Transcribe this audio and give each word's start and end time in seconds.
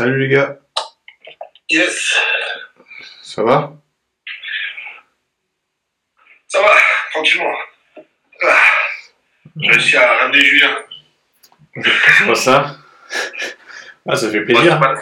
Salut 0.00 0.18
les 0.18 0.28
gars, 0.34 0.56
Yes, 1.68 2.16
ça 3.20 3.42
va? 3.42 3.74
Ça 6.48 6.62
va, 6.62 6.70
tranquillement. 7.12 7.52
Ah, 8.42 8.56
J'ai 9.60 9.70
réussi 9.70 9.96
à 9.98 10.16
ramener 10.16 10.40
Julien. 10.40 10.74
C'est 11.84 12.26
pas 12.26 12.34
ça? 12.34 12.76
Ah, 14.08 14.16
ça 14.16 14.30
fait 14.30 14.40
plaisir. 14.40 14.72
c'est 14.72 14.80
pas, 14.80 14.94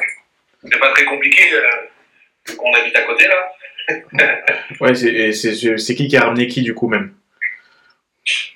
c'est 0.64 0.78
pas 0.80 0.90
très 0.90 1.04
compliqué, 1.04 1.44
euh, 1.54 2.56
qu'on 2.56 2.74
habite 2.74 2.96
à 2.96 3.02
côté 3.02 3.28
là. 3.28 3.52
Ouais, 4.80 4.96
c'est 4.96 5.32
c'est- 5.32 5.94
qui 5.94 6.08
qui 6.08 6.16
a 6.16 6.22
ramené 6.24 6.48
qui 6.48 6.62
du 6.62 6.74
coup 6.74 6.88
même? 6.88 7.14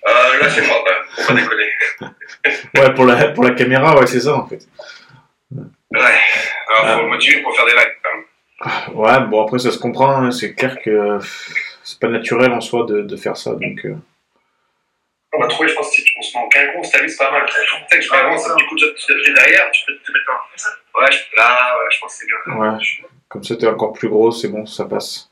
Euh, 0.09 0.38
là, 0.43 0.50
c'est 0.50 0.66
moi, 0.66 0.82
faut 1.14 1.29
pas 1.29 1.34
déconner. 1.34 1.70
Ouais, 2.74 2.93
pour 2.95 3.04
la, 3.04 3.29
pour 3.29 3.45
la 3.45 3.52
caméra, 3.52 3.96
ouais, 3.96 4.09
c'est 4.09 4.18
ça 4.20 4.34
en 4.34 4.48
fait. 4.48 4.66
Ouais, 5.95 6.00
alors 6.00 6.86
faut 6.94 6.98
Ah. 7.00 7.03
le 7.03 7.08
motiver 7.08 7.43
pour 7.43 7.54
faire 7.57 7.66
des 7.66 7.72
likes 7.72 7.98
quand 8.03 8.14
même. 8.14 8.96
Ouais, 8.96 9.26
bon 9.29 9.43
après 9.44 9.58
ça 9.58 9.71
se 9.71 9.79
comprend, 9.79 10.16
hein, 10.16 10.30
c'est 10.30 10.54
clair 10.54 10.79
que 10.80 10.90
euh, 10.90 11.18
c'est 11.82 11.99
pas 11.99 12.08
naturel 12.08 12.53
en 12.53 12.61
soi 12.61 12.85
de, 12.86 13.03
de 13.03 13.16
faire 13.16 13.36
ça, 13.36 13.50
donc... 13.53 13.85
euh, 13.85 13.94
On 15.35 15.40
va 15.40 15.49
trouver, 15.49 15.68
je 15.68 15.75
pense, 15.75 15.90
si 15.90 16.04
on 16.18 16.22
se 16.22 16.36
met 16.36 16.44
en 16.44 16.49
quinconce, 16.49 16.90
t'as 16.90 17.00
vu, 17.00 17.08
c'est 17.08 17.18
pas 17.18 17.30
mal. 17.30 17.44
Tu 17.46 17.54
sais 17.54 17.96
que 17.99 18.04
je 18.04 18.08
peux 18.11 18.16
avancer, 18.16 18.50
du 18.57 18.66
coup, 18.66 18.76
tu 18.76 18.85
tu 18.94 19.07
te 19.07 19.13
pris 19.22 19.35
derrière, 19.35 19.71
tu 19.72 19.82
peux 19.86 19.94
te 19.96 20.13
mettre 20.13 20.30
en. 20.30 21.00
Ouais, 21.00 21.11
je- 21.11 21.36
là, 21.36 21.76
ouais, 21.79 21.89
je 21.90 22.00
pense 22.00 22.13
que 22.13 22.18
c'est 22.21 22.27
bien. 22.27 22.57
Ouais, 22.58 22.79
comme 23.29 23.43
ça 23.43 23.57
t'es 23.57 23.66
encore 23.66 23.93
plus 23.94 24.08
gros, 24.08 24.30
c'est 24.30 24.49
bon, 24.49 24.66
ça 24.66 24.85
passe. 24.85 25.30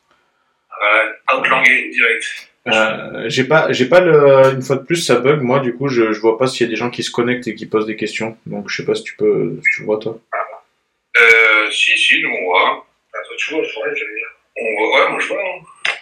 Ouais, 0.81 1.37
outlangué, 1.39 1.91
direct. 1.91 2.25
Euh, 2.69 3.25
j'ai 3.29 3.45
pas, 3.45 3.73
j'ai 3.73 3.87
pas 3.87 4.01
le, 4.01 4.53
une 4.55 4.62
fois 4.62 4.77
de 4.77 4.83
plus 4.83 4.97
ça 4.97 5.17
bug, 5.17 5.41
moi 5.41 5.61
du 5.61 5.75
coup 5.75 5.89
je, 5.89 6.12
je 6.12 6.20
vois 6.20 6.37
pas 6.39 6.47
s'il 6.47 6.67
y 6.67 6.69
a 6.69 6.70
des 6.70 6.77
gens 6.77 6.91
qui 6.91 7.03
se 7.03 7.11
connectent 7.11 7.48
et 7.48 7.55
qui 7.55 7.65
posent 7.67 7.87
des 7.87 7.97
questions, 7.97 8.37
donc 8.45 8.69
je 8.69 8.77
sais 8.77 8.84
pas 8.84 8.95
si 8.95 9.03
tu 9.03 9.17
peux, 9.17 9.56
si 9.65 9.77
tu 9.79 9.83
vois 9.84 9.98
toi. 9.98 10.19
Euh, 11.19 11.70
si, 11.70 11.96
si, 11.98 12.23
nous 12.23 12.30
on 12.30 12.45
voit. 12.45 12.87
Ah, 13.14 13.19
toi, 13.27 13.36
tu 13.39 13.55
vois, 13.55 13.62
je 13.64 13.75
vois, 13.75 13.84
j'allais 13.94 14.14
dire. 14.14 14.28
On 14.56 14.75
voit, 14.77 15.05
ouais, 15.05 15.11
moi 15.11 15.20
je 15.20 15.27
vois. 15.28 15.42
hein. 15.42 15.92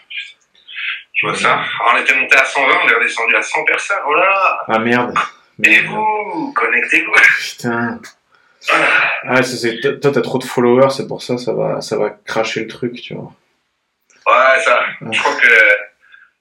Je 1.14 1.26
vois 1.26 1.34
ça. 1.36 1.52
Alors, 1.80 1.94
on 1.94 1.98
était 2.00 2.14
monté 2.14 2.36
à 2.36 2.44
120, 2.44 2.66
on 2.84 2.88
est 2.88 2.94
redescendu 2.94 3.34
à 3.36 3.42
100 3.42 3.64
personnes. 3.64 3.98
Oh 4.06 4.14
là 4.14 4.24
là 4.24 4.58
Ah 4.68 4.78
merde. 4.78 5.14
Et 5.64 5.80
vous, 5.80 6.52
connectez-vous. 6.54 7.12
Putain. 7.40 8.00
Ah, 8.70 9.18
Ah, 9.24 9.42
ça, 9.42 9.56
c'est, 9.56 9.80
toi, 9.80 9.92
toi, 10.00 10.12
t'as 10.12 10.20
trop 10.20 10.38
de 10.38 10.44
followers, 10.44 10.90
c'est 10.90 11.08
pour 11.08 11.22
ça, 11.22 11.36
ça 11.38 11.52
va, 11.52 11.80
ça 11.80 11.96
va 11.96 12.10
cracher 12.10 12.60
le 12.60 12.66
truc, 12.68 12.94
tu 13.00 13.14
vois. 13.14 13.32
Ouais, 14.26 14.60
ça. 14.62 14.84
Je 15.10 15.18
crois 15.18 15.34
que 15.36 15.48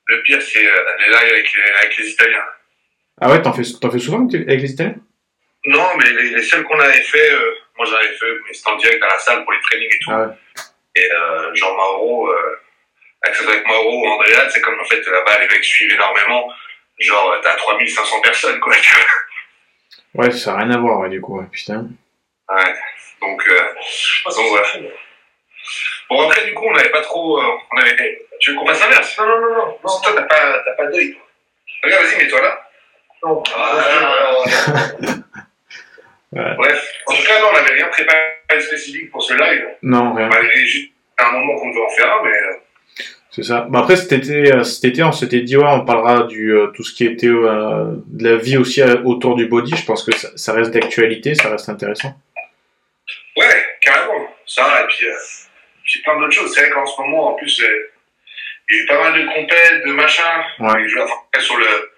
le 0.08 0.22
pire, 0.24 0.42
c'est 0.42 0.66
euh, 0.66 0.80
les 1.00 1.08
lives 1.08 1.34
avec 1.34 1.54
les, 1.54 1.72
avec 1.80 1.98
les 1.98 2.10
Italiens. 2.10 2.46
Ah 3.20 3.32
ouais, 3.32 3.42
t'en 3.42 3.54
fais, 3.54 3.64
t'en 3.82 3.90
fais 3.90 4.00
souvent 4.00 4.28
avec 4.28 4.62
les 4.62 4.72
Italiens? 4.72 4.96
Non, 5.66 5.88
mais 5.98 6.10
les, 6.12 6.30
les 6.32 6.44
seuls 6.44 6.64
qu'on 6.66 6.80
avait 6.80 7.02
fait, 7.02 7.32
euh, 7.32 7.52
moi 7.78 7.86
j'en 7.86 7.96
avais 7.96 8.14
fait, 8.16 8.32
mais 8.46 8.54
c'était 8.54 8.70
en 8.70 8.76
direct 8.76 9.04
à 9.04 9.08
la 9.08 9.20
salle 9.20 9.44
pour 9.44 9.54
les 9.54 9.62
trainings 9.62 9.94
et 9.94 10.00
tout. 10.00 10.12
Ah 10.12 10.26
ouais. 10.26 10.34
Et 10.96 11.12
euh, 11.12 11.54
genre 11.54 11.76
Mauro, 11.76 12.30
euh, 12.30 12.60
avec, 13.22 13.68
Mauro 13.68 14.02
ou 14.02 14.08
Andrea, 14.08 14.50
c'est 14.50 14.62
comme 14.62 14.80
en 14.80 14.86
fait 14.86 15.06
là-bas, 15.06 15.40
les 15.40 15.48
mecs 15.48 15.64
suivent 15.64 15.94
énormément. 15.94 16.52
Genre, 17.00 17.36
t'as 17.44 17.56
3500 17.56 18.22
personnes, 18.22 18.60
quoi. 18.60 18.74
tu 18.82 18.96
vois. 18.96 20.24
Ouais, 20.26 20.32
ça 20.32 20.54
a 20.54 20.58
rien 20.58 20.72
à 20.72 20.78
voir, 20.78 21.00
ouais, 21.00 21.10
du 21.10 21.22
coup, 21.22 21.40
ouais, 21.40 21.46
putain. 21.52 21.88
Ouais. 22.50 22.76
Donc, 23.22 23.48
euh, 23.48 23.60
donc 24.26 24.48
voilà. 24.50 24.68
Bon, 26.10 26.28
après, 26.28 26.46
du 26.46 26.54
coup, 26.54 26.66
on 26.66 26.74
n'avait 26.74 26.90
pas 26.90 27.02
trop. 27.02 27.40
euh, 27.40 27.52
on 27.72 27.78
avait... 27.78 28.26
Tu 28.40 28.52
veux 28.52 28.58
qu'on 28.58 28.68
fasse 28.68 28.82
l'inverse? 28.82 29.18
Non, 29.18 29.26
non, 29.28 29.40
non, 29.42 29.56
non. 29.56 29.80
non 29.84 30.02
toi, 30.02 30.14
t'as 30.16 30.22
pas, 30.24 30.60
t'as 30.64 30.74
pas 30.74 30.86
d'œil, 30.88 31.14
toi. 31.14 31.22
Regarde, 31.84 32.06
vas-y, 32.06 32.18
mets-toi 32.18 32.42
là. 32.42 32.70
Non. 33.24 33.44
Ouais. 36.38 36.56
Bref. 36.56 36.94
En 37.08 37.14
tout 37.14 37.24
cas, 37.24 37.40
non, 37.42 37.48
on 37.52 37.54
n'avait 37.54 37.74
rien 37.74 37.88
préparé 37.88 38.20
spécifique 38.60 39.10
pour 39.12 39.24
ce 39.24 39.34
live. 39.34 39.66
Non, 39.82 40.14
rien. 40.14 40.28
Malgré 40.30 40.58
juste 40.66 40.92
un 41.18 41.32
moment 41.32 41.56
qu'on 41.58 41.70
devait 41.70 41.82
en 41.82 41.90
faire 41.90 42.14
un, 42.14 42.24
mais. 42.24 42.30
euh, 42.30 42.54
C'est 43.32 43.44
ça. 43.44 43.66
Bah 43.70 43.80
après, 43.80 43.96
cet 43.96 44.12
été, 44.12 44.54
euh, 44.54 44.64
cet 44.64 44.86
été, 44.86 45.04
on 45.04 45.12
s'était 45.12 45.42
dit, 45.42 45.58
ouais, 45.58 45.66
on 45.68 45.84
parlera 45.86 46.24
du, 46.24 46.52
euh, 46.54 46.68
tout 46.76 46.84
ce 46.84 46.94
qui 46.94 47.06
était, 47.06 47.28
euh, 47.28 47.86
de 48.06 48.30
la 48.30 48.36
vie 48.38 48.58
aussi 48.58 48.82
autour 48.84 49.36
du 49.36 49.48
body. 49.48 49.76
Je 49.76 49.86
pense 49.86 50.04
que 50.04 50.16
ça, 50.16 50.30
ça 50.36 50.54
reste 50.54 50.72
d'actualité, 50.72 51.34
ça 51.36 51.50
reste 51.50 51.70
intéressant. 51.70 52.14
Ouais, 53.36 53.66
carrément. 53.82 54.28
Ça, 54.46 54.84
et 54.84 54.88
puis, 54.88 55.08
euh, 55.08 55.14
puis 55.84 56.02
plein 56.02 56.20
d'autres 56.20 56.34
choses. 56.34 56.54
C'est 56.54 56.62
vrai 56.62 56.70
qu'en 56.72 56.86
ce 56.86 57.02
moment, 57.02 57.30
en 57.30 57.34
plus, 57.34 57.60
il 57.60 57.64
y 58.76 58.80
a 58.80 58.84
eu 58.84 58.86
pas 58.88 59.00
mal 59.10 59.22
de 59.22 59.28
compètes, 59.28 59.86
de 59.86 59.92
machins. 59.92 60.24
Ouais. 60.60 60.86
Enfin, 61.02 61.40
sur 61.40 61.58
le, 61.58 61.66
que 61.66 61.92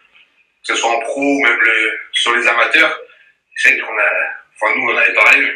ce 0.63 0.75
soit 0.75 0.89
en 0.91 0.99
pro 0.99 1.21
ou 1.21 1.41
même 1.41 1.59
le, 1.61 1.91
sur 2.13 2.35
les 2.35 2.47
amateurs. 2.47 2.97
C'est 3.61 3.71
vrai 3.71 3.79
qu'on 3.81 3.97
a, 3.97 4.11
enfin, 4.55 4.73
nous, 4.77 4.89
on 4.89 4.97
avait 4.97 5.13
parlé. 5.13 5.51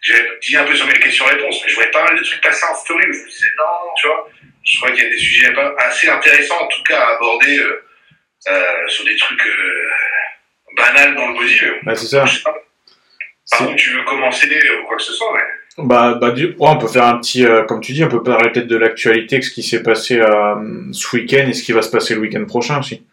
J'ai 0.00 0.14
dit 0.42 0.56
un 0.56 0.64
peu 0.64 0.76
sur 0.76 0.86
mes 0.86 0.92
questions-réponses, 0.94 1.60
mais 1.64 1.70
je 1.70 1.74
voyais 1.74 1.90
pas 1.90 2.04
mal 2.04 2.16
de 2.16 2.22
trucs 2.22 2.40
passer 2.40 2.64
en 2.70 2.74
story 2.76 3.04
où 3.08 3.12
je 3.12 3.18
me 3.18 3.28
disais 3.28 3.52
non, 3.58 3.64
tu 3.96 4.06
vois. 4.06 4.28
Je 4.62 4.78
crois 4.78 4.90
qu'il 4.92 5.02
y 5.02 5.06
a 5.06 5.10
des 5.10 5.18
sujets 5.18 5.52
assez 5.78 6.08
intéressants, 6.08 6.60
en 6.60 6.68
tout 6.68 6.82
cas, 6.84 7.00
à 7.00 7.16
aborder 7.16 7.58
euh, 7.58 7.84
euh, 8.48 8.88
sur 8.88 9.04
des 9.04 9.16
trucs 9.16 9.44
euh, 9.44 9.90
banals 10.76 11.16
dans 11.16 11.28
le 11.28 11.34
body. 11.34 11.58
Bah, 11.82 11.96
c'est 11.96 12.06
ça. 12.06 12.24
par 13.50 13.70
où 13.70 13.74
tu 13.74 13.90
veux 13.90 14.04
commencer 14.04 14.46
ou 14.46 14.86
quoi 14.86 14.96
que 14.96 15.02
ce 15.02 15.12
soit, 15.12 15.32
mais. 15.34 15.42
Bah, 15.76 16.14
bah, 16.14 16.30
du... 16.30 16.46
ouais, 16.46 16.54
on 16.58 16.78
peut 16.78 16.86
faire 16.86 17.06
un 17.06 17.18
petit, 17.18 17.44
euh, 17.44 17.64
comme 17.64 17.80
tu 17.80 17.92
dis, 17.92 18.04
on 18.04 18.08
peut 18.08 18.22
parler 18.22 18.50
peut-être 18.52 18.68
de 18.68 18.76
l'actualité, 18.76 19.42
ce 19.42 19.50
qui 19.50 19.64
s'est 19.64 19.82
passé 19.82 20.20
euh, 20.20 20.54
ce 20.92 21.16
week-end 21.16 21.46
et 21.48 21.52
ce 21.52 21.64
qui 21.64 21.72
va 21.72 21.82
se 21.82 21.90
passer 21.90 22.14
le 22.14 22.20
week-end 22.20 22.44
prochain 22.44 22.78
aussi. 22.78 23.04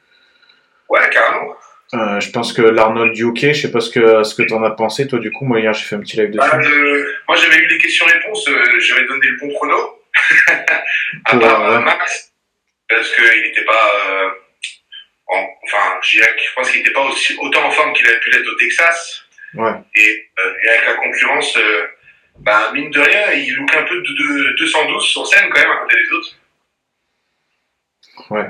Ouais, 0.88 1.10
carrément. 1.10 1.56
Euh, 1.94 2.20
je 2.22 2.30
pense 2.32 2.54
que 2.54 2.62
l'Arnold 2.62 3.12
du 3.14 3.24
hockey, 3.26 3.54
je 3.54 3.64
sais 3.64 3.72
pas 3.72 3.82
ce 3.82 3.90
que, 3.90 4.24
ce 4.24 4.34
que 4.34 4.44
t'en 4.44 4.64
as 4.64 4.72
pensé, 4.72 5.08
toi, 5.08 5.20
du 5.20 5.30
coup, 5.32 5.44
moi, 5.46 5.60
hier, 5.60 5.74
j'ai 5.74 5.84
fait 5.84 5.96
un 5.96 6.00
petit 6.00 6.16
live 6.18 6.32
dessus. 6.32 6.50
Bah, 6.50 6.58
euh, 6.64 7.06
moi, 7.28 7.36
j'avais 7.38 7.58
eu 7.58 7.68
les 7.68 7.78
questions-réponses, 7.80 8.48
euh, 8.48 8.80
j'avais 8.80 9.06
donné 9.06 9.28
le 9.28 9.38
bon 9.38 9.54
chrono. 9.54 10.00
à 10.48 11.32
Pour, 11.32 11.40
part 11.42 11.70
euh, 11.70 11.80
Max, 11.82 12.34
parce 12.88 13.14
qu'il 13.16 13.42
n'était 13.42 13.66
pas. 13.66 14.36
en- 15.28 15.48
enfin, 15.66 16.00
je 16.02 16.20
pense 16.56 16.70
qu'il 16.72 16.80
n'était 16.82 16.94
pas 16.94 17.02
aussi, 17.08 17.38
autant 17.42 17.64
en 17.66 17.72
forme 17.72 17.94
qu'il 17.94 18.08
avait 18.08 18.20
pu 18.20 18.30
l'être 18.32 18.48
au 18.48 18.56
Texas. 18.56 19.24
Ouais. 19.56 19.72
Et, 19.96 20.30
et 20.64 20.70
avec 20.70 20.86
la 20.88 20.94
concurrence, 20.96 21.58
bah, 22.40 22.72
mine 22.74 22.90
de 22.92 23.00
rien, 23.02 23.32
il 23.34 23.54
look 23.56 23.76
un 23.76 23.84
peu 23.84 23.98
de, 24.02 24.48
de 24.50 24.56
212 24.58 25.04
sur 25.06 25.28
scène 25.28 25.50
quand 25.50 25.60
même 25.60 25.72
à 25.72 25.78
côté 25.78 25.96
des 25.98 26.12
autres. 26.14 26.36
Ouais. 28.30 28.50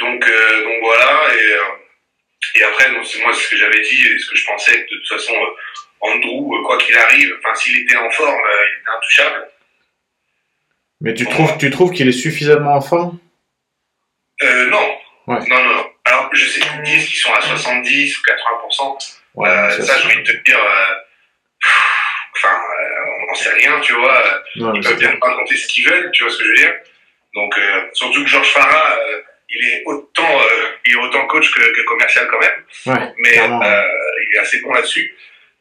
Donc, 0.00 0.20
donc 0.20 0.76
voilà, 0.82 1.34
et, 1.34 1.54
et 2.54 2.62
après, 2.64 2.90
donc, 2.92 3.04
c'est 3.06 3.20
moi 3.22 3.32
ce 3.34 3.48
que 3.48 3.56
j'avais 3.56 3.80
dit 3.80 4.06
et 4.06 4.18
ce 4.18 4.30
que 4.30 4.36
je 4.36 4.44
pensais 4.46 4.72
que 4.72 4.94
de 4.94 4.98
toute 5.00 5.08
façon, 5.08 5.34
euh, 5.34 5.46
Andrew, 6.00 6.54
euh, 6.54 6.62
quoi 6.64 6.78
qu'il 6.78 6.96
arrive, 6.96 7.36
enfin 7.38 7.54
s'il 7.54 7.76
était 7.78 7.96
en 7.96 8.10
forme, 8.10 8.34
euh, 8.34 8.64
il 8.70 8.80
était 8.80 8.90
intouchable. 8.96 9.48
Mais 11.00 11.14
tu 11.14 11.26
trouves, 11.26 11.56
tu 11.58 11.70
trouves 11.70 11.92
qu'il 11.92 12.08
est 12.08 12.12
suffisamment 12.12 12.74
en 12.74 12.80
forme? 12.80 13.18
Euh, 14.42 14.66
non. 14.70 14.98
Ouais. 15.26 15.38
Non, 15.48 15.62
non, 15.62 15.74
non. 15.74 15.90
Alors, 16.04 16.30
je 16.32 16.44
sais 16.46 16.60
qu'ils 16.60 16.82
disent 16.82 17.06
qu'ils 17.08 17.18
sont 17.18 17.32
à 17.34 17.40
70 17.40 18.18
ou 18.18 18.22
80%. 18.22 19.16
Ouais, 19.34 19.48
Euh, 19.48 19.70
ça, 19.70 19.82
ça, 19.82 19.98
j'ai 19.98 20.06
envie 20.06 20.22
de 20.22 20.32
te 20.32 20.44
dire, 20.44 20.58
euh, 20.58 20.94
enfin, 22.36 22.58
on 23.22 23.26
n'en 23.26 23.34
sait 23.34 23.52
rien, 23.52 23.78
tu 23.80 23.92
vois. 23.94 24.42
non, 24.56 24.74
Ils 24.74 24.82
peuvent 24.82 24.98
bien 24.98 25.16
pas 25.16 25.34
compter 25.36 25.56
ce 25.56 25.68
qu'ils 25.68 25.84
veulent, 25.88 26.10
tu 26.12 26.22
vois 26.24 26.32
ce 26.32 26.38
que 26.38 26.44
je 26.44 26.48
veux 26.50 26.56
dire. 26.56 26.74
Donc, 27.34 27.54
surtout 27.92 28.22
que 28.24 28.28
Georges 28.28 28.50
Farah, 28.52 28.96
il 29.50 29.64
est 29.66 29.82
autant, 29.86 30.40
euh, 30.40 30.68
il 30.86 30.92
est 30.92 30.96
autant 30.96 31.26
coach 31.26 31.50
que, 31.52 31.60
que 31.60 31.84
commercial 31.86 32.28
quand 32.30 32.38
même. 32.40 32.96
Ouais, 32.96 33.12
mais 33.18 33.38
euh, 33.38 33.82
il 34.30 34.36
est 34.36 34.38
assez 34.40 34.60
bon 34.60 34.72
là-dessus. 34.72 35.14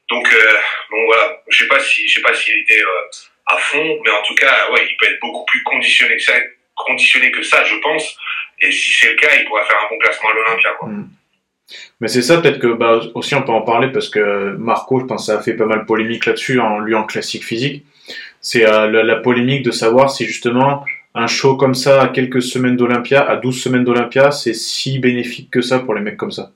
Donc, 0.10 0.28
euh, 0.32 0.52
donc 0.92 1.06
voilà, 1.08 1.42
je 1.50 1.58
sais 1.58 1.68
pas 1.68 1.80
si, 1.80 2.08
je 2.08 2.16
sais 2.16 2.22
pas 2.22 2.34
s'il 2.34 2.58
était 2.60 2.82
euh, 2.82 3.10
à 3.48 3.58
fond, 3.58 4.00
mais 4.04 4.12
en 4.12 4.22
tout 4.24 4.36
cas, 4.36 4.72
ouais, 4.72 4.88
il 4.90 4.98
peut 4.98 5.06
être 5.06 5.20
beaucoup 5.22 5.46
plus 5.46 5.64
conditionné 5.64 6.16
que 6.16 6.24
ça, 6.24 6.34
conditionné 6.76 7.32
que 7.32 7.44
ça, 7.44 7.64
je 7.66 7.76
pense. 7.76 8.18
Et 8.62 8.72
si 8.72 8.92
c'est 8.92 9.10
le 9.10 9.16
cas, 9.16 9.30
il 9.38 9.46
pourra 9.46 9.66
faire 9.66 9.78
un 9.78 9.90
bon 9.90 9.98
classement 10.00 10.30
à 10.30 10.34
l'Olympia. 10.34 10.70
quoi. 10.80 10.90
Mais 12.00 12.08
c'est 12.08 12.22
ça, 12.22 12.40
peut-être 12.40 12.60
que 12.60 12.68
bah, 12.68 13.02
aussi 13.16 13.36
on 13.36 13.42
peut 13.42 13.52
en 13.52 13.62
parler 13.62 13.90
parce 13.92 14.10
que 14.10 14.56
Marco, 14.58 15.02
je 15.02 15.06
pense, 15.06 15.28
ça 15.28 15.40
a 15.40 15.42
fait 15.42 15.54
pas 15.54 15.66
mal 15.66 15.86
polémique 15.86 16.26
là-dessus, 16.26 16.60
en 16.60 16.80
lui 16.80 16.96
en 16.96 17.04
classique 17.04 17.44
physique. 17.44 17.86
C'est 18.40 18.62
la, 18.62 18.88
la 18.88 19.16
polémique 19.18 19.64
de 19.64 19.72
savoir 19.72 20.10
si 20.10 20.26
justement 20.26 20.86
un 21.18 21.28
show 21.28 21.56
comme 21.58 21.74
ça 21.76 22.02
à 22.02 22.08
quelques 22.10 22.42
semaines 22.42 22.76
d'Olympia, 22.78 23.22
à 23.28 23.36
12 23.38 23.62
semaines 23.64 23.84
d'Olympia, 23.84 24.32
c'est 24.32 24.54
si 24.54 25.00
bénéfique 25.00 25.50
que 25.52 25.62
ça 25.62 25.80
pour 25.80 25.94
les 25.94 26.02
mecs 26.02 26.18
comme 26.18 26.32
ça. 26.32 26.52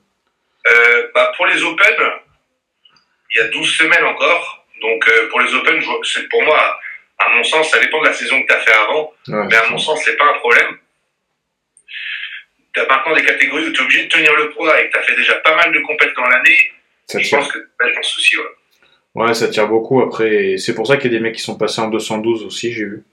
Euh, 0.66 1.02
bah, 1.14 1.32
pour 1.36 1.46
les 1.46 1.62
Open, 1.62 1.94
il 3.32 3.38
y 3.38 3.40
a 3.40 3.48
12 3.48 3.68
semaines 3.76 4.04
encore. 4.04 4.64
Donc 4.80 5.08
euh, 5.08 5.28
pour 5.30 5.40
les 5.40 5.54
Open, 5.54 5.82
c'est 6.04 6.28
pour 6.28 6.42
moi, 6.44 6.78
à 7.18 7.28
mon 7.36 7.42
sens, 7.44 7.70
ça 7.70 7.78
dépend 7.80 8.00
de 8.00 8.06
la 8.06 8.12
saison 8.12 8.40
que 8.42 8.46
tu 8.46 8.52
as 8.52 8.58
fait 8.60 8.72
avant. 8.72 9.12
Ouais, 9.28 9.46
Mais 9.50 9.56
à 9.56 9.68
mon 9.70 9.78
sens, 9.78 10.00
c'est 10.04 10.16
pas 10.16 10.26
un 10.26 10.38
problème. 10.38 10.76
Tu 12.74 12.80
as 12.80 12.86
maintenant 12.86 13.14
des 13.14 13.24
catégories 13.24 13.66
où 13.66 13.72
tu 13.72 13.80
es 13.80 13.84
obligé 13.84 14.04
de 14.04 14.08
tenir 14.08 14.34
le 14.36 14.50
poids 14.50 14.80
et 14.80 14.86
que 14.86 14.92
tu 14.92 14.98
as 14.98 15.02
fait 15.02 15.16
déjà 15.16 15.34
pas 15.34 15.54
mal 15.56 15.72
de 15.72 15.80
compètes 15.80 16.14
dans 16.16 16.24
l'année. 16.24 16.56
ça 17.06 17.18
Je 17.18 17.28
tire. 17.28 17.38
pense 17.38 17.52
que 17.52 17.58
pas 17.78 17.90
ton 17.94 18.02
souci. 18.02 18.36
Ouais. 18.36 18.44
Ouais, 19.14 19.34
ça 19.34 19.48
tire 19.48 19.68
beaucoup 19.68 20.00
après. 20.00 20.56
C'est 20.56 20.74
pour 20.74 20.86
ça 20.86 20.96
qu'il 20.96 21.12
y 21.12 21.14
a 21.14 21.18
des 21.18 21.22
mecs 21.22 21.34
qui 21.34 21.42
sont 21.42 21.58
passés 21.58 21.80
en 21.82 21.88
212 21.88 22.44
aussi, 22.44 22.72
j'ai 22.72 22.84
vu. 22.84 23.04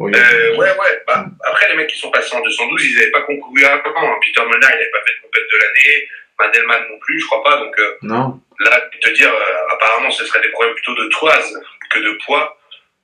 Oui. 0.00 0.12
Euh, 0.14 0.56
ouais, 0.56 0.70
ouais. 0.70 1.02
Bah, 1.06 1.24
après, 1.46 1.68
les 1.68 1.76
mecs 1.76 1.86
qui 1.88 1.98
sont 1.98 2.10
passés 2.10 2.34
en 2.34 2.40
212, 2.40 2.84
ils 2.84 2.94
n'avaient 2.96 3.10
pas 3.10 3.22
concouru 3.22 3.64
avant. 3.64 3.82
hein. 3.96 4.18
Peter 4.22 4.40
Molnar, 4.40 4.70
il 4.70 4.74
n'avait 4.78 4.90
pas 4.90 5.02
fait 5.06 5.14
de 5.16 5.22
compète 5.22 5.44
de 5.52 5.56
l'année. 5.58 6.08
Madelman 6.38 6.82
non 6.90 6.98
plus, 6.98 7.20
je 7.20 7.26
crois 7.26 7.44
pas. 7.44 7.56
Donc 7.58 7.78
euh, 7.78 7.96
Non 8.02 8.40
là, 8.60 8.80
te 9.00 9.10
dire, 9.10 9.32
euh, 9.32 9.72
apparemment, 9.74 10.10
ce 10.10 10.24
serait 10.24 10.40
des 10.40 10.50
problèmes 10.50 10.74
plutôt 10.74 10.94
de 10.94 11.08
toise 11.08 11.60
que 11.90 11.98
de 12.00 12.12
poids, 12.24 12.58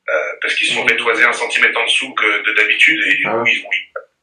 euh, 0.09 0.13
parce 0.43 0.55
qu'ils 0.55 0.67
se 0.69 0.75
sont 0.75 0.87
fait 0.87 0.97
toiser 0.97 1.25
un 1.25 1.33
centimètre 1.33 1.79
en 1.79 1.85
dessous 1.85 2.13
que 2.15 2.43
de 2.43 2.53
d'habitude, 2.55 3.01
et 3.07 3.15
du 3.17 3.27
Ah 3.27 3.33
coup, 3.33 3.47
ils 3.47 3.63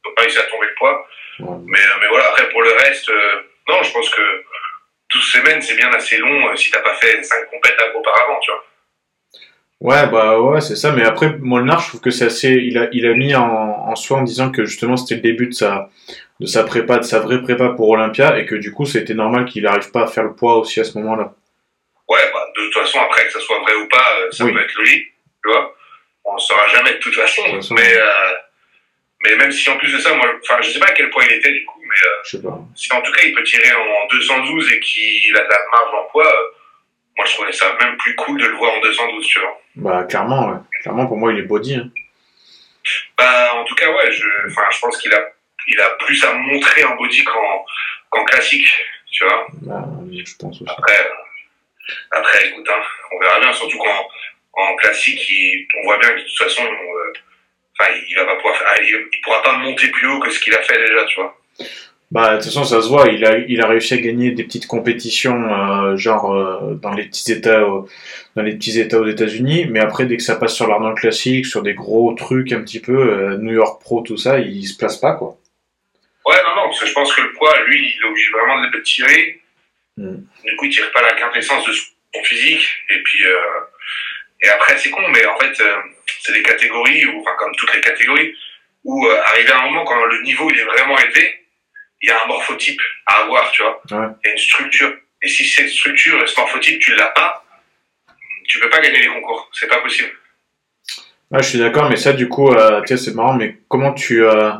n'ont 0.04 0.12
pas 0.14 0.22
réussi 0.22 0.38
à 0.38 0.42
tomber 0.42 0.66
le 0.66 0.74
poids. 0.74 1.06
Ouais. 1.40 1.56
Mais, 1.66 1.78
euh, 1.78 1.98
mais 2.00 2.08
voilà, 2.08 2.28
après, 2.28 2.48
pour 2.50 2.62
le 2.62 2.72
reste, 2.72 3.08
euh, 3.10 3.42
non, 3.68 3.82
je 3.82 3.92
pense 3.92 4.10
que 4.10 4.22
12 5.14 5.22
semaines, 5.32 5.62
c'est 5.62 5.76
bien 5.76 5.90
assez 5.92 6.18
long 6.18 6.54
si 6.56 6.70
t'as 6.70 6.80
pas 6.80 6.94
fait 6.94 7.22
5 7.22 7.46
compètes 7.50 7.80
auparavant, 7.94 8.38
tu 8.40 8.50
vois. 8.50 8.64
Ouais, 9.80 10.08
bah 10.08 10.40
ouais, 10.40 10.60
c'est 10.60 10.74
ça. 10.74 10.90
Mais 10.92 11.04
après, 11.04 11.36
Molnar, 11.38 11.80
je 11.80 11.88
trouve 11.88 12.00
que 12.00 12.10
c'est 12.10 12.24
assez. 12.26 12.50
Il 12.50 12.76
a, 12.78 12.88
il 12.92 13.06
a 13.06 13.14
mis 13.14 13.34
en, 13.34 13.44
en 13.44 13.94
soi 13.94 14.18
en 14.18 14.22
disant 14.22 14.50
que 14.50 14.64
justement 14.64 14.96
c'était 14.96 15.14
le 15.14 15.20
début 15.20 15.46
de 15.46 15.52
sa, 15.54 15.88
de 16.40 16.46
sa 16.46 16.64
prépa, 16.64 16.98
de 16.98 17.04
sa 17.04 17.20
vraie 17.20 17.40
prépa 17.40 17.68
pour 17.70 17.88
Olympia, 17.90 18.38
et 18.38 18.44
que 18.46 18.56
du 18.56 18.72
coup 18.72 18.86
c'était 18.86 19.14
normal 19.14 19.44
qu'il 19.46 19.62
n'arrive 19.62 19.90
pas 19.92 20.02
à 20.02 20.06
faire 20.08 20.24
le 20.24 20.34
poids 20.34 20.56
aussi 20.56 20.80
à 20.80 20.84
ce 20.84 20.98
moment-là. 20.98 21.32
Ouais, 22.08 22.18
bah, 22.32 22.44
de 22.56 22.64
toute 22.64 22.74
façon, 22.74 22.98
après, 23.00 23.24
que 23.26 23.32
ça 23.32 23.40
soit 23.40 23.60
vrai 23.60 23.74
ou 23.76 23.86
pas, 23.88 24.04
euh, 24.22 24.30
ça 24.32 24.44
Oui. 24.44 24.52
peut 24.52 24.60
être 24.62 24.74
logique, 24.76 25.12
tu 25.44 25.50
vois. 25.50 25.74
On 26.24 26.34
ne 26.34 26.38
saura 26.40 26.66
jamais 26.68 26.94
de 26.94 26.98
toute 26.98 27.14
façon. 27.14 27.42
De 27.42 27.46
toute 27.50 27.56
façon. 27.56 27.74
Mais, 27.74 27.96
euh, 27.96 28.34
mais 29.24 29.36
même 29.36 29.52
si 29.52 29.68
en 29.70 29.76
plus 29.76 29.92
de 29.92 29.98
ça, 29.98 30.12
moi, 30.14 30.26
enfin, 30.42 30.60
je 30.62 30.70
sais 30.70 30.78
pas 30.80 30.86
à 30.86 30.92
quel 30.92 31.10
poids 31.10 31.22
il 31.24 31.32
était 31.34 31.52
du 31.52 31.64
coup, 31.64 31.80
mais 31.82 31.94
euh, 31.94 32.20
Je 32.24 32.30
sais 32.36 32.42
pas. 32.42 32.58
si 32.74 32.92
en 32.92 33.00
tout 33.02 33.12
cas 33.12 33.22
il 33.24 33.32
peut 33.34 33.42
tirer 33.44 33.70
en 33.72 34.06
212 34.10 34.72
et 34.72 34.80
qu'il 34.80 35.36
a 35.36 35.40
de 35.44 35.48
la 35.48 35.58
marge 35.70 35.94
en 35.94 36.10
poids, 36.10 36.32
moi 37.18 37.26
je 37.26 37.34
trouvais 37.34 37.52
ça 37.52 37.76
même 37.80 37.96
plus 37.98 38.14
cool 38.14 38.40
de 38.40 38.46
le 38.46 38.56
voir 38.56 38.72
en 38.72 38.80
212, 38.80 39.26
tu 39.26 39.40
vois. 39.40 39.60
Bah 39.76 40.04
clairement, 40.04 40.48
ouais. 40.48 40.58
Clairement, 40.82 41.06
pour 41.06 41.16
moi, 41.18 41.32
il 41.32 41.40
est 41.40 41.42
body. 41.42 41.74
Hein. 41.74 41.90
Bah, 43.18 43.54
en 43.56 43.64
tout 43.64 43.74
cas, 43.74 43.90
ouais, 43.90 44.10
je, 44.12 44.24
je 44.48 44.80
pense 44.80 44.96
qu'il 44.98 45.12
a, 45.12 45.20
il 45.66 45.80
a 45.80 45.90
plus 46.04 46.24
à 46.24 46.32
montrer 46.32 46.84
en 46.84 46.94
body 46.96 47.22
qu'en, 47.24 47.64
qu'en 48.10 48.24
classique, 48.24 48.66
tu 49.10 49.24
vois. 49.24 49.46
Bah, 49.62 49.84
je 50.10 50.34
pense 50.38 50.62
aussi. 50.62 50.64
Après, 50.70 51.10
après, 52.12 52.48
écoute, 52.48 52.66
hein, 52.70 52.82
on 53.12 53.18
verra 53.20 53.40
bien, 53.40 53.52
surtout 53.52 53.78
qu'en 53.78 54.08
en 54.52 54.74
classique, 54.76 55.20
il- 55.30 55.66
on 55.80 55.84
voit 55.86 55.98
bien 55.98 56.10
que 56.10 56.18
de 56.20 56.24
toute 56.24 56.38
façon, 56.38 56.64
euh, 56.64 57.12
il 58.08 58.14
va 58.16 58.24
pas 58.24 58.36
pouvoir 58.36 58.56
faire, 58.56 58.68
il, 58.82 59.08
il 59.12 59.20
pourra 59.22 59.42
pas 59.42 59.52
monter 59.58 59.88
plus 59.88 60.06
haut 60.08 60.18
que 60.20 60.30
ce 60.30 60.40
qu'il 60.40 60.54
a 60.54 60.62
fait 60.62 60.78
déjà, 60.78 61.04
tu 61.06 61.20
vois. 61.20 61.36
Bah, 62.10 62.30
de 62.30 62.36
toute 62.36 62.46
façon, 62.46 62.64
ça 62.64 62.80
se 62.80 62.88
voit, 62.88 63.08
il 63.08 63.24
a, 63.26 63.36
il 63.36 63.60
a 63.60 63.66
réussi 63.66 63.92
à 63.94 63.98
gagner 63.98 64.30
des 64.30 64.44
petites 64.44 64.66
compétitions, 64.66 65.42
euh, 65.52 65.96
genre 65.96 66.32
euh, 66.32 66.74
dans 66.74 66.92
les 66.94 67.04
petits 67.04 67.30
États, 67.32 67.60
euh, 67.60 67.82
dans 68.34 68.42
les 68.42 68.54
petits 68.54 68.80
États 68.80 68.98
aux 68.98 69.06
États-Unis, 69.06 69.66
mais 69.68 69.80
après, 69.80 70.06
dès 70.06 70.16
que 70.16 70.22
ça 70.22 70.36
passe 70.36 70.54
sur 70.54 70.66
l'Arnold 70.66 70.96
classique, 70.96 71.44
sur 71.44 71.62
des 71.62 71.74
gros 71.74 72.14
trucs 72.14 72.52
un 72.52 72.62
petit 72.62 72.80
peu, 72.80 72.96
euh, 72.96 73.36
New 73.36 73.52
York 73.52 73.82
Pro, 73.82 74.00
tout 74.00 74.16
ça, 74.16 74.38
il 74.38 74.66
se 74.66 74.76
place 74.76 74.96
pas, 74.96 75.12
quoi. 75.12 75.36
Ouais, 76.24 76.36
non, 76.44 76.56
non, 76.56 76.68
parce 76.68 76.80
que 76.80 76.86
je 76.86 76.92
pense 76.92 77.14
que 77.14 77.22
le 77.22 77.32
poids, 77.32 77.54
lui, 77.66 77.78
il 77.78 78.04
est 78.04 78.08
obligé 78.08 78.30
vraiment 78.30 78.62
de 78.62 78.68
le 78.70 78.82
tirer. 78.82 79.40
Mm. 79.96 80.16
Du 80.44 80.56
coup, 80.56 80.64
il 80.66 80.70
tire 80.70 80.90
pas 80.92 81.02
la 81.02 81.12
quintessence 81.12 81.66
de 81.66 81.72
son 81.72 82.22
physique. 82.22 82.66
Et 82.90 83.02
puis, 83.02 83.24
euh, 83.24 83.36
et 84.42 84.48
après, 84.48 84.78
c'est 84.78 84.90
con, 84.90 85.02
mais 85.08 85.24
en 85.26 85.38
fait, 85.38 85.60
euh, 85.60 85.76
c'est 86.20 86.32
des 86.32 86.42
catégories, 86.42 87.06
où, 87.06 87.20
enfin, 87.20 87.34
comme 87.38 87.54
toutes 87.56 87.74
les 87.74 87.80
catégories, 87.80 88.34
où 88.84 89.06
euh, 89.06 89.20
arrivé 89.24 89.50
à 89.50 89.60
un 89.60 89.64
moment, 89.64 89.84
quand 89.84 90.04
le 90.04 90.22
niveau 90.22 90.50
il 90.50 90.58
est 90.58 90.64
vraiment 90.64 90.98
élevé, 90.98 91.47
il 92.02 92.08
y 92.08 92.12
a 92.12 92.24
un 92.24 92.26
morphotype 92.26 92.80
à 93.06 93.24
avoir, 93.24 93.50
tu 93.52 93.62
vois. 93.62 93.80
Ouais. 93.90 94.06
Il 94.24 94.28
y 94.28 94.30
a 94.30 94.32
une 94.32 94.38
structure. 94.38 94.92
Et 95.22 95.28
si 95.28 95.44
cette 95.44 95.68
structure, 95.68 96.28
ce 96.28 96.38
morphotype, 96.38 96.78
tu 96.80 96.94
l'as 96.94 97.08
pas, 97.08 97.44
tu 98.46 98.60
peux 98.60 98.70
pas 98.70 98.80
gagner 98.80 99.00
les 99.00 99.08
concours. 99.08 99.50
C'est 99.52 99.68
pas 99.68 99.80
possible. 99.80 100.10
Ouais, 101.30 101.42
je 101.42 101.48
suis 101.48 101.58
d'accord, 101.58 101.90
mais 101.90 101.96
ça, 101.96 102.12
du 102.12 102.28
coup, 102.28 102.50
euh, 102.50 102.80
tu 102.82 102.96
sais, 102.96 103.04
c'est 103.04 103.14
marrant, 103.14 103.34
mais 103.34 103.58
comment 103.68 103.92
tu, 103.92 104.24
euh, 104.24 104.52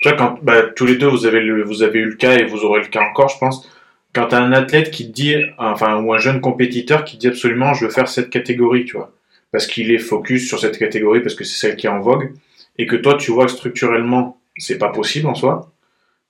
tu 0.00 0.08
vois, 0.08 0.18
quand, 0.18 0.38
bah, 0.42 0.62
tous 0.62 0.86
les 0.86 0.96
deux, 0.96 1.06
vous 1.06 1.24
avez 1.26 1.40
le, 1.40 1.62
vous 1.62 1.82
avez 1.82 2.00
eu 2.00 2.06
le 2.06 2.16
cas 2.16 2.36
et 2.36 2.44
vous 2.44 2.64
aurez 2.64 2.80
le 2.80 2.88
cas 2.88 3.00
encore, 3.00 3.28
je 3.28 3.38
pense. 3.38 3.70
Quand 4.12 4.28
t'as 4.28 4.40
un 4.40 4.52
athlète 4.52 4.90
qui 4.90 5.06
dit, 5.06 5.36
enfin, 5.58 6.00
ou 6.00 6.12
un 6.12 6.18
jeune 6.18 6.40
compétiteur 6.40 7.04
qui 7.04 7.16
dit 7.18 7.28
absolument, 7.28 7.74
je 7.74 7.84
veux 7.84 7.90
faire 7.92 8.08
cette 8.08 8.30
catégorie, 8.30 8.86
tu 8.86 8.96
vois. 8.96 9.12
Parce 9.52 9.66
qu'il 9.66 9.92
est 9.92 9.98
focus 9.98 10.48
sur 10.48 10.58
cette 10.58 10.78
catégorie, 10.78 11.20
parce 11.20 11.34
que 11.34 11.44
c'est 11.44 11.58
celle 11.58 11.76
qui 11.76 11.86
est 11.86 11.90
en 11.90 12.00
vogue, 12.00 12.32
et 12.78 12.86
que 12.86 12.96
toi, 12.96 13.16
tu 13.16 13.30
vois 13.30 13.44
que 13.44 13.52
structurellement, 13.52 14.40
c'est 14.56 14.78
pas 14.78 14.88
possible 14.88 15.28
en 15.28 15.34
soi. 15.34 15.70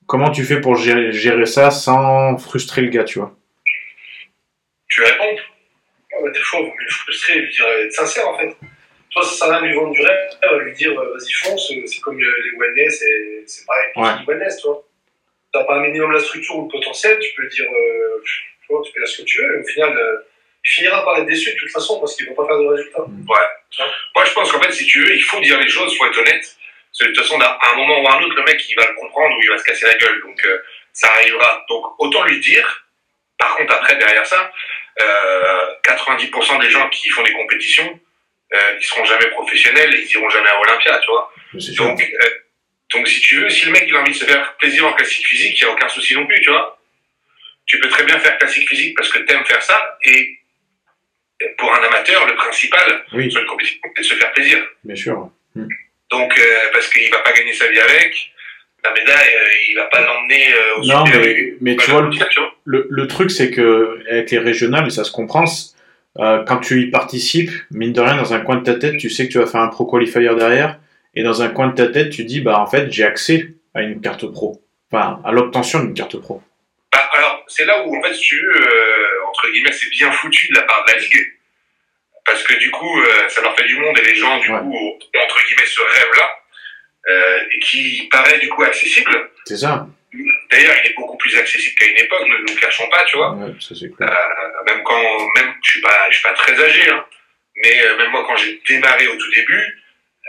Comment 0.07 0.31
tu 0.31 0.45
fais 0.45 0.61
pour 0.61 0.77
gérer, 0.77 1.13
gérer 1.13 1.47
ça 1.47 1.71
sans 1.71 2.37
frustrer 2.39 2.83
le 2.83 2.89
gars, 2.91 3.05
tu 3.05 3.19
vois? 3.19 3.35
Tu 4.89 5.03
réponds. 5.03 5.37
Ah 6.13 6.17
bah, 6.23 6.31
des 6.31 6.41
fois, 6.41 6.61
vous 6.61 6.67
me 6.67 6.89
frustrer, 6.91 7.41
lui 7.41 7.51
dire, 7.51 7.67
être 7.85 7.93
sincère 7.93 8.29
en 8.29 8.39
fait. 8.39 8.55
Toi, 9.11 9.23
ça 9.25 9.31
sert 9.31 9.53
à 9.53 9.59
rien 9.59 9.69
lui 9.69 9.75
vendre 9.75 9.93
du 9.93 10.01
rêve, 10.03 10.31
lui 10.61 10.73
dire, 10.75 10.93
euh, 10.99 11.13
vas-y, 11.17 11.33
fonce, 11.33 11.71
euh, 11.73 11.87
c'est 11.87 12.01
comme 12.01 12.21
euh, 12.21 12.35
les 12.45 12.59
wellness, 12.59 12.99
c'est 12.99 13.45
c'est 13.47 13.67
pareil, 13.67 13.87
Ouais. 13.97 14.21
les 14.21 14.27
wellness, 14.27 14.57
tu 14.61 14.69
vois. 14.69 14.83
T'as 15.53 15.65
pas 15.65 15.77
un 15.77 15.81
minimum 15.81 16.13
la 16.13 16.21
structure 16.21 16.57
ou 16.57 16.63
le 16.65 16.69
potentiel, 16.69 17.19
tu 17.19 17.35
peux 17.35 17.47
dire, 17.49 17.65
euh, 17.65 18.23
tu 18.25 18.43
vois, 18.69 18.83
tu 18.85 18.93
peux 18.93 19.01
dire 19.01 19.09
ce 19.09 19.23
que 19.23 19.27
tu 19.27 19.41
veux, 19.41 19.57
et 19.57 19.61
au 19.63 19.67
final, 19.67 19.97
euh, 19.97 20.17
il 20.65 20.71
finira 20.71 21.05
par 21.05 21.19
être 21.19 21.27
déçu 21.27 21.51
de 21.53 21.57
toute 21.57 21.71
façon 21.71 21.99
parce 22.01 22.15
qu'il 22.17 22.27
va 22.29 22.35
pas 22.35 22.47
faire 22.47 22.59
de 22.59 22.67
résultat. 22.67 23.05
Moi, 23.09 23.39
je 24.25 24.33
pense 24.35 24.53
qu'en 24.53 24.61
fait, 24.61 24.73
si 24.73 24.85
tu 24.87 25.01
veux, 25.03 25.15
il 25.15 25.23
faut 25.23 25.41
dire 25.41 25.59
les 25.61 25.69
choses, 25.69 25.93
il 25.93 25.97
faut 25.97 26.07
être 26.07 26.19
honnête. 26.19 26.57
De 27.01 27.07
toute 27.07 27.17
façon, 27.19 27.39
à 27.41 27.59
un 27.73 27.77
moment 27.77 28.03
ou 28.03 28.09
à 28.09 28.17
un 28.17 28.23
autre, 28.23 28.35
le 28.37 28.43
mec, 28.45 28.63
il 28.69 28.75
va 28.77 28.87
le 28.89 28.95
comprendre 28.95 29.37
ou 29.37 29.43
il 29.43 29.49
va 29.51 29.59
se 29.59 29.65
casser 29.65 29.87
la 29.87 29.95
gueule. 29.95 30.21
Donc, 30.23 30.43
euh, 30.47 30.59
ça 30.93 31.09
arrivera. 31.13 31.65
Donc, 31.69 31.85
autant 32.01 32.25
lui 32.25 32.41
dire. 32.41 32.87
Par 33.39 33.55
contre, 33.57 33.75
après, 33.75 33.97
derrière 33.97 34.25
ça, 34.25 34.51
euh, 35.03 35.67
90% 35.85 36.59
des 36.61 36.71
gens 36.71 36.89
qui 36.89 37.11
font 37.11 37.23
des 37.23 37.33
compétitions, 37.33 38.01
euh, 38.55 38.77
ils 38.81 38.85
seront 38.85 39.05
jamais 39.05 39.27
professionnels 39.29 39.95
et 39.95 40.01
ils 40.03 40.11
iront 40.13 40.31
jamais 40.31 40.49
à 40.49 40.59
Olympia, 40.61 40.99
tu 41.01 41.11
vois. 41.11 41.33
Donc, 41.77 42.01
euh, 42.01 42.29
donc, 42.95 43.09
si 43.09 43.21
tu 43.21 43.41
veux, 43.41 43.51
si 43.51 43.67
le 43.67 43.73
mec, 43.73 43.85
il 43.87 43.95
a 43.95 44.01
envie 44.01 44.13
de 44.13 44.17
se 44.17 44.25
faire 44.25 44.57
plaisir 44.57 44.87
en 44.87 44.93
classique 44.95 45.27
physique, 45.27 45.61
il 45.61 45.65
n'y 45.65 45.71
a 45.71 45.75
aucun 45.75 45.89
souci 45.89 46.15
non 46.15 46.27
plus, 46.27 46.41
tu 46.41 46.51
vois. 46.51 46.81
Tu 47.67 47.79
peux 47.81 47.89
très 47.89 48.05
bien 48.05 48.19
faire 48.21 48.39
classique 48.39 48.69
physique 48.69 48.97
parce 48.97 49.11
que 49.11 49.19
t'aimes 49.19 49.45
faire 49.45 49.63
ça 49.63 49.99
et 50.05 50.39
pour 51.59 51.75
un 51.75 51.83
amateur, 51.83 52.25
le 52.27 52.35
principal, 52.37 53.05
Oui, 53.13 53.31
sur 53.31 53.41
une 53.43 53.47
compétition, 53.49 53.81
c'est 53.95 54.03
de 54.03 54.07
se 54.07 54.15
faire 54.15 54.33
plaisir. 54.33 54.65
bien 54.85 54.97
sûr. 54.97 55.29
Donc, 56.11 56.39
euh, 56.39 56.43
parce 56.73 56.89
qu'il 56.89 57.11
va 57.11 57.19
pas 57.19 57.33
gagner 57.33 57.53
sa 57.53 57.69
vie 57.69 57.81
avec, 57.81 58.33
la 58.85 58.93
médaille, 58.93 59.35
euh, 59.35 59.71
il 59.71 59.75
va 59.75 59.85
pas 59.87 60.01
l'emmener 60.01 60.53
euh, 60.53 60.81
au 60.81 60.85
Non, 60.85 61.05
mais, 61.05 61.55
mais 61.61 61.77
tu 61.77 61.91
vois, 61.91 62.03
le, 62.03 62.11
le, 62.65 62.87
le 62.89 63.07
truc, 63.07 63.31
c'est 63.31 63.51
que 63.51 63.99
avec 64.11 64.31
les 64.31 64.39
régionales, 64.39 64.91
ça 64.91 65.05
se 65.05 65.11
comprend, 65.11 65.45
euh, 66.19 66.45
quand 66.45 66.59
tu 66.59 66.83
y 66.83 66.91
participes, 66.91 67.51
mine 67.71 67.93
de 67.93 68.01
rien, 68.01 68.17
dans 68.17 68.33
un 68.33 68.41
coin 68.41 68.57
de 68.57 68.63
ta 68.63 68.75
tête, 68.75 68.97
tu 68.97 69.11
sais 69.11 69.27
que 69.27 69.33
tu 69.33 69.39
vas 69.39 69.47
faire 69.47 69.61
un 69.61 69.69
pro 69.69 69.85
qualifier 69.85 70.23
derrière, 70.35 70.79
et 71.15 71.23
dans 71.23 71.43
un 71.43 71.49
coin 71.49 71.69
de 71.69 71.75
ta 71.75 71.89
tête, 71.89 72.11
tu 72.11 72.25
dis, 72.25 72.41
bah 72.41 72.59
en 72.59 72.67
fait, 72.67 72.91
j'ai 72.91 73.05
accès 73.05 73.49
à 73.75 73.83
une 73.83 74.01
carte 74.01 74.27
pro, 74.31 74.63
enfin 74.91 75.21
à 75.25 75.33
l'obtention 75.33 75.81
d'une 75.81 75.95
carte 75.95 76.19
pro. 76.19 76.43
Bah, 76.93 77.11
alors, 77.13 77.45
c'est 77.49 77.67
là 77.67 77.85
où, 77.87 77.95
en 77.95 78.03
fait, 78.03 78.15
si 78.15 78.21
tu 78.21 78.37
veux, 78.37 78.61
euh, 78.61 79.29
entre 79.29 79.51
guillemets, 79.53 79.73
c'est 79.73 79.91
bien 79.91 80.11
foutu 80.13 80.49
de 80.49 80.55
la 80.55 80.63
part 80.63 80.85
de 80.87 80.93
la 80.93 80.99
Ligue. 80.99 81.36
Parce 82.27 82.43
que 82.43 82.55
du 82.55 82.71
coup, 82.71 83.01
euh, 83.01 83.29
ça 83.29 83.41
leur 83.43 83.57
fait 83.57 83.65
du 83.67 83.77
monde 83.79 83.97
et 83.99 84.03
les 84.03 84.17
gens, 84.17 84.39
du 84.39 84.51
Ouais. 84.51 84.59
coup, 84.59 84.77
ont, 84.77 84.99
entre 85.23 85.45
guillemets, 85.47 85.67
ce 85.67 85.81
rêve-là, 85.81 86.31
euh, 87.09 87.41
et 87.53 87.59
qui 87.61 88.09
paraît, 88.11 88.39
du 88.39 88.49
coup, 88.49 88.63
accessible. 88.65 89.31
C'est 89.45 89.57
ça 89.59 89.87
D'ailleurs, 90.51 90.77
il 90.85 90.91
est 90.91 90.95
beaucoup 90.95 91.17
plus 91.19 91.37
accessible 91.37 91.77
qu'à 91.79 91.87
une 91.87 91.99
époque, 91.99 92.27
ne 92.27 92.39
nous 92.39 92.57
cachons 92.59 92.89
pas, 92.89 93.05
tu 93.05 93.17
vois. 93.17 93.33
Ouais, 93.35 93.53
ça 93.61 93.75
c'est 93.79 93.95
clair. 93.95 94.09
Euh, 94.11 94.65
même 94.73 94.83
quand, 94.83 95.03
même, 95.37 95.55
je 95.63 95.71
suis 95.71 95.81
pas, 95.81 96.07
je 96.11 96.15
suis 96.15 96.23
pas 96.23 96.33
très 96.33 96.59
âgé, 96.61 96.89
hein, 96.91 97.05
mais 97.63 97.83
euh, 97.85 97.97
même 97.99 98.11
moi, 98.11 98.25
quand 98.27 98.37
j'ai 98.37 98.61
démarré 98.67 99.07
au 99.09 99.17
tout 99.17 99.31
début, 99.35 99.55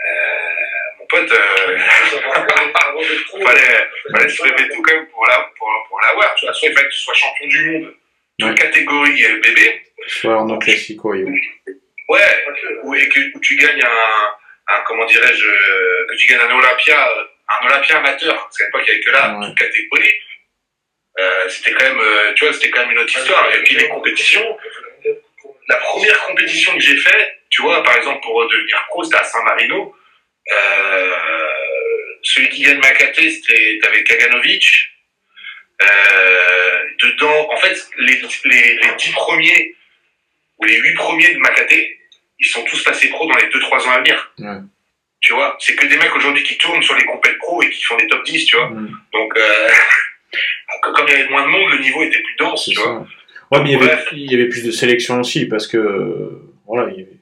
euh, 0.06 0.98
mon 1.00 1.06
pote, 1.06 1.32
euh, 1.32 1.78
pro, 3.26 3.40
fallait, 3.46 3.88
fallait 4.12 4.28
se 4.28 4.42
lever 4.44 4.68
tout 4.74 4.82
quand 4.82 4.94
même 4.94 5.06
pour 5.06 5.26
la, 5.26 5.50
pour, 5.56 5.68
pour 5.88 6.00
l'avoir, 6.00 6.34
tu 6.34 6.44
vois. 6.46 6.54
Soit 6.54 6.68
il 6.68 6.74
fallait 6.74 6.88
que 6.88 6.92
tu 6.92 6.98
sois 7.00 7.14
champion 7.14 7.46
du 7.48 7.70
monde, 7.70 7.94
toute 8.38 8.48
Ouais. 8.50 8.54
catégorie 8.54 9.24
bébé, 9.42 9.82
Soit 10.06 10.36
en 10.38 10.58
classique, 10.58 11.04
ouais. 11.04 11.24
Ouais. 12.08 12.44
et 13.02 13.08
que 13.08 13.20
où 13.34 13.40
tu 13.40 13.56
gagnes 13.56 13.82
un, 13.82 14.74
un 14.74 14.80
comment 14.86 15.04
dirais-je, 15.06 15.44
que 16.10 16.16
tu 16.16 16.26
gagnes 16.26 16.40
un 16.50 16.58
Olympia, 16.58 17.08
un 17.60 17.66
Olympia 17.66 17.98
amateur, 17.98 18.34
parce 18.36 18.56
qu'à 18.58 18.64
l'époque 18.66 18.82
il 18.86 18.90
n'y 18.90 18.90
avait 18.96 19.00
que 19.04 19.10
là, 19.10 19.38
Ouais. 19.38 19.46
toute 19.46 19.58
catégorie. 19.58 20.14
Euh, 21.18 21.48
c'était 21.48 21.72
quand 21.72 21.84
même, 21.84 22.00
euh, 22.00 22.32
tu 22.34 22.44
vois, 22.44 22.54
c'était 22.54 22.70
quand 22.70 22.82
même 22.82 22.92
une 22.92 22.98
autre 23.00 23.16
histoire. 23.18 23.52
Et 23.54 23.62
puis 23.64 23.74
les 23.74 23.88
compétitions, 23.88 24.56
la 25.68 25.76
première 25.76 26.20
compétition 26.26 26.72
que 26.74 26.80
j'ai 26.80 26.96
fait, 26.96 27.38
tu 27.50 27.62
vois, 27.62 27.82
par 27.82 27.96
exemple, 27.96 28.20
pour 28.22 28.46
devenir 28.48 28.84
pro, 28.88 29.02
c'était 29.02 29.16
à 29.16 29.24
Saint-Marino. 29.24 29.96
Euh, 30.52 31.16
celui 32.22 32.48
qui 32.50 32.62
gagne 32.62 32.78
Makate, 32.78 33.16
c'était, 33.16 33.78
t'avais 33.82 34.02
Kaganovic. 34.04 34.64
Euh, 35.82 36.82
dedans, 37.02 37.52
en 37.52 37.56
fait, 37.56 37.76
les, 37.98 38.20
les, 38.44 38.74
les 38.82 38.94
10 38.96 39.12
premiers 39.12 39.74
ou 40.58 40.64
les 40.64 40.76
8 40.76 40.94
premiers 40.94 41.34
de 41.34 41.38
Makate, 41.38 41.74
ils 42.40 42.46
sont 42.46 42.62
tous 42.64 42.82
passés 42.84 43.08
pro 43.08 43.26
dans 43.26 43.36
les 43.36 43.48
2-3 43.48 43.86
ans 43.86 43.90
à 43.92 43.98
venir. 43.98 44.32
Ouais. 44.38 44.58
Tu 45.20 45.32
vois, 45.32 45.56
c'est 45.58 45.74
que 45.74 45.86
des 45.86 45.96
mecs 45.96 46.14
aujourd'hui 46.14 46.42
qui 46.44 46.56
tournent 46.58 46.82
sur 46.82 46.94
les 46.94 47.04
compètes 47.04 47.38
pro 47.38 47.60
et 47.62 47.70
qui 47.70 47.82
font 47.84 47.96
des 47.96 48.06
top 48.06 48.24
10, 48.24 48.44
tu 48.46 48.56
vois. 48.56 48.70
Donc, 49.12 49.36
euh, 49.36 49.68
comme 50.94 51.06
il 51.08 51.12
y 51.12 51.14
avait 51.16 51.28
moins 51.28 51.42
de 51.42 51.48
monde, 51.48 51.70
le 51.72 51.78
niveau 51.78 52.02
était 52.02 52.20
plus 52.20 52.36
dense, 52.38 52.64
tu 52.64 52.74
ça. 52.74 52.82
vois. 52.82 53.06
Ouais, 53.50 53.62
mais 53.62 53.70
il 53.70 53.72
y, 53.72 53.74
avait, 53.76 53.86
Bref. 53.86 54.08
il 54.12 54.30
y 54.30 54.34
avait 54.34 54.48
plus 54.48 54.62
de 54.64 54.70
sélection 54.70 55.20
aussi, 55.20 55.46
parce 55.46 55.66
que, 55.66 55.78
euh, 55.78 56.52
voilà, 56.66 56.88
il 56.92 57.00
y 57.00 57.02
avait... 57.02 57.16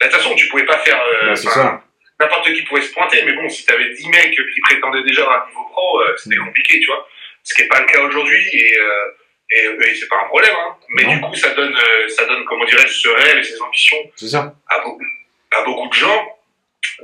Bah, 0.00 0.06
De 0.06 0.12
toute 0.12 0.20
façon, 0.20 0.34
tu 0.34 0.48
pouvais 0.48 0.64
pas 0.64 0.78
faire. 0.78 1.00
euh, 1.22 1.34
ça. 1.36 1.82
n'importe 2.18 2.52
qui 2.52 2.62
pouvait 2.62 2.80
se 2.82 2.92
pointer, 2.92 3.22
mais 3.24 3.34
bon, 3.34 3.48
si 3.48 3.64
tu 3.66 3.72
avais 3.72 3.90
10 3.94 4.08
mecs 4.08 4.30
qui 4.32 4.60
prétendaient 4.62 5.02
déjà 5.04 5.22
avoir 5.22 5.44
un 5.44 5.48
niveau 5.48 5.64
pro, 5.70 6.00
euh, 6.00 6.14
c'était 6.16 6.36
Mm. 6.36 6.46
compliqué, 6.46 6.80
tu 6.80 6.86
vois. 6.86 7.06
Ce 7.44 7.54
qui 7.54 7.62
n'est 7.62 7.68
pas 7.68 7.80
le 7.80 7.86
cas 7.86 8.00
aujourd'hui, 8.02 8.42
et, 8.52 8.78
euh, 8.80 9.06
Et, 9.52 9.60
et 9.64 9.94
c'est 9.94 10.08
pas 10.08 10.20
un 10.24 10.26
problème, 10.28 10.54
hein. 10.56 10.76
Mais 10.88 11.04
Non. 11.04 11.14
du 11.14 11.20
coup, 11.20 11.34
ça 11.36 11.50
donne, 11.54 11.74
euh, 11.76 12.08
ça 12.08 12.24
donne, 12.26 12.44
comment 12.46 12.64
dirais-je, 12.64 12.92
ce 12.92 13.08
rêve 13.08 13.38
et 13.38 13.42
ces 13.44 13.60
ambitions 13.62 13.96
C'est 14.16 14.28
ça. 14.28 14.52
à 14.68 14.78
beaucoup, 14.80 15.04
à 15.56 15.62
beaucoup 15.64 15.88
de 15.88 15.94
gens. 15.94 16.36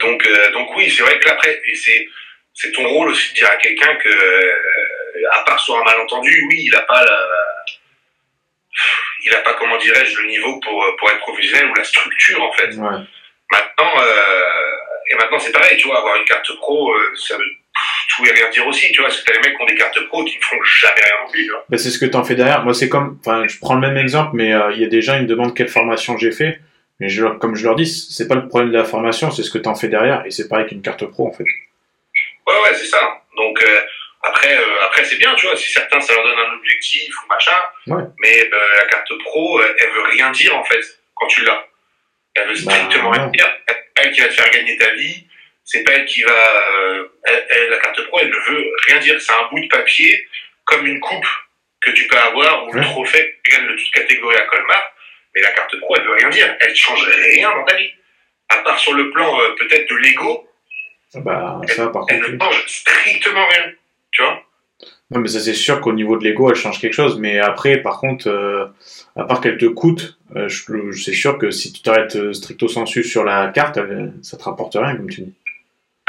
Donc, 0.01 0.27
euh, 0.27 0.51
donc 0.53 0.75
oui, 0.77 0.91
c'est 0.91 1.03
vrai 1.03 1.19
que 1.19 1.29
l'après, 1.29 1.61
et 1.65 1.75
c'est, 1.77 2.09
c'est 2.55 2.73
ton 2.73 2.87
rôle 2.89 3.11
aussi 3.11 3.31
de 3.31 3.35
dire 3.37 3.49
à 3.51 3.57
quelqu'un 3.57 3.95
que, 3.97 4.09
euh, 4.09 5.31
à 5.33 5.43
part 5.45 5.61
sur 5.61 5.77
un 5.79 5.85
malentendu, 5.85 6.47
oui, 6.51 6.65
il 6.67 6.75
a 6.75 6.81
pas 6.83 7.05
la, 7.05 7.21
il 9.25 9.35
a 9.35 9.41
pas, 9.43 9.55
comment 9.55 9.77
dirais-je, 9.79 10.21
le 10.21 10.29
niveau 10.29 10.59
pour, 10.61 10.85
pour 10.99 11.11
être 11.11 11.21
professionnel 11.21 11.71
ou 11.71 11.75
la 11.75 11.85
structure, 11.85 12.43
en 12.43 12.53
fait. 12.53 12.71
Ouais. 12.75 12.99
Maintenant, 13.53 13.93
euh, 14.01 14.41
et 15.11 15.15
maintenant 15.17 15.39
c'est 15.39 15.53
pareil, 15.53 15.77
tu 15.77 15.87
vois, 15.87 15.99
avoir 15.99 16.17
une 16.17 16.25
carte 16.25 16.51
pro, 16.57 16.93
euh, 16.93 17.15
ça 17.17 17.37
veut 17.37 17.45
et 18.25 18.31
rien 18.31 18.49
dire 18.51 18.67
aussi, 18.67 18.91
tu 18.93 19.01
vois, 19.01 19.11
que 19.11 19.15
t'as 19.25 19.33
les 19.33 19.39
mecs 19.41 19.57
qui 19.57 19.63
ont 19.63 19.67
des 19.67 19.75
cartes 19.75 20.01
pro 20.09 20.25
qui 20.25 20.37
ne 20.37 20.43
font 20.43 20.63
jamais 20.63 21.01
rien 21.03 21.25
non 21.25 21.31
plus, 21.31 21.45
tu 21.45 21.51
vois. 21.51 21.65
Bah, 21.69 21.79
c'est 21.79 21.91
ce 21.91 21.99
que 21.99 22.07
tu 22.07 22.17
en 22.17 22.25
fais 22.25 22.35
derrière. 22.35 22.63
Moi, 22.65 22.75
c'est 22.75 22.89
comme, 22.89 23.19
enfin, 23.21 23.47
je 23.49 23.59
prends 23.59 23.75
le 23.75 23.81
même 23.81 23.97
exemple, 23.97 24.31
mais 24.35 24.53
euh, 24.53 24.73
il 24.73 24.81
y 24.81 24.85
a 24.85 24.89
des 24.89 25.03
gens, 25.03 25.15
ils 25.17 25.23
me 25.23 25.27
demandent 25.27 25.55
quelle 25.57 25.69
formation 25.69 26.17
j'ai 26.19 26.33
fait. 26.33 26.61
Mais 27.01 27.09
je, 27.09 27.25
comme 27.27 27.57
je 27.57 27.65
leur 27.65 27.75
dis, 27.75 27.87
c'est 27.87 28.29
pas 28.29 28.35
le 28.37 28.47
problème 28.49 28.71
de 28.71 28.77
la 28.79 28.85
formation, 28.85 29.31
c'est 29.31 29.43
ce 29.43 29.51
que 29.51 29.59
tu 29.59 29.69
en 29.69 29.75
fais 29.75 29.89
derrière. 29.89 30.25
Et 30.27 30.31
c'est 30.31 30.49
pareil 30.49 30.67
qu'une 30.67 30.83
carte 30.83 31.05
pro, 31.07 31.27
en 31.27 31.33
fait. 31.33 31.45
Ouais, 31.45 32.55
ouais, 32.65 32.75
c'est 32.75 32.87
ça. 32.87 33.23
Donc, 33.37 33.61
euh, 33.63 33.81
après, 34.23 34.55
euh, 34.57 34.87
après 34.87 35.05
c'est 35.05 35.17
bien, 35.17 35.35
tu 35.35 35.47
vois, 35.47 35.57
si 35.57 35.69
certains, 35.73 36.01
ça 36.01 36.15
leur 36.15 36.23
donne 36.23 36.39
un 36.39 36.55
objectif 36.57 37.13
ou 37.25 37.29
machin, 37.29 37.57
Ouais. 37.89 38.03
mais 38.23 38.41
euh, 38.45 38.59
la 38.77 38.85
carte 38.87 39.11
pro, 39.25 39.61
elle 39.61 39.91
veut 39.95 40.03
rien 40.13 40.31
dire, 40.31 40.57
en 40.57 40.63
fait, 40.65 40.81
quand 41.17 41.27
tu 41.27 41.43
l'as. 41.45 41.67
Elle 42.35 42.49
veut 42.49 42.55
Bah, 42.65 42.73
strictement 42.73 43.11
rien 43.11 43.27
dire. 43.29 43.47
C'est 43.69 43.77
elle 44.05 44.13
qui 44.13 44.21
va 44.21 44.29
te 44.29 44.33
faire 44.35 44.51
gagner 44.51 44.77
ta 44.77 44.91
vie, 44.95 45.27
c'est 45.73 45.85
pas 45.85 45.93
elle 45.93 46.05
qui 46.05 46.23
va... 46.23 46.31
euh, 46.33 47.07
elle- 47.25 47.47
elle- 47.51 47.71
la 47.71 47.79
carte 47.79 48.01
pro, 48.09 48.19
elle 48.21 48.29
ne 48.29 48.35
veut 48.35 48.65
rien 48.89 48.99
dire. 49.01 49.21
C'est 49.21 49.33
un 49.33 49.49
bout 49.51 49.61
de 49.61 49.69
papier, 49.69 50.27
comme 50.65 50.87
une 50.87 51.01
coupe 51.01 51.27
que 51.81 51.91
tu 51.93 52.07
peux 52.07 52.19
avoir, 52.19 52.69
ou 52.69 52.73
le 52.73 52.83
trophée 52.83 53.37
qui 53.45 53.57
gagne 53.57 53.67
de 53.69 53.75
toute 53.77 53.91
catégorie 53.93 54.37
à 54.37 54.43
Colmar, 54.47 54.83
mais 55.35 55.41
la 55.43 55.51
carte 55.53 55.75
pro, 55.81 55.97
elle 55.97 56.05
veut 56.05 56.13
rien 56.15 56.29
dire. 56.29 56.57
Elle 56.61 56.75
change 56.77 57.05
rien 57.09 57.51
dans 57.57 57.65
ta 57.65 57.77
vie. 57.77 57.91
À 58.51 58.57
part 58.59 58.79
sur 58.79 58.93
le 58.93 59.11
plan, 59.11 59.41
euh, 59.41 59.55
peut-être, 59.59 59.89
de 59.89 59.97
l'ego, 59.97 60.47
Bah, 61.15 61.61
ça, 61.69 61.89
par 61.89 62.05
elle 62.09 62.21
contre. 62.21 62.33
ne 62.33 62.39
change 62.39 62.65
strictement 62.67 63.47
rien. 63.49 63.73
Tu 64.13 64.23
vois? 64.23 64.43
Non, 65.11 65.21
mais 65.21 65.29
ça, 65.29 65.41
c'est 65.41 65.55
sûr 65.55 65.81
qu'au 65.81 65.93
niveau 65.93 66.17
de 66.19 66.25
l'ego, 66.25 66.51
elle 66.51 66.57
change 66.57 66.81
quelque 66.81 66.93
chose. 66.95 67.19
Mais 67.19 67.39
après, 67.39 67.79
par 67.79 67.99
contre, 67.99 68.29
euh, 68.29 68.67
à 69.17 69.25
part 69.25 69.41
qu'elle 69.41 69.59
te 69.59 69.67
coûte, 69.67 70.19
euh, 70.37 70.49
c'est 70.49 71.13
sûr 71.13 71.39
que 71.39 71.51
si 71.51 71.73
tu 71.73 71.83
t'arrêtes 71.83 72.33
stricto 72.33 72.69
sensu 72.69 73.03
sur 73.05 73.25
la 73.25 73.49
carte, 73.49 73.77
elle- 73.79 74.13
ça 74.23 74.37
te 74.37 74.43
rapporte 74.45 74.75
rien, 74.75 74.97
comme 74.97 75.11
tu 75.11 75.23
dis. 75.23 75.35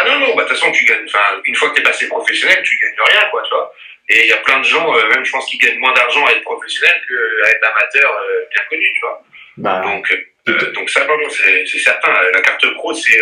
Ah 0.03 0.09
non, 0.09 0.27
non, 0.27 0.35
bah, 0.35 0.43
de 0.43 0.49
toute 0.49 0.57
façon, 0.57 0.71
tu 0.71 0.85
gagnes, 0.85 1.05
enfin, 1.07 1.41
une 1.45 1.55
fois 1.55 1.69
que 1.69 1.75
tu 1.75 1.81
es 1.81 1.83
passé 1.83 2.07
professionnel, 2.07 2.61
tu 2.63 2.77
gagnes 2.77 3.07
rien, 3.09 3.29
quoi, 3.31 3.41
tu 3.43 3.53
vois. 3.53 3.73
Et 4.09 4.23
il 4.23 4.27
y 4.27 4.33
a 4.33 4.37
plein 4.37 4.59
de 4.59 4.65
gens, 4.65 4.93
euh, 4.95 5.07
même 5.09 5.23
je 5.23 5.31
pense, 5.31 5.45
qui 5.45 5.57
gagnent 5.57 5.79
moins 5.79 5.93
d'argent 5.93 6.25
à 6.25 6.31
être 6.31 6.41
professionnel 6.41 6.93
qu'à 7.07 7.49
être 7.49 7.63
amateur 7.75 8.11
euh, 8.11 8.45
bien 8.51 8.61
connu, 8.69 8.85
tu 8.93 8.99
vois. 9.01 9.23
Bah, 9.57 9.81
Donc, 9.81 10.11
euh, 10.49 10.71
donc 10.73 10.89
ça, 10.89 11.07
c'est 11.29 11.79
certain. 11.79 12.11
La 12.33 12.41
carte 12.41 12.73
pro, 12.73 12.93
c'est. 12.93 13.19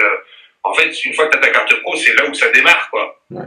en 0.63 0.73
fait, 0.73 0.91
une 1.05 1.13
fois 1.13 1.27
que 1.27 1.31
tu 1.31 1.37
as 1.37 1.41
ta 1.41 1.49
carte 1.49 1.75
pro, 1.81 1.95
c'est 1.95 2.15
là 2.15 2.25
où 2.27 2.33
ça 2.33 2.49
démarre, 2.49 2.89
quoi. 2.89 3.21
Ouais. 3.29 3.45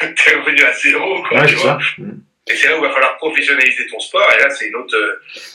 tu 0.16 0.30
es 0.30 0.34
revenu 0.34 0.62
à 0.62 0.72
zéro, 0.72 1.22
quoi, 1.24 1.40
ouais, 1.40 1.46
tu 1.46 1.54
vois. 1.56 1.78
ça. 1.78 1.78
Mm. 1.98 2.20
Et 2.48 2.54
c'est 2.54 2.68
là 2.68 2.74
où 2.74 2.78
il 2.78 2.86
va 2.86 2.94
falloir 2.94 3.16
professionnaliser 3.16 3.86
ton 3.88 3.98
sport, 3.98 4.28
et 4.32 4.40
là, 4.40 4.48
c'est 4.50 4.68
une 4.68 4.76
autre, 4.76 4.96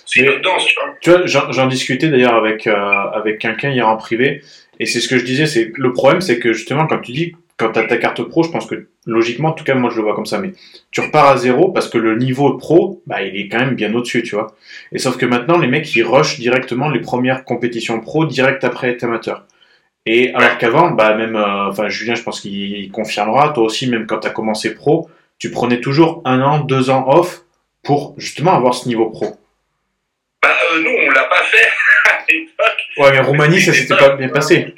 c'est 0.06 0.20
une 0.20 0.30
autre 0.30 0.42
danse, 0.42 0.66
tu 0.66 0.76
vois. 0.76 0.94
Tu 1.02 1.10
vois, 1.10 1.26
j'en 1.26 1.50
j'en 1.52 1.68
discutais 1.68 2.10
d'ailleurs 2.10 2.36
avec, 2.36 2.68
euh, 2.68 2.74
avec 2.76 3.40
quelqu'un 3.40 3.70
hier 3.70 3.88
en 3.88 3.96
privé, 3.96 4.42
et 4.82 4.88
c'est 4.88 5.00
ce 5.00 5.08
que 5.08 5.20
je 5.20 5.24
disais, 5.24 5.46
c'est 5.46 5.72
le 5.76 5.94
problème, 5.94 6.22
c'est 6.22 6.40
que 6.40 6.54
justement, 6.54 6.88
comme 6.88 7.04
tu 7.04 7.12
dis, 7.12 7.36
quand 7.56 7.72
tu 7.72 7.78
as 7.78 7.84
ta 7.84 7.98
carte 7.98 8.24
pro, 8.24 8.42
je 8.42 8.50
pense 8.50 8.66
que 8.66 8.88
logiquement, 9.06 9.50
en 9.50 9.52
tout 9.52 9.64
cas, 9.64 9.76
moi 9.76 9.92
je 9.92 9.98
le 9.98 10.02
vois 10.02 10.16
comme 10.16 10.26
ça, 10.26 10.40
mais 10.40 10.54
tu 10.90 11.02
repars 11.02 11.28
à 11.28 11.38
zéro 11.38 11.72
parce 11.72 11.88
que 11.88 12.00
le 12.00 12.18
niveau 12.18 12.58
pro, 12.58 13.04
bah, 13.06 13.22
il 13.22 13.40
est 13.40 13.48
quand 13.48 13.60
même 13.60 13.76
bien 13.76 13.94
au-dessus, 13.94 14.24
tu 14.24 14.34
vois. 14.34 14.56
Et 14.92 14.98
sauf 14.98 15.18
que 15.18 15.28
maintenant, 15.28 15.60
les 15.60 15.68
mecs, 15.68 15.96
ils 15.96 16.02
rushent 16.02 16.40
directement 16.40 16.90
les 16.90 17.00
premières 17.00 17.46
compétitions 17.46 18.00
pro 18.00 18.26
direct 18.26 18.64
après 18.64 18.90
être 18.90 19.04
amateur. 19.04 19.46
Et 20.08 20.34
alors 20.34 20.58
qu'avant, 20.58 20.90
bah, 20.90 21.14
même, 21.14 21.36
euh, 21.36 21.70
enfin, 21.70 21.88
Julien, 21.88 22.16
je 22.16 22.24
pense 22.24 22.42
qu'il 22.42 22.56
il 22.56 22.90
confirmera, 22.90 23.50
toi 23.50 23.66
aussi, 23.66 23.88
même 23.88 24.08
quand 24.08 24.22
tu 24.22 24.30
as 24.30 24.32
commencé 24.32 24.74
pro, 24.74 25.12
tu 25.38 25.52
prenais 25.52 25.80
toujours 25.80 26.24
un 26.26 26.42
an, 26.42 26.62
deux 26.62 26.90
ans 26.90 27.06
off 27.08 27.44
pour 27.84 28.16
justement 28.18 28.56
avoir 28.56 28.74
ce 28.74 28.88
niveau 28.88 29.12
pro. 29.12 29.28
Bah, 30.42 30.50
euh, 30.50 30.82
nous, 30.82 30.90
on 30.90 31.12
l'a 31.12 31.26
pas 31.26 31.44
fait. 31.44 31.68
Ouais, 33.02 33.12
mais 33.12 33.20
Roumanie, 33.20 33.62
ça 33.62 33.74
s'était 33.74 33.96
pas 33.98 34.10
bien 34.16 34.30
passé. 34.30 34.74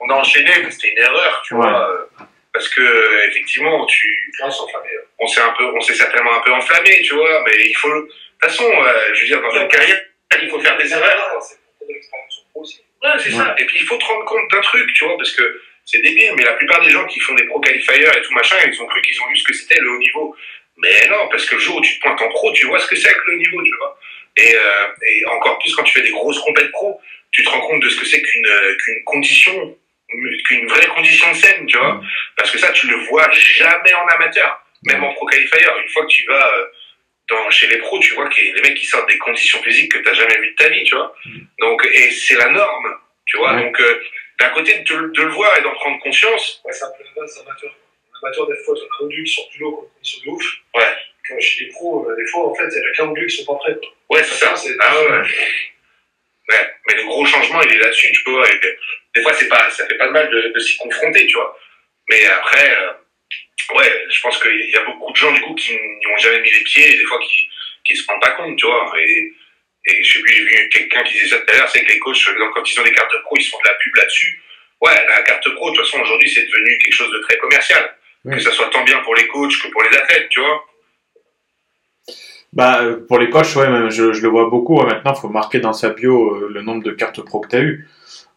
On 0.00 0.08
a 0.10 0.14
enchaîné, 0.14 0.50
mais 0.62 0.70
c'était 0.70 0.90
une 0.92 0.98
erreur, 0.98 1.42
tu 1.44 1.54
Ouais. 1.54 1.60
vois. 1.60 1.90
euh, 1.90 2.24
Parce 2.52 2.68
que, 2.70 2.80
euh, 2.80 3.26
effectivement, 3.28 3.84
tu, 3.86 4.32
famille. 4.38 4.88
on 5.18 5.26
s'est 5.26 5.40
un 5.42 5.54
peu, 5.58 5.64
on 5.74 5.80
s'est 5.80 5.94
certainement 5.94 6.34
un 6.36 6.40
peu 6.40 6.52
enflammé, 6.52 7.02
tu 7.02 7.14
vois, 7.14 7.42
mais 7.44 7.52
il 7.58 7.74
faut, 7.74 7.88
de 7.94 8.00
toute 8.06 8.10
façon, 8.40 8.64
euh, 8.64 8.92
je 9.14 9.20
veux 9.22 9.26
dire, 9.26 9.42
dans 9.42 9.50
une 9.60 9.68
carrière, 9.68 10.00
il 10.42 10.48
faut 10.48 10.58
faire 10.60 10.76
des 10.78 10.90
erreurs. 10.90 11.36
C'est 11.42 11.56
pour 11.56 11.76
prendre 11.76 11.88
de 11.90 11.94
l'expérience 11.94 12.46
pro 12.52 12.62
aussi. 12.62 12.80
Ouais, 13.02 13.10
c'est 13.18 13.30
ça. 13.32 13.54
Et 13.58 13.64
puis, 13.66 13.76
il 13.80 13.86
faut 13.86 13.96
te 13.98 14.04
rendre 14.06 14.24
compte 14.24 14.50
d'un 14.50 14.60
truc, 14.62 14.90
tu 14.94 15.04
vois, 15.04 15.16
parce 15.18 15.32
que 15.32 15.60
c'est 15.84 16.00
débile, 16.00 16.32
mais 16.36 16.44
la 16.44 16.54
plupart 16.54 16.80
des 16.82 16.90
gens 16.90 17.04
qui 17.06 17.20
font 17.20 17.34
des 17.34 17.44
pro 17.44 17.60
qualifiers 17.60 18.04
et 18.06 18.22
tout 18.22 18.32
machin, 18.32 18.56
ils 18.66 18.80
ont 18.82 18.86
cru 18.86 19.02
qu'ils 19.02 19.20
ont 19.20 19.28
vu 19.28 19.36
ce 19.36 19.44
que 19.44 19.52
c'était 19.54 19.78
le 19.80 19.90
haut 19.90 19.98
niveau. 19.98 20.34
Mais 20.78 21.08
non, 21.08 21.28
parce 21.30 21.44
que 21.46 21.54
le 21.56 21.60
jour 21.60 21.76
où 21.76 21.80
tu 21.82 21.96
te 21.98 22.00
pointes 22.02 22.20
en 22.22 22.28
pro, 22.30 22.52
tu 22.52 22.66
vois 22.66 22.78
ce 22.80 22.86
que 22.86 22.96
c'est 22.96 23.12
que 23.12 23.30
le 23.30 23.36
niveau, 23.36 23.62
tu 23.62 23.72
vois. 23.78 23.98
Et, 24.38 24.54
euh, 24.54 24.86
et 25.06 25.26
encore 25.26 25.58
plus 25.58 25.74
quand 25.74 25.82
tu 25.84 25.92
fais 25.94 26.02
des 26.02 26.10
grosses 26.10 26.38
compètes 26.40 26.70
pro, 26.72 27.00
tu 27.36 27.44
te 27.44 27.50
rends 27.50 27.60
compte 27.60 27.82
de 27.82 27.88
ce 27.90 28.00
que 28.00 28.06
c'est 28.06 28.22
qu'une 28.22 28.46
euh, 28.46 28.74
qu'une 28.76 29.04
condition, 29.04 29.78
qu'une 30.46 30.66
vraie 30.68 30.86
condition 30.88 31.30
de 31.30 31.36
scène, 31.36 31.66
tu 31.66 31.76
vois. 31.76 32.00
Parce 32.36 32.50
que 32.50 32.56
ça, 32.58 32.72
tu 32.72 32.86
le 32.88 32.96
vois 33.08 33.28
jamais 33.30 33.92
en 33.94 34.06
amateur, 34.06 34.58
même 34.86 35.04
en 35.04 35.12
pro 35.12 35.26
qualifier. 35.26 35.58
Une 35.84 35.88
fois 35.90 36.02
que 36.06 36.10
tu 36.10 36.24
vas 36.26 36.46
euh, 36.54 36.66
dans, 37.28 37.50
chez 37.50 37.66
les 37.66 37.78
pros, 37.78 37.98
tu 37.98 38.14
vois 38.14 38.28
que 38.30 38.40
les 38.40 38.62
mecs 38.62 38.74
qui 38.76 38.86
sortent 38.86 39.08
des 39.10 39.18
conditions 39.18 39.62
physiques 39.62 39.92
que 39.92 39.98
tu 39.98 40.04
n'as 40.04 40.14
jamais 40.14 40.38
vues 40.38 40.50
de 40.52 40.54
ta 40.56 40.68
vie, 40.70 40.82
tu 40.84 40.94
vois. 40.96 41.14
Donc, 41.58 41.86
et 41.92 42.10
c'est 42.10 42.36
la 42.36 42.48
norme, 42.48 42.86
tu 43.26 43.36
vois. 43.36 43.54
Ouais. 43.54 43.64
Donc, 43.64 43.78
euh, 43.80 44.00
d'un 44.40 44.50
côté, 44.50 44.78
de, 44.78 44.96
de 45.12 45.22
le 45.22 45.30
voir 45.30 45.50
et 45.58 45.62
d'en 45.62 45.74
prendre 45.74 45.98
conscience, 46.02 46.62
Ouais, 46.64 46.72
c'est 46.72 46.84
un 46.84 46.90
peu 46.96 47.04
la 47.04 47.20
base. 47.22 47.34
Les 47.36 47.48
amateurs, 48.22 48.46
des 48.48 48.56
fois, 48.64 48.74
tu 48.74 48.82
as 48.82 49.04
un 49.04 49.08
qui 49.08 49.26
sort 49.26 49.48
du 49.52 49.58
lot 49.58 49.72
comme 49.76 49.84
une 49.84 49.92
condition 49.94 50.20
de 50.24 50.30
ouf. 50.30 50.44
Ouais. 50.74 50.96
Que 51.28 51.40
chez 51.40 51.64
les 51.64 51.70
pros, 51.70 52.08
des 52.16 52.26
fois, 52.26 52.48
en 52.48 52.54
fait, 52.54 52.68
il 52.70 52.80
y 52.82 52.86
a 52.86 52.92
plein 52.94 53.06
d'ondules 53.06 53.26
qui 53.26 53.36
sont 53.44 53.52
pas 53.52 53.58
prêts. 53.58 53.74
quoi. 53.74 54.16
ouais, 54.16 54.22
c'est 54.24 54.34
ça. 54.44 54.54
C'est- 54.56 54.76
Ah 54.80 54.94
ouais, 55.02 55.22
ouais. 56.50 56.74
Mais 56.86 56.94
le 56.96 57.04
gros 57.04 57.24
changement, 57.26 57.62
il 57.62 57.72
est 57.72 57.78
là-dessus, 57.78 58.12
tu 58.12 58.30
vois. 58.30 58.48
Et 58.50 58.60
des 59.14 59.22
fois, 59.22 59.32
c'est 59.34 59.48
pas, 59.48 59.70
ça 59.70 59.86
fait 59.86 59.96
pas 59.96 60.06
de 60.06 60.12
mal 60.12 60.30
de, 60.30 60.52
de 60.54 60.60
s'y 60.60 60.76
confronter, 60.76 61.26
tu 61.26 61.34
vois. 61.34 61.58
Mais 62.08 62.24
après, 62.26 62.76
euh, 62.80 62.92
ouais, 63.74 64.06
je 64.10 64.20
pense 64.20 64.40
qu'il 64.40 64.70
y 64.70 64.76
a 64.76 64.84
beaucoup 64.84 65.12
de 65.12 65.16
gens, 65.16 65.32
du 65.32 65.40
coup, 65.40 65.54
qui 65.54 65.72
n'y 65.72 66.06
ont 66.06 66.18
jamais 66.18 66.40
mis 66.40 66.50
les 66.50 66.64
pieds 66.64 66.94
et 66.94 66.96
des 66.98 67.04
fois 67.04 67.18
qui, 67.20 67.48
qui 67.84 67.96
se 67.96 68.06
rendent 68.06 68.20
pas 68.20 68.32
compte, 68.32 68.56
tu 68.58 68.66
vois. 68.66 68.92
Et, 68.98 69.32
et 69.88 70.02
je 70.02 70.12
sais 70.12 70.20
plus, 70.20 70.34
j'ai 70.34 70.44
vu 70.44 70.68
quelqu'un 70.68 71.02
qui 71.04 71.14
disait 71.14 71.28
ça 71.28 71.38
tout 71.38 71.52
à 71.52 71.56
l'heure, 71.56 71.68
c'est 71.68 71.84
que 71.84 71.92
les 71.92 71.98
coachs, 71.98 72.24
par 72.24 72.34
exemple, 72.34 72.52
quand 72.54 72.70
ils 72.70 72.80
ont 72.80 72.84
des 72.84 72.92
cartes 72.92 73.22
pro, 73.22 73.36
ils 73.36 73.42
se 73.42 73.50
font 73.50 73.58
de 73.58 73.68
la 73.68 73.74
pub 73.74 73.94
là-dessus. 73.96 74.42
Ouais, 74.80 75.06
la 75.08 75.22
carte 75.22 75.48
pro, 75.54 75.70
de 75.70 75.76
toute 75.76 75.84
façon, 75.84 76.00
aujourd'hui, 76.00 76.28
c'est 76.28 76.44
devenu 76.44 76.78
quelque 76.78 76.94
chose 76.94 77.12
de 77.12 77.18
très 77.20 77.38
commercial. 77.38 77.96
Que 78.28 78.40
ça 78.40 78.50
soit 78.50 78.70
tant 78.70 78.82
bien 78.82 78.98
pour 79.00 79.14
les 79.14 79.28
coachs 79.28 79.56
que 79.62 79.68
pour 79.68 79.84
les 79.84 79.96
athlètes, 79.96 80.28
tu 80.30 80.40
vois. 80.40 80.66
Bah, 82.56 82.78
euh, 82.80 83.04
pour 83.06 83.18
les 83.18 83.28
coachs, 83.28 83.54
ouais, 83.56 83.68
même, 83.68 83.90
je, 83.90 84.14
je 84.14 84.22
le 84.22 84.28
vois 84.28 84.48
beaucoup. 84.48 84.78
ouais, 84.80 84.86
maintenant, 84.86 85.12
il 85.14 85.20
faut 85.20 85.28
marquer 85.28 85.60
dans 85.60 85.74
sa 85.74 85.90
bio 85.90 86.34
euh, 86.36 86.48
le 86.50 86.62
nombre 86.62 86.82
de 86.82 86.90
cartes 86.90 87.20
pro 87.22 87.40
que 87.40 87.48
tu 87.48 87.56
as 87.56 87.60
eu. 87.60 87.86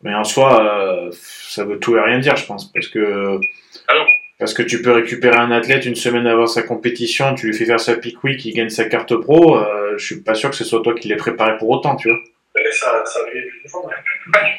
Mais 0.03 0.13
en 0.13 0.25
soi, 0.25 0.61
euh, 0.61 1.09
ça 1.13 1.63
veut 1.63 1.79
tout 1.79 1.95
et 1.95 2.01
rien 2.01 2.19
dire, 2.19 2.35
je 2.35 2.45
pense. 2.45 2.69
Parce 2.73 2.89
que, 2.89 3.39
Ah 3.87 3.93
parce 4.37 4.53
que 4.53 4.61
tu 4.61 4.81
peux 4.81 4.91
récupérer 4.91 5.37
un 5.37 5.51
athlète 5.51 5.85
une 5.85 5.95
semaine 5.95 6.27
avant 6.27 6.47
sa 6.47 6.63
compétition, 6.63 7.33
tu 7.33 7.47
lui 7.47 7.57
fais 7.57 7.65
faire 7.65 7.79
sa 7.79 7.95
pick 7.95 8.21
week, 8.25 8.43
il 8.45 8.53
gagne 8.53 8.69
sa 8.69 8.85
carte 8.85 9.15
pro. 9.15 9.57
Euh, 9.57 9.93
je 9.97 10.05
suis 10.05 10.21
pas 10.21 10.35
sûr 10.35 10.49
que 10.49 10.55
ce 10.57 10.65
soit 10.65 10.81
toi 10.81 10.93
qui 10.95 11.07
l'aies 11.07 11.15
préparé 11.15 11.57
pour 11.57 11.69
autant, 11.69 11.95
tu 11.95 12.09
vois. 12.09 12.17
Mais 12.55 12.69
ça, 12.71 13.01
ça 13.05 13.19
arrive 13.21 13.43
plus 13.47 13.59
d'une 13.61 13.69
fois. 13.69 13.85
ouais. 13.87 13.95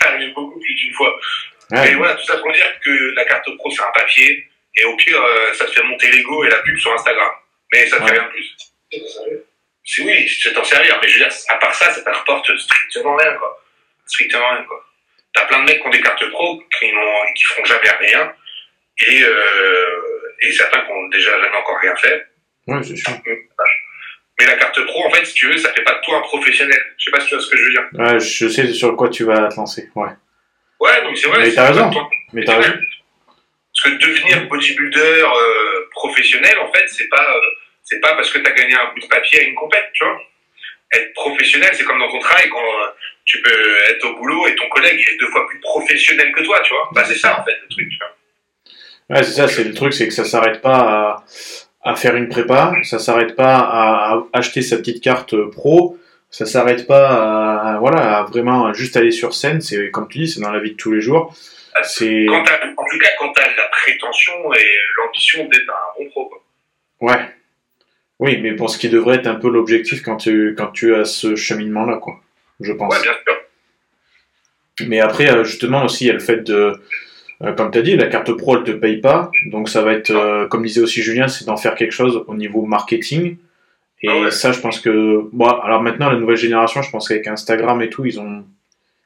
Ça 0.00 0.08
arrive 0.08 0.34
beaucoup 0.34 0.58
plus 0.60 0.74
d'une 0.74 0.92
fois. 0.94 1.12
Ouais, 1.70 1.78
Mais 1.90 1.94
voilà, 1.94 2.14
tout 2.14 2.24
ça 2.24 2.36
pour 2.38 2.52
dire 2.52 2.66
que 2.84 3.14
la 3.16 3.24
carte 3.24 3.48
pro, 3.56 3.70
c'est 3.70 3.82
un 3.82 3.92
papier. 3.94 4.44
Et 4.76 4.84
au 4.84 4.96
pire, 4.96 5.20
ça 5.54 5.64
te 5.66 5.70
fait 5.70 5.82
monter 5.84 6.10
l'ego 6.10 6.44
et 6.44 6.48
la 6.48 6.56
pub 6.58 6.76
sur 6.76 6.92
Instagram. 6.92 7.28
Mais 7.72 7.86
ça 7.86 7.98
te 7.98 8.04
fait 8.04 8.10
Ouais. 8.12 8.18
rien 8.18 8.26
de 8.26 8.32
plus. 8.32 8.56
C'est 9.84 10.02
oui, 10.02 10.28
c'est 10.28 10.52
t'en 10.52 10.64
servir. 10.64 10.98
Mais 11.02 11.08
je 11.08 11.18
veux 11.18 11.24
dire, 11.28 11.34
à 11.48 11.56
part 11.56 11.74
ça, 11.74 11.90
ça 11.92 12.02
te 12.02 12.10
rapporte 12.10 12.56
strictement 12.58 13.16
rien, 13.16 13.32
quoi. 13.34 13.60
Strictement 14.06 14.48
rien, 14.50 14.62
quoi. 14.64 14.84
T'as 15.34 15.46
plein 15.46 15.60
de 15.60 15.64
mecs 15.64 15.80
qui 15.80 15.86
ont 15.86 15.90
des 15.90 16.00
cartes 16.02 16.28
pro 16.30 16.62
qui 16.78 16.92
n'ont, 16.92 17.32
qui 17.34 17.44
feront 17.46 17.64
jamais 17.64 17.90
rien. 18.00 18.32
Et, 19.08 19.22
euh, 19.22 20.36
et 20.42 20.52
certains 20.52 20.82
qui 20.82 20.92
ont 20.92 21.08
déjà 21.08 21.30
jamais 21.40 21.56
encore 21.56 21.78
rien 21.80 21.96
fait. 21.96 22.26
ouais 22.68 22.82
c'est 22.82 22.96
sûr. 22.96 23.12
Mais 24.38 24.46
la 24.46 24.56
carte 24.56 24.84
pro, 24.86 25.06
en 25.06 25.10
fait, 25.10 25.24
si 25.24 25.34
tu 25.34 25.48
veux, 25.48 25.56
ça 25.56 25.72
fait 25.72 25.82
pas 25.82 25.94
de 25.94 26.00
toi 26.04 26.18
un 26.18 26.20
professionnel. 26.22 26.80
Je 26.98 27.04
sais 27.04 27.10
pas 27.10 27.20
si 27.20 27.28
tu 27.28 27.34
vois 27.34 27.42
ce 27.44 27.50
que 27.50 27.56
je 27.56 27.64
veux 27.64 27.70
dire. 27.70 27.88
Ouais, 27.94 28.20
je 28.20 28.48
sais 28.48 28.72
sur 28.72 28.94
quoi 28.96 29.08
tu 29.08 29.24
vas 29.24 29.48
te 29.48 29.56
lancer. 29.56 29.88
Ouais. 29.94 30.08
Ouais, 30.80 31.02
donc 31.02 31.16
c'est 31.16 31.28
vrai. 31.28 31.38
Mais 31.40 31.50
c'est 31.50 31.56
t'as 31.56 31.68
raison. 31.68 31.90
Mais 32.32 32.44
t'as 32.44 32.56
raison. 32.58 32.72
Parce 33.74 33.94
que 33.96 33.98
devenir 34.04 34.46
bodybuilder 34.48 35.22
euh, 35.24 35.88
professionnel, 35.92 36.58
en 36.58 36.70
fait, 36.72 36.86
c'est 36.88 37.08
pas, 37.08 37.36
euh, 37.36 37.40
c'est 37.92 38.00
pas 38.00 38.14
parce 38.14 38.30
que 38.30 38.38
tu 38.38 38.46
as 38.46 38.54
gagné 38.54 38.74
un 38.74 38.92
bout 38.94 39.00
de 39.00 39.06
papier 39.06 39.40
à 39.40 39.42
une 39.42 39.54
compète, 39.54 39.90
tu 39.92 40.04
vois. 40.04 40.18
Être 40.92 41.12
professionnel, 41.14 41.70
c'est 41.74 41.84
comme 41.84 41.98
dans 41.98 42.10
ton 42.10 42.18
travail, 42.18 42.48
quand 42.48 42.58
euh, 42.58 42.88
tu 43.24 43.40
peux 43.42 43.76
être 43.90 44.04
au 44.06 44.16
boulot 44.16 44.46
et 44.46 44.54
ton 44.56 44.68
collègue 44.68 44.98
il 44.98 45.14
est 45.14 45.18
deux 45.18 45.28
fois 45.28 45.46
plus 45.46 45.60
professionnel 45.60 46.32
que 46.32 46.42
toi, 46.42 46.60
tu 46.64 46.72
vois. 46.72 46.88
Bah, 46.92 47.04
c'est 47.06 47.16
ça, 47.16 47.38
en 47.38 47.44
fait, 47.44 47.56
le 47.62 47.68
truc, 47.68 47.88
tu 47.90 47.98
vois. 47.98 49.16
Ouais, 49.16 49.22
c'est 49.22 49.32
ça, 49.32 49.48
c'est 49.48 49.64
le 49.64 49.74
truc, 49.74 49.92
c'est 49.92 50.08
que 50.08 50.14
ça 50.14 50.24
s'arrête 50.24 50.62
pas 50.62 51.24
à 51.82 51.96
faire 51.96 52.16
une 52.16 52.28
prépa, 52.28 52.72
ça 52.82 52.98
s'arrête 52.98 53.34
pas 53.36 53.56
à, 53.56 54.22
acheter 54.32 54.62
sa 54.62 54.76
petite 54.78 55.02
carte 55.02 55.34
pro, 55.50 55.98
ça 56.30 56.46
s'arrête 56.46 56.86
pas 56.86 57.74
à, 57.74 57.78
voilà, 57.78 58.18
à 58.18 58.22
vraiment 58.22 58.72
juste 58.72 58.96
aller 58.96 59.10
sur 59.10 59.34
scène, 59.34 59.60
c'est 59.60 59.90
comme 59.90 60.08
tu 60.08 60.18
dis, 60.18 60.28
c'est 60.28 60.40
dans 60.40 60.52
la 60.52 60.60
vie 60.60 60.72
de 60.72 60.76
tous 60.76 60.92
les 60.92 61.00
jours. 61.00 61.34
C'est 61.82 62.28
en 62.28 62.44
tout 62.44 62.98
cas, 62.98 63.08
quand 63.18 63.32
tu 63.32 63.42
as 63.42 63.56
la 63.56 63.68
prétention 63.70 64.52
et 64.54 64.66
l'ambition 64.98 65.44
d'être 65.46 65.70
un 65.70 65.98
bon 65.98 66.10
pro. 66.10 66.28
quoi. 66.28 66.42
ouais. 67.00 67.28
Oui, 68.24 68.38
mais 68.40 68.52
pour 68.54 68.70
ce 68.70 68.78
qui 68.78 68.88
devrait 68.88 69.16
être 69.16 69.26
un 69.26 69.34
peu 69.34 69.48
l'objectif 69.50 70.00
quand 70.02 70.16
tu 70.16 70.54
quand 70.56 70.68
tu 70.68 70.94
as 70.94 71.04
ce 71.04 71.34
cheminement 71.36 71.84
là 71.84 71.96
quoi. 71.96 72.14
Je 72.60 72.72
pense. 72.72 72.94
Ouais, 72.94 73.02
bien 73.02 73.12
sûr. 73.12 74.88
Mais 74.88 75.00
après, 75.00 75.28
euh, 75.30 75.44
justement, 75.44 75.84
aussi, 75.84 76.04
il 76.04 76.06
y 76.08 76.10
a 76.10 76.14
le 76.14 76.18
fait 76.20 76.38
de, 76.44 76.72
euh, 77.42 77.52
comme 77.52 77.70
tu 77.70 77.78
as 77.78 77.82
dit, 77.82 77.96
la 77.96 78.06
carte 78.06 78.32
pro, 78.36 78.56
elle 78.56 78.64
te 78.64 78.70
paye 78.70 79.00
pas. 79.00 79.30
Donc, 79.46 79.68
ça 79.68 79.82
va 79.82 79.92
être, 79.92 80.10
euh, 80.10 80.46
comme 80.46 80.62
disait 80.64 80.80
aussi 80.80 81.02
Julien, 81.02 81.28
c'est 81.28 81.44
d'en 81.44 81.56
faire 81.56 81.74
quelque 81.74 81.92
chose 81.92 82.24
au 82.26 82.34
niveau 82.34 82.62
marketing. 82.64 83.36
Et 84.02 84.08
Ah 84.08 84.20
ouais. 84.20 84.30
ça, 84.30 84.50
je 84.52 84.60
pense 84.60 84.80
que, 84.80 85.28
bon, 85.32 85.46
alors 85.48 85.82
maintenant, 85.82 86.10
la 86.10 86.18
nouvelle 86.18 86.36
génération, 86.36 86.80
je 86.82 86.90
pense 86.90 87.08
qu'avec 87.08 87.26
Instagram 87.26 87.80
et 87.82 87.90
tout, 87.90 88.04
ils 88.06 88.18
ont, 88.20 88.44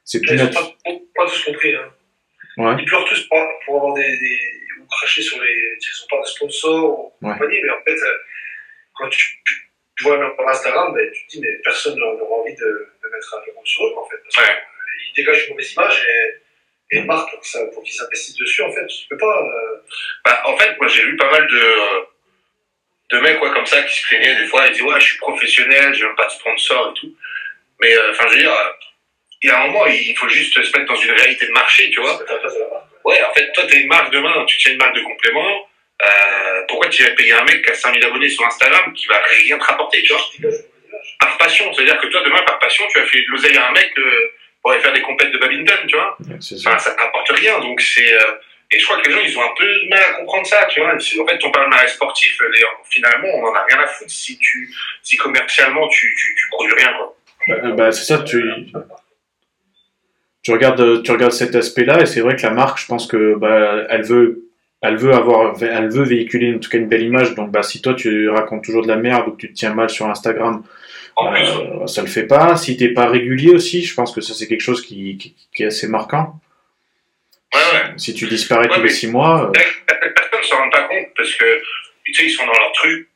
c'est 0.05 0.21
plus 0.21 0.31
Ils 0.33 0.37
n'ont 0.37 0.45
naturel. 0.45 0.67
pas, 0.85 0.91
pas 1.15 1.29
tous 1.29 1.43
compris. 1.45 1.75
Hein. 1.75 1.89
Ouais. 2.63 2.75
Ils 2.79 2.85
pleurent 2.85 3.05
tous 3.05 3.21
pour, 3.27 3.37
pour 3.65 3.75
avoir 3.77 3.93
des, 3.95 4.01
des. 4.03 4.37
ou 4.81 4.85
cracher 4.89 5.21
sur 5.21 5.37
les. 5.41 5.49
Ils 5.49 6.03
ont 6.03 6.07
pas 6.17 6.21
de 6.23 6.27
sponsors 6.27 6.99
ou 6.99 7.11
Ouais. 7.27 7.33
compagnie, 7.33 7.57
mais 7.63 7.69
en 7.71 7.83
fait, 7.85 7.99
quand 8.97 9.09
tu, 9.09 9.41
tu, 9.45 10.03
vois 10.03 10.17
leur 10.17 10.35
Instagram, 10.49 10.93
ben, 10.93 11.11
tu 11.11 11.25
te 11.25 11.31
dis, 11.31 11.39
mais 11.41 11.53
personne 11.63 11.97
n'aura 11.97 12.35
envie 12.41 12.55
de, 12.55 12.65
de 13.03 13.09
mettre 13.09 13.35
un 13.35 13.51
euro 13.51 13.61
sur 13.65 13.85
eux, 13.85 13.93
en 13.97 14.05
fait. 14.09 14.17
Parce 14.23 14.47
Ouais. 14.47 14.53
euh, 14.53 15.09
ils 15.09 15.13
dégagent 15.15 15.45
une 15.47 15.51
mauvaise 15.53 15.73
image 15.73 16.05
et, 16.05 16.95
et 16.95 16.99
une 16.99 17.05
marque 17.05 17.31
pour, 17.33 17.45
ça- 17.45 17.65
pour 17.73 17.83
qu'ils 17.83 17.93
s'investissent 17.95 18.37
dessus, 18.37 18.61
en 18.63 18.71
fait. 18.71 18.85
Tu 18.87 19.07
peux 19.09 19.17
pas. 19.17 19.41
euh, 19.43 19.77
Bah, 20.25 20.41
en 20.45 20.57
fait, 20.57 20.77
moi, 20.79 20.87
j'ai 20.87 21.03
vu 21.03 21.15
pas 21.17 21.29
mal 21.31 21.47
de, 21.47 21.57
euh, 21.57 22.01
de 23.11 23.19
mecs 23.19 23.41
ouais, 23.41 23.51
comme 23.53 23.65
ça 23.65 23.81
qui 23.83 23.95
se 24.01 24.07
plaignaient 24.07 24.35
des 24.35 24.45
fois. 24.47 24.67
Ils 24.67 24.71
disaient, 24.73 24.83
ouais, 24.83 24.99
je 24.99 25.05
suis 25.05 25.17
professionnel, 25.17 25.93
j'ai 25.93 26.05
même 26.05 26.15
pas 26.15 26.27
de 26.27 26.31
sponsor 26.31 26.91
et 26.95 26.99
tout. 26.99 27.15
Mais, 27.79 27.95
euh, 27.97 28.11
enfin, 28.11 28.27
je 28.29 28.33
veux 28.33 28.39
dire, 28.41 28.51
euh, 28.53 28.71
il 29.43 29.49
y 29.49 29.51
a 29.51 29.61
un 29.61 29.67
moment, 29.67 29.85
il 29.85 30.15
faut 30.17 30.27
juste 30.29 30.53
se 30.61 30.77
mettre 30.77 30.91
dans 30.91 30.99
une 30.99 31.11
réalité 31.11 31.45
de 31.47 31.51
marché, 31.51 31.89
tu 31.91 32.01
vois. 32.01 32.17
Ouais, 33.05 33.23
en 33.23 33.33
fait, 33.33 33.51
toi, 33.53 33.65
t'es 33.67 33.77
une 33.81 33.87
marque 33.87 34.11
demain, 34.11 34.45
tu 34.45 34.57
tiens 34.57 34.71
une 34.73 34.77
marque 34.79 34.95
de 34.95 35.01
complément. 35.03 35.69
Euh, 36.03 36.61
pourquoi 36.67 36.89
tu 36.89 37.03
vas 37.03 37.11
payer 37.11 37.33
un 37.33 37.43
mec 37.43 37.63
qui 37.63 37.71
a 37.71 37.73
5000 37.73 38.03
abonnés 38.05 38.29
sur 38.29 38.45
Instagram 38.45 38.93
qui 38.93 39.07
va 39.07 39.19
rien 39.43 39.57
te 39.57 39.63
rapporter, 39.63 40.03
tu 40.03 40.13
vois. 40.13 40.21
Par 41.19 41.37
passion. 41.37 41.73
C'est-à-dire 41.73 41.99
que 41.99 42.07
toi, 42.07 42.21
demain, 42.23 42.41
par 42.45 42.59
passion, 42.59 42.83
tu 42.91 42.99
as 42.99 43.05
fait 43.05 43.19
de 43.19 43.25
l'oseille 43.29 43.57
à 43.57 43.69
un 43.69 43.71
mec 43.71 43.91
euh, 43.97 44.31
pour 44.61 44.71
aller 44.71 44.81
faire 44.81 44.93
des 44.93 45.01
compètes 45.01 45.31
de 45.31 45.37
badminton, 45.37 45.77
tu 45.87 45.95
vois 45.95 46.17
ça. 46.39 46.69
Enfin, 46.69 46.79
ça 46.79 46.91
t'apporte 46.91 47.29
rien. 47.31 47.59
Donc, 47.59 47.81
c'est. 47.81 48.13
euh, 48.13 48.19
et 48.69 48.79
je 48.79 48.85
crois 48.85 48.99
que 48.99 49.07
les 49.07 49.13
gens, 49.15 49.21
ils 49.23 49.37
ont 49.39 49.41
un 49.43 49.53
peu 49.57 49.65
de 49.65 49.87
mal 49.89 49.99
à 50.09 50.13
comprendre 50.15 50.45
ça, 50.45 50.65
tu 50.69 50.81
vois. 50.81 50.93
En 50.93 51.27
fait, 51.27 51.37
ton 51.39 51.51
palmarès 51.51 51.91
sportif, 51.91 52.37
euh, 52.41 52.51
finalement, 52.89 53.29
on 53.35 53.45
en 53.45 53.55
a 53.55 53.63
rien 53.63 53.79
à 53.79 53.87
foutre 53.87 54.11
si 54.11 54.37
tu, 54.37 54.69
si 55.01 55.15
commercialement, 55.15 55.87
tu, 55.87 56.13
tu, 56.15 56.35
tu 56.35 56.49
produis 56.49 56.73
rien, 56.73 56.93
quoi. 56.97 57.15
Bah, 57.47 57.71
bah, 57.71 57.91
c'est 57.93 58.03
ça, 58.03 58.19
tu, 58.23 58.43
tu 60.43 60.51
regardes, 60.51 61.01
tu 61.01 61.11
regardes 61.11 61.31
cet 61.31 61.55
aspect-là, 61.55 62.01
et 62.01 62.05
c'est 62.05 62.19
vrai 62.19 62.35
que 62.35 62.41
la 62.43 62.51
marque, 62.51 62.79
je 62.79 62.85
pense 62.87 63.07
que, 63.07 63.35
bah, 63.35 63.85
elle 63.89 64.03
veut, 64.03 64.46
elle 64.81 64.97
veut 64.97 65.13
avoir, 65.13 65.61
elle 65.61 65.89
veut 65.89 66.03
véhiculer 66.03 66.53
en 66.55 66.59
tout 66.59 66.69
cas 66.69 66.77
une 66.77 66.87
belle 66.87 67.03
image. 67.03 67.33
Donc, 67.35 67.51
bah, 67.51 67.63
si 67.63 67.81
toi 67.81 67.93
tu 67.93 68.29
racontes 68.29 68.63
toujours 68.63 68.83
de 68.83 68.87
la 68.87 68.95
merde 68.97 69.27
ou 69.27 69.31
que 69.31 69.37
tu 69.37 69.49
te 69.49 69.53
tiens 69.53 69.73
mal 69.73 69.89
sur 69.89 70.07
Instagram, 70.07 70.63
Euh, 71.19 71.87
ça 71.87 72.01
le 72.03 72.07
fait 72.07 72.27
pas. 72.27 72.55
Si 72.57 72.77
t'es 72.77 72.89
pas 72.89 73.07
régulier 73.09 73.49
aussi, 73.49 73.83
je 73.83 73.93
pense 73.95 74.13
que 74.13 74.21
ça 74.21 74.35
c'est 74.35 74.45
quelque 74.47 74.61
chose 74.61 74.85
qui, 74.85 75.17
qui, 75.17 75.35
qui 75.55 75.63
est 75.63 75.67
assez 75.67 75.87
marquant. 75.87 76.39
ouais, 77.55 77.59
ouais. 77.59 77.93
Si 77.97 78.13
tu 78.13 78.27
disparais 78.27 78.67
Ouais, 78.69 78.75
tous 78.75 78.83
les 78.83 78.89
six 78.89 79.07
mois, 79.07 79.47
euh, 79.47 79.51
personnes 79.51 80.39
ne 80.39 80.45
s'en 80.45 80.57
rendent 80.57 80.71
pas 80.71 80.83
compte 80.83 81.07
parce 81.15 81.33
que, 81.33 81.61
tu 82.03 82.13
sais, 82.13 82.25
ils 82.25 82.29
sont 82.29 82.45
dans 82.45 82.51
leur 82.53 82.71
truc. 82.73 83.09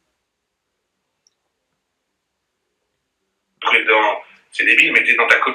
C'est 4.51 4.65
débile, 4.65 4.91
mais 4.93 5.03
t'es 5.03 5.15
dans 5.15 5.27
ta 5.27 5.35
co- 5.39 5.51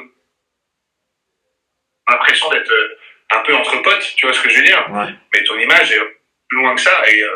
l'impression 2.08 2.48
d'être 2.50 2.70
euh, 2.70 2.96
un 3.30 3.38
peu 3.40 3.54
entre 3.54 3.82
potes, 3.82 4.14
tu 4.16 4.26
vois 4.26 4.34
ce 4.34 4.40
que 4.42 4.48
je 4.48 4.58
veux 4.58 4.64
dire 4.64 4.86
ouais. 4.92 5.12
Mais 5.32 5.42
ton 5.44 5.58
image 5.58 5.92
est 5.92 6.00
plus 6.48 6.58
loin 6.58 6.74
que 6.74 6.80
ça 6.80 7.02
et, 7.08 7.22
euh, 7.22 7.28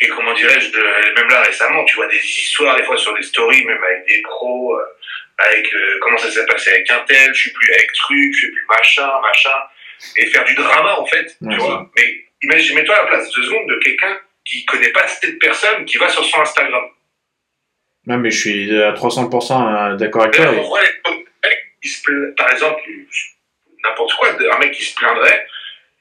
et 0.00 0.08
comment 0.08 0.34
dirais-je, 0.34 0.70
même 1.16 1.28
là 1.28 1.42
récemment, 1.42 1.84
tu 1.84 1.96
vois 1.96 2.08
des 2.08 2.18
histoires 2.18 2.76
des 2.76 2.82
fois 2.82 2.96
sur 2.98 3.14
des 3.14 3.22
stories, 3.22 3.64
même 3.64 3.82
avec 3.82 4.06
des 4.08 4.20
pros, 4.22 4.76
euh, 4.76 4.84
avec 5.38 5.72
euh, 5.72 5.98
comment 6.02 6.18
ça 6.18 6.30
s'est 6.30 6.44
passé 6.46 6.70
avec 6.70 6.90
un 6.90 7.00
tel, 7.06 7.32
je 7.34 7.40
suis 7.40 7.52
plus 7.52 7.72
avec 7.72 7.92
truc, 7.92 8.32
je 8.32 8.38
suis 8.38 8.50
plus 8.50 8.66
machin, 8.68 9.08
machin, 9.22 9.56
et 10.16 10.26
faire 10.26 10.44
du 10.44 10.54
drama 10.54 10.96
en 10.98 11.06
fait, 11.06 11.36
Ouais, 11.40 11.54
tu 11.54 11.60
vois. 11.60 11.90
Mais 11.96 12.24
imagine, 12.42 12.74
mets-toi 12.74 12.94
à 12.96 13.02
la 13.02 13.06
place 13.08 13.30
deux 13.32 13.42
secondes 13.44 13.68
de 13.68 13.78
quelqu'un 13.78 14.18
qui 14.44 14.64
connaît 14.66 14.90
pas 14.92 15.06
cette 15.06 15.38
personne 15.38 15.84
qui 15.84 15.98
va 15.98 16.08
sur 16.08 16.24
son 16.24 16.40
Instagram. 16.40 16.84
Non, 18.06 18.18
mais 18.18 18.30
je 18.30 18.38
suis 18.40 18.82
à 18.82 18.92
300% 18.92 19.96
d'accord 19.96 20.22
avec 20.24 20.34
toi. 20.36 20.52
Et- 20.54 22.32
par 22.36 22.50
exemple, 22.52 22.82
n'importe 23.88 24.12
quoi, 24.14 24.28
un 24.30 24.58
mec 24.58 24.72
qui 24.72 24.84
se 24.84 24.94
plaindrait 24.94 25.46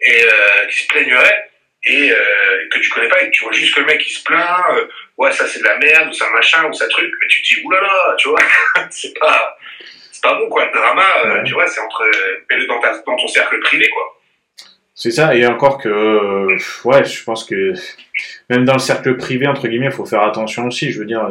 et 0.02 0.24
euh, 0.26 0.66
qui 0.70 0.80
se 0.80 0.88
plaignerait 0.88 1.50
et 1.88 2.12
euh, 2.12 2.18
que 2.72 2.80
tu 2.80 2.90
connais 2.90 3.08
pas 3.10 3.22
et 3.22 3.28
que 3.28 3.32
tu 3.32 3.44
vois 3.44 3.54
juste 3.54 3.76
que 3.76 3.80
le 3.82 3.86
mec 3.86 4.02
qui 4.02 4.14
se 4.14 4.24
plaint, 4.24 4.66
euh, 4.72 4.88
ouais 5.18 5.32
ça 5.32 5.48
c'est 5.48 5.60
de 5.60 5.64
la 5.66 5.78
merde 5.78 6.10
ou 6.10 6.14
ça 6.14 6.30
machin 6.32 6.66
ou 6.68 6.74
ça 6.74 6.88
truc, 6.88 7.12
mais 7.22 7.28
tu 7.28 7.42
te 7.42 7.48
dis 7.48 7.62
oulala, 7.66 8.16
tu 8.18 8.30
vois, 8.30 8.40
c'est 8.90 9.18
pas 9.20 9.58
c'est 10.12 10.24
pas 10.24 10.34
bon 10.36 10.50
quoi, 10.50 10.66
le 10.66 10.72
drama, 10.72 11.06
Ouais. 11.26 11.44
tu 11.44 11.54
vois, 11.54 11.68
c'est 11.68 11.80
entre 11.82 12.04
mets-le 12.50 12.66
dans, 12.68 12.80
ton 12.82 13.28
cercle 13.28 13.60
privé 13.60 13.88
quoi. 13.90 14.12
C'est 14.98 15.12
ça, 15.12 15.36
et 15.36 15.46
encore 15.46 15.78
que, 15.78 16.48
ouais, 16.88 17.04
je 17.04 17.24
pense 17.26 17.44
que 17.44 17.74
même 18.50 18.64
dans 18.64 18.74
le 18.74 18.80
cercle 18.80 19.18
privé, 19.18 19.46
entre 19.46 19.68
guillemets, 19.68 19.88
il 19.88 19.92
faut 19.92 20.06
faire 20.06 20.22
attention 20.22 20.68
aussi. 20.68 20.90
Je 20.90 21.00
veux 21.00 21.06
dire, 21.06 21.22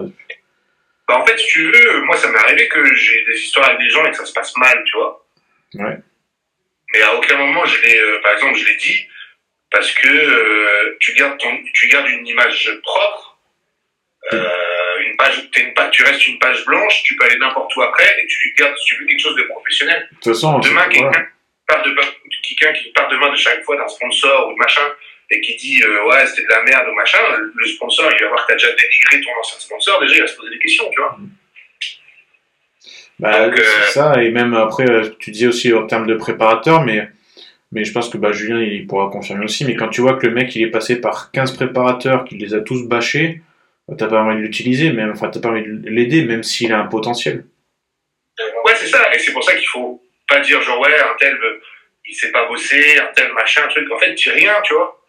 Bah, 1.08 1.16
en 1.18 1.24
fait, 1.24 1.38
si 1.38 1.46
tu 1.46 1.72
veux, 1.72 2.00
moi, 2.02 2.14
ça 2.14 2.28
m'est 2.30 2.38
arrivé 2.38 2.68
que 2.68 2.84
j'ai 2.94 3.24
des 3.24 3.38
histoires 3.40 3.68
avec 3.70 3.80
des 3.80 3.88
gens 3.88 4.04
et 4.04 4.10
que 4.10 4.18
ça 4.18 4.26
se 4.26 4.34
passe 4.34 4.54
mal, 4.58 4.82
tu 4.84 4.98
vois. 4.98 5.26
Ouais. 5.76 5.96
Mais 6.94 7.02
à 7.02 7.14
aucun 7.16 7.36
moment, 7.36 7.66
je 7.66 7.82
l'ai, 7.82 7.98
euh, 7.98 8.20
par 8.22 8.34
exemple, 8.34 8.56
je 8.56 8.66
l'ai 8.66 8.76
dit, 8.76 9.06
parce 9.70 9.90
que 9.90 10.08
euh, 10.08 10.96
tu, 11.00 11.12
gardes 11.14 11.38
ton, 11.38 11.50
tu 11.74 11.88
gardes 11.88 12.08
une 12.08 12.24
image 12.24 12.70
propre, 12.84 13.36
euh, 14.32 14.98
une 15.00 15.16
page, 15.16 15.50
t'es 15.52 15.62
une 15.62 15.74
tu 15.90 16.04
restes 16.04 16.28
une 16.28 16.38
page 16.38 16.64
blanche, 16.64 17.02
tu 17.02 17.16
peux 17.16 17.24
aller 17.24 17.38
n'importe 17.38 17.74
où 17.74 17.82
après, 17.82 18.06
et 18.22 18.26
tu 18.26 18.54
gardes, 18.56 18.76
tu 18.86 18.94
veux 18.94 19.06
quelque 19.06 19.20
chose 19.20 19.34
de 19.34 19.42
professionnel. 19.42 20.08
de 20.08 20.14
toute 20.14 20.34
façon, 20.34 20.60
Demain, 20.60 20.88
quelqu'un 20.88 21.26
part, 21.66 21.82
de, 21.82 21.96
quelqu'un 22.42 22.72
qui 22.74 22.92
part 22.92 23.08
demain 23.08 23.32
de 23.32 23.36
chaque 23.36 23.64
fois 23.64 23.76
d'un 23.76 23.88
sponsor 23.88 24.48
ou 24.48 24.52
de 24.52 24.58
machin, 24.58 24.86
et 25.30 25.40
qui 25.40 25.56
dit 25.56 25.82
euh, 25.82 26.04
ouais 26.04 26.24
c'était 26.26 26.44
de 26.44 26.50
la 26.50 26.62
merde 26.62 26.86
ou 26.88 26.94
machin, 26.94 27.18
le 27.54 27.66
sponsor 27.66 28.12
il 28.16 28.22
va 28.22 28.28
voir 28.28 28.46
que 28.46 28.52
t'as 28.52 28.58
déjà 28.58 28.72
dénigré 28.72 29.20
ton 29.20 29.30
ancien 29.40 29.58
sponsor, 29.58 30.00
déjà 30.00 30.14
il 30.14 30.20
va 30.20 30.26
se 30.28 30.36
poser 30.36 30.50
des 30.50 30.58
questions, 30.60 30.88
tu 30.90 31.00
vois. 31.00 31.16
Bah, 33.18 33.46
Donc, 33.46 33.58
euh, 33.58 33.62
c'est 33.62 33.92
ça, 33.92 34.22
et 34.22 34.30
même 34.30 34.54
après, 34.54 34.90
euh, 34.90 35.08
tu 35.18 35.30
disais 35.30 35.46
aussi 35.46 35.72
en 35.72 35.86
termes 35.86 36.06
de 36.06 36.14
préparateur, 36.14 36.82
mais, 36.82 37.08
mais 37.72 37.84
je 37.84 37.92
pense 37.92 38.08
que 38.08 38.18
bah, 38.18 38.32
Julien 38.32 38.60
il 38.60 38.86
pourra 38.86 39.10
confirmer 39.10 39.44
aussi. 39.44 39.64
Mais 39.64 39.76
quand 39.76 39.88
tu 39.88 40.00
vois 40.00 40.14
que 40.14 40.26
le 40.26 40.34
mec 40.34 40.54
il 40.56 40.62
est 40.62 40.70
passé 40.70 41.00
par 41.00 41.30
15 41.30 41.52
préparateurs, 41.52 42.24
qu'il 42.24 42.38
les 42.38 42.54
a 42.54 42.60
tous 42.60 42.88
bâchés, 42.88 43.42
bah, 43.88 43.94
t'as 43.98 44.08
pas 44.08 44.22
envie 44.22 44.36
de 44.36 44.40
l'utiliser, 44.40 44.92
même, 44.92 45.10
enfin, 45.10 45.28
t'as 45.28 45.40
pas 45.40 45.50
envie 45.50 45.62
de 45.62 45.88
l'aider, 45.88 46.24
même 46.24 46.42
s'il 46.42 46.72
a 46.72 46.78
un 46.80 46.86
potentiel. 46.86 47.44
Ouais, 48.64 48.74
c'est 48.76 48.88
ça. 48.88 49.14
Et 49.14 49.18
c'est 49.18 49.32
pour 49.32 49.44
ça 49.44 49.54
qu'il 49.54 49.68
faut 49.68 50.02
pas 50.28 50.40
dire 50.40 50.60
genre 50.62 50.80
ouais, 50.80 50.98
un 50.98 51.14
tel, 51.18 51.34
euh, 51.34 51.60
il 52.06 52.14
sait 52.14 52.32
pas 52.32 52.48
bosser, 52.48 52.98
un 52.98 53.12
tel 53.14 53.32
machin, 53.32 53.62
un 53.64 53.68
truc. 53.68 53.90
En 53.92 53.98
fait, 53.98 54.14
dis 54.14 54.30
rien, 54.30 54.54
tu 54.64 54.74
vois. 54.74 55.00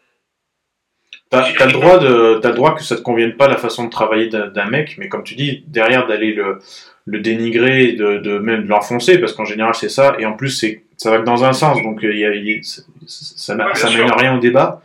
T'as 1.41 1.53
t'as 1.57 1.65
le 1.65 1.71
droit 1.73 1.97
de, 1.99 2.39
t'as 2.41 2.49
le 2.49 2.55
droit 2.55 2.75
que 2.75 2.83
ça 2.83 2.95
te 2.95 3.01
convienne 3.01 3.33
pas 3.33 3.47
la 3.47 3.57
façon 3.57 3.85
de 3.85 3.89
travailler 3.89 4.27
d'un 4.29 4.47
d'un 4.47 4.65
mec, 4.65 4.95
mais 4.97 5.07
comme 5.09 5.23
tu 5.23 5.35
dis, 5.35 5.63
derrière 5.67 6.07
d'aller 6.07 6.33
le, 6.33 6.59
le 7.05 7.19
dénigrer, 7.19 7.93
de, 7.93 8.17
de 8.17 8.37
même 8.39 8.63
de 8.63 8.69
l'enfoncer, 8.69 9.17
parce 9.19 9.33
qu'en 9.33 9.45
général 9.45 9.73
c'est 9.75 9.89
ça, 9.89 10.15
et 10.19 10.25
en 10.25 10.33
plus 10.33 10.49
c'est, 10.49 10.83
ça 10.97 11.11
va 11.11 11.19
que 11.19 11.23
dans 11.25 11.43
un 11.43 11.53
sens, 11.53 11.81
donc 11.83 12.03
euh, 12.03 12.13
il 12.13 12.19
y 12.19 12.25
a, 12.25 12.33
il 12.33 12.45
y 12.49 12.53
a- 12.55 12.59
ça, 12.63 13.55
Ouais, 13.67 13.75
ça 13.75 13.87
mène 13.89 14.11
rien 14.17 14.35
au 14.35 14.39
débat, 14.39 14.81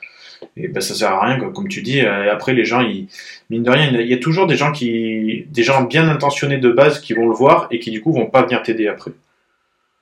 et 0.56 0.68
ben 0.68 0.80
ça 0.80 0.94
sert 0.94 1.10
à 1.12 1.24
rien, 1.26 1.38
comme 1.38 1.68
tu 1.68 1.82
dis. 1.82 2.00
euh, 2.02 2.32
après 2.32 2.52
les 2.52 2.64
gens, 2.64 2.80
ils, 2.80 3.08
mine 3.48 3.62
de 3.62 3.70
rien, 3.70 3.86
il 3.90 3.94
y 3.94 3.98
a- 3.98 4.02
il 4.02 4.08
y 4.10 4.14
a 4.14 4.18
toujours 4.18 4.46
des 4.46 4.56
gens 4.56 4.72
qui, 4.72 5.46
des 5.48 5.62
gens 5.62 5.82
bien 5.82 6.08
intentionnés 6.08 6.58
de 6.58 6.70
base 6.70 7.00
qui 7.00 7.14
vont 7.14 7.26
le 7.28 7.34
voir 7.34 7.66
et 7.70 7.78
qui 7.78 7.90
du 7.90 8.00
coup 8.02 8.12
vont 8.12 8.26
pas 8.26 8.42
venir 8.42 8.62
t'aider 8.62 8.88
après. 8.88 9.12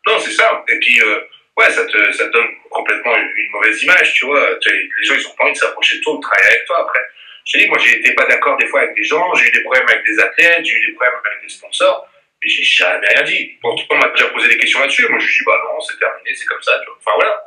Non, 0.06 0.14
c'est 0.20 0.30
ça. 0.32 0.44
Et 0.72 0.78
puis, 0.80 0.98
euh, 1.00 1.18
ouais, 1.58 1.70
ça 1.70 1.84
te, 1.84 2.12
ça 2.12 2.26
te 2.28 2.32
donne 2.32 2.46
complètement 2.70 3.16
une, 3.16 3.50
mauvaise 3.52 3.82
image, 3.82 4.12
tu 4.14 4.26
vois. 4.26 4.48
Les 4.50 5.04
gens, 5.04 5.14
ils 5.14 5.26
ont 5.26 5.34
pas 5.36 5.44
envie 5.44 5.52
de 5.52 5.58
s'approcher 5.58 5.98
de 5.98 6.02
toi 6.02 6.14
ou 6.14 6.16
de 6.18 6.22
travailler 6.22 6.48
avec 6.48 6.64
toi 6.66 6.76
après. 6.82 7.00
Je 7.44 7.52
t'ai 7.52 7.64
dit, 7.64 7.68
moi, 7.68 7.78
j'ai 7.78 7.98
été 7.98 8.14
pas 8.14 8.26
d'accord 8.26 8.56
des 8.58 8.66
fois 8.66 8.80
avec 8.82 8.94
des 8.94 9.04
gens, 9.04 9.34
j'ai 9.34 9.48
eu 9.48 9.50
des 9.50 9.62
problèmes 9.62 9.88
avec 9.88 10.04
des 10.04 10.18
athlètes, 10.20 10.64
j'ai 10.64 10.76
eu 10.76 10.86
des 10.86 10.92
problèmes 10.92 11.14
avec 11.24 11.42
des 11.42 11.48
sponsors, 11.48 12.06
mais 12.42 12.48
j'ai 12.48 12.62
jamais 12.62 13.06
rien 13.08 13.22
dit. 13.24 13.52
Pourtant, 13.60 13.82
on 13.90 13.98
m'a 13.98 14.08
déjà 14.08 14.26
posé 14.28 14.48
des 14.48 14.58
questions 14.58 14.80
là-dessus. 14.80 15.08
Moi, 15.08 15.18
je 15.18 15.26
dis, 15.26 15.44
bah 15.44 15.60
non, 15.64 15.80
c'est 15.80 15.98
terminé, 15.98 16.30
c'est 16.34 16.46
comme 16.46 16.62
ça, 16.62 16.72
tu 16.80 16.86
vois. 16.86 16.98
Enfin, 16.98 17.12
voilà. 17.16 17.42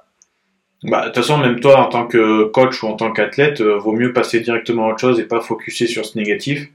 Bah, 0.83 1.01
de 1.01 1.05
toute 1.07 1.15
façon, 1.17 1.37
même 1.37 1.59
toi, 1.59 1.77
en 1.77 1.89
tant 1.89 2.07
que 2.07 2.45
coach 2.45 2.81
ou 2.81 2.87
en 2.87 2.95
tant 2.95 3.11
qu'athlète, 3.11 3.61
euh, 3.61 3.77
vaut 3.77 3.93
mieux 3.93 4.13
passer 4.13 4.39
directement 4.39 4.87
à 4.87 4.89
autre 4.91 4.99
chose 4.99 5.19
et 5.19 5.27
pas 5.27 5.39
focuser 5.39 5.85
sur 5.85 6.05
ce 6.05 6.17
négatif, 6.17 6.67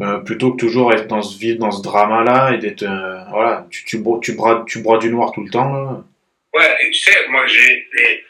euh, 0.00 0.18
plutôt 0.18 0.52
que 0.52 0.56
toujours 0.56 0.92
être 0.92 1.06
dans 1.06 1.22
ce 1.22 1.38
vide, 1.38 1.58
dans 1.58 1.70
ce 1.70 1.82
drama-là 1.82 2.54
et 2.54 2.58
d'être, 2.58 2.82
euh, 2.82 3.22
voilà, 3.30 3.66
tu, 3.70 3.84
tu, 3.84 4.02
tu, 4.20 4.36
tu 4.66 4.82
du 4.98 5.10
noir 5.10 5.30
tout 5.30 5.44
le 5.44 5.50
temps. 5.50 5.72
Là. 5.72 6.04
Ouais, 6.54 6.76
et 6.82 6.90
tu 6.90 6.98
sais, 7.00 7.26
moi, 7.28 7.46
j'ai. 7.46 7.88
Et, 7.98 8.24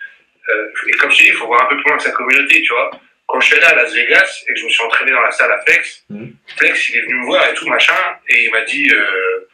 euh, 0.49 0.69
et 0.89 0.93
comme 0.93 1.11
je 1.11 1.19
te 1.19 1.23
dis, 1.23 1.29
il 1.29 1.35
faut 1.35 1.47
voir 1.47 1.63
un 1.65 1.67
peu 1.67 1.77
plus 1.77 1.85
loin 1.89 1.97
que 1.97 2.03
sa 2.05 2.13
communauté, 2.13 2.63
tu 2.63 2.73
vois. 2.73 2.91
quand 3.27 3.41
je 3.41 3.47
suis 3.47 3.57
allé 3.57 3.65
à 3.65 3.75
Las 3.77 3.95
Vegas 3.95 4.43
et 4.47 4.53
que 4.53 4.61
je 4.61 4.65
me 4.67 4.71
suis 4.71 4.83
entraîné 4.83 5.11
dans 5.11 5.23
la 5.23 5.31
salle 5.31 5.51
à 5.53 5.61
Flex, 5.63 6.05
Mhm. 6.11 6.37
Flex, 6.59 6.89
il 6.91 6.97
est 6.97 7.01
venu 7.03 7.15
me 7.15 7.25
voir 7.25 7.49
et 7.49 7.55
tout, 7.55 7.67
machin, 7.67 7.97
et 8.29 8.45
il 8.45 8.51
m'a 8.51 8.61
dit, 8.63 8.91
euh, 8.93 9.49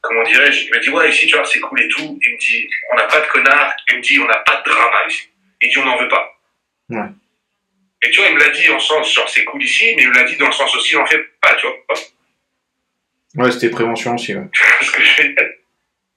comment 0.00 0.22
dirais-je, 0.22 0.66
il 0.66 0.70
m'a 0.70 0.78
dit, 0.78 0.90
ouais, 0.90 1.10
ici, 1.10 1.26
tu 1.26 1.34
vois, 1.36 1.44
c'est 1.44 1.58
cool 1.60 1.82
et 1.82 1.88
tout. 1.88 2.18
Il 2.24 2.32
me 2.32 2.38
dit, 2.38 2.68
on 2.92 2.96
n'a 2.96 3.04
pas 3.08 3.20
de 3.20 3.26
connards. 3.26 3.74
Il 3.90 3.96
me 3.96 4.02
dit, 4.02 4.20
on 4.20 4.26
n'a 4.26 4.36
pas 4.46 4.62
de 4.64 4.70
drama 4.70 4.98
ici. 5.08 5.28
Il 5.62 5.68
dit, 5.70 5.78
on 5.78 5.84
n'en 5.84 5.96
veut 5.96 6.08
pas. 6.08 6.38
Ouais. 6.90 7.08
Et 8.04 8.10
tu 8.10 8.20
vois, 8.20 8.28
il 8.28 8.34
me 8.36 8.40
l'a 8.40 8.50
dit 8.50 8.70
en 8.70 8.78
sens, 8.78 9.12
genre, 9.12 9.28
c'est 9.28 9.42
cool 9.44 9.62
ici, 9.64 9.92
mais 9.96 10.02
il 10.04 10.10
me 10.10 10.14
l'a 10.14 10.22
dit 10.22 10.36
dans 10.36 10.46
le 10.46 10.52
sens 10.52 10.72
aussi, 10.76 10.94
on 10.94 11.00
n'en 11.00 11.06
fait 11.06 11.24
pas, 11.40 11.54
tu 11.56 11.66
vois. 11.66 11.96
Ouais, 13.34 13.50
c'était 13.50 13.70
prévention 13.70 14.14
aussi, 14.14 14.34
ouais. 14.36 14.44
Parce 14.78 14.90
que 14.92 15.02
je... 15.02 15.22
Ouais, 15.22 15.28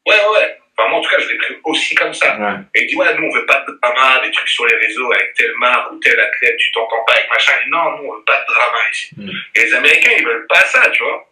ouais, 0.06 0.15
ouais. 0.34 0.58
Enfin, 0.82 0.89
moi, 0.89 1.00
en 1.00 1.02
tout 1.02 1.10
cas, 1.10 1.20
je 1.20 1.30
l'ai 1.30 1.38
pris 1.38 1.54
aussi 1.63 1.94
comme 1.96 2.13
ça. 2.13 2.38
Ouais. 2.39 2.56
Et 2.76 2.84
il 2.84 2.88
dit, 2.88 2.96
ouais, 2.96 3.13
nous, 3.17 3.28
on 3.28 3.34
veut 3.36 3.46
pas 3.46 3.63
de 3.67 3.78
drama, 3.82 4.22
des 4.26 4.32
trucs 4.32 4.48
sur 4.50 4.65
les 4.65 4.76
réseaux 4.76 5.12
avec 5.12 5.34
telle 5.36 5.54
marque 5.60 5.91
ou 5.91 5.98
tel 6.00 6.20
athlète, 6.20 6.58
tu 6.58 6.72
t'entends 6.72 7.04
pas 7.06 7.13
avec 7.13 7.30
machin. 7.30 7.54
Non, 7.70 7.98
nous, 7.98 8.10
on 8.10 8.15
veut 8.15 8.24
pas 8.26 8.39
de 8.41 8.46
drama 8.48 8.78
ici. 8.91 9.10
Mm. 9.17 9.30
Et 9.56 9.63
les 9.63 9.74
Américains, 9.74 10.12
ils 10.17 10.26
veulent 10.26 10.48
pas 10.48 10.62
ça, 10.62 10.89
tu 10.89 11.04
vois. 11.04 11.28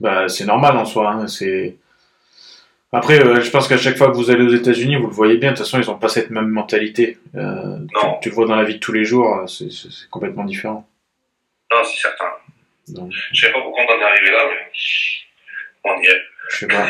Bah, 0.00 0.28
c'est 0.28 0.44
normal 0.44 0.76
en 0.76 0.84
soi. 0.84 1.10
hein, 1.10 1.26
C'est. 1.26 1.76
Après, 2.90 3.20
euh, 3.20 3.40
je 3.42 3.50
pense 3.50 3.68
qu'à 3.68 3.76
chaque 3.76 3.98
fois 3.98 4.06
que 4.08 4.16
vous 4.16 4.30
allez 4.30 4.44
aux 4.44 4.54
États-Unis, 4.54 4.96
vous 4.96 5.08
le 5.08 5.12
voyez 5.12 5.36
bien. 5.36 5.50
De 5.52 5.56
toute 5.56 5.66
façon, 5.66 5.78
ils 5.78 5.86
n'ont 5.86 5.98
pas 5.98 6.08
cette 6.08 6.30
même 6.30 6.48
mentalité. 6.48 7.18
Euh, 7.34 7.76
tu, 8.00 8.06
Non. 8.06 8.18
tu 8.22 8.28
le 8.30 8.34
vois 8.34 8.46
dans 8.46 8.56
la 8.56 8.64
vie 8.64 8.74
de 8.76 8.80
tous 8.80 8.92
les 8.92 9.04
jours. 9.04 9.40
euh, 9.40 9.46
C'est 9.46 10.08
complètement 10.10 10.44
différent. 10.44 10.88
Non, 11.70 11.84
c'est 11.84 11.98
certain. 12.00 12.30
Donc, 12.88 13.12
Je 13.32 13.40
sais 13.46 13.52
pas 13.52 13.60
pourquoi 13.60 13.84
on 13.86 13.92
en 13.92 14.00
est 14.00 14.04
arrivé 14.04 14.30
là, 14.30 14.44
mais 14.48 14.70
on 15.84 16.00
y 16.00 16.06
est. 16.06 16.22
je 16.50 16.56
sais 16.56 16.66
pas. 16.66 16.86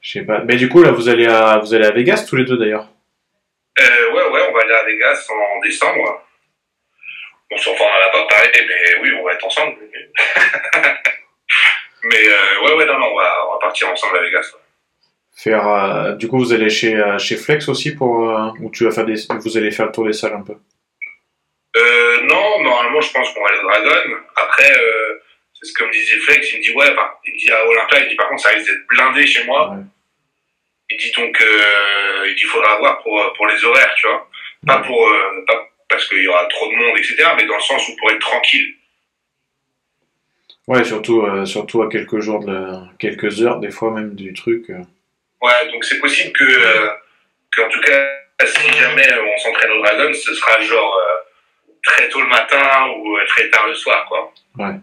Je 0.00 0.10
sais 0.18 0.24
pas. 0.24 0.40
Mais 0.44 0.56
du 0.56 0.68
coup, 0.68 0.82
là, 0.82 0.90
vous 0.90 1.08
allez 1.08 1.26
à, 1.26 1.58
vous 1.58 1.74
allez 1.74 1.86
à 1.86 1.90
Vegas 1.90 2.26
tous 2.28 2.36
les 2.36 2.44
deux 2.44 2.56
d'ailleurs. 2.56 2.88
Euh, 3.78 4.12
ouais, 4.12 4.24
ouais, 4.30 4.46
on 4.48 4.52
va 4.52 4.60
aller 4.62 4.74
à 4.74 4.84
Vegas 4.84 5.26
en 5.30 5.60
décembre. 5.60 6.22
On 7.50 7.56
s'en 7.58 7.72
enfin, 7.72 7.84
on 7.84 7.88
en 7.88 8.08
a 8.08 8.12
pas 8.12 8.26
parlé, 8.34 8.50
mais 8.66 9.00
oui, 9.02 9.12
on 9.18 9.24
va 9.24 9.32
être 9.34 9.44
ensemble. 9.46 9.76
mais 12.04 12.28
euh, 12.28 12.60
ouais, 12.64 12.74
ouais, 12.76 12.86
non, 12.86 12.98
non, 12.98 13.06
on 13.12 13.16
va, 13.16 13.46
on 13.48 13.52
va 13.52 13.58
partir 13.60 13.88
ensemble 13.88 14.18
à 14.18 14.22
Vegas. 14.22 14.50
ouais. 14.54 14.60
Faire. 15.34 15.66
euh, 15.68 16.12
du 16.14 16.28
coup, 16.28 16.38
vous 16.38 16.52
allez 16.52 16.68
chez, 16.70 16.96
euh, 16.96 17.18
chez 17.18 17.36
Flex 17.36 17.68
aussi 17.68 17.94
pour. 17.94 18.18
ou 18.60 18.70
tu 18.70 18.84
vas 18.84 18.90
faire 18.90 19.06
des, 19.06 19.14
vous 19.40 19.56
allez 19.56 19.70
faire 19.70 19.86
le 19.86 19.92
tour 19.92 20.04
des 20.06 20.12
salles 20.12 20.34
un 20.34 20.42
peu? 20.42 20.54
Euh, 21.76 22.20
non, 22.24 22.62
normalement, 22.62 23.00
je 23.00 23.12
pense 23.12 23.32
qu'on 23.32 23.42
va 23.42 23.48
aller 23.48 23.58
au 23.58 23.62
Dragon. 23.62 24.16
Après, 24.36 24.70
euh, 24.70 25.21
c'est 25.62 25.68
ce 25.68 25.72
que 25.74 25.84
me 25.84 25.92
disait 25.92 26.18
Flex. 26.18 26.52
Il 26.52 26.58
me 26.58 26.62
dit, 26.64 26.72
ouais, 26.72 26.94
il 27.26 27.34
me 27.34 27.38
dit 27.38 27.50
à 27.52 27.66
Olympia, 27.66 28.00
il 28.02 28.08
dit, 28.08 28.16
par 28.16 28.28
contre, 28.28 28.42
ça 28.42 28.48
risque 28.50 28.68
d'être 28.68 28.86
blindé 28.88 29.26
chez 29.26 29.44
moi. 29.44 29.70
Ouais. 29.70 29.82
Il 30.90 30.96
dit 30.98 31.12
donc, 31.12 31.40
euh, 31.40 32.26
il 32.28 32.34
dit, 32.34 32.42
faudra 32.42 32.76
voir 32.78 33.02
pour, 33.02 33.32
pour 33.36 33.46
les 33.46 33.64
horaires, 33.64 33.94
tu 33.96 34.06
vois. 34.08 34.28
Pas 34.66 34.78
pour, 34.78 35.08
euh, 35.08 35.44
pas 35.46 35.68
parce 35.88 36.08
qu'il 36.08 36.22
y 36.22 36.28
aura 36.28 36.44
trop 36.46 36.70
de 36.70 36.74
monde, 36.76 36.96
etc., 36.98 37.16
mais 37.36 37.46
dans 37.46 37.56
le 37.56 37.60
sens 37.62 37.86
où 37.88 37.96
pour 37.96 38.10
être 38.10 38.18
tranquille. 38.20 38.74
Ouais, 40.68 40.84
surtout, 40.84 41.22
euh, 41.22 41.44
surtout 41.44 41.82
à 41.82 41.88
quelques 41.90 42.20
jours 42.20 42.40
de 42.44 42.52
la- 42.52 42.82
quelques 42.98 43.42
heures, 43.42 43.58
des 43.58 43.70
fois 43.70 43.90
même 43.90 44.14
du 44.14 44.32
truc. 44.32 44.70
euh. 44.70 44.78
Ouais, 45.42 45.70
donc 45.72 45.84
c'est 45.84 45.98
possible 45.98 46.32
que, 46.32 46.44
euh, 46.44 46.88
que, 47.50 47.62
en 47.62 47.68
tout 47.68 47.80
cas, 47.80 48.08
si 48.46 48.72
jamais 48.78 49.08
on 49.20 49.38
s'entraîne 49.38 49.70
au 49.72 49.82
Dragon, 49.82 50.12
ce 50.14 50.34
sera 50.34 50.60
genre 50.60 50.96
euh, 50.96 51.16
très 51.82 52.08
tôt 52.08 52.20
le 52.20 52.28
matin 52.28 52.88
ou 52.96 53.16
euh, 53.16 53.24
très 53.26 53.50
tard 53.50 53.66
le 53.66 53.74
soir, 53.74 54.04
quoi. 54.08 54.32
Ouais, 54.58 54.74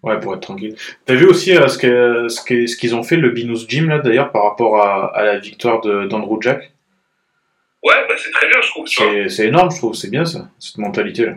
pour 0.00 0.34
être 0.34 0.40
tranquille. 0.40 0.76
T'as 1.06 1.14
vu 1.14 1.26
aussi 1.26 1.56
euh, 1.56 1.68
ce 1.68 1.76
que 1.78 2.28
ce 2.28 2.42
que- 2.44 2.66
ce 2.66 2.76
qu'ils 2.76 2.94
ont 2.94 3.02
fait 3.02 3.16
le 3.16 3.30
Binous 3.30 3.66
Gym 3.68 3.88
là 3.88 3.98
d'ailleurs 3.98 4.30
par 4.32 4.44
rapport 4.44 4.80
à, 4.82 5.14
à 5.16 5.24
la 5.24 5.38
victoire 5.38 5.80
de 5.80 6.06
d'Andrew 6.06 6.40
Jack? 6.40 6.70
Ouais, 7.82 8.06
bah 8.08 8.14
c'est 8.16 8.30
très 8.30 8.48
bien, 8.48 8.60
je 8.60 8.68
trouve. 8.68 8.86
tu 8.88 9.02
vois. 9.02 9.12
C'est 9.12 9.28
c'est 9.28 9.46
énorme, 9.46 9.70
je 9.70 9.76
trouve. 9.78 9.94
C'est 9.94 10.10
bien 10.10 10.24
ça, 10.24 10.48
cette 10.58 10.78
mentalité 10.78 11.26
là. 11.26 11.34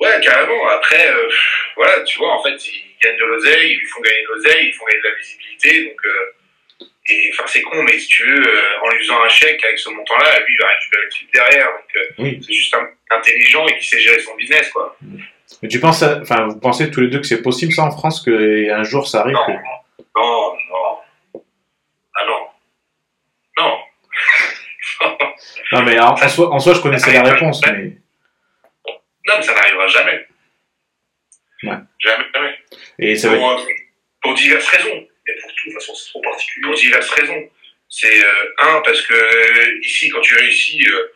Ouais, 0.00 0.20
carrément. 0.22 0.68
Après, 0.68 1.08
euh, 1.08 1.28
voilà, 1.76 2.00
tu 2.02 2.18
vois, 2.18 2.32
en 2.34 2.42
fait, 2.42 2.56
ils 2.68 2.82
gagnent 3.02 3.18
de 3.18 3.24
l'oseille, 3.24 3.72
ils 3.72 3.78
lui 3.78 3.86
font 3.86 4.00
gagner 4.02 4.22
de 4.22 4.28
l'oseille, 4.34 4.66
ils 4.68 4.72
font 4.72 4.84
gagner 4.86 5.02
de 5.02 5.08
la 5.08 5.14
visibilité, 5.16 5.84
donc. 5.88 6.00
euh, 6.04 6.86
et 7.06 7.30
enfin, 7.32 7.44
c'est 7.46 7.60
con, 7.62 7.82
mais 7.82 7.98
si 7.98 8.08
tu 8.08 8.24
veux, 8.26 8.40
euh, 8.46 8.80
en 8.82 8.88
lui 8.90 8.98
faisant 9.00 9.22
un 9.22 9.28
chèque 9.28 9.62
avec 9.64 9.78
ce 9.78 9.90
montant-là, 9.90 10.40
lui, 10.40 10.54
il 10.58 10.62
va 10.62 10.68
récupérer 10.68 11.02
le 11.04 11.10
truc 11.10 11.28
derrière. 11.34 11.66
Donc, 11.66 11.96
euh, 11.96 12.00
Oui. 12.18 12.40
c'est 12.44 12.52
juste 12.54 12.74
un- 12.74 12.88
intelligent 13.16 13.66
et 13.68 13.76
qui 13.78 13.86
sait 13.86 14.00
gérer 14.00 14.20
son 14.20 14.34
business, 14.36 14.70
quoi. 14.70 14.96
Mais 15.62 15.68
tu 15.68 15.80
penses, 15.80 16.02
à- 16.02 16.20
enfin, 16.20 16.46
vous 16.48 16.58
pensez 16.60 16.90
tous 16.90 17.00
les 17.00 17.08
deux 17.08 17.20
que 17.20 17.26
c'est 17.26 17.42
possible 17.42 17.72
ça 17.72 17.84
en 17.84 17.90
France 17.90 18.20
que 18.22 18.70
un 18.70 18.82
jour 18.84 19.06
ça 19.08 19.20
arrive 19.20 19.34
Non, 19.34 19.46
que- 19.46 19.52
non, 20.16 20.56
non. 20.70 21.42
Ah 22.16 22.26
non. 22.26 22.48
Non. 23.58 23.78
Non 25.72 25.82
mais 25.82 25.98
en, 25.98 26.12
en 26.12 26.28
soi, 26.28 26.50
en 26.52 26.58
soi, 26.58 26.74
je 26.74 26.80
connaissais 26.80 27.12
la 27.12 27.22
réponse, 27.22 27.60
mais 27.66 27.96
Non, 29.26 29.34
mais 29.36 29.42
ça 29.42 29.54
n'arrivera 29.54 29.86
jamais. 29.88 30.26
Ouais. 31.64 31.76
Jamais, 31.98 32.24
jamais. 32.34 32.58
et 32.98 33.16
ça 33.16 33.30
va. 33.30 33.36
Pour, 33.36 33.50
euh, 33.52 33.62
pour 34.22 34.34
diverses 34.34 34.68
raisons. 34.68 35.06
Mais 35.26 35.32
pour 35.40 35.50
tout, 35.50 35.68
de 35.68 35.72
toute 35.72 35.80
façon, 35.80 35.94
c'est 35.94 36.10
trop 36.10 36.20
particulier. 36.20 36.66
Pour 36.66 36.74
diverses 36.74 37.10
raisons. 37.10 37.48
C'est 37.88 38.24
euh, 38.24 38.54
un, 38.58 38.82
parce 38.84 39.00
que 39.06 39.14
euh, 39.14 39.80
ici, 39.82 40.08
quand 40.10 40.20
tu 40.20 40.34
réussis, 40.36 40.84
euh, 40.86 41.12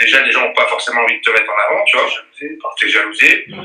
déjà. 0.00 0.24
les 0.24 0.32
gens 0.32 0.42
n'ont 0.46 0.54
pas 0.54 0.66
forcément 0.66 1.02
envie 1.02 1.16
de 1.16 1.22
te 1.22 1.30
mettre 1.30 1.50
en 1.50 1.72
avant, 1.74 1.84
tu 1.84 1.96
vois. 1.96 2.06
Par 2.62 2.74
T'es 2.74 2.88
jalousé. 2.88 3.44
Ouais. 3.48 3.56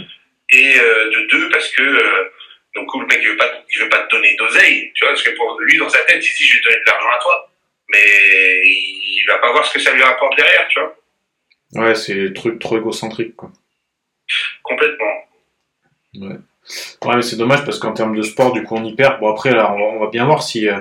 Et 0.52 0.80
euh, 0.80 1.10
de 1.10 1.28
deux, 1.32 1.50
parce 1.50 1.70
que 1.72 1.82
euh, 1.82 2.30
donc 2.76 2.88
le 3.00 3.06
mec 3.08 3.20
il 3.22 3.30
veut 3.30 3.38
pas, 3.38 3.52
il 3.74 3.80
veut 3.80 3.90
pas 3.90 4.04
te 4.04 4.16
donner 4.16 4.36
d'oseille, 4.38 4.92
tu 4.94 5.04
vois, 5.06 5.14
parce 5.14 5.24
que 5.24 5.32
pour 5.32 5.60
lui 5.62 5.78
dans 5.78 5.90
sa 5.90 6.04
tête 6.04 6.24
il 6.24 6.34
dit 6.36 6.46
je 6.46 6.54
vais 6.56 6.60
te 6.60 6.66
donner 6.66 6.80
de 6.86 6.92
l'argent 6.92 7.10
à 7.16 7.20
toi, 7.20 7.50
mais 7.90 8.04
il 8.64 9.24
va 9.28 9.38
pas 9.40 9.52
voir 9.54 9.66
ce 9.66 9.74
que 9.74 9.80
ça 9.80 9.92
lui 9.94 10.04
rapporte 10.04 10.36
derrière, 10.38 10.68
tu 10.68 10.80
vois, 10.80 10.96
Ouais, 11.74 11.96
c'est 11.96 12.14
le 12.14 12.34
truc 12.34 12.60
trop 12.60 12.78
égocentrique 12.78 13.36
quoi. 13.36 13.50
complètement. 14.62 15.14
Ouais, 16.20 17.16
mais 17.16 17.22
c'est 17.22 17.38
dommage 17.38 17.64
parce 17.66 17.80
qu'en 17.80 17.94
termes 17.94 18.16
de 18.16 18.22
sport, 18.22 18.52
du 18.54 18.64
coup, 18.64 18.76
on 18.76 18.84
y 18.86 18.96
perd. 18.96 19.20
Bon, 19.20 19.30
après, 19.32 19.52
là, 19.52 19.72
on 19.74 19.78
va, 19.78 19.84
on 19.84 20.00
va 20.00 20.08
bien 20.10 20.26
voir 20.26 20.42
si, 20.42 20.68
euh, 20.70 20.80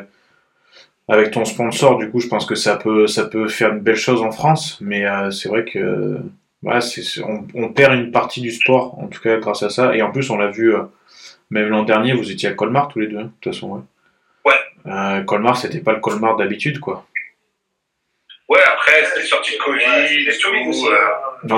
avec 1.09 1.31
ton 1.33 1.45
sponsor, 1.45 1.99
du 1.99 2.11
coup, 2.11 2.21
je 2.21 2.29
pense 2.29 2.47
que 2.47 2.55
ça 2.55 2.77
peut, 2.77 3.07
ça 3.07 3.25
peut 3.27 3.49
faire 3.49 3.73
une 3.73 3.81
belle 3.81 3.97
chose 3.97 4.23
en 4.23 4.31
France. 4.31 4.79
Mais 4.81 5.05
euh, 5.07 5.31
c'est 5.31 5.49
vrai 5.49 5.65
que, 5.65 6.19
ouais, 6.63 6.81
c'est, 6.81 7.23
on, 7.23 7.47
on 7.55 7.69
perd 7.73 7.95
une 7.95 8.11
partie 8.11 8.41
du 8.41 8.51
sport, 8.51 8.99
en 8.99 9.09
tout 9.09 9.21
cas, 9.21 9.37
grâce 9.37 9.63
à 9.63 9.71
ça. 9.71 9.95
Et 9.95 10.03
en 10.03 10.11
plus, 10.11 10.31
on 10.31 10.37
l'a 10.39 10.49
vu, 10.49 10.75
euh, 10.75 10.83
même 11.51 11.69
l'an 11.69 11.83
dernier, 11.83 12.13
vous 12.15 12.31
étiez 12.31 12.49
à 12.49 12.53
Colmar 12.53 12.89
tous 12.89 13.01
les 13.01 13.07
deux, 13.09 13.19
hein, 13.19 13.25
de 13.25 13.31
toute 13.41 13.53
façon, 13.55 13.69
ouais. 13.71 13.81
Ouais. 14.53 14.93
Euh, 14.93 15.23
Colmar, 15.25 15.57
c'était 15.57 15.81
pas 15.81 15.93
le 15.93 16.01
Colmar 16.01 16.37
d'habitude, 16.37 16.81
quoi. 16.81 17.07
Ouais, 18.47 18.61
après 18.63 19.05
c'était 19.07 19.27
sorti 19.27 19.53
de 19.53 19.57
Covid 19.59 19.79
Ouais, 19.87 20.15
et 20.27 20.31
c'est 20.31 20.43
Covid 20.43 20.65
tout. 20.65 20.69
aussi. 20.69 20.87
euh, 20.87 20.95
hein. 21.49 21.57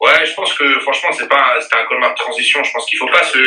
Ouais. 0.00 0.06
ouais, 0.08 0.26
je 0.26 0.34
pense 0.34 0.54
que 0.54 0.64
franchement 0.80 1.10
c'est 1.12 1.28
pas, 1.28 1.36
un- 1.56 1.60
c'était 1.60 1.76
un 1.76 1.84
colmar 1.84 2.12
de 2.12 2.16
transition. 2.16 2.64
Je 2.64 2.72
pense 2.72 2.86
qu'il 2.86 2.96
faut 2.96 3.06
pas 3.08 3.22
se, 3.22 3.38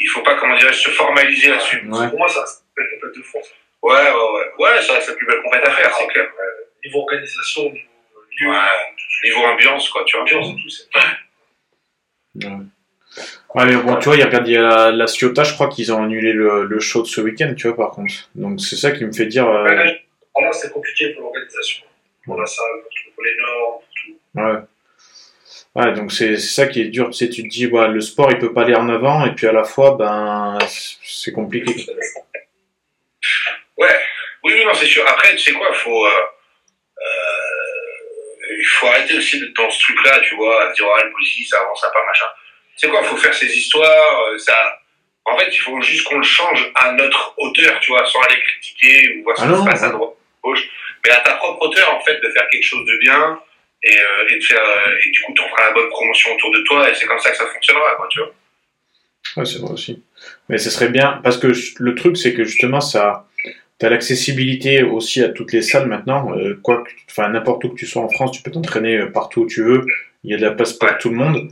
il 0.00 0.08
faut 0.08 0.22
pas 0.22 0.34
comment 0.34 0.56
dirais-je 0.56 0.80
se 0.80 0.90
formaliser 0.90 1.50
là-dessus. 1.50 1.88
Ouais. 1.88 2.08
Pour 2.08 2.18
moi, 2.18 2.28
ça 2.28 2.44
c'est 2.44 3.16
de 3.18 3.22
France. 3.22 3.46
Ouais, 3.82 3.92
ouais, 3.92 4.10
ouais, 4.12 4.46
ouais, 4.58 4.82
ça 4.82 5.00
c'est 5.00 5.10
la 5.10 5.16
plus 5.16 5.26
belle 5.26 5.42
compète 5.44 5.64
à 5.66 5.70
faire, 5.72 5.92
c'est 5.98 6.06
clair. 6.08 6.28
Niveau 6.84 7.00
organisation, 7.00 7.62
niveau 7.64 7.78
lieu, 8.40 8.48
Ouais. 8.50 8.56
Niveau 9.24 9.44
ambiance, 9.44 9.88
quoi, 9.90 10.02
tu 10.04 10.16
vois. 10.16 10.22
ambiance 10.22 10.48
et 10.48 10.54
tout, 10.62 10.68
c'est 10.68 12.48
Ouais. 13.54 13.66
Mais 13.66 13.76
bon, 13.76 13.96
tu 13.96 14.06
vois, 14.06 14.16
il 14.16 14.20
y 14.20 14.22
a, 14.22 14.26
regarde, 14.26 14.48
il 14.48 14.54
y 14.54 14.56
a 14.56 14.62
la, 14.62 14.90
la 14.90 15.06
Ciotat, 15.06 15.44
je 15.44 15.52
crois 15.52 15.68
qu'ils 15.68 15.92
ont 15.92 16.02
annulé 16.02 16.32
le, 16.32 16.64
le 16.64 16.80
show 16.80 17.02
de 17.02 17.06
ce 17.06 17.20
week-end, 17.20 17.52
tu 17.56 17.68
vois, 17.68 17.76
par 17.76 17.90
contre. 17.90 18.14
Donc, 18.34 18.58
c'est 18.60 18.76
ça 18.76 18.90
qui 18.92 19.04
me 19.04 19.12
fait 19.12 19.26
dire. 19.26 19.46
euh, 19.46 19.64
Ouais, 19.64 20.42
là, 20.44 20.52
c'est 20.52 20.72
compliqué 20.72 21.10
pour 21.10 21.24
l'organisation. 21.24 21.84
Pour 22.24 22.40
la 22.40 22.46
salle, 22.46 22.64
pour, 23.14 23.22
les 23.24 23.36
normes, 23.36 23.80
pour 23.82 23.88
tout. 24.02 24.18
Ouais. 24.40 24.62
Ouais, 25.84 25.92
donc 25.94 26.10
c'est 26.12 26.38
ça 26.38 26.66
qui 26.66 26.80
est 26.80 26.86
dur. 26.88 27.08
Tu 27.10 27.12
sais, 27.18 27.28
tu 27.28 27.42
te 27.42 27.48
dis, 27.48 27.66
ouais, 27.66 27.88
le 27.88 28.00
sport, 28.00 28.30
il 28.30 28.38
peut 28.38 28.54
pas 28.54 28.62
aller 28.62 28.74
en 28.74 28.88
avant, 28.88 29.26
et 29.26 29.34
puis 29.34 29.46
à 29.46 29.52
la 29.52 29.64
fois, 29.64 29.96
ben, 29.98 30.56
c'est 31.02 31.32
compliqué. 31.32 31.74
Ouais, 33.78 34.00
oui, 34.44 34.52
oui, 34.54 34.64
non, 34.64 34.74
c'est 34.74 34.86
sûr. 34.86 35.06
Après, 35.06 35.34
tu 35.36 35.38
sais 35.38 35.52
quoi, 35.52 35.72
faut, 35.72 36.06
euh, 36.06 36.10
euh, 36.98 38.56
il 38.58 38.66
faut 38.66 38.86
arrêter 38.86 39.16
aussi 39.16 39.40
d'être 39.40 39.54
dans 39.54 39.70
ce 39.70 39.80
truc-là, 39.80 40.20
tu 40.20 40.34
vois, 40.36 40.68
à 40.68 40.72
dire, 40.72 40.86
ah, 40.98 41.04
le 41.04 41.12
politique, 41.12 41.48
ça 41.48 41.60
avance, 41.60 41.80
ça 41.80 41.90
pas, 41.90 42.04
machin. 42.06 42.26
Tu 42.76 42.86
sais 42.86 42.88
quoi, 42.88 43.02
faut 43.04 43.16
faire 43.16 43.34
ces 43.34 43.46
histoires, 43.46 44.20
euh, 44.28 44.38
ça. 44.38 44.78
En 45.24 45.38
fait, 45.38 45.48
il 45.52 45.58
faut 45.58 45.80
juste 45.80 46.04
qu'on 46.04 46.18
le 46.18 46.24
change 46.24 46.70
à 46.74 46.92
notre 46.92 47.34
hauteur, 47.38 47.78
tu 47.80 47.92
vois, 47.92 48.04
sans 48.06 48.20
aller 48.22 48.40
critiquer 48.42 49.16
ou 49.16 49.22
voir 49.22 49.36
ce 49.36 49.42
Ah 49.44 49.52
qui 49.52 49.60
se 49.60 49.64
passe 49.64 49.82
à 49.84 49.90
droite, 49.90 50.10
à 50.10 50.48
gauche. 50.48 50.68
Mais 51.04 51.12
à 51.12 51.20
ta 51.20 51.34
propre 51.34 51.62
hauteur, 51.66 51.94
en 51.94 52.00
fait, 52.00 52.20
de 52.20 52.28
faire 52.30 52.48
quelque 52.50 52.64
chose 52.64 52.84
de 52.86 52.98
bien 52.98 53.40
et, 53.84 53.98
euh, 53.98 54.28
et 54.28 54.38
de 54.38 54.44
faire, 54.44 54.62
et 55.04 55.10
du 55.10 55.20
coup, 55.22 55.32
t'en 55.34 55.48
feras 55.48 55.68
la 55.68 55.72
bonne 55.72 55.88
promotion 55.90 56.34
autour 56.34 56.52
de 56.52 56.60
toi 56.62 56.90
et 56.90 56.94
c'est 56.94 57.06
comme 57.06 57.18
ça 57.20 57.30
que 57.30 57.36
ça 57.36 57.46
fonctionnera, 57.46 57.94
quoi, 57.96 58.08
tu 58.10 58.18
vois. 58.18 58.32
Ouais, 59.36 59.44
c'est 59.44 59.60
vrai 59.60 59.72
aussi. 59.72 60.02
Mais 60.48 60.58
ce 60.58 60.70
serait 60.70 60.88
bien, 60.88 61.20
parce 61.22 61.38
que 61.38 61.52
le 61.78 61.94
truc, 61.94 62.16
c'est 62.16 62.34
que 62.34 62.44
justement, 62.44 62.80
ça, 62.80 63.26
t'as 63.82 63.90
l'accessibilité 63.90 64.84
aussi 64.84 65.24
à 65.24 65.28
toutes 65.28 65.52
les 65.52 65.60
salles 65.60 65.88
maintenant. 65.88 66.38
Euh, 66.38 66.56
enfin, 67.10 67.28
n'importe 67.30 67.64
où 67.64 67.70
que 67.70 67.74
tu 67.74 67.86
sois 67.86 68.02
en 68.02 68.08
France, 68.08 68.30
tu 68.30 68.40
peux 68.40 68.52
t'entraîner 68.52 68.96
euh, 68.96 69.10
partout 69.10 69.40
où 69.40 69.46
tu 69.48 69.64
veux. 69.64 69.84
Il 70.22 70.30
y 70.30 70.34
a 70.34 70.36
de 70.36 70.42
la 70.42 70.52
place 70.52 70.72
pour 70.72 70.96
tout 70.98 71.08
le 71.08 71.16
monde. 71.16 71.48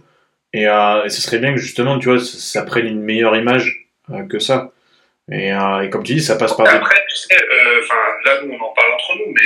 Et, 0.53 0.69
euh, 0.69 1.09
ce 1.09 1.21
serait 1.21 1.38
bien 1.38 1.53
que 1.53 1.61
justement, 1.61 1.99
tu 1.99 2.09
vois, 2.09 2.21
ça, 2.21 2.62
prenne 2.62 2.87
une 2.87 3.03
meilleure 3.03 3.35
image 3.35 3.88
euh, 4.12 4.23
que 4.29 4.38
ça. 4.38 4.71
Et, 5.33 5.49
et 5.49 5.90
comme 5.90 6.05
tu 6.05 6.14
dis, 6.14 6.23
ça 6.23 6.37
passe 6.37 6.57
par. 6.57 6.69
Après, 6.69 7.05
tu 7.09 7.16
sais, 7.16 7.35
là, 7.35 8.43
nous, 8.45 8.53
on 8.53 8.64
en 8.64 8.73
parle 8.75 8.93
entre 8.93 9.16
nous, 9.19 9.33
mais 9.33 9.43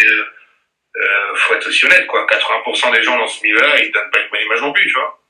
faut 1.36 1.54
être 1.54 1.66
aussi 1.66 1.86
honnête, 1.86 2.06
quoi. 2.06 2.26
80% 2.26 2.94
des 2.94 3.02
gens 3.02 3.18
dans 3.18 3.26
ce 3.26 3.42
milieu-là, 3.42 3.82
ils 3.82 3.92
donnent 3.92 4.10
pas 4.10 4.20
une 4.20 4.30
bonne 4.30 4.40
image 4.46 4.60
non 4.60 4.72
plus, 4.72 4.86
tu 4.86 4.94
vois. 4.94 5.23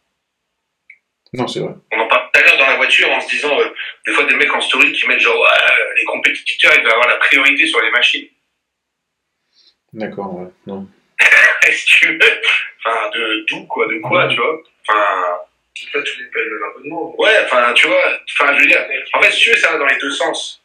Non, 1.34 1.48
c'est 1.48 1.60
vrai. 1.60 1.72
On 1.92 1.98
en 2.00 2.06
parle 2.08 2.30
tout 2.32 2.40
à 2.40 2.42
l'heure 2.44 2.58
dans 2.58 2.66
la 2.66 2.76
voiture 2.76 3.10
en 3.10 3.20
se 3.20 3.28
disant, 3.28 3.58
euh, 3.60 3.64
des 4.06 4.12
fois 4.12 4.24
des 4.24 4.36
mecs 4.36 4.54
en 4.54 4.60
story 4.60 4.92
qui 4.92 5.06
mettent 5.08 5.20
genre, 5.20 5.36
ouais, 5.38 5.94
les 5.96 6.04
compétiteurs, 6.04 6.72
ils 6.76 6.82
doivent 6.82 6.94
avoir 6.94 7.08
la 7.08 7.16
priorité 7.16 7.66
sur 7.66 7.80
les 7.82 7.90
machines. 7.90 8.26
D'accord, 9.92 10.38
ouais. 10.38 10.48
Non. 10.66 10.86
Est-ce 11.66 11.84
que 11.84 11.90
tu 12.06 12.06
veux? 12.18 12.40
Enfin, 12.86 13.10
de 13.14 13.44
d'où, 13.48 13.64
quoi, 13.66 13.86
de 13.88 13.98
quoi, 13.98 14.28
tu 14.28 14.36
vois? 14.36 14.62
Enfin, 14.88 15.38
Là, 15.92 16.02
tu 16.02 16.20
les 16.20 16.26
payes 16.30 16.44
le 16.44 16.60
abonnement. 16.70 17.20
ouais, 17.20 17.36
enfin, 17.44 17.72
tu 17.74 17.88
vois, 17.88 18.00
enfin, 18.30 18.54
je 18.54 18.60
veux 18.60 18.66
dire, 18.68 18.78
en 19.12 19.20
fait, 19.20 19.32
si 19.32 19.40
tu 19.40 19.50
veux, 19.50 19.56
ça 19.56 19.72
va 19.72 19.78
dans 19.78 19.86
les 19.86 19.98
deux 19.98 20.10
sens. 20.10 20.62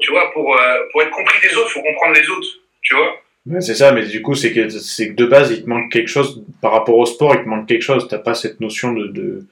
Tu 0.00 0.12
vois, 0.12 0.32
pour, 0.32 0.56
euh, 0.56 0.78
pour 0.92 1.02
être 1.02 1.10
compris 1.10 1.40
des 1.40 1.56
autres, 1.56 1.70
faut 1.70 1.82
comprendre 1.82 2.14
les 2.14 2.28
autres, 2.28 2.46
tu 2.82 2.94
vois? 2.94 3.20
Ouais, 3.46 3.60
c'est 3.60 3.74
ça, 3.74 3.90
mais 3.90 4.06
du 4.06 4.22
coup, 4.22 4.34
c'est 4.36 4.52
que, 4.52 4.68
c'est 4.68 5.08
que 5.08 5.14
de 5.14 5.26
base, 5.26 5.50
il 5.50 5.64
te 5.64 5.68
manque 5.68 5.90
quelque 5.90 6.08
chose, 6.08 6.44
par 6.62 6.70
rapport 6.72 6.96
au 6.96 7.04
sport, 7.04 7.34
il 7.34 7.42
te 7.42 7.48
manque 7.48 7.66
quelque 7.66 7.82
chose. 7.82 8.06
T'as 8.08 8.18
pas 8.18 8.34
cette 8.34 8.60
notion 8.60 8.92
de, 8.92 9.08
de 9.08 9.44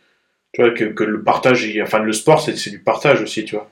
tu 0.55 0.61
vois, 0.63 0.71
que, 0.73 0.85
que 0.85 1.05
le 1.05 1.23
partage, 1.23 1.65
il- 1.65 1.83
enfin, 1.83 1.99
le 2.01 2.13
sport, 2.13 2.41
c'est, 2.41 2.71
du 2.71 2.79
partage 2.83 3.21
aussi, 3.23 3.45
tu 3.45 3.55
vois. 3.57 3.71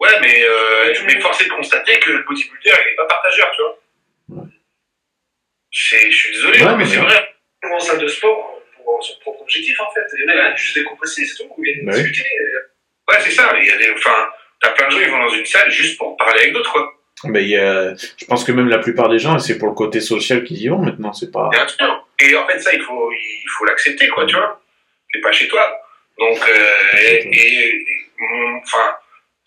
Ouais, 0.00 0.10
mais, 0.20 0.42
euh, 0.44 0.92
mais 1.06 1.18
force 1.20 1.40
est 1.40 1.44
de 1.46 1.50
constater 1.52 1.98
que 1.98 2.10
le 2.10 2.22
bodybuilder, 2.24 2.70
il 2.86 2.92
est 2.92 2.96
pas 2.96 3.06
partageur, 3.06 3.50
tu 3.54 3.62
vois. 3.62 4.46
C'est, 5.72 6.10
je 6.10 6.16
suis 6.16 6.32
désolé, 6.32 6.60
Ouais, 6.62 6.70
mais 6.72 6.76
mais 6.78 6.86
c'est 6.86 6.98
ouais. 6.98 7.04
vrai. 7.04 7.34
Vont 7.62 7.74
en 7.76 7.80
salle 7.80 7.98
de 7.98 8.06
sport 8.08 8.60
pour 8.76 9.02
son 9.02 9.18
propre 9.20 9.42
objectif, 9.42 9.80
en 9.80 9.90
fait. 9.92 10.02
Il 10.18 10.28
y 10.28 10.38
a 10.38 10.54
juste 10.54 10.76
décompresser, 10.78 11.24
c'est 11.24 11.42
tout. 11.42 11.50
Ils 11.58 11.64
viennent 11.64 11.86
Bah 11.86 11.92
oui. 11.94 12.02
discuter. 12.02 12.28
et- 12.28 13.10
Ouais, 13.12 13.18
c'est 13.20 13.30
ça. 13.32 13.52
Il 13.60 13.66
y 13.66 13.70
a 13.70 13.76
des, 13.76 13.90
enfin, 13.92 14.28
t'as 14.62 14.70
plein 14.70 14.86
de 14.86 14.92
gens, 14.92 15.00
ils 15.00 15.10
vont 15.10 15.18
dans 15.18 15.28
une 15.34 15.44
salle 15.46 15.70
juste 15.70 15.98
pour 15.98 16.16
parler 16.16 16.40
avec 16.42 16.52
d'autres, 16.54 16.72
quoi. 16.72 16.90
Mais 17.24 17.42
il 17.42 17.48
y 17.50 17.56
a, 17.56 17.94
je 17.94 18.24
pense 18.26 18.44
que 18.44 18.52
même 18.52 18.68
la 18.68 18.78
plupart 18.78 19.08
des 19.08 19.18
gens, 19.18 19.38
c'est 19.38 19.56
pour 19.58 19.68
le 19.68 19.74
côté 19.74 20.00
social 20.00 20.44
qu'ils 20.44 20.62
y 20.62 20.68
vont 20.68 20.78
maintenant, 20.78 21.12
c'est 21.12 21.30
pas. 21.30 21.50
Et 22.20 22.36
en 22.36 22.46
fait, 22.46 22.60
ça, 22.60 22.72
il 22.74 22.80
faut, 22.82 23.10
il 23.12 23.44
faut 23.58 23.64
l'accepter, 23.64 24.08
quoi, 24.08 24.26
tu 24.26 24.36
vois. 24.36 24.60
C'est 25.12 25.20
pas 25.20 25.32
chez 25.32 25.48
toi. 25.48 25.80
Donc, 26.18 26.38
euh, 26.48 26.70
et, 26.98 27.28
et- 27.28 27.74
et 27.74 27.86
mon- 28.18 28.58
enfin, 28.58 28.96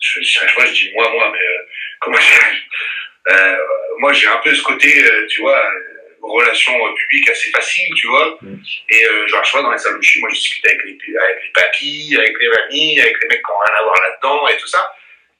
je, 0.00 0.20
je, 0.20 0.26
chaque 0.26 0.50
fois, 0.50 0.66
je 0.66 0.72
dis 0.72 0.90
moi, 0.94 1.10
moi, 1.12 1.30
mais 1.32 1.38
euh, 1.38 1.62
comment 2.00 2.18
je, 2.18 3.32
euh, 3.32 3.56
moi, 3.98 4.12
j'ai 4.12 4.26
un 4.28 4.36
peu 4.38 4.54
ce 4.54 4.62
côté, 4.62 5.04
euh, 5.04 5.26
tu 5.28 5.40
vois, 5.40 5.58
euh, 5.58 6.16
relation 6.20 6.74
publique 6.94 7.28
assez 7.30 7.50
facile, 7.50 7.94
tu 7.94 8.06
vois. 8.08 8.38
Mm. 8.42 8.56
Et 8.90 9.04
euh, 9.06 9.26
genre, 9.28 9.44
je 9.44 9.52
vois 9.52 9.62
dans 9.62 9.72
les 9.72 9.78
salles 9.78 9.96
où 9.96 10.02
je 10.02 10.10
suis, 10.10 10.20
moi, 10.20 10.28
je 10.30 10.34
discute 10.36 10.66
avec 10.66 10.78
les, 10.84 10.98
avec 11.16 11.42
les 11.42 11.50
papis, 11.54 12.16
avec 12.18 12.32
les 12.40 12.48
mamies, 12.48 13.00
avec 13.00 13.16
les 13.22 13.28
mecs 13.28 13.42
qui 13.42 13.50
n'ont 13.50 13.58
rien 13.58 13.74
à 13.78 13.82
voir 13.84 13.96
là-dedans 14.02 14.48
et 14.48 14.56
tout 14.58 14.66
ça. 14.66 14.92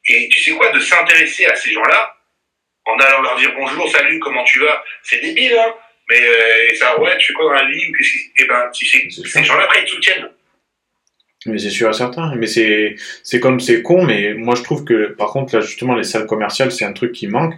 Et 0.09 0.29
tu 0.31 0.41
sais 0.41 0.53
quoi, 0.53 0.71
de 0.71 0.81
s'intéresser 0.81 1.45
à 1.47 1.55
ces 1.55 1.73
gens-là, 1.73 2.17
en 2.87 2.97
allant 3.01 3.21
leur 3.21 3.37
dire 3.37 3.53
bonjour, 3.55 3.91
salut, 3.91 4.19
comment 4.21 4.45
tu 4.45 4.61
vas, 4.61 4.83
c'est 5.03 5.21
débile, 5.21 5.53
hein. 5.59 5.75
Mais 6.11 6.23
euh, 6.27 6.71
et 6.71 6.75
ça, 6.75 6.99
ouais, 6.99 7.19
tu 7.19 7.27
fais 7.27 7.33
quoi 7.35 7.45
dans 7.45 7.53
la 7.53 7.67
vie 7.71 7.93
qu'est-ce 7.93 8.11
qui- 8.13 8.33
Eh 8.39 8.45
ben, 8.47 8.71
tu 8.75 8.87
sais, 8.87 9.07
ces 9.11 9.45
gens-là, 9.45 9.65
après, 9.65 9.81
ils 9.81 9.85
te 9.85 9.91
soutiennent. 9.91 10.33
Mais 11.47 11.59
c'est 11.59 11.71
sûr 11.71 11.89
et 11.89 11.93
certain. 11.93 12.35
Mais 12.37 12.47
c'est, 12.47 12.97
c'est 13.23 13.41
comme 13.41 13.61
c'est 13.61 13.83
con, 13.83 14.03
mais 14.05 14.35
moi 14.35 14.55
je 14.57 14.63
trouve 14.63 14.85
que 14.85 15.09
par 15.09 15.31
contre 15.31 15.55
là 15.55 15.61
justement 15.61 15.95
les 15.95 16.03
salles 16.05 16.27
commerciales 16.27 16.73
c'est 16.73 16.85
un 16.85 16.93
truc 16.93 17.13
qui 17.13 17.27
manque. 17.29 17.55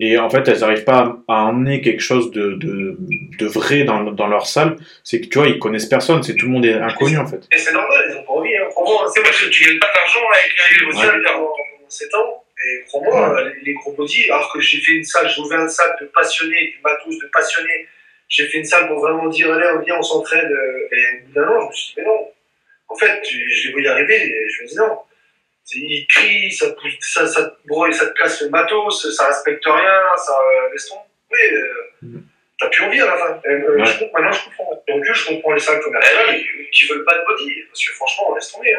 Et 0.00 0.18
en 0.18 0.28
fait 0.28 0.46
elles 0.48 0.58
n'arrivent 0.60 0.84
pas 0.84 1.22
à, 1.28 1.34
à 1.34 1.42
emmener 1.44 1.80
quelque 1.80 2.02
chose 2.02 2.32
de, 2.32 2.54
de, 2.54 2.96
de 3.38 3.46
vrai 3.46 3.84
dans, 3.84 4.02
dans 4.02 4.26
leur 4.26 4.46
salle. 4.46 4.76
C'est 5.04 5.20
que 5.20 5.26
tu 5.26 5.38
vois 5.38 5.48
ils 5.48 5.58
connaissent 5.60 5.86
personne, 5.86 6.22
c'est 6.22 6.34
tout 6.34 6.46
le 6.46 6.52
monde 6.52 6.66
est 6.66 6.74
inconnu 6.74 7.16
en 7.18 7.26
fait. 7.26 7.46
Et 7.54 7.58
c'est 7.58 7.72
normal, 7.72 8.04
ils 8.10 8.16
ont 8.16 8.24
pas 8.24 8.32
envie. 8.32 8.56
Hein. 8.56 8.66
Crois-moi, 8.70 9.10
C'est 9.14 9.22
parce 9.22 9.40
que 9.40 9.48
tu 9.50 9.64
gagnes 9.64 9.78
pas 9.78 9.90
d'argent 9.94 10.26
avec 10.34 10.80
les 10.80 10.86
bossé 10.86 11.06
bodybuilders. 11.06 11.32
pendant 11.32 11.52
7 11.88 12.14
ans, 12.14 12.44
et 12.64 12.84
crois-moi, 12.86 13.42
les, 13.44 13.64
les 13.66 13.74
gros 13.74 13.92
body, 13.92 14.30
alors 14.30 14.52
que 14.52 14.60
j'ai 14.60 14.78
fait 14.78 14.92
une 14.92 15.04
salle, 15.04 15.28
j'ai 15.28 15.42
ouvert 15.42 15.60
une 15.60 15.68
salle 15.68 15.94
de 16.00 16.06
passionnés, 16.06 16.74
du 16.74 16.80
matos 16.82 17.18
de 17.18 17.26
passionnés, 17.32 17.86
j'ai 18.28 18.46
fait 18.46 18.58
une 18.58 18.64
salle 18.64 18.88
pour 18.88 19.00
vraiment 19.00 19.28
dire, 19.28 19.52
allez, 19.52 19.66
viens, 19.84 19.96
on 19.98 20.02
s'entraide, 20.02 20.50
euh, 20.50 20.88
et 20.96 21.22
au 21.22 21.26
bout 21.26 21.32
d'un 21.34 21.48
an, 21.48 21.60
je 21.60 21.66
me 21.66 21.72
suis 21.72 21.94
dit, 21.94 22.00
mais 22.00 22.04
non. 22.06 22.28
En 22.92 22.96
fait, 22.96 23.20
je 23.28 23.66
les 23.68 23.72
vois 23.72 23.80
y 23.82 23.88
arriver, 23.88 24.16
et 24.26 24.48
je 24.50 24.62
me 24.62 24.68
dis 24.68 24.76
non. 24.76 24.98
Ils 25.74 26.06
crient, 26.08 26.52
ça, 26.52 26.66
pousse- 26.72 26.98
ça, 27.00 27.26
ça, 27.26 27.44
te 27.44 27.66
broie, 27.68 27.90
ça 27.92 28.06
te 28.06 28.12
casse 28.18 28.42
le 28.42 28.50
matos, 28.50 29.14
ça 29.16 29.26
respecte 29.28 29.64
rien, 29.64 30.02
ça 30.16 30.32
euh, 30.32 30.70
laisse 30.72 30.86
tomber. 30.88 31.00
Oui, 31.30 31.38
euh, 31.56 31.72
Mhm. 32.02 32.22
t'as 32.60 32.68
plus 32.68 32.84
envie 32.84 33.00
à 33.00 33.06
la 33.06 33.16
fin. 33.16 33.40
Euh, 33.46 33.76
Ouais. 33.78 33.86
je 33.86 33.98
comprends- 34.00 34.20
maintenant, 34.20 34.32
je 34.38 34.44
comprends. 34.44 34.84
Donc, 34.88 35.04
je 35.04 35.26
comprends 35.26 35.52
les 35.52 35.60
salles 35.60 35.80
commerciales 35.80 36.40
qui 36.72 36.86
veulent 36.86 37.04
pas 37.04 37.16
de 37.18 37.24
body, 37.24 37.62
parce 37.68 37.84
que 37.84 37.92
franchement, 37.94 38.34
laisse 38.34 38.52
tomber. 38.52 38.74
Hein 38.74 38.78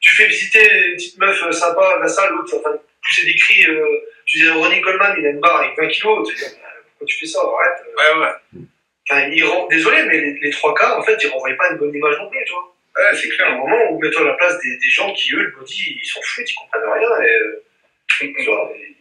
tu 0.00 0.14
fais 0.16 0.26
visiter 0.26 0.62
une 0.88 0.94
petite 0.94 1.18
meuf 1.18 1.42
euh, 1.44 1.50
sympa 1.52 1.82
à 1.96 1.98
la 2.00 2.08
salle, 2.08 2.30
l'autre, 2.32 2.56
enfin, 2.56 2.76
pousser 3.02 3.24
des 3.26 3.34
cris, 3.34 3.64
tu 4.26 4.38
dis 4.38 4.48
Ronnie 4.50 4.80
Coleman, 4.80 5.14
il 5.18 5.26
a 5.26 5.30
une 5.30 5.40
barre 5.40 5.60
avec 5.60 5.76
20 5.76 5.88
kilos, 5.88 6.28
tu 6.28 6.34
dis, 6.36 6.42
bah, 6.42 6.68
pourquoi 6.90 7.06
tu 7.06 7.18
fais 7.18 7.26
ça, 7.26 7.40
arrête. 7.40 7.84
Ouais, 7.96 8.20
ouais. 8.24 8.60
Enfin, 9.10 9.66
désolé, 9.70 10.02
mais 10.04 10.20
les, 10.20 10.32
les 10.40 10.50
trois 10.50 10.74
cas, 10.74 10.96
en 10.98 11.02
fait, 11.02 11.16
ils 11.22 11.28
renvoient 11.28 11.54
pas 11.56 11.70
une 11.70 11.78
bonne 11.78 11.94
image 11.94 12.16
non 12.18 12.28
plus, 12.30 12.44
tu 12.44 12.52
vois. 12.52 12.74
Ouais, 12.98 13.16
c'est 13.16 13.28
clair. 13.28 13.48
un 13.48 13.56
moment 13.56 13.90
où 13.92 14.00
mets-toi 14.00 14.22
à 14.22 14.24
la 14.26 14.32
place 14.34 14.58
des, 14.60 14.70
des 14.76 14.90
gens 14.90 15.12
qui, 15.14 15.34
eux, 15.34 15.42
le 15.42 15.50
body, 15.58 15.98
ils 16.02 16.06
s'en 16.06 16.20
foutent, 16.22 16.50
ils 16.50 16.54
comprennent 16.54 16.82
rien, 16.92 17.22
et, 17.22 17.30
euh, 17.42 17.64
tu 18.08 18.44
vois, 18.44 18.72
et- 18.76 18.94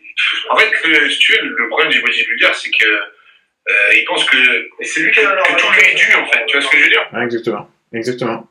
En 0.50 0.56
fait, 0.58 0.72
euh, 0.88 1.10
si 1.10 1.20
tu 1.20 1.32
veux, 1.34 1.42
le 1.44 1.68
problème 1.70 1.90
du 1.92 2.02
bodybuilder, 2.02 2.50
c'est 2.54 2.72
que 2.72 2.86
euh, 2.88 3.94
il 3.96 4.04
pense 4.06 4.24
que, 4.30 4.38
et 4.80 4.86
c'est 4.86 5.02
lui 5.02 5.12
qui 5.12 5.20
a 5.20 5.36
la 5.36 5.42
que 5.44 5.60
tout 5.60 5.72
lui 5.74 5.80
est 5.92 5.96
dû, 5.96 6.14
en 6.16 6.26
fait. 6.28 6.46
Tu 6.48 6.58
vois 6.58 6.66
ce 6.66 6.72
que 6.72 6.78
je 6.78 6.84
veux 6.84 6.90
dire? 6.90 7.08
Ouais, 7.14 7.24
exactement. 7.24 7.70
Exactement. 7.94 8.50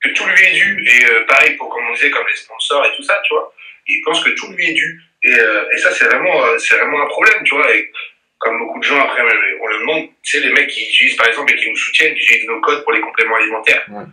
Que 0.00 0.08
tout 0.10 0.24
lui 0.26 0.44
est 0.46 0.52
dû. 0.52 0.84
Et 0.86 1.04
euh, 1.12 1.24
pareil 1.26 1.56
pour, 1.56 1.68
comme 1.70 1.84
on 1.88 1.92
disait, 1.92 2.10
comme 2.10 2.26
les 2.28 2.36
sponsors 2.36 2.84
et 2.86 2.96
tout 2.96 3.02
ça, 3.02 3.20
tu 3.26 3.34
vois. 3.34 3.52
Il 3.88 4.00
pense 4.02 4.22
que 4.22 4.30
tout 4.30 4.52
lui 4.52 4.70
est 4.70 4.74
dû. 4.74 5.00
Et, 5.24 5.34
euh, 5.34 5.64
et 5.74 5.78
ça, 5.78 5.90
c'est 5.92 6.04
vraiment, 6.04 6.44
euh, 6.46 6.56
c'est 6.58 6.76
vraiment 6.76 7.02
un 7.02 7.06
problème, 7.06 7.42
tu 7.44 7.54
vois. 7.54 7.74
Et 7.74 7.90
comme 8.38 8.58
beaucoup 8.58 8.78
de 8.78 8.84
gens, 8.84 9.00
après, 9.00 9.22
on 9.60 9.66
le 9.66 9.78
demande, 9.80 10.08
tu 10.22 10.38
sais, 10.38 10.40
les 10.46 10.52
mecs 10.52 10.68
qui 10.68 10.84
utilisent, 10.88 11.16
par 11.16 11.26
exemple, 11.26 11.52
et 11.52 11.56
qui 11.56 11.68
nous 11.68 11.76
soutiennent, 11.76 12.14
qui 12.14 12.22
utilisent 12.22 12.46
nos 12.48 12.60
codes 12.60 12.84
pour 12.84 12.92
les 12.92 13.00
compléments 13.00 13.36
alimentaires. 13.36 13.84
Ouais. 13.90 14.04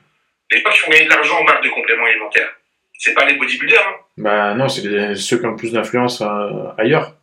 Les 0.55 0.61
gens 0.61 0.69
qui 0.69 0.79
font 0.79 0.91
gagner 0.91 1.05
de 1.05 1.09
l'argent 1.09 1.39
en 1.39 1.43
marque 1.43 1.63
de 1.63 1.69
compléments 1.69 2.05
alimentaires. 2.05 2.55
C'est 2.97 3.13
pas 3.13 3.25
les 3.25 3.35
bodybuilders, 3.35 3.85
hein. 3.87 3.95
Bah 4.17 4.53
non, 4.53 4.69
c'est 4.69 4.81
ceux 5.15 5.37
qui 5.37 5.45
ont 5.45 5.51
le 5.51 5.55
plus 5.57 5.73
d'influence 5.73 6.21
euh, 6.21 6.71
ailleurs. 6.77 7.13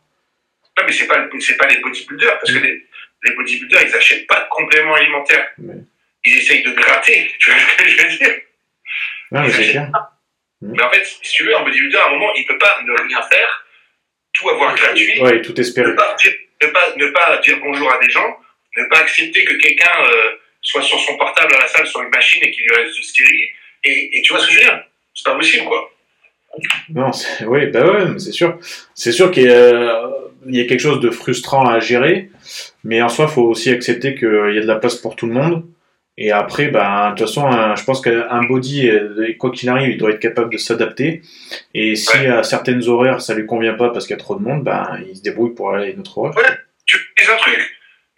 Non, 0.77 0.83
mais 0.85 0.91
c'est 0.91 1.07
pas, 1.07 1.17
pas 1.17 1.67
les 1.67 1.79
bodybuilders, 1.81 2.37
parce 2.39 2.51
que 2.51 2.59
les, 2.59 2.85
les 3.23 3.31
bodybuilders, 3.33 3.81
ils 3.81 3.95
achètent 3.95 4.27
pas 4.27 4.41
de 4.41 4.47
compléments 4.49 4.93
alimentaires. 4.93 5.51
Ils 6.25 6.37
essayent 6.37 6.63
de 6.63 6.71
gratter, 6.73 7.31
tu 7.39 7.49
vois 7.49 7.59
ce 7.59 7.75
que 7.77 7.89
je 7.89 8.01
veux 8.03 8.17
dire? 8.17 8.39
Non, 9.31 9.41
mais 9.41 9.49
c'est 9.49 9.71
clair. 9.71 9.91
Mais 10.61 10.81
en 10.83 10.89
fait, 10.91 11.03
si 11.03 11.33
tu 11.33 11.43
veux, 11.43 11.57
un 11.57 11.63
bodybuilder, 11.63 11.97
à 11.97 12.07
un 12.07 12.11
moment, 12.11 12.31
il 12.35 12.45
peut 12.45 12.57
pas 12.59 12.79
ne 12.85 12.91
rien 13.07 13.21
faire, 13.23 13.65
tout 14.33 14.49
avoir 14.49 14.75
gratuit, 14.75 15.19
Ouais, 15.21 15.41
tout 15.41 15.53
ne, 15.53 15.59
espérer. 15.59 15.95
pas 15.95 16.15
dire, 16.19 16.33
ne, 16.61 16.67
pas, 16.67 16.95
ne 16.95 17.07
pas 17.07 17.37
dire 17.37 17.57
bonjour 17.59 17.91
à 17.91 17.97
des 17.97 18.09
gens, 18.11 18.39
ne 18.77 18.85
pas 18.85 18.99
accepter 18.99 19.43
que 19.43 19.53
quelqu'un 19.55 19.91
euh, 20.05 20.31
soit 20.63 20.81
sur 20.81 20.99
son 20.99 21.15
portable 21.17 21.53
à 21.55 21.59
la 21.59 21.67
salle, 21.67 21.85
sur 21.87 22.01
une 22.01 22.09
machine 22.09 22.41
et 22.43 22.49
qu'il 22.51 22.63
lui 22.65 22.75
reste 22.75 22.95
du 22.95 23.03
stérile. 23.03 23.47
Et, 23.83 24.17
et 24.17 24.21
tu 24.23 24.31
vois 24.33 24.41
ce 24.41 24.47
que 24.47 24.53
je 24.53 24.57
veux 24.59 24.63
dire? 24.65 24.83
C'est 25.13 25.25
pas 25.29 25.35
possible, 25.35 25.65
quoi. 25.65 25.89
Non, 26.89 27.11
c'est- 27.11 27.45
oui, 27.45 27.67
bah 27.67 27.85
ouais, 27.85 28.19
c'est 28.19 28.31
sûr. 28.31 28.57
C'est 28.95 29.11
sûr 29.11 29.29
qu'il 29.31 29.43
y, 29.43 29.51
a, 29.51 30.09
il 30.47 30.55
y 30.55 30.61
a 30.61 30.65
quelque 30.65 30.79
chose 30.79 30.99
de 30.99 31.09
frustrant 31.09 31.67
à 31.67 31.79
gérer, 31.79 32.29
mais 32.83 33.01
en 33.01 33.09
soi, 33.09 33.25
il 33.29 33.33
faut 33.33 33.43
aussi 33.43 33.71
accepter 33.71 34.15
qu'il 34.15 34.51
y 34.53 34.57
a 34.57 34.61
de 34.61 34.67
la 34.67 34.75
place 34.75 34.95
pour 34.95 35.15
tout 35.15 35.25
le 35.27 35.33
monde. 35.33 35.65
Et 36.15 36.31
après, 36.31 36.67
ben, 36.67 37.09
de 37.11 37.15
toute 37.17 37.27
façon, 37.27 37.47
un- 37.47 37.75
je 37.75 37.83
pense 37.83 37.99
qu'un 37.99 38.43
body, 38.43 38.87
euh, 38.87 39.33
quoi 39.39 39.49
qu'il 39.49 39.67
arrive, 39.69 39.89
il 39.89 39.97
doit 39.97 40.11
être 40.11 40.19
capable 40.19 40.51
de 40.53 40.57
s'adapter. 40.57 41.23
Et 41.73 41.95
si 41.95 42.15
Ouais. 42.19 42.27
à 42.27 42.43
certaines 42.43 42.87
horaires, 42.87 43.19
ça 43.19 43.33
lui 43.33 43.47
convient 43.47 43.73
pas 43.73 43.89
parce 43.89 44.05
qu'il 44.05 44.15
y 44.15 44.19
a 44.19 44.21
trop 44.21 44.35
de 44.35 44.43
monde, 44.43 44.63
ben, 44.63 44.99
il 45.09 45.15
se 45.17 45.23
débrouille 45.23 45.55
pour 45.55 45.73
aller 45.73 45.87
à 45.87 45.89
une 45.89 46.01
autre 46.01 46.15
horaire. 46.19 46.57
Tu 46.85 46.97
dis 47.17 47.31
un 47.31 47.37
truc, 47.37 47.59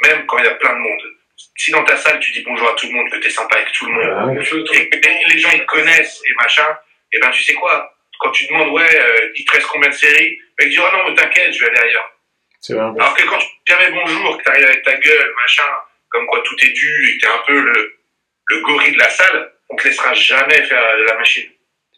même 0.03 0.25
quand 0.27 0.37
il 0.39 0.43
y 0.43 0.47
a 0.47 0.55
plein 0.55 0.73
de 0.73 0.79
monde. 0.79 1.01
Si 1.57 1.71
dans 1.71 1.83
ta 1.83 1.95
salle, 1.95 2.19
tu 2.19 2.31
dis 2.33 2.43
bonjour 2.45 2.67
à 2.69 2.73
tout 2.75 2.87
le 2.87 2.93
monde, 2.93 3.09
que 3.09 3.17
tu 3.17 3.27
es 3.27 3.29
sympa 3.29 3.55
avec 3.55 3.71
tout 3.71 3.85
le 3.85 3.93
monde, 3.93 4.13
Ah 4.17 4.25
ouais. 4.27 4.33
et 4.35 4.89
que 4.89 5.31
les 5.33 5.39
gens 5.39 5.49
ils 5.53 5.61
te 5.61 5.65
connaissent 5.65 6.21
et 6.29 6.33
machin, 6.41 6.67
et 7.13 7.19
ben 7.19 7.29
tu 7.31 7.43
sais 7.43 7.53
quoi? 7.53 7.93
Quand 8.19 8.31
tu 8.31 8.45
demandes, 8.47 8.69
ouais, 8.69 8.83
euh, 8.83 9.29
il 9.35 9.45
te 9.45 9.51
reste 9.53 9.67
combien 9.67 9.89
de 9.89 9.93
séries? 9.93 10.37
Mec 10.59 10.69
dit, 10.69 10.77
oh 10.79 10.97
non, 10.97 11.09
mais 11.09 11.15
t'inquiète, 11.15 11.53
je 11.53 11.59
vais 11.63 11.69
aller 11.69 11.89
ailleurs. 11.89 12.11
C'est 12.61 12.73
vrai. 12.73 12.83
Alors 12.83 13.13
que 13.13 13.23
quand 13.25 13.37
tu 13.37 13.45
dis 13.67 13.91
bonjour, 13.93 14.37
que 14.37 14.43
t'arrives 14.43 14.65
avec 14.65 14.83
ta 14.83 14.95
gueule, 14.95 15.33
machin, 15.41 15.63
comme 16.09 16.25
quoi 16.27 16.41
tout 16.45 16.55
est 16.65 16.71
dû 16.71 17.09
et 17.09 17.17
que 17.17 17.25
t'es 17.25 17.31
un 17.31 17.41
peu 17.47 17.59
le, 17.61 17.95
le 18.47 18.61
gorille 18.61 18.93
de 18.93 18.97
la 18.99 19.09
salle, 19.09 19.51
on 19.69 19.75
te 19.75 19.87
laissera 19.87 20.13
jamais 20.13 20.61
faire 20.63 20.81
la 21.07 21.17
machine. 21.17 21.49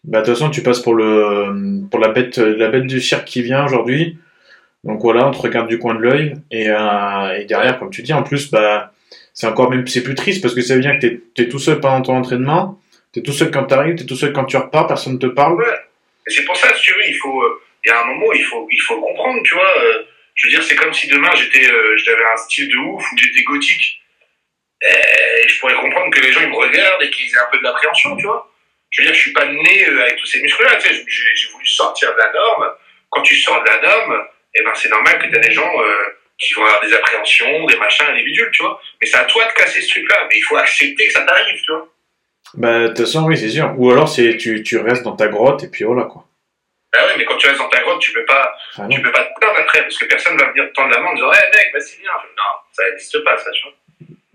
Bah, 0.03 0.21
de 0.21 0.25
toute 0.25 0.35
façon, 0.35 0.49
tu 0.49 0.61
passes 0.63 0.81
pour 0.81 0.93
le, 0.95 1.87
pour 1.89 1.99
la 1.99 2.09
bête, 2.09 2.37
la 2.37 2.67
bête 2.69 2.85
du 2.85 3.01
cirque 3.01 3.25
qui 3.25 3.41
vient 3.41 3.65
aujourd'hui. 3.65 4.17
Donc 4.83 5.01
voilà, 5.01 5.27
on 5.27 5.31
te 5.31 5.37
regarde 5.39 5.67
du 5.67 5.79
coin 5.79 5.95
de 5.95 6.01
l'œil. 6.01 6.33
Et, 6.51 6.69
euh, 6.69 7.37
et 7.39 7.45
derrière, 7.45 7.77
comme 7.79 7.89
tu 7.89 8.01
dis, 8.03 8.13
en 8.13 8.23
plus, 8.23 8.49
bah, 8.51 8.91
c'est 9.37 9.45
encore 9.45 9.69
même, 9.69 9.85
c'est 9.85 10.01
plus 10.01 10.15
triste 10.15 10.41
parce 10.41 10.55
que 10.55 10.61
ça 10.61 10.73
veut 10.73 10.81
dire 10.81 10.93
que 10.93 11.05
t'es, 11.05 11.21
t'es 11.35 11.47
tout 11.47 11.59
seul 11.59 11.79
pendant 11.79 12.01
ton 12.01 12.15
entraînement. 12.15 12.81
T'es 13.13 13.21
tout 13.21 13.31
seul 13.31 13.51
quand 13.51 13.65
t'arrives, 13.65 13.93
t'es 13.93 14.03
tout 14.03 14.15
seul 14.15 14.33
quand 14.33 14.45
tu 14.45 14.57
repars, 14.57 14.87
personne 14.87 15.13
ne 15.13 15.19
te 15.19 15.27
parle. 15.27 15.63
Et 16.27 16.31
c'est 16.31 16.43
pour 16.43 16.57
ça, 16.57 16.73
si 16.73 16.81
tu 16.81 16.93
veux, 16.93 17.07
il 17.07 17.15
faut, 17.17 17.43
euh, 17.43 17.61
il 17.85 17.89
y 17.89 17.91
a 17.91 18.01
un 18.01 18.05
moment, 18.05 18.33
il 18.33 18.43
faut, 18.43 18.67
il 18.71 18.81
faut 18.81 18.99
comprendre, 18.99 19.39
tu 19.43 19.53
vois. 19.53 19.71
euh, 19.83 20.03
je 20.33 20.47
veux 20.47 20.51
dire, 20.53 20.63
c'est 20.63 20.75
comme 20.75 20.91
si 20.91 21.07
demain 21.07 21.29
j'étais, 21.35 21.69
euh, 21.69 21.95
j'avais 21.97 22.25
un 22.25 22.37
style 22.37 22.67
de 22.67 22.77
ouf 22.77 23.03
ou 23.11 23.15
j'étais 23.15 23.43
gothique. 23.43 24.01
Et 24.81 25.47
je 25.47 25.59
pourrais 25.59 25.75
comprendre 25.75 26.11
que 26.11 26.19
les 26.19 26.31
gens 26.31 26.41
ils 26.41 26.49
me 26.49 26.55
regardent 26.55 27.03
et 27.03 27.11
qu'ils 27.11 27.31
aient 27.31 27.37
un 27.37 27.51
peu 27.51 27.59
de 27.59 27.63
l'appréhension, 27.63 28.17
tu 28.17 28.25
vois. 28.25 28.51
Je 28.89 29.01
veux 29.01 29.05
dire, 29.05 29.15
je 29.15 29.21
suis 29.21 29.33
pas 29.33 29.45
né 29.45 29.87
euh, 29.87 30.01
avec 30.01 30.15
tous 30.15 30.25
ces 30.25 30.41
muscles-là, 30.41 30.77
tu 30.77 30.89
sais. 30.89 31.05
J'ai 31.07 31.51
voulu 31.51 31.65
sortir 31.67 32.11
de 32.11 32.17
la 32.17 32.31
norme. 32.33 32.71
Quand 33.11 33.21
tu 33.21 33.35
sors 33.35 33.63
de 33.63 33.69
la 33.69 33.81
norme, 33.81 34.19
eh 34.55 34.63
ben 34.63 34.71
c'est 34.73 34.89
normal 34.89 35.19
que 35.19 35.25
tu 35.25 35.39
des 35.39 35.51
gens 35.51 35.71
qui 36.37 36.53
vont 36.53 36.63
avoir 36.65 36.81
des 36.81 36.93
appréhensions, 36.93 37.65
des 37.65 37.77
machins, 37.77 38.05
des 38.15 38.23
bidules, 38.23 38.51
tu 38.51 38.63
vois. 38.63 38.79
Mais 39.01 39.07
c'est 39.07 39.17
à 39.17 39.25
toi 39.25 39.45
de 39.45 39.53
casser 39.53 39.81
ce 39.81 39.89
truc-là. 39.89 40.27
Mais 40.29 40.37
il 40.37 40.41
faut 40.41 40.57
accepter 40.57 41.07
que 41.07 41.13
ça 41.13 41.21
t'arrive, 41.21 41.61
tu 41.61 41.71
vois. 41.71 41.89
Bah, 42.53 42.79
de 42.83 42.87
toute 42.89 42.99
façon, 42.99 43.25
oui, 43.25 43.37
c'est 43.37 43.49
sûr. 43.49 43.73
Ou 43.77 43.91
alors, 43.91 44.07
c'est 44.07 44.37
tu, 44.37 44.63
tu 44.63 44.77
restes 44.77 45.03
dans 45.03 45.15
ta 45.15 45.27
grotte 45.27 45.63
et 45.63 45.67
puis 45.69 45.83
voilà, 45.83 46.03
quoi. 46.03 46.25
Bah 46.93 47.05
ouais, 47.05 47.13
mais 47.17 47.25
quand 47.25 47.35
tu 47.35 47.47
restes 47.47 47.59
dans 47.59 47.67
ta 47.69 47.81
grotte, 47.81 47.99
tu 47.99 48.13
peux 48.13 48.23
pas, 48.25 48.55
Ah 48.77 48.87
tu 48.89 49.01
peux 49.01 49.11
pas 49.11 49.25
te 49.25 49.39
plaindre 49.39 49.59
après, 49.59 49.81
parce 49.81 49.97
que 49.97 50.05
personne 50.05 50.37
va 50.37 50.49
venir 50.51 50.69
te 50.69 50.73
tendre 50.73 50.89
la 50.93 51.01
main 51.01 51.09
en 51.09 51.15
disant, 51.15 51.31
hey 51.33 51.51
mec, 51.51 51.71
vas-y, 51.73 51.99
viens. 51.99 52.11
Non, 52.37 52.43
ça 52.71 52.89
n'existe 52.89 53.23
pas, 53.23 53.37
ça, 53.37 53.51
tu 53.51 53.63
vois. 53.63 53.73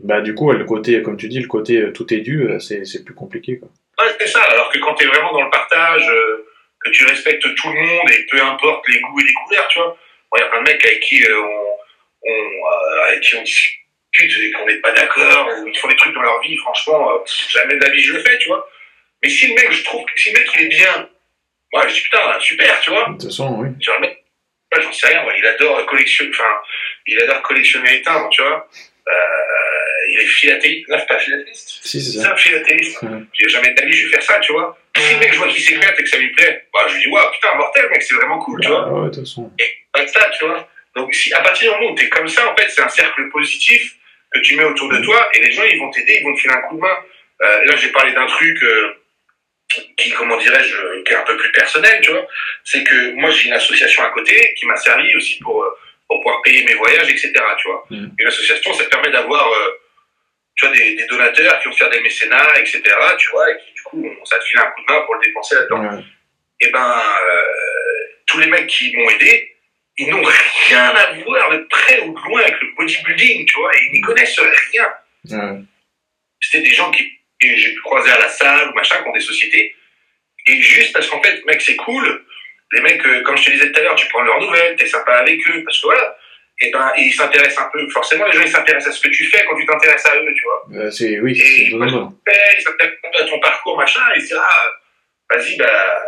Bah, 0.01 0.21
du 0.21 0.35
coup, 0.35 0.53
le 0.53 0.65
côté, 0.65 1.01
comme 1.03 1.17
tu 1.17 1.29
dis, 1.29 1.41
le 1.41 1.49
côté 1.49 1.79
euh, 1.79 1.93
tout 1.93 2.13
est 2.13 2.19
dû, 2.19 2.43
euh, 2.43 2.59
c'est 2.59 2.85
c'est 2.85 3.05
plus 3.05 3.15
compliqué, 3.15 3.59
quoi. 3.59 3.69
Ouais, 3.99 4.13
c'est 4.19 4.27
ça. 4.27 4.43
Alors 4.43 4.71
que 4.71 4.79
quand 4.81 4.95
t'es 4.95 5.07
vraiment 5.07 5.33
dans 5.33 5.43
le 5.43 5.51
partage, 5.51 6.09
euh, 6.09 6.47
que 6.85 6.91
tu 6.91 7.07
respectes 7.07 7.43
tout 7.55 7.69
le 7.69 7.81
monde 7.81 8.11
et 8.11 8.27
peu 8.31 8.43
importe 8.43 8.87
les 8.89 9.01
goûts 9.01 9.21
et 9.21 9.25
les 9.25 9.33
couleurs, 9.33 9.69
tu 9.69 9.79
vois. 9.79 9.97
Il 10.37 10.41
y 10.41 10.45
a 10.45 10.49
plein 10.49 10.63
de 10.63 10.69
mecs 10.69 10.85
avec 10.85 11.01
qui 11.01 11.23
euh, 11.25 11.41
on, 11.41 11.77
on, 12.25 12.31
euh, 12.31 13.05
avec 13.09 13.21
qui 13.21 13.37
on 13.37 13.43
discute 13.43 13.79
et 14.41 14.51
qu'on 14.53 14.67
n'est 14.67 14.81
pas 14.81 14.93
d'accord, 14.93 15.49
ou 15.63 15.67
ils 15.69 15.79
font 15.79 15.89
des 15.89 15.97
trucs 15.97 16.15
dans 16.15 16.23
leur 16.23 16.41
vie, 16.43 16.57
franchement, 16.59 17.11
euh, 17.15 17.19
jamais 17.49 17.77
de 17.77 17.85
la 17.85 17.91
vie 17.91 18.01
je 18.03 18.13
le 18.13 18.21
fais, 18.21 18.37
tu 18.39 18.49
vois. 18.49 18.69
Mais 19.23 19.29
si 19.31 19.49
le 19.49 19.55
mec, 19.55 19.73
je 19.73 19.85
trouve 19.85 20.05
que 20.05 20.21
si 20.21 20.33
le 20.33 20.39
mec 20.41 20.49
il 20.55 20.63
est 20.63 20.69
bien, 20.69 21.09
moi 21.73 21.87
je 21.89 21.95
dis 21.95 22.01
putain, 22.03 22.39
super, 22.41 22.81
tu 22.81 22.91
vois. 22.91 23.07
De 23.09 23.13
toute 23.13 23.25
façon, 23.25 23.57
oui. 23.59 23.69
Genre, 23.81 23.95
le 23.97 24.01
mec, 24.09 24.25
j'en 24.81 24.93
sais 24.93 25.07
rien, 25.09 25.25
ouais, 25.27 25.35
il 25.39 25.47
adore 25.47 25.85
collectionner, 25.87 26.31
enfin, 26.35 26.45
il 27.07 27.21
adore 27.23 27.43
collectionner 27.43 27.91
les 27.91 28.03
timbres, 28.03 28.29
tu 28.31 28.43
vois. 28.43 28.69
Euh, 29.09 29.13
il 30.11 30.21
est 30.21 30.27
philatéliste, 30.27 30.89
non, 30.89 30.99
c'est 30.99 31.07
pas 31.09 31.19
philatéliste. 31.19 31.69
Si, 31.83 32.01
c'est 32.01 32.13
C'est 32.13 32.19
ça. 32.25 32.33
un 32.33 32.37
philatéliste. 32.37 33.03
Ouais. 33.03 33.09
J'ai 33.33 33.49
jamais 33.49 33.71
de 33.73 33.81
la 33.81 33.87
vie, 33.87 33.93
je 33.93 34.07
vais 34.07 34.13
faire 34.13 34.23
ça, 34.23 34.39
tu 34.41 34.53
vois. 34.53 34.77
Si 34.97 35.15
le 35.15 35.21
mec, 35.21 35.33
je 35.33 35.39
vois 35.39 35.49
qu'il 35.49 35.63
s'éclate 35.63 35.99
et 35.99 36.03
que 36.03 36.09
ça 36.09 36.19
lui 36.19 36.31
plaît, 36.33 36.67
bah, 36.73 36.81
je 36.89 36.95
lui 36.95 37.03
dis, 37.03 37.09
waouh, 37.09 37.31
putain, 37.33 37.55
mortel, 37.55 37.89
mec, 37.91 38.03
c'est 38.03 38.15
vraiment 38.15 38.39
cool, 38.41 38.61
tu 38.61 38.69
vois. 38.69 38.85
Ah 38.89 38.93
ouais, 38.93 39.09
de 39.09 39.15
toute 39.15 39.25
façon. 39.25 39.51
Pas 39.93 40.05
de 40.05 40.09
ça, 40.09 40.29
tu 40.39 40.45
vois. 40.45 40.69
Donc, 40.97 41.15
si, 41.15 41.33
à 41.33 41.41
partir 41.41 41.73
du 41.73 41.79
moment 41.81 41.93
où 41.93 41.95
t'es 41.97 42.09
comme 42.09 42.29
ça, 42.29 42.51
en 42.51 42.57
fait, 42.57 42.69
c'est 42.69 42.83
un 42.83 42.89
cercle 42.89 43.29
positif 43.31 43.95
que 44.33 44.41
tu 44.41 44.57
mets 44.57 44.65
autour 44.65 44.89
de 44.91 44.99
toi 45.03 45.29
et 45.35 45.41
les 45.41 45.53
gens, 45.53 45.63
ils 45.65 45.79
vont 45.79 45.91
t'aider, 45.91 46.19
ils 46.21 46.25
vont 46.25 46.35
te 46.35 46.41
filer 46.41 46.55
un 46.55 46.63
coup 46.63 46.77
de 46.77 46.81
main. 46.81 46.97
Euh, 47.43 47.65
là, 47.65 47.77
j'ai 47.77 47.89
parlé 47.89 48.13
d'un 48.13 48.27
truc, 48.27 48.63
euh, 48.63 48.95
qui, 49.97 50.11
comment 50.13 50.37
dirais-je, 50.37 51.03
qui 51.03 51.13
est 51.13 51.17
un 51.17 51.23
peu 51.25 51.37
plus 51.37 51.51
personnel, 51.53 52.01
tu 52.03 52.11
vois. 52.11 52.27
C'est 52.65 52.85
que 52.85 53.13
moi, 53.15 53.31
j'ai 53.31 53.49
une 53.49 53.55
association 53.55 54.03
à 54.05 54.11
côté 54.11 54.53
qui 54.55 54.67
m'a 54.67 54.77
servi 54.77 55.15
aussi 55.17 55.39
pour, 55.39 55.63
euh, 55.65 55.71
pour 56.09 56.21
pouvoir 56.21 56.43
payer 56.43 56.63
mes 56.65 56.75
voyages, 56.75 57.09
etc., 57.11 57.33
tu 57.59 57.69
vois. 57.69 57.87
Mhm. 57.91 58.15
Une 58.19 58.27
association, 58.27 58.73
ça 58.75 58.85
te 58.85 58.91
permet 58.91 59.11
d'avoir, 59.11 59.51
euh, 59.51 59.71
tu 60.57 60.67
vois, 60.67 60.77
des, 60.77 60.95
des 60.95 61.07
donateurs 61.07 61.59
qui 61.61 61.69
vont 61.69 61.75
faire 61.75 61.89
des 61.91 62.01
mécénats, 62.01 62.53
etc., 62.59 62.83
tu 63.19 63.31
vois, 63.31 63.51
et 63.51 63.57
qui, 63.65 63.73
du 63.73 63.83
coup, 63.83 64.07
on- 64.21 64.25
ça 64.27 64.39
te 64.39 64.45
file 64.45 64.59
un 64.59 64.71
coup 64.73 64.83
de 64.87 64.93
main 64.93 65.01
pour 65.03 65.15
le 65.15 65.21
dépenser 65.27 65.55
là-dedans 65.55 65.83
Ouais. 65.97 66.03
et 66.61 66.71
ben 66.71 67.03
tous 68.27 68.39
les 68.39 68.47
mecs 68.47 68.67
qui 68.67 68.95
m'ont 68.97 69.09
aidé, 69.11 69.57
ils 69.99 70.09
n'ont 70.09 70.23
rien 70.23 70.95
à 70.95 71.13
voir 71.25 71.51
de 71.51 71.59
près 71.69 72.01
ou 72.01 72.15
de 72.15 72.25
loin 72.25 72.41
avec 72.41 72.61
le 72.61 72.69
bodybuilding, 72.77 73.47
tu 73.47 73.59
vois, 73.59 73.75
et 73.77 73.79
ils 73.87 73.93
n'y 73.93 74.01
connaissent 74.01 74.41
rien. 74.71 74.89
C'était 76.41 76.63
des 76.63 76.75
gens 76.75 76.91
qui 76.91 77.11
que 77.41 77.57
j'ai 77.57 77.75
pu 77.75 77.81
croiser 77.81 78.11
à 78.11 78.19
la 78.21 78.29
salle 78.29 78.71
ou 78.71 78.75
machin, 78.75 79.03
qui 79.03 79.09
ont 79.09 79.13
des 79.13 79.21
sociétés, 79.21 79.75
et 80.47 80.61
juste 80.61 80.93
parce 80.93 81.09
qu'en 81.09 81.21
fait, 81.23 81.45
mec, 81.45 81.61
c'est 81.61 81.77
cool. 81.77 82.25
Les 82.73 82.81
mecs, 82.81 83.05
euh, 83.05 83.23
comme 83.23 83.37
je 83.37 83.45
te 83.45 83.51
disais 83.51 83.71
tout 83.71 83.81
à 83.81 83.83
l'heure, 83.83 83.95
tu 83.97 84.07
prends 84.09 84.23
leurs 84.23 84.41
nouvelles, 84.41 84.77
t'es 84.77 84.87
sympa 84.87 85.13
avec 85.13 85.41
eux, 85.49 85.63
parce 85.65 85.81
que 85.81 85.87
voilà. 85.87 86.17
Et 86.61 86.71
ben, 86.71 86.93
ils 86.97 87.13
s'intéressent 87.13 87.65
un 87.67 87.71
peu. 87.73 87.89
Forcément, 87.91 88.27
les 88.27 88.33
gens, 88.33 88.43
ils 88.43 88.51
s'intéressent 88.51 88.95
à 88.95 88.97
ce 88.97 89.03
que 89.03 89.09
tu 89.09 89.25
fais 89.27 89.45
quand 89.45 89.57
tu 89.57 89.67
t'intéresses 89.67 90.07
à 90.07 90.17
eux, 90.17 90.33
tu 90.35 90.45
vois. 90.45 90.63
Euh, 90.75 90.91
c'est, 90.91 91.19
oui, 91.21 91.35
c'est 91.37 91.71
fais, 92.27 92.57
ils 92.59 92.63
s'intéressent 92.63 93.21
à 93.21 93.25
ton 93.25 93.41
parcours, 93.41 93.77
machin, 93.77 94.01
et 94.15 94.19
ils 94.19 94.23
se 94.23 94.27
disent, 94.29 94.39
ah, 94.39 94.71
vas-y, 95.31 95.57
bah, 95.57 96.03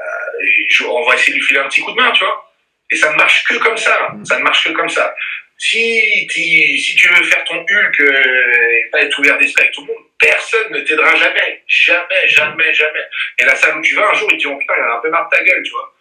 on 0.89 1.09
va 1.09 1.15
essayer 1.15 1.33
de 1.33 1.39
lui 1.39 1.45
filer 1.45 1.61
un 1.61 1.69
petit 1.69 1.81
coup 1.81 1.93
de 1.93 1.97
main, 1.97 2.13
tu 2.13 2.25
vois. 2.25 2.54
Et 2.95 2.97
ça 2.97 3.11
ne 3.11 3.17
marche 3.17 3.45
que 3.45 3.55
comme 3.57 3.77
ça. 3.77 4.11
Mm. 4.15 4.25
Ça 4.25 4.39
ne 4.39 4.45
marche 4.45 4.69
que 4.69 4.73
comme 4.73 4.89
ça. 4.89 5.15
Si, 5.59 6.29
si 6.31 6.95
tu 6.97 7.09
veux 7.09 7.25
faire 7.25 7.45
ton 7.45 7.57
Hulk 7.57 8.01
euh, 8.01 8.79
et 8.79 8.91
pas 8.91 9.03
être 9.03 9.19
ouvert 9.19 9.37
d'esprit 9.39 9.63
avec 9.63 9.75
tout 9.75 9.83
le 9.83 9.89
monde, 9.89 10.03
personne 10.19 10.71
ne 10.71 10.81
t'aidera 10.81 11.15
jamais. 11.17 11.63
Jamais, 11.67 12.29
jamais, 12.29 12.73
jamais. 12.73 13.07
Et 13.39 13.45
la 13.45 13.57
salle 13.57 13.79
où 13.79 13.81
tu 13.81 13.95
vas, 13.97 14.09
un 14.11 14.15
jour, 14.15 14.29
ils 14.31 14.37
te 14.37 14.43
diront, 14.43 14.59
putain, 14.59 14.75
il 14.77 14.83
a 14.83 14.97
un 14.97 15.01
peu 15.01 15.11
marre 15.11 15.29
de 15.31 15.37
ta 15.37 15.43
gueule, 15.43 15.63
tu 15.63 15.73
vois. 15.73 15.93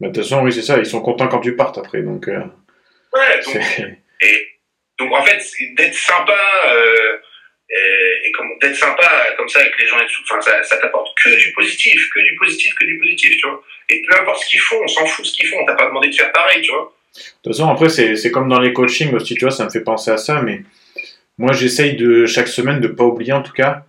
De 0.00 0.06
toute 0.06 0.16
façon, 0.16 0.42
oui, 0.42 0.52
c'est 0.52 0.62
ça. 0.62 0.78
Ils 0.78 0.86
sont 0.86 1.02
contents 1.02 1.28
quand 1.28 1.40
tu 1.40 1.56
partes 1.56 1.76
après. 1.76 2.02
Donc, 2.02 2.28
euh, 2.28 2.42
Ouais, 3.12 3.40
donc. 3.44 3.56
Et 4.20 4.48
donc 4.98 5.12
en 5.12 5.22
fait, 5.22 5.40
d'être 5.76 5.94
sympa 5.94 6.38
euh, 6.66 7.18
et, 7.70 8.28
et 8.28 8.32
comme 8.32 8.48
d'être 8.60 8.76
sympa 8.76 9.06
comme 9.36 9.48
ça 9.48 9.60
avec 9.60 9.78
les 9.78 9.86
gens 9.86 9.98
et 9.98 10.06
tout, 10.06 10.22
enfin 10.30 10.40
ça, 10.62 10.76
t'apporte 10.78 11.16
que 11.22 11.30
du 11.36 11.52
positif, 11.52 12.08
que 12.14 12.20
du 12.20 12.36
positif, 12.36 12.74
que 12.74 12.84
du 12.84 12.98
positif, 12.98 13.36
tu 13.36 13.46
vois. 13.48 13.62
Et 13.90 14.02
peu 14.06 14.14
importe 14.20 14.42
ce 14.44 14.48
qu'ils 14.50 14.60
font, 14.60 14.76
on 14.82 14.88
s'en 14.88 15.06
fout 15.06 15.24
ce 15.26 15.32
qu'ils 15.34 15.46
font, 15.48 15.56
on 15.60 15.64
t'a 15.66 15.74
pas 15.74 15.86
demandé 15.86 16.08
de 16.08 16.14
faire 16.14 16.32
pareil, 16.32 16.62
tu 16.62 16.70
vois. 16.72 16.92
De 17.14 17.20
toute 17.42 17.52
façon, 17.56 17.68
après, 17.70 17.88
c'est 17.88 18.30
comme 18.30 18.48
dans 18.48 18.60
les 18.60 18.72
coachings 18.72 19.12
aussi, 19.14 19.34
tu 19.34 19.44
vois, 19.44 19.50
ça 19.50 19.64
me 19.64 19.70
fait 19.70 19.80
penser 19.82 20.10
à 20.10 20.16
ça, 20.18 20.40
mais 20.42 20.62
moi, 21.36 21.52
j'essaye 21.52 21.96
de, 21.96 22.26
chaque 22.26 22.48
semaine, 22.48 22.80
de 22.80 22.88
pas 22.88 23.04
oublier, 23.04 23.32
en 23.32 23.42
tout 23.42 23.52
cas, 23.52 23.84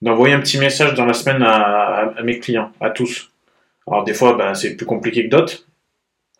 d'envoyer 0.00 0.34
un 0.34 0.40
petit 0.40 0.58
message 0.58 0.94
dans 0.94 1.04
la 1.06 1.12
semaine 1.14 1.42
à, 1.42 1.52
à- 1.52 2.18
à 2.18 2.22
mes 2.22 2.38
clients, 2.38 2.72
à 2.80 2.90
tous. 2.90 3.30
Alors, 3.86 4.04
des 4.04 4.14
fois, 4.14 4.34
ben, 4.34 4.54
c'est 4.54 4.76
plus 4.76 4.86
compliqué 4.86 5.24
que 5.24 5.28
d'autres. 5.28 5.64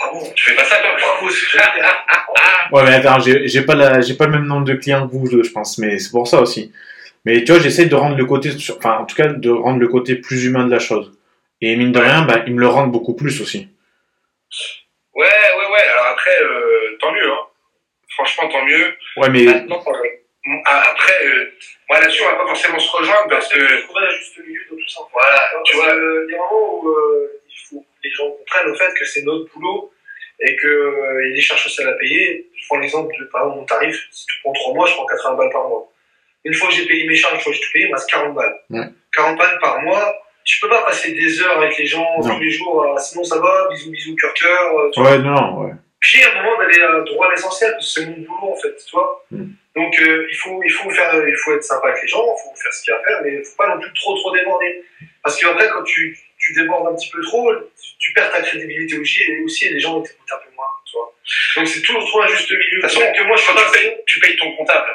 Ah 0.03 0.11
bon 0.13 0.33
Tu 0.35 0.51
fais 0.51 0.57
pas 0.57 0.65
ça 0.65 0.77
génial. 0.83 1.87
Ouais, 2.73 2.83
mais 2.85 2.95
attends, 2.95 3.21
j'ai 3.21 3.47
j'ai 3.49 3.63
pas, 3.63 3.75
la- 3.75 4.01
j'ai 4.01 4.15
pas 4.15 4.25
le 4.27 4.33
même 4.33 4.47
nombre 4.47 4.65
de 4.65 4.75
clients 4.75 5.07
que 5.07 5.13
vous 5.13 5.29
deux, 5.29 5.43
je 5.43 5.51
pense, 5.53 5.77
mais 5.79 5.99
c'est 5.99 6.11
pour 6.11 6.27
ça 6.27 6.41
aussi. 6.41 6.73
Mais 7.27 7.45
tu 7.45 7.53
vois, 7.53 7.61
j'essaye 7.61 7.87
de 7.89 7.95
rendre 7.95 8.17
le 8.17 8.25
côté, 8.25 8.51
enfin, 8.77 8.99
en 8.99 9.05
tout 9.05 9.15
cas, 9.15 9.27
de 9.29 9.51
rendre 9.51 9.79
le 9.79 9.89
côté 9.89 10.17
plus 10.17 10.45
humain 10.47 10.65
de 10.67 10.71
la 10.71 10.79
chose. 10.79 11.13
Et 11.61 11.77
mine 11.77 11.93
de 11.93 11.99
rien, 11.99 12.23
ben, 12.23 12.43
ils 12.47 12.55
me 12.55 12.61
le 12.61 12.67
rendent 12.69 12.91
beaucoup 12.91 13.15
plus 13.15 13.41
aussi. 13.43 13.69
Ouais, 15.15 15.25
ouais, 15.27 15.67
ouais. 15.73 15.89
Alors 15.93 16.07
après, 16.13 16.43
euh, 16.43 16.97
tant 17.01 17.13
mieux, 17.13 17.31
hein. 17.31 17.47
Franchement, 18.17 18.49
tant 18.49 18.65
mieux. 18.65 18.95
Ouais, 19.19 19.29
mais 19.29 19.45
Maintenant, 19.45 19.83
euh, 19.87 20.51
ah, 20.67 20.83
après, 20.93 21.25
euh, 21.27 21.53
moi 21.89 22.01
là-dessus, 22.01 22.23
on 22.23 22.31
va 22.33 22.37
pas 22.43 22.47
forcément 22.47 22.79
se 22.79 22.91
rejoindre 22.91 23.29
parce 23.29 23.49
que, 23.49 23.83
trouver 23.85 24.01
un 24.07 24.17
juste 24.17 24.39
milieu 24.39 24.61
dans 24.71 24.77
tout 24.77 24.89
ça. 24.89 25.01
voilà, 25.13 25.39
Tu 25.65 25.71
tu 25.73 25.77
vois. 25.77 25.87
il 25.87 25.89
y 25.89 25.93
a 25.93 26.27
des 26.27 26.37
moments 26.37 26.75
où 26.83 26.89
euh, 26.89 27.41
il 27.49 27.59
faut 27.69 27.81
que 27.81 27.87
les 28.03 28.11
gens 28.11 28.31
comprennent 28.31 28.67
le 28.67 28.75
fait 28.75 28.93
que 28.99 29.05
c'est 29.05 29.23
notre 29.23 29.53
boulot 29.55 29.92
et 30.45 30.57
qu'il 30.57 30.69
euh, 30.69 31.29
y 31.29 31.33
a 31.33 31.35
des 31.35 31.41
charges 31.41 31.63
sociales 31.65 31.89
à 31.89 31.93
payer. 31.95 32.47
Je 32.57 32.67
prends 32.69 32.79
l'exemple 32.79 33.15
de, 33.19 33.25
par 33.27 33.43
exemple, 33.43 33.59
mon 33.61 33.65
tarif. 33.65 33.97
Si 34.11 34.27
tu 34.27 34.37
prends 34.43 34.53
3 34.53 34.75
mois, 34.75 34.87
je 34.87 34.95
prends 34.95 35.07
80 35.07 35.35
balles 35.37 35.51
par 35.51 35.69
mois. 35.69 35.89
Une 36.45 36.55
fois 36.55 36.69
que 36.69 36.75
j'ai 36.75 36.87
payé 36.87 37.07
mes 37.07 37.15
charges, 37.15 37.35
une 37.35 37.41
fois 37.41 37.53
que 37.53 37.59
j'ai 37.59 37.65
tout 37.65 37.73
payé, 37.73 37.85
il 37.87 37.91
me 37.91 37.95
reste 37.95 38.11
40 38.11 38.35
balles. 38.35 38.55
Ouais. 38.71 38.87
40 39.17 39.39
balles 39.39 39.59
par 39.61 39.81
mois. 39.83 40.15
Tu 40.45 40.59
peux 40.61 40.69
pas 40.69 40.83
passer 40.83 41.13
des 41.13 41.41
heures 41.41 41.57
avec 41.59 41.79
les 41.79 41.87
gens 41.87 42.05
Non. 42.21 42.35
tous 42.35 42.41
les 42.41 42.51
jours. 42.51 42.83
euh, 42.83 42.99
sinon, 42.99 43.23
ça 43.23 43.39
va. 43.39 43.69
Bisous, 43.71 43.91
bisous, 43.93 44.17
cœur, 44.17 44.35
cœur. 44.35 44.79
euh, 44.79 44.91
tu 44.93 45.01
vois. 45.01 45.11
ouais, 45.13 45.19
non, 45.19 45.61
ouais. 45.63 45.73
Puis 46.01 46.21
à 46.25 46.33
un 46.37 46.43
moment 46.43 46.59
d'aller 46.59 46.81
euh, 46.81 47.05
droit 47.05 47.29
à 47.29 47.31
l'essentiel, 47.31 47.71
parce 47.75 47.95
que 47.95 48.01
c'est 48.01 48.07
mon 48.09 48.17
boulot 48.17 48.53
en 48.53 48.57
fait, 48.57 48.75
tu 48.85 48.91
vois. 48.93 49.25
Mm. 49.31 49.45
Donc 49.77 50.01
euh, 50.01 50.27
il, 50.29 50.35
faut, 50.35 50.61
il, 50.65 50.71
faut 50.71 50.91
faire, 50.91 51.15
il 51.29 51.37
faut 51.37 51.55
être 51.55 51.63
sympa 51.63 51.89
avec 51.91 52.03
les 52.03 52.09
gens, 52.09 52.25
il 52.25 52.43
faut 52.43 52.57
faire 52.61 52.73
ce 52.73 52.83
qu'il 52.83 52.93
y 52.93 52.97
a 52.97 52.99
à 52.99 53.05
faire, 53.05 53.21
mais 53.23 53.35
il 53.39 53.45
faut 53.45 53.57
pas 53.57 53.69
non 53.73 53.81
plus 53.81 53.93
trop 53.95 54.17
trop 54.19 54.33
déborder. 54.37 54.83
Parce 55.23 55.41
qu'après, 55.41 55.69
quand 55.69 55.85
tu, 55.85 56.19
tu 56.43 56.53
débordes 56.55 56.93
un 56.93 56.97
petit 56.97 57.11
peu 57.11 57.23
trop, 57.23 57.53
tu, 57.99 58.13
perds 58.13 58.31
ta 58.33 58.43
crédibilité 58.43 58.99
aussi, 58.99 59.23
et 59.23 59.41
aussi 59.43 59.69
les 59.69 59.79
gens 59.79 60.01
t'écoutent 60.03 60.33
un 60.33 60.45
peu 60.45 60.55
moins, 60.57 60.67
tu 60.85 60.97
vois. 60.97 61.15
Donc 61.57 61.69
c'est 61.69 61.83
toujours 61.83 62.05
trop 62.09 62.23
un 62.23 62.29
juste 62.29 62.51
milieu. 62.51 62.63
De 62.63 62.81
toute 62.81 62.91
façon, 62.91 63.01
que 63.17 63.23
moi 63.23 63.37
je 63.37 63.47
tu 63.47 63.55
pas 63.55 63.71
payes, 63.73 63.97
tu 64.07 64.19
payes 64.19 64.37
ton 64.37 64.57
comptable. 64.57 64.91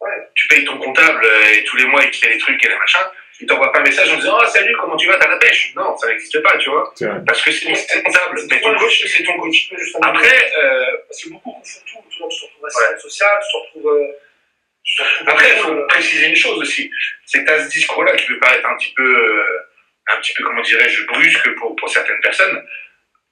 Ouais. 0.00 0.10
Tu 0.34 0.46
payes 0.48 0.64
ton 0.64 0.78
comptable 0.78 1.24
euh, 1.24 1.54
et 1.54 1.64
tous 1.64 1.76
les 1.76 1.84
mois 1.86 2.02
il 2.04 2.10
te 2.10 2.16
fait 2.16 2.30
les 2.30 2.38
trucs 2.38 2.62
et 2.64 2.68
les 2.68 2.76
machins. 2.76 3.08
Il 3.40 3.46
t'envoie 3.46 3.72
pas 3.72 3.80
un 3.80 3.82
message 3.82 4.12
en 4.12 4.16
disant 4.16 4.36
Ah 4.40 4.46
salut, 4.46 4.76
comment 4.78 4.96
tu 4.96 5.06
vas, 5.08 5.16
t'as 5.16 5.28
la 5.28 5.36
pêche? 5.36 5.72
Non, 5.74 5.96
ça 5.96 6.08
n'existe 6.08 6.40
pas, 6.42 6.58
tu 6.58 6.70
vois. 6.70 6.92
Parce 7.26 7.42
que 7.42 7.50
c'est 7.50 7.66
ton 7.66 8.02
comptable. 8.02 8.40
Mais 8.50 8.60
ton 8.60 8.74
coach, 8.76 9.04
c'est 9.06 9.22
ton 9.22 9.38
coach. 9.38 9.70
Après, 10.02 10.52
euh, 10.58 10.84
parce 11.08 11.22
que 11.22 11.30
beaucoup 11.30 11.52
confondent 11.52 11.82
tout, 11.86 11.98
tu 12.10 12.18
te 12.18 12.22
retrouves 12.22 12.66
assistant 12.66 12.98
social, 12.98 13.38
tu 13.40 13.52
te 13.52 13.56
retrouves. 13.56 13.92
euh, 13.92 14.12
tu 14.84 14.96
te 14.96 15.02
retrouves 15.02 15.28
après, 15.28 15.48
il 15.48 15.58
euh, 15.58 15.62
faut 15.62 15.86
préciser 15.86 16.26
une 16.28 16.36
chose 16.36 16.60
aussi. 16.60 16.90
C'est 17.26 17.40
que 17.40 17.46
t'as 17.46 17.64
ce 17.64 17.70
discours-là 17.70 18.16
qui 18.16 18.26
peut 18.26 18.38
paraître 18.38 18.68
un 18.68 18.76
petit 18.76 18.92
peu, 18.94 19.02
euh, 19.02 19.58
un 20.08 20.16
petit 20.20 20.32
peu, 20.34 20.44
comment 20.44 20.62
dirais-je, 20.62 21.06
brusque 21.06 21.54
pour, 21.56 21.76
pour 21.76 21.88
certaines 21.88 22.20
personnes. 22.20 22.66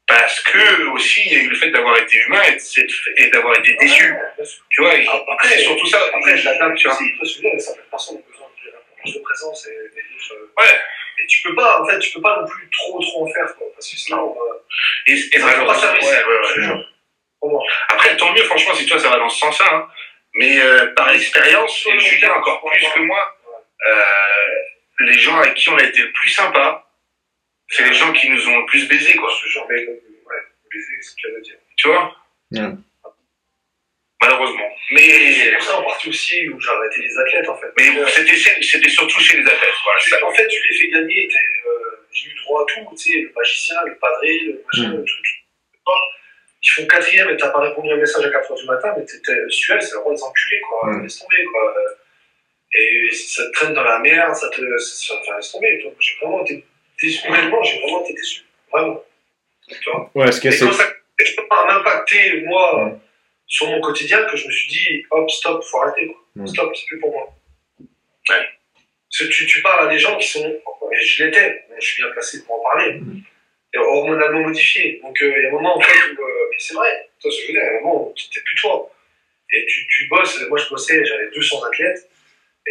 Parce 0.06 0.40
que 0.40 0.86
aussi, 0.88 1.22
il 1.26 1.32
y 1.32 1.36
a 1.36 1.38
eu 1.44 1.48
le 1.50 1.56
fait 1.56 1.70
d'avoir 1.70 1.96
été 1.98 2.16
humain 2.16 2.42
et, 2.48 3.22
et 3.24 3.30
d'avoir 3.30 3.56
été 3.58 3.74
déçu. 3.80 4.04
sûr. 4.42 4.54
Tu 4.70 4.82
vois, 4.82 4.92
c'est 5.44 5.58
surtout 5.60 5.86
ça. 5.86 6.00
Après, 6.14 6.36
je 6.36 6.44
l'adapte 6.46 6.76
tu 6.78 6.88
vois. 6.88 6.96
aussi, 6.96 7.04
parce 7.18 7.36
que 7.36 7.42
là, 7.44 7.58
certaines 7.58 7.84
personnes 7.90 8.16
ont 8.16 8.24
besoin 8.30 8.46
de 8.48 8.50
de 9.12 9.18
présence 9.20 9.66
et, 9.66 9.70
et 9.70 10.34
euh, 10.34 10.50
Ouais. 10.58 10.78
Et 11.22 11.26
tu 11.26 11.42
peux 11.42 11.54
pas, 11.54 11.80
en 11.80 11.86
fait, 11.86 11.98
tu 12.00 12.12
peux 12.12 12.20
pas 12.22 12.40
non 12.40 12.46
plus 12.48 12.68
trop, 12.70 13.00
trop 13.00 13.24
en 13.26 13.32
faire, 13.32 13.54
quoi, 13.56 13.66
parce 13.74 13.88
que 13.90 13.96
sinon, 13.96 14.36
euh, 14.36 14.54
Et, 15.06 15.12
et 15.12 15.38
Ça 15.38 15.46
malheureusement, 15.46 15.72
pas 15.74 15.78
service. 15.78 16.08
ouais, 16.10 16.24
ouais, 16.24 16.66
ouais. 16.68 16.74
moi. 17.42 17.62
Après, 17.88 18.16
tant 18.16 18.32
mieux, 18.32 18.42
franchement, 18.44 18.74
si 18.74 18.86
toi 18.86 18.98
ça 18.98 19.08
va 19.10 19.16
dans 19.18 19.28
ce 19.28 19.38
sens-là. 19.38 19.66
hein. 19.72 19.88
Mais 20.34 20.60
euh, 20.60 20.92
par 20.94 21.12
expérience, 21.14 21.86
et 21.86 21.98
Julien 21.98 22.32
encore 22.34 22.62
plus 22.64 22.86
que 22.94 23.00
moi, 23.00 23.36
euh, 23.86 23.92
les 25.04 25.18
gens 25.18 25.36
avec 25.38 25.54
qui 25.54 25.68
on 25.70 25.76
a 25.76 25.82
été 25.84 26.02
le 26.02 26.12
plus 26.12 26.28
sympa, 26.30 26.86
c'est 27.68 27.86
les 27.86 27.94
gens 27.94 28.12
qui 28.12 28.28
nous 28.30 28.48
ont 28.48 28.58
le 28.60 28.66
plus 28.66 28.86
baisé, 28.88 29.14
quoi. 29.16 29.30
Ce 29.40 29.48
genre, 29.48 29.66
mais, 29.70 29.84
ouais, 29.86 29.96
baiser, 30.72 30.94
c'est 31.00 31.10
ce 31.10 31.16
qu'il 31.16 31.30
y 31.30 31.34
a 31.34 31.36
à 31.36 31.40
dire. 31.40 31.56
Tu 31.76 31.88
vois? 31.88 32.16
Ouais. 32.52 32.74
Malheureusement. 34.22 34.68
Et 34.90 34.96
c'est 35.32 35.44
Mais, 35.46 35.52
pour 35.52 35.62
ça, 35.62 35.78
en 35.78 35.82
partie 35.84 36.08
aussi, 36.10 36.48
où 36.50 36.60
j'ai 36.60 36.68
arrêté 36.68 37.00
les 37.02 37.18
athlètes, 37.18 37.48
en 37.48 37.56
fait. 37.56 37.72
mais 37.78 37.84
c'était 38.10 38.36
c'était 38.62 38.88
surtout 38.90 39.18
chez 39.20 39.38
les 39.38 39.46
athlètes. 39.46 39.72
Voilà, 39.84 40.00
C'est- 40.00 40.10
ça. 40.10 40.26
En 40.26 40.32
fait, 40.34 40.46
tu 40.48 40.60
les 40.68 40.76
fais 40.78 40.88
gagner, 40.88 41.26
t'es, 41.28 41.36
euh, 41.68 42.06
j'ai 42.12 42.28
eu 42.28 42.34
droit 42.44 42.62
à 42.62 42.66
tout, 42.66 42.86
tu 42.90 42.96
sais, 43.12 43.20
le 43.22 43.32
magicien, 43.34 43.76
le 43.86 43.96
padré, 43.96 44.38
le 44.40 44.62
machin, 44.66 44.88
Mm. 44.92 44.96
le 44.98 45.04
truc. 45.04 45.26
tout. 45.26 45.92
ils 46.62 46.70
font 46.72 46.86
quatrième 46.86 47.30
et 47.30 47.36
t'as 47.38 47.48
pas 47.48 47.60
répondu 47.62 47.90
à 47.90 47.94
un 47.94 47.96
message 47.96 48.22
à 48.26 48.28
4h 48.30 48.54
du 48.54 48.66
matin, 48.66 48.92
mais 48.96 49.04
t'étais 49.06 49.32
Suel, 49.48 49.80
c'est 49.80 49.92
le 49.94 50.00
roi 50.00 50.14
des 50.14 50.22
enculés, 50.22 50.60
quoi. 50.60 50.90
Mm. 50.92 51.02
Laisse 51.02 51.18
tomber, 51.18 51.44
quoi. 51.46 51.74
Et 52.72 53.10
ça 53.12 53.44
te 53.46 53.50
traîne 53.52 53.74
dans 53.74 53.82
la 53.82 53.98
merde, 53.98 54.34
ça 54.34 54.48
te. 54.50 54.60
Ça, 54.78 55.14
enfin, 55.20 55.36
laisse 55.36 55.50
tomber. 55.52 55.82
J'ai 55.98 56.16
vraiment 56.20 56.44
été 56.44 56.64
déçu. 57.02 57.28
Honnêtement, 57.28 57.62
j'ai 57.64 57.80
vraiment 57.80 58.04
été 58.04 58.14
déçu. 58.14 58.42
Vraiment. 58.72 59.02
Tu 59.68 59.90
vois 59.90 60.10
Ouais, 60.14 60.32
ce 60.32 60.46
Et 60.46 60.50
c'est. 60.52 60.72
ça 60.72 61.42
a 61.50 61.74
impacté, 61.74 62.42
moi, 62.42 62.98
sur 63.46 63.66
mon 63.68 63.80
quotidien, 63.80 64.24
que 64.24 64.36
je 64.36 64.46
me 64.46 64.52
suis 64.52 64.68
dit, 64.70 65.04
hop, 65.10 65.28
stop, 65.30 65.62
faut 65.64 65.80
arrêter, 65.82 66.06
quoi. 66.06 66.46
Stop, 66.46 66.74
c'est 66.76 66.86
plus 66.86 67.00
pour 67.00 67.10
moi. 67.12 67.34
Ouais. 67.80 68.36
Parce 68.38 69.18
que 69.18 69.24
tu, 69.32 69.46
tu 69.46 69.62
parles 69.62 69.88
à 69.88 69.92
des 69.92 69.98
gens 69.98 70.16
qui 70.16 70.28
sont. 70.28 70.46
Et 70.92 71.04
je 71.04 71.24
l'étais, 71.24 71.64
mais 71.70 71.76
je 71.80 71.86
suis 71.86 72.02
bien 72.02 72.10
placé 72.12 72.44
pour 72.44 72.60
en 72.60 72.62
parler. 72.62 72.94
Mm. 72.94 73.22
Et 73.74 73.78
hormonalement 73.78 74.40
modifié. 74.40 75.00
Donc, 75.02 75.20
euh, 75.22 75.32
il 75.36 75.42
y 75.42 75.46
a 75.46 75.48
un 75.48 75.52
moment, 75.52 75.76
en 75.76 75.80
fait, 75.80 76.12
où. 76.12 76.22
euh, 76.22 76.48
mais 76.50 76.56
c'est 76.58 76.74
vrai, 76.74 77.08
toi, 77.20 77.30
ce 77.30 77.36
que 77.36 77.42
je 77.42 77.46
veux 77.48 77.52
dire, 77.54 77.62
il 77.62 77.72
y 77.72 77.76
a 77.76 77.78
un 77.78 77.82
moment 77.82 78.08
où 78.08 78.14
c'était 78.16 78.40
plus 78.40 78.54
toi. 78.56 78.90
Et 79.52 79.66
tu, 79.66 79.86
tu 79.88 80.08
bosses, 80.08 80.40
moi, 80.48 80.58
je 80.58 80.68
bossais, 80.68 81.04
j'avais 81.04 81.30
200 81.32 81.62
athlètes. 81.64 82.08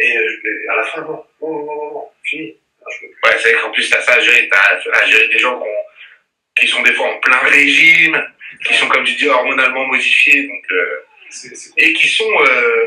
Et, 0.02 0.16
euh, 0.16 0.72
à 0.72 0.76
la 0.76 0.82
fin, 0.84 1.00
non, 1.02 1.24
non, 1.42 1.48
non, 1.52 1.64
non, 1.66 1.92
non, 1.94 2.04
fini. 2.24 2.56
Ah. 2.82 2.88
Ouais, 3.24 3.36
c'est 3.38 3.52
vrai 3.52 3.60
qu'en 3.62 3.70
plus, 3.70 3.88
t'as 3.90 4.00
ça 4.00 4.14
à 4.14 4.20
gérer. 4.20 4.48
T'as 4.48 4.78
à 4.92 5.06
gérer 5.06 5.28
des 5.28 5.38
gens 5.38 5.58
qui, 5.60 5.68
ont- 5.68 5.86
qui 6.58 6.66
sont 6.68 6.82
des 6.82 6.92
fois 6.94 7.08
en 7.14 7.18
plein 7.20 7.38
régime, 7.38 8.16
qui 8.64 8.74
sont, 8.74 8.88
comme 8.88 9.04
tu 9.04 9.14
dis, 9.14 9.28
hormonalement 9.28 9.84
modifiés. 9.86 10.44
Donc, 10.48 10.64
euh, 10.72 11.06
et 11.76 11.92
qui 11.92 12.08
sont 12.08 12.28
euh, 12.48 12.86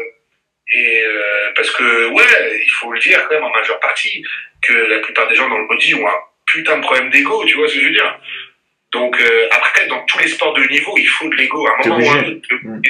et 0.67 1.01
euh, 1.05 1.51
parce 1.55 1.71
que 1.71 2.07
ouais 2.07 2.23
il 2.61 2.69
faut 2.71 2.91
le 2.91 2.99
dire 2.99 3.25
quand 3.27 3.35
même 3.35 3.43
en 3.45 3.51
majeure 3.51 3.79
partie 3.79 4.21
que 4.61 4.73
la 4.73 4.99
plupart 4.99 5.27
des 5.29 5.35
gens 5.35 5.47
dans 5.47 5.59
le 5.59 5.67
body 5.67 5.93
ont 5.95 6.05
un 6.07 6.13
putain 6.45 6.77
de 6.77 6.81
problème 6.81 7.09
d'ego 7.09 7.45
tu 7.45 7.55
vois 7.55 7.69
ce 7.69 7.75
que 7.75 7.79
je 7.81 7.85
veux 7.85 7.93
dire? 7.93 8.19
Donc 8.91 9.17
euh, 9.21 9.47
après 9.51 9.87
dans 9.87 10.03
tous 10.07 10.19
les 10.19 10.27
sports 10.27 10.53
de 10.55 10.61
haut 10.63 10.67
niveau 10.69 10.93
il 10.97 11.07
faut 11.07 11.29
de 11.29 11.35
l'ego 11.35 11.65
à 11.67 11.71
un 11.85 11.87
moment 11.87 12.05
ou 12.05 12.09
à 12.09 12.13
un 12.15 12.23
autre 12.31 12.47
Mm. 12.63 12.81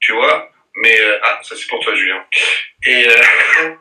tu 0.00 0.12
vois? 0.12 0.50
Mais 0.82 1.00
euh, 1.00 1.18
ah 1.22 1.38
ça 1.42 1.54
c'est 1.56 1.66
pour 1.68 1.80
toi 1.80 1.94
Julien 1.94 2.24
et 2.86 3.06
euh, 3.08 3.12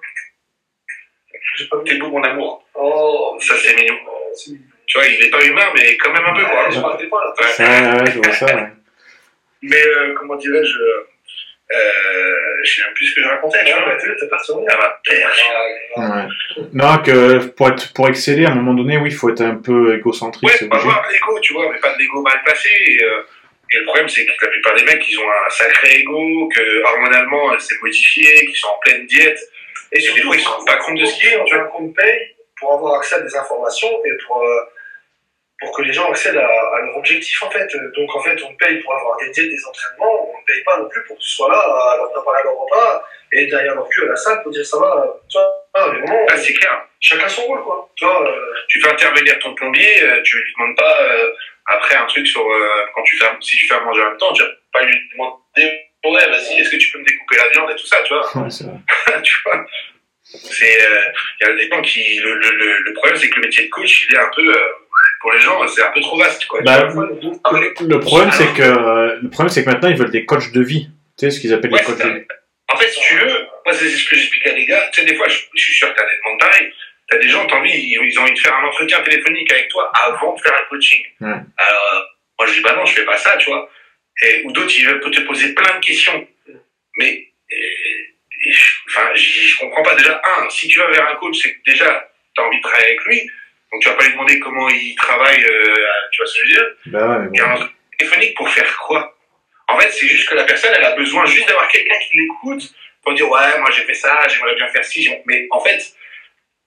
J'ai 1.57 1.65
pas 1.67 1.77
t'es 1.85 1.95
beau 1.95 2.09
mon 2.09 2.23
amour 2.23 2.63
Oh, 2.75 3.37
ça 3.39 3.55
c'est 3.57 3.75
mignon 3.75 3.97
oh, 4.07 4.31
mignon. 4.47 4.61
tu 4.85 4.97
vois 4.97 5.07
il 5.07 5.23
est 5.25 5.29
pas 5.29 5.43
humain 5.43 5.67
mais 5.75 5.97
quand 5.97 6.11
même 6.13 6.25
un 6.25 6.33
peu 6.33 6.43
quoi 6.45 6.65
Ouais, 6.67 6.71
je 6.71 6.79
partais 6.81 7.07
pas 7.07 7.17
là. 7.23 7.33
Ouais. 7.39 7.93
Ouais, 7.95 8.01
ouais, 8.01 8.11
je 8.11 8.17
vois 8.19 8.33
ça, 8.33 8.45
ouais. 8.45 8.67
mais 9.63 9.85
euh, 9.87 10.13
comment 10.17 10.35
dirais-je 10.35 10.77
euh, 11.69 12.35
je 12.63 12.75
sais 12.75 12.81
même 12.83 12.93
plus 12.93 13.07
ce 13.07 13.15
que 13.15 13.23
je 13.23 13.27
racontais 13.27 13.65
tu 13.65 13.73
vois 13.73 13.85
bah, 13.85 13.97
t'es 13.97 14.15
t'es 14.15 14.27
perturbé. 14.29 14.67
à 14.71 14.77
ma 14.77 14.89
perche 15.03 15.41
Ouais. 15.97 16.27
Non, 16.73 16.97
que 16.99 17.45
pour, 17.47 17.69
être, 17.69 17.91
pour 17.93 18.07
exceller, 18.07 18.45
à 18.45 18.51
un 18.51 18.55
moment 18.55 18.75
donné, 18.75 18.97
oui, 18.97 19.09
il 19.09 19.15
faut 19.15 19.29
être 19.29 19.41
un 19.41 19.55
peu 19.55 19.95
égocentrique, 19.97 20.47
Ouais, 20.47 20.67
pas 20.69 20.77
avoir 20.77 21.07
de 21.07 21.13
l'ego, 21.13 21.39
tu 21.41 21.53
vois, 21.53 21.71
mais 21.71 21.79
pas 21.79 21.93
de 21.93 21.97
l'ego 21.99 22.21
mal 22.21 22.39
placé. 22.45 22.69
Et, 22.69 23.03
euh, 23.03 23.21
et 23.73 23.77
le 23.77 23.83
problème, 23.85 24.07
c'est 24.09 24.25
que 24.25 24.31
la 24.45 24.51
plupart 24.51 24.75
des 24.75 24.83
mecs, 24.83 25.03
ils 25.07 25.19
ont 25.19 25.29
un 25.29 25.49
sacré 25.49 25.99
ego, 25.99 26.47
que 26.49 26.83
hormonalement, 26.83 27.51
euh, 27.53 27.57
c'est 27.59 27.79
modifié, 27.81 28.45
qu'ils 28.45 28.55
sont 28.55 28.67
en 28.69 28.79
pleine 28.79 29.05
diète. 29.07 29.39
Et 29.91 29.97
des 29.99 30.01
surtout, 30.03 30.23
fois, 30.27 30.35
ils 30.35 30.41
se 30.41 30.47
rendent 30.49 30.67
pas 30.67 30.77
compte 30.77 30.97
de 30.99 31.05
ce 31.05 31.19
qu'ils 31.19 31.29
font, 31.31 31.43
tu 31.45 31.55
vois. 31.55 31.65
qu'on 31.65 31.89
paye 31.93 32.35
pour 32.59 32.73
avoir 32.73 32.95
accès 32.99 33.15
à 33.15 33.19
des 33.21 33.35
informations 33.35 33.91
et 34.05 34.11
pour, 34.25 34.43
euh, 34.43 34.59
pour 35.59 35.71
que 35.75 35.81
les 35.83 35.93
gens 35.93 36.09
accèdent 36.09 36.37
à, 36.37 36.45
à 36.47 36.79
leur 36.81 36.97
objectif, 36.97 37.41
en 37.43 37.49
fait. 37.51 37.67
Donc, 37.95 38.15
en 38.15 38.21
fait, 38.21 38.37
on 38.43 38.53
paye 38.55 38.77
pour 38.81 38.93
avoir 38.93 39.17
des 39.17 39.29
diètes, 39.29 39.49
des 39.49 39.65
entraînements. 39.65 40.29
On 40.33 40.37
ne 40.39 40.45
paye 40.45 40.63
pas 40.63 40.77
non 40.79 40.87
plus 40.89 41.03
pour 41.05 41.15
que 41.17 41.21
tu 41.21 41.29
sois 41.29 41.49
là 41.49 41.57
à 41.59 41.97
leur 41.97 42.11
préparer 42.11 42.43
leur 42.43 42.55
repas 42.57 43.05
et 43.33 43.47
derrière 43.47 43.75
leur 43.75 43.87
cul 43.89 44.03
à 44.05 44.09
la 44.09 44.15
salle 44.15 44.41
pour 44.43 44.51
dire 44.51 44.65
ça 44.65 44.77
va. 44.79 45.19
Tu 45.29 45.37
vois, 45.37 45.67
à 45.73 45.89
des 45.91 45.99
moments, 45.99 46.25
Ah, 46.29 46.37
c'est 46.37 46.53
clair. 46.53 46.87
chacun 46.99 47.27
son 47.27 47.43
rôle, 47.43 47.63
quoi. 47.63 47.89
Euh, 48.03 48.31
Tu 48.69 48.81
fais 48.81 48.89
intervenir 48.89 49.37
ton 49.39 49.53
plombier, 49.55 50.03
euh, 50.03 50.21
tu 50.23 50.37
lui 50.37 50.53
demandes 50.57 50.77
pas 50.77 51.01
euh, 51.01 51.31
après 51.67 51.95
un 51.95 52.05
truc 52.05 52.25
sur 52.27 52.41
euh, 52.41 52.69
quand 52.95 53.03
tu 53.03 53.17
fais, 53.17 53.25
si 53.41 53.57
tu 53.57 53.67
fais 53.67 53.75
à 53.75 53.81
manger 53.81 54.01
en 54.01 54.09
même 54.09 54.17
temps, 54.17 54.33
tu 54.33 54.43
vas 54.43 54.49
pas 54.71 54.83
lui 54.83 54.95
demander 55.11 55.87
ouais, 56.05 56.29
vas-y, 56.29 56.59
est-ce 56.59 56.69
que 56.69 56.77
tu 56.77 56.91
peux 56.91 56.99
me 56.99 57.05
découper 57.05 57.37
la 57.37 57.49
viande 57.49 57.71
et 57.71 57.75
tout 57.75 57.85
ça, 57.85 57.97
tu 58.03 58.13
vois? 58.13 58.29
Ouais, 58.43 58.49
c'est 58.49 58.63
vrai. 58.65 58.77
tu 59.23 59.37
vois? 59.45 59.65
C'est, 60.23 60.81
euh, 60.81 60.99
y 61.41 61.45
a 61.45 61.55
des 61.55 61.69
gens 61.69 61.81
qui, 61.81 62.19
le, 62.19 62.37
le, 62.37 62.79
le, 62.79 62.93
problème, 62.93 63.17
c'est 63.17 63.29
que 63.29 63.35
le 63.37 63.43
métier 63.43 63.63
de 63.63 63.69
coach, 63.69 64.07
il 64.09 64.15
est 64.15 64.19
un 64.19 64.29
peu, 64.35 64.45
euh, 64.45 64.59
pour 65.21 65.31
les 65.31 65.39
gens, 65.39 65.65
c'est 65.67 65.83
un 65.83 65.91
peu 65.91 66.01
trop 66.01 66.17
vaste, 66.17 66.45
quoi. 66.47 66.61
Bah, 66.63 66.85
vois. 66.87 67.07
Le 67.07 67.99
problème, 67.99 68.31
c'est 68.31 68.53
que, 68.53 69.21
le 69.21 69.29
problème, 69.29 69.49
c'est 69.49 69.63
que 69.63 69.69
maintenant, 69.69 69.87
ils 69.87 69.95
veulent 69.95 70.11
des 70.11 70.25
coachs 70.25 70.51
de 70.51 70.61
vie. 70.61 70.89
Tu 71.17 71.25
sais, 71.25 71.31
ce 71.31 71.39
qu'ils 71.39 71.53
appellent 71.53 71.71
Ouais, 71.71 71.79
les 71.79 71.85
coachs 71.85 71.97
de 71.97 72.09
vie. 72.09 72.25
En 72.69 72.75
fait, 72.75 72.89
si 72.89 72.99
tu 72.99 73.15
veux, 73.15 73.47
moi, 73.65 73.73
c'est 73.73 73.87
ce 73.87 74.09
que 74.09 74.17
j'explique 74.17 74.45
à 74.47 74.51
les 74.51 74.65
gars. 74.65 74.89
Tu 74.91 74.99
sais, 74.99 75.07
des 75.07 75.15
fois, 75.15 75.29
je, 75.29 75.37
je 75.55 75.63
suis 75.63 75.73
sûr 75.73 75.93
que 75.93 75.97
t'as 75.97 76.05
des 76.05 76.17
demandes 76.25 76.39
pareilles. 76.41 76.73
T'as 77.09 77.17
des 77.17 77.29
gens, 77.29 77.45
t'as 77.47 77.57
envie, 77.57 77.71
ils, 77.71 78.19
ont 78.19 78.23
envie 78.23 78.33
de 78.33 78.39
faire 78.39 78.55
un 78.55 78.65
entretien 78.65 78.99
téléphonique 79.01 79.51
avec 79.51 79.69
toi 79.69 79.91
avant 80.05 80.35
de 80.35 80.41
faire 80.41 80.53
un 80.53 80.65
coaching. 80.69 81.03
Ouais. 81.21 81.27
Alors, 81.29 81.93
euh, 81.93 81.99
moi, 82.37 82.47
je 82.47 82.53
dis, 82.53 82.61
bah 82.61 82.75
non, 82.75 82.85
je 82.85 82.95
fais 82.95 83.05
pas 83.05 83.17
ça, 83.17 83.37
tu 83.37 83.49
vois. 83.49 83.69
Et, 84.23 84.43
ou 84.43 84.51
d'autres, 84.51 84.73
ils 84.77 84.85
veulent 84.85 84.99
te 84.99 85.21
poser 85.21 85.53
plein 85.53 85.79
de 85.79 85.85
questions. 85.85 86.27
Mais, 86.97 87.31
enfin, 88.89 89.09
je 89.15 89.57
comprends 89.57 89.83
pas. 89.83 89.95
Déjà, 89.95 90.21
un, 90.23 90.49
si 90.49 90.67
tu 90.67 90.79
vas 90.79 90.87
vers 90.87 91.07
un 91.07 91.15
coach, 91.15 91.37
c'est 91.41 91.53
que 91.53 91.63
déjà, 91.65 92.11
t'as 92.35 92.43
envie 92.43 92.57
de 92.57 92.63
travailler 92.63 92.87
avec 92.87 93.05
lui. 93.05 93.21
Donc, 93.71 93.81
tu 93.81 93.89
vas 93.89 93.95
pas 93.95 94.03
lui 94.03 94.11
demander 94.11 94.39
comment 94.39 94.69
il 94.69 94.95
travaille, 94.95 95.43
euh, 95.43 95.73
tu 96.11 96.21
vois 96.21 96.27
ce 96.27 96.33
que 96.33 96.39
je 96.39 96.43
veux 96.45 96.53
dire? 96.53 96.67
Bah 96.87 97.19
ouais, 97.19 97.27
Et 97.33 97.41
un 97.41 97.51
entretien 97.53 97.73
téléphonique 97.97 98.35
pour 98.35 98.49
faire 98.49 98.77
quoi? 98.77 99.17
En 99.69 99.79
fait, 99.79 99.89
c'est 99.91 100.07
juste 100.07 100.29
que 100.29 100.35
la 100.35 100.45
personne, 100.45 100.71
elle 100.75 100.85
a 100.85 100.95
besoin 100.95 101.25
juste 101.25 101.47
d'avoir 101.47 101.67
quelqu'un 101.69 101.97
qui 102.07 102.17
l'écoute 102.17 102.73
pour 103.03 103.13
dire 103.13 103.29
ouais, 103.29 103.59
moi 103.59 103.69
j'ai 103.71 103.83
fait 103.83 103.93
ça, 103.93 104.27
j'aimerais 104.27 104.55
bien 104.55 104.67
faire 104.69 104.83
ci. 104.83 105.09
Mais 105.25 105.47
en 105.51 105.59
fait, 105.59 105.81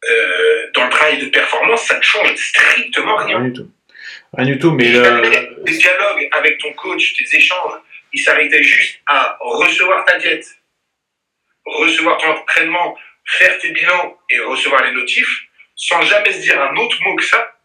euh, 0.09 0.71
dans 0.75 0.85
le 0.85 0.91
travail 0.91 1.19
de 1.19 1.27
performance, 1.27 1.83
ça 1.83 1.99
ne 1.99 2.03
change 2.03 2.35
strictement 2.37 3.17
rien. 3.17 3.39
Rien 3.39 3.49
du 3.49 3.53
tout. 3.53 3.71
Rien 4.37 4.47
du 4.47 4.59
tout, 4.59 4.71
mais 4.73 4.85
Si 4.85 4.93
jamais 4.93 5.49
le... 5.51 5.65
tes 5.65 5.73
dialogues 5.73 6.29
avec 6.33 6.59
ton 6.59 6.73
coach, 6.75 7.15
tes 7.15 7.37
échanges, 7.37 7.75
ils 8.13 8.21
s'arrêtaient 8.21 8.63
juste 8.63 9.01
à 9.07 9.37
recevoir 9.41 10.05
ta 10.05 10.19
diète, 10.19 10.47
recevoir 11.65 12.19
ton 12.19 12.31
entraînement, 12.31 12.97
faire 13.25 13.59
tes 13.59 13.71
bilans 13.73 14.19
et 14.31 14.39
recevoir 14.41 14.85
les 14.85 14.93
notifs, 14.93 15.43
sans 15.77 16.03
jamais 16.03 16.33
se 16.33 16.41
dire 16.41 16.61
un 16.61 16.75
autre 16.77 16.97
mot 17.03 17.15
que 17.17 17.25
ça, 17.25 17.57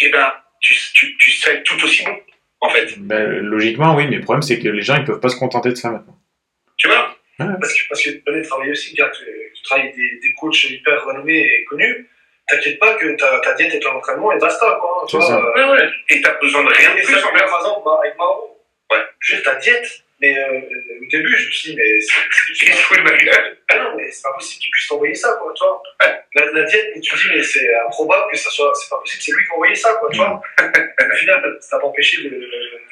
eh 0.00 0.10
ben, 0.10 0.32
tu, 0.60 0.74
tu, 0.94 1.16
tu 1.16 1.30
serais 1.32 1.62
tout 1.62 1.82
aussi 1.84 2.04
bon, 2.04 2.18
en 2.60 2.68
fait. 2.70 2.98
ben, 2.98 3.40
logiquement, 3.40 3.94
oui, 3.94 4.06
mais 4.08 4.16
le 4.16 4.22
problème, 4.22 4.42
c'est 4.42 4.58
que 4.58 4.68
les 4.68 4.82
gens, 4.82 4.96
ils 4.96 5.04
peuvent 5.04 5.20
pas 5.20 5.28
se 5.28 5.36
contenter 5.36 5.70
de 5.70 5.74
ça 5.74 5.90
maintenant. 5.90 6.18
Tu 6.76 6.88
vois? 6.88 7.16
Parce 7.60 7.74
que, 7.74 7.88
parce 7.88 8.02
que 8.02 8.10
tu 8.10 8.22
connais 8.22 8.42
travailler 8.42 8.72
aussi, 8.72 8.94
tu, 8.94 9.02
tu 9.54 9.62
travailles 9.62 9.86
avec 9.86 9.96
des, 9.96 10.20
des 10.22 10.32
coachs 10.34 10.64
hyper 10.64 11.04
renommés 11.04 11.40
et 11.40 11.64
connus. 11.64 12.08
T'inquiète 12.48 12.78
pas 12.80 12.94
que 12.94 13.06
ta, 13.16 13.38
ta 13.40 13.54
diète 13.54 13.74
et 13.74 13.80
ton 13.80 13.90
entraînement 13.92 14.32
et 14.32 14.38
basta, 14.38 14.76
quoi. 14.80 15.04
Tu 15.08 15.12
C'est 15.12 15.16
vois, 15.18 15.26
ça. 15.26 15.36
euh, 15.38 15.54
Ouais, 15.72 15.78
ouais. 15.80 15.88
Et 16.10 16.20
t'as 16.20 16.34
besoin 16.40 16.64
de 16.64 16.68
rien 16.70 16.90
de 16.96 17.00
plus, 17.02 17.14
ça, 17.14 17.28
en 17.28 17.32
fait. 17.32 17.44
par 17.46 17.58
exemple, 17.60 17.82
bah, 17.84 17.98
avec 18.02 18.16
Maro. 18.18 18.60
Ouais. 18.90 18.98
Juste 19.20 19.44
ta 19.44 19.54
diète. 19.56 19.86
Mais 20.20 20.36
euh, 20.36 20.60
au 21.00 21.06
début, 21.06 21.34
je 21.34 21.46
me 21.46 21.50
suis 21.50 21.70
dit, 21.70 21.76
mais 21.76 21.98
c'est. 22.00 22.72
fout 22.72 22.98
de 22.98 23.02
ma 23.02 23.16
gueule. 23.16 23.56
Ah 23.68 23.78
non, 23.78 23.96
mais 23.96 24.10
c'est 24.10 24.22
pas 24.22 24.34
possible 24.34 24.60
qu'il 24.60 24.70
puisse 24.70 24.86
t'envoyer 24.86 25.14
ça, 25.14 25.38
quoi, 25.40 25.52
tu 25.54 25.64
vois. 25.64 25.82
La, 26.34 26.52
la 26.52 26.62
diète, 26.64 26.92
mais 26.94 27.00
tu 27.00 27.16
dis, 27.16 27.22
mais 27.34 27.42
c'est 27.42 27.74
improbable 27.86 28.24
que 28.30 28.36
ça 28.36 28.50
soit. 28.50 28.70
C'est 28.74 28.90
pas 28.90 28.98
possible, 28.98 29.22
c'est 29.22 29.32
lui 29.32 29.44
qui 29.44 29.50
a 29.50 29.54
envoyé 29.54 29.74
ça, 29.74 29.94
quoi, 29.98 30.10
tu 30.10 30.18
vois. 30.18 30.42
Au 30.60 31.16
final, 31.16 31.56
ça 31.60 31.70
t'a 31.70 31.80
pas 31.80 31.86
empêché 31.86 32.22
de. 32.22 32.30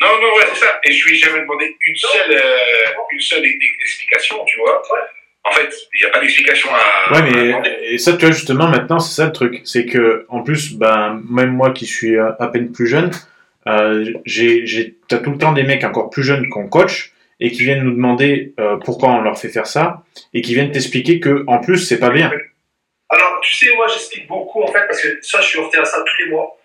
Non, 0.01 0.21
non, 0.21 0.37
ouais, 0.37 0.45
c'est 0.55 0.61
ça. 0.61 0.81
Et 0.85 0.93
je 0.93 1.07
lui 1.07 1.15
ai 1.15 1.19
jamais 1.19 1.41
demandé 1.41 1.77
une 1.87 1.97
seule, 1.97 2.33
euh, 2.33 3.03
une 3.13 3.21
seule 3.21 3.45
explication, 3.45 4.45
tu 4.47 4.59
vois. 4.59 4.81
Ouais. 4.91 5.01
En 5.45 5.53
fait, 5.53 5.75
il 5.95 6.01
n'y 6.03 6.07
a 6.07 6.11
pas 6.11 6.21
d'explication 6.21 6.71
à, 6.73 7.13
Ouais, 7.13 7.19
à 7.19 7.61
mais 7.61 7.79
et 7.93 7.99
ça, 7.99 8.13
tu 8.15 8.25
vois, 8.25 8.35
justement, 8.35 8.69
maintenant, 8.69 8.99
c'est 8.99 9.15
ça 9.15 9.27
le 9.27 9.33
truc. 9.33 9.61
C'est 9.65 9.87
que, 9.87 10.25
en 10.29 10.43
plus, 10.43 10.75
ben, 10.75 11.23
même 11.31 11.51
moi 11.51 11.73
qui 11.73 11.87
suis 11.87 12.17
euh, 12.17 12.33
à 12.39 12.49
peine 12.49 12.73
plus 12.73 12.87
jeune, 12.87 13.11
euh, 13.67 14.13
j'ai, 14.25 14.67
j'ai, 14.67 14.95
t'as 15.09 15.19
tout 15.19 15.31
le 15.31 15.39
temps 15.39 15.53
des 15.53 15.63
mecs 15.63 15.85
encore 15.85 16.11
plus 16.11 16.23
jeunes 16.23 16.49
qu'on 16.49 16.69
coach 16.69 17.13
et 17.41 17.51
qui 17.51 17.63
viennent 17.65 17.83
nous 17.85 17.93
demander 17.93 18.55
euh, 18.59 18.77
pourquoi 18.85 19.11
on 19.11 19.21
leur 19.21 19.39
fait 19.39 19.49
faire 19.49 19.67
ça 19.67 20.03
et 20.35 20.43
qui 20.43 20.55
viennent 20.55 20.71
t'expliquer 20.73 21.21
que, 21.21 21.45
en 21.47 21.59
plus, 21.61 21.79
c'est 21.79 21.99
pas 22.01 22.11
bien. 22.11 22.33
Alors, 23.11 23.41
tu 23.43 23.55
sais, 23.55 23.75
moi, 23.77 23.87
j'explique 23.89 24.27
beaucoup, 24.27 24.63
en 24.63 24.67
fait, 24.73 24.87
parce 24.87 25.01
que 25.01 25.19
ça, 25.23 25.41
je 25.41 25.47
suis 25.47 25.59
heurté 25.59 25.79
à 25.79 25.85
ça 25.85 26.03
tous 26.07 26.25
les 26.25 26.31
mois. 26.31 26.59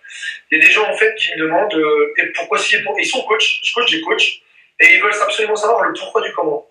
Il 0.52 0.58
y 0.58 0.62
a 0.62 0.66
des 0.66 0.72
gens, 0.72 0.86
en 0.90 0.96
fait, 0.98 1.14
qui 1.16 1.32
me 1.36 1.40
demandent 1.44 1.74
euh, 1.76 2.14
et 2.18 2.26
pourquoi 2.36 2.58
si, 2.60 2.78
pour- 2.84 3.00
ils 3.00 3.06
sont 3.06 3.22
coachs, 3.22 3.60
je 3.64 3.74
coach 3.74 3.92
des 3.92 4.02
coachs, 4.02 4.42
et 4.80 4.96
ils 4.96 5.02
veulent 5.02 5.14
absolument 5.22 5.56
savoir 5.56 5.84
le 5.86 5.94
pourquoi 5.98 6.22
du 6.22 6.32
comment. 6.34 6.68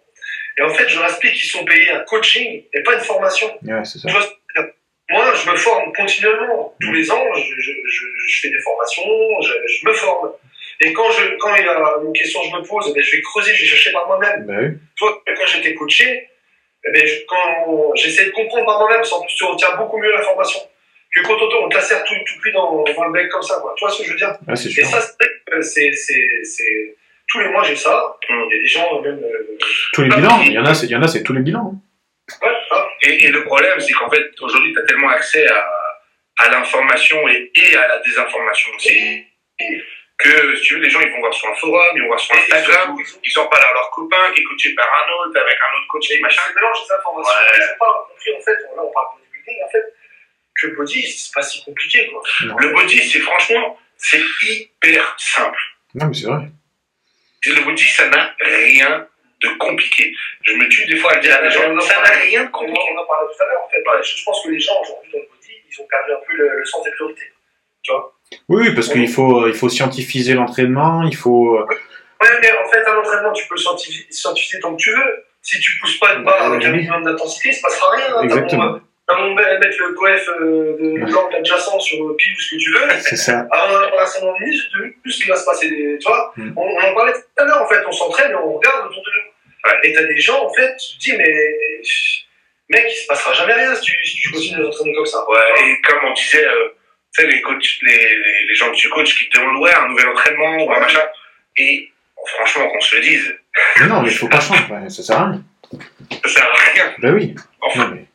Et 0.59 0.62
en 0.62 0.68
fait, 0.74 0.88
je 0.88 0.96
leur 0.98 1.07
explique 1.07 1.32
qu'ils 1.34 1.48
sont 1.50 1.64
payés 1.64 1.90
un 1.90 2.00
coaching 2.00 2.62
et 2.74 2.82
pas 2.82 2.94
une 2.94 3.00
formation. 3.00 3.48
Ouais, 3.62 3.84
c'est 3.84 3.98
ça. 3.98 4.09
Moi, 5.11 5.24
je 5.34 5.50
me 5.50 5.57
forme 5.57 5.92
continuellement. 5.94 6.74
Tous 6.80 6.92
les 6.92 7.11
ans, 7.11 7.22
je, 7.34 7.40
je, 7.61 7.72
je, 7.86 8.05
je 8.28 8.40
fais 8.40 8.50
des 8.50 8.61
formations, 8.61 9.03
je 9.42 9.86
me 9.88 9.92
forme. 9.94 10.32
Et 10.84 10.92
quand, 10.92 11.10
je, 11.10 11.36
quand 11.38 11.54
il 11.56 11.64
y 11.64 11.68
a 11.68 11.94
une 12.04 12.12
question 12.12 12.40
que 12.42 12.48
je 12.48 12.56
me 12.56 12.62
pose, 12.66 12.86
eh 12.90 12.92
bien, 12.92 13.02
je 13.02 13.10
vais 13.12 13.22
creuser, 13.22 13.54
je 13.54 13.62
vais 13.62 13.68
chercher 13.68 13.92
par 13.92 14.06
moi-même. 14.08 14.44
Ben 14.46 14.58
oui. 14.72 14.78
Toi, 14.96 15.22
quand 15.26 15.46
j'étais 15.46 15.74
coaché, 15.74 16.28
eh 16.84 16.90
bien, 16.92 17.06
je- 17.06 17.24
quand 17.28 17.94
j'essaie 17.94 18.26
de 18.26 18.30
comprendre 18.30 18.66
par 18.66 18.78
moi-même, 18.80 19.04
sans 19.04 19.22
plus, 19.22 19.34
tu 19.34 19.44
retiens 19.44 19.76
beaucoup 19.76 19.98
mieux 19.98 20.10
l'information 20.12 20.60
que 21.14 21.20
quand 21.26 21.34
on, 21.40 21.66
on 21.66 21.68
te 21.68 21.76
la 21.76 21.82
tout, 21.82 22.14
tout 22.26 22.40
cuit 22.40 22.52
dans, 22.52 22.82
dans 22.82 23.04
le 23.04 23.12
bec 23.12 23.28
comme 23.28 23.42
ça. 23.42 23.58
Quoi. 23.60 23.74
Tu 23.76 23.84
vois 23.84 23.92
ce 23.92 23.98
que 24.02 24.04
je 24.08 24.10
veux 24.12 24.16
dire? 24.16 24.34
C'est 24.54 24.68
Et 24.70 24.72
sûr. 24.72 24.86
ça, 24.86 25.00
c'est 25.00 25.16
vrai 25.50 25.60
que 25.60 25.62
c'est. 25.62 26.96
Tous 27.28 27.38
les 27.40 27.48
mois, 27.48 27.62
j'ai 27.64 27.76
ça. 27.76 28.16
Mm. 28.28 28.34
Il 28.50 28.56
y 28.56 28.58
a 28.58 28.62
des 28.62 28.68
gens, 28.68 29.00
même... 29.02 29.22
euh, 29.22 29.58
Tous 29.92 30.02
les 30.02 30.08
bilans, 30.08 30.40
il 30.44 30.52
y 30.52 30.58
en 30.58 30.64
a, 30.66 30.74
c'est, 30.74 30.86
il 30.86 30.92
y 30.92 30.96
en 30.96 31.02
a, 31.02 31.08
c'est 31.08 31.22
tous 31.22 31.32
les 31.32 31.40
bilans. 31.42 31.72
hein. 31.74 32.36
ouais, 32.46 32.52
ah, 32.72 32.88
Et, 33.02 33.24
et 33.24 33.28
le 33.28 33.44
problème, 33.44 33.78
c'est 33.78 33.92
qu'en 33.92 34.10
fait, 34.10 34.30
aujourd'hui, 34.40 34.72
tu 34.72 34.78
as 34.80 34.82
tellement 34.84 35.08
accès 35.10 35.46
à, 35.48 35.64
à 36.38 36.48
l'information 36.50 37.28
et, 37.28 37.50
et 37.54 37.76
à 37.76 37.88
la 37.88 37.98
désinformation 38.00 38.70
aussi, 38.76 39.24
que 40.22 40.56
si 40.56 40.62
tu 40.62 40.74
veux, 40.74 40.80
les 40.80 40.90
gens, 40.90 41.00
ils 41.00 41.10
vont 41.10 41.20
voir 41.20 41.34
sur 41.34 41.48
un 41.48 41.54
forum, 41.54 41.96
ils 41.96 42.02
vont 42.02 42.08
voir 42.08 42.20
sur 42.20 42.34
Instagram, 42.36 42.96
ils 42.98 43.06
ils 43.24 43.38
en 43.38 43.46
parlent 43.46 43.64
à 43.64 43.72
leur 43.72 43.90
copain 43.90 44.32
qui 44.34 44.40
est 44.40 44.44
coaché 44.44 44.74
par 44.74 44.86
un 44.86 45.12
autre, 45.12 45.38
avec 45.40 45.56
un 45.58 45.76
autre 45.78 45.88
coach 45.88 46.06
qui 46.08 46.20
machin. 46.20 46.40
machin, 46.42 46.54
mélange 46.54 46.76
les 46.88 46.94
informations. 46.94 47.32
Ouais. 47.32 47.52
Ils 47.56 47.60
n'ont 47.60 47.78
pas 47.78 48.06
compris, 48.08 48.30
en 48.36 48.40
fait, 48.40 48.52
là, 48.76 48.82
on 48.82 48.92
parle 48.92 49.06
de 49.16 49.20
bodybuilding, 49.20 49.64
en 49.64 49.70
fait, 49.70 49.94
que 50.60 50.66
le 50.68 50.74
body, 50.76 51.02
c'est 51.10 51.34
pas 51.34 51.42
si 51.42 51.64
compliqué, 51.64 52.08
quoi. 52.08 52.22
Le 52.58 52.68
body, 52.72 53.08
c'est 53.08 53.20
franchement, 53.20 53.78
c'est 53.96 54.20
hyper 54.42 55.14
simple. 55.18 55.58
Non, 55.94 56.06
mais 56.06 56.14
c'est 56.14 56.26
vrai. 56.26 56.46
Le 57.44 57.60
body, 57.64 57.84
ça 57.84 58.08
n'a 58.08 58.34
rien 58.40 59.08
de 59.40 59.48
compliqué. 59.58 60.14
Je 60.42 60.52
me 60.54 60.68
tue 60.68 60.86
des 60.86 60.96
fois 60.96 61.12
à 61.14 61.16
dire 61.16 61.36
à 61.36 61.42
des 61.42 61.50
gens, 61.50 61.80
ça 61.80 62.00
n'a 62.00 62.10
rien 62.10 62.44
de 62.44 62.48
On 62.48 62.52
compliqué. 62.52 62.80
en 62.96 63.02
a 63.02 63.06
parlé 63.06 63.28
tout 63.36 63.42
à 63.42 63.46
l'heure, 63.46 63.62
en 63.64 63.68
fait. 63.68 63.78
Ouais. 63.78 64.02
Je 64.02 64.24
pense 64.24 64.44
que 64.44 64.50
les 64.50 64.60
gens, 64.60 64.80
aujourd'hui, 64.80 65.10
dans 65.12 65.18
le 65.18 65.24
body, 65.24 65.52
ils 65.68 65.80
ont 65.80 65.86
perdu 65.88 66.12
un 66.12 66.20
peu 66.26 66.36
le, 66.36 66.58
le 66.60 66.64
sens 66.64 66.84
des 66.84 66.90
priorités. 66.92 67.32
Oui, 67.88 67.96
oui, 68.48 68.74
parce 68.74 68.88
qu'il 68.88 69.08
faut, 69.08 69.46
il 69.46 69.54
faut 69.54 69.68
scientifiser 69.68 70.34
l'entraînement, 70.34 71.02
il 71.04 71.16
faut. 71.16 71.56
euh, 71.56 71.66
Ouais, 72.22 72.28
mais 72.40 72.50
en 72.52 72.68
fait, 72.70 72.86
un 72.86 72.96
entraînement, 72.98 73.32
tu 73.32 73.46
peux 73.48 73.54
le 73.56 73.60
scientifier, 73.60 74.06
scientifier 74.10 74.60
tant 74.60 74.76
que 74.76 74.80
tu 74.82 74.90
veux. 74.90 75.24
Si 75.42 75.58
tu 75.58 75.72
pousses 75.80 75.98
pas 75.98 76.14
de 76.14 76.22
barre 76.22 76.52
avec 76.52 76.64
un 76.64 76.70
minimum 76.70 77.02
d'intensité, 77.02 77.48
il 77.48 77.54
se 77.54 77.62
passera 77.62 77.90
rien. 77.96 78.04
hein. 78.10 78.14
T'as 78.18 78.22
Exactement. 78.24 78.78
T'as 79.08 79.16
beau 79.16 79.34
mettre 79.34 79.76
le 79.80 79.94
coef 79.94 80.28
euh, 80.28 80.76
de 80.78 81.12
l'angle 81.12 81.34
adjacent 81.34 81.80
sur 81.80 82.06
le 82.06 82.14
pied 82.14 82.30
ou 82.36 82.40
ce 82.40 82.54
que 82.54 82.60
tu 82.60 82.70
veux. 82.72 83.00
C'est 83.00 83.16
ça. 83.16 83.40
Avant 83.50 83.74
un 84.00 84.06
certain 84.06 84.26
nombre 84.26 84.38
de 84.38 84.44
minutes, 84.44 84.70
plus 85.02 85.18
il 85.18 85.28
va 85.28 85.34
se 85.34 85.44
passer 85.44 85.68
des. 85.68 85.98
Tu 85.98 86.06
vois 86.06 86.32
Mm. 86.36 86.52
on, 86.56 86.62
on 86.62 86.78
en 86.80 86.94
parlait 86.94 87.12
tout 87.12 87.42
à 87.42 87.44
l'heure, 87.44 87.62
en 87.62 87.66
fait. 87.66 87.82
On 87.88 87.92
s'entraîne 87.92 88.30
et 88.30 88.34
on 88.36 88.52
regarde 88.56 88.86
autour 88.86 89.02
de 89.02 89.10
nous. 89.10 89.72
Et 89.82 89.92
t'as 89.92 90.04
des 90.04 90.18
gens, 90.18 90.44
en 90.46 90.52
fait, 90.54 90.76
tu 90.76 90.96
te 90.98 91.02
dis, 91.02 91.16
mais. 91.18 91.34
Mec, 92.68 92.84
il 92.88 92.94
se 92.96 93.06
passera 93.06 93.32
jamais 93.34 93.52
rien 93.54 93.74
si 93.74 93.82
tu, 93.82 94.04
si 94.06 94.16
tu 94.16 94.30
continues 94.32 94.60
à 94.60 94.64
t'entraîner 94.64 94.94
comme 94.94 95.06
ça. 95.06 95.28
Ouais, 95.28 95.62
et 95.66 95.80
comme 95.82 95.98
on 96.08 96.12
disait, 96.14 96.46
euh, 96.46 96.68
sais, 97.20 97.26
les, 97.26 97.40
coachs, 97.42 97.64
les, 97.82 97.96
les, 98.16 98.44
les 98.48 98.54
gens 98.54 98.70
que 98.70 98.76
tu 98.76 98.88
coaches 98.88 99.18
qui 99.18 99.28
te 99.28 99.38
demandent, 99.38 99.62
ouais, 99.62 99.74
un 99.74 99.88
nouvel 99.88 100.08
entraînement 100.08 100.64
ou 100.64 100.72
un 100.72 100.80
machin. 100.80 101.02
Et 101.56 101.90
franchement, 102.26 102.68
qu'on 102.68 102.80
se 102.80 102.96
le 102.96 103.02
dise, 103.02 103.34
Mais 103.80 103.86
non, 103.86 104.02
mais 104.02 104.10
il 104.10 104.16
faut 104.16 104.28
pas 104.28 104.40
changer. 104.40 104.64
Ouais, 104.70 104.88
ça 104.88 105.02
sert 105.02 105.18
à 105.18 105.26
rien. 105.30 105.44
ça 106.24 106.28
sert 106.28 106.44
à 106.50 106.56
rien. 106.72 106.94
Ben 106.98 107.14
oui. 107.14 107.34
Enfin, 107.60 107.88
Non, 107.88 107.94
mais... 107.94 108.06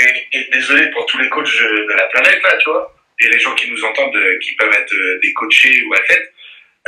et, 0.00 0.26
et 0.38 0.48
désolé 0.52 0.90
pour 0.92 1.04
tous 1.06 1.18
les 1.18 1.28
coachs 1.28 1.46
de 1.62 1.94
la 1.94 2.04
planète, 2.08 2.42
là, 2.42 2.56
tu 2.58 2.70
vois, 2.70 2.94
et 3.20 3.28
les 3.28 3.38
gens 3.40 3.54
qui 3.54 3.70
nous 3.70 3.84
entendent, 3.84 4.14
euh, 4.16 4.38
qui 4.38 4.52
peuvent 4.54 4.72
être 4.72 4.94
euh, 4.94 5.18
des 5.22 5.32
coachés 5.32 5.82
ou 5.84 5.94
athlètes, 5.94 6.32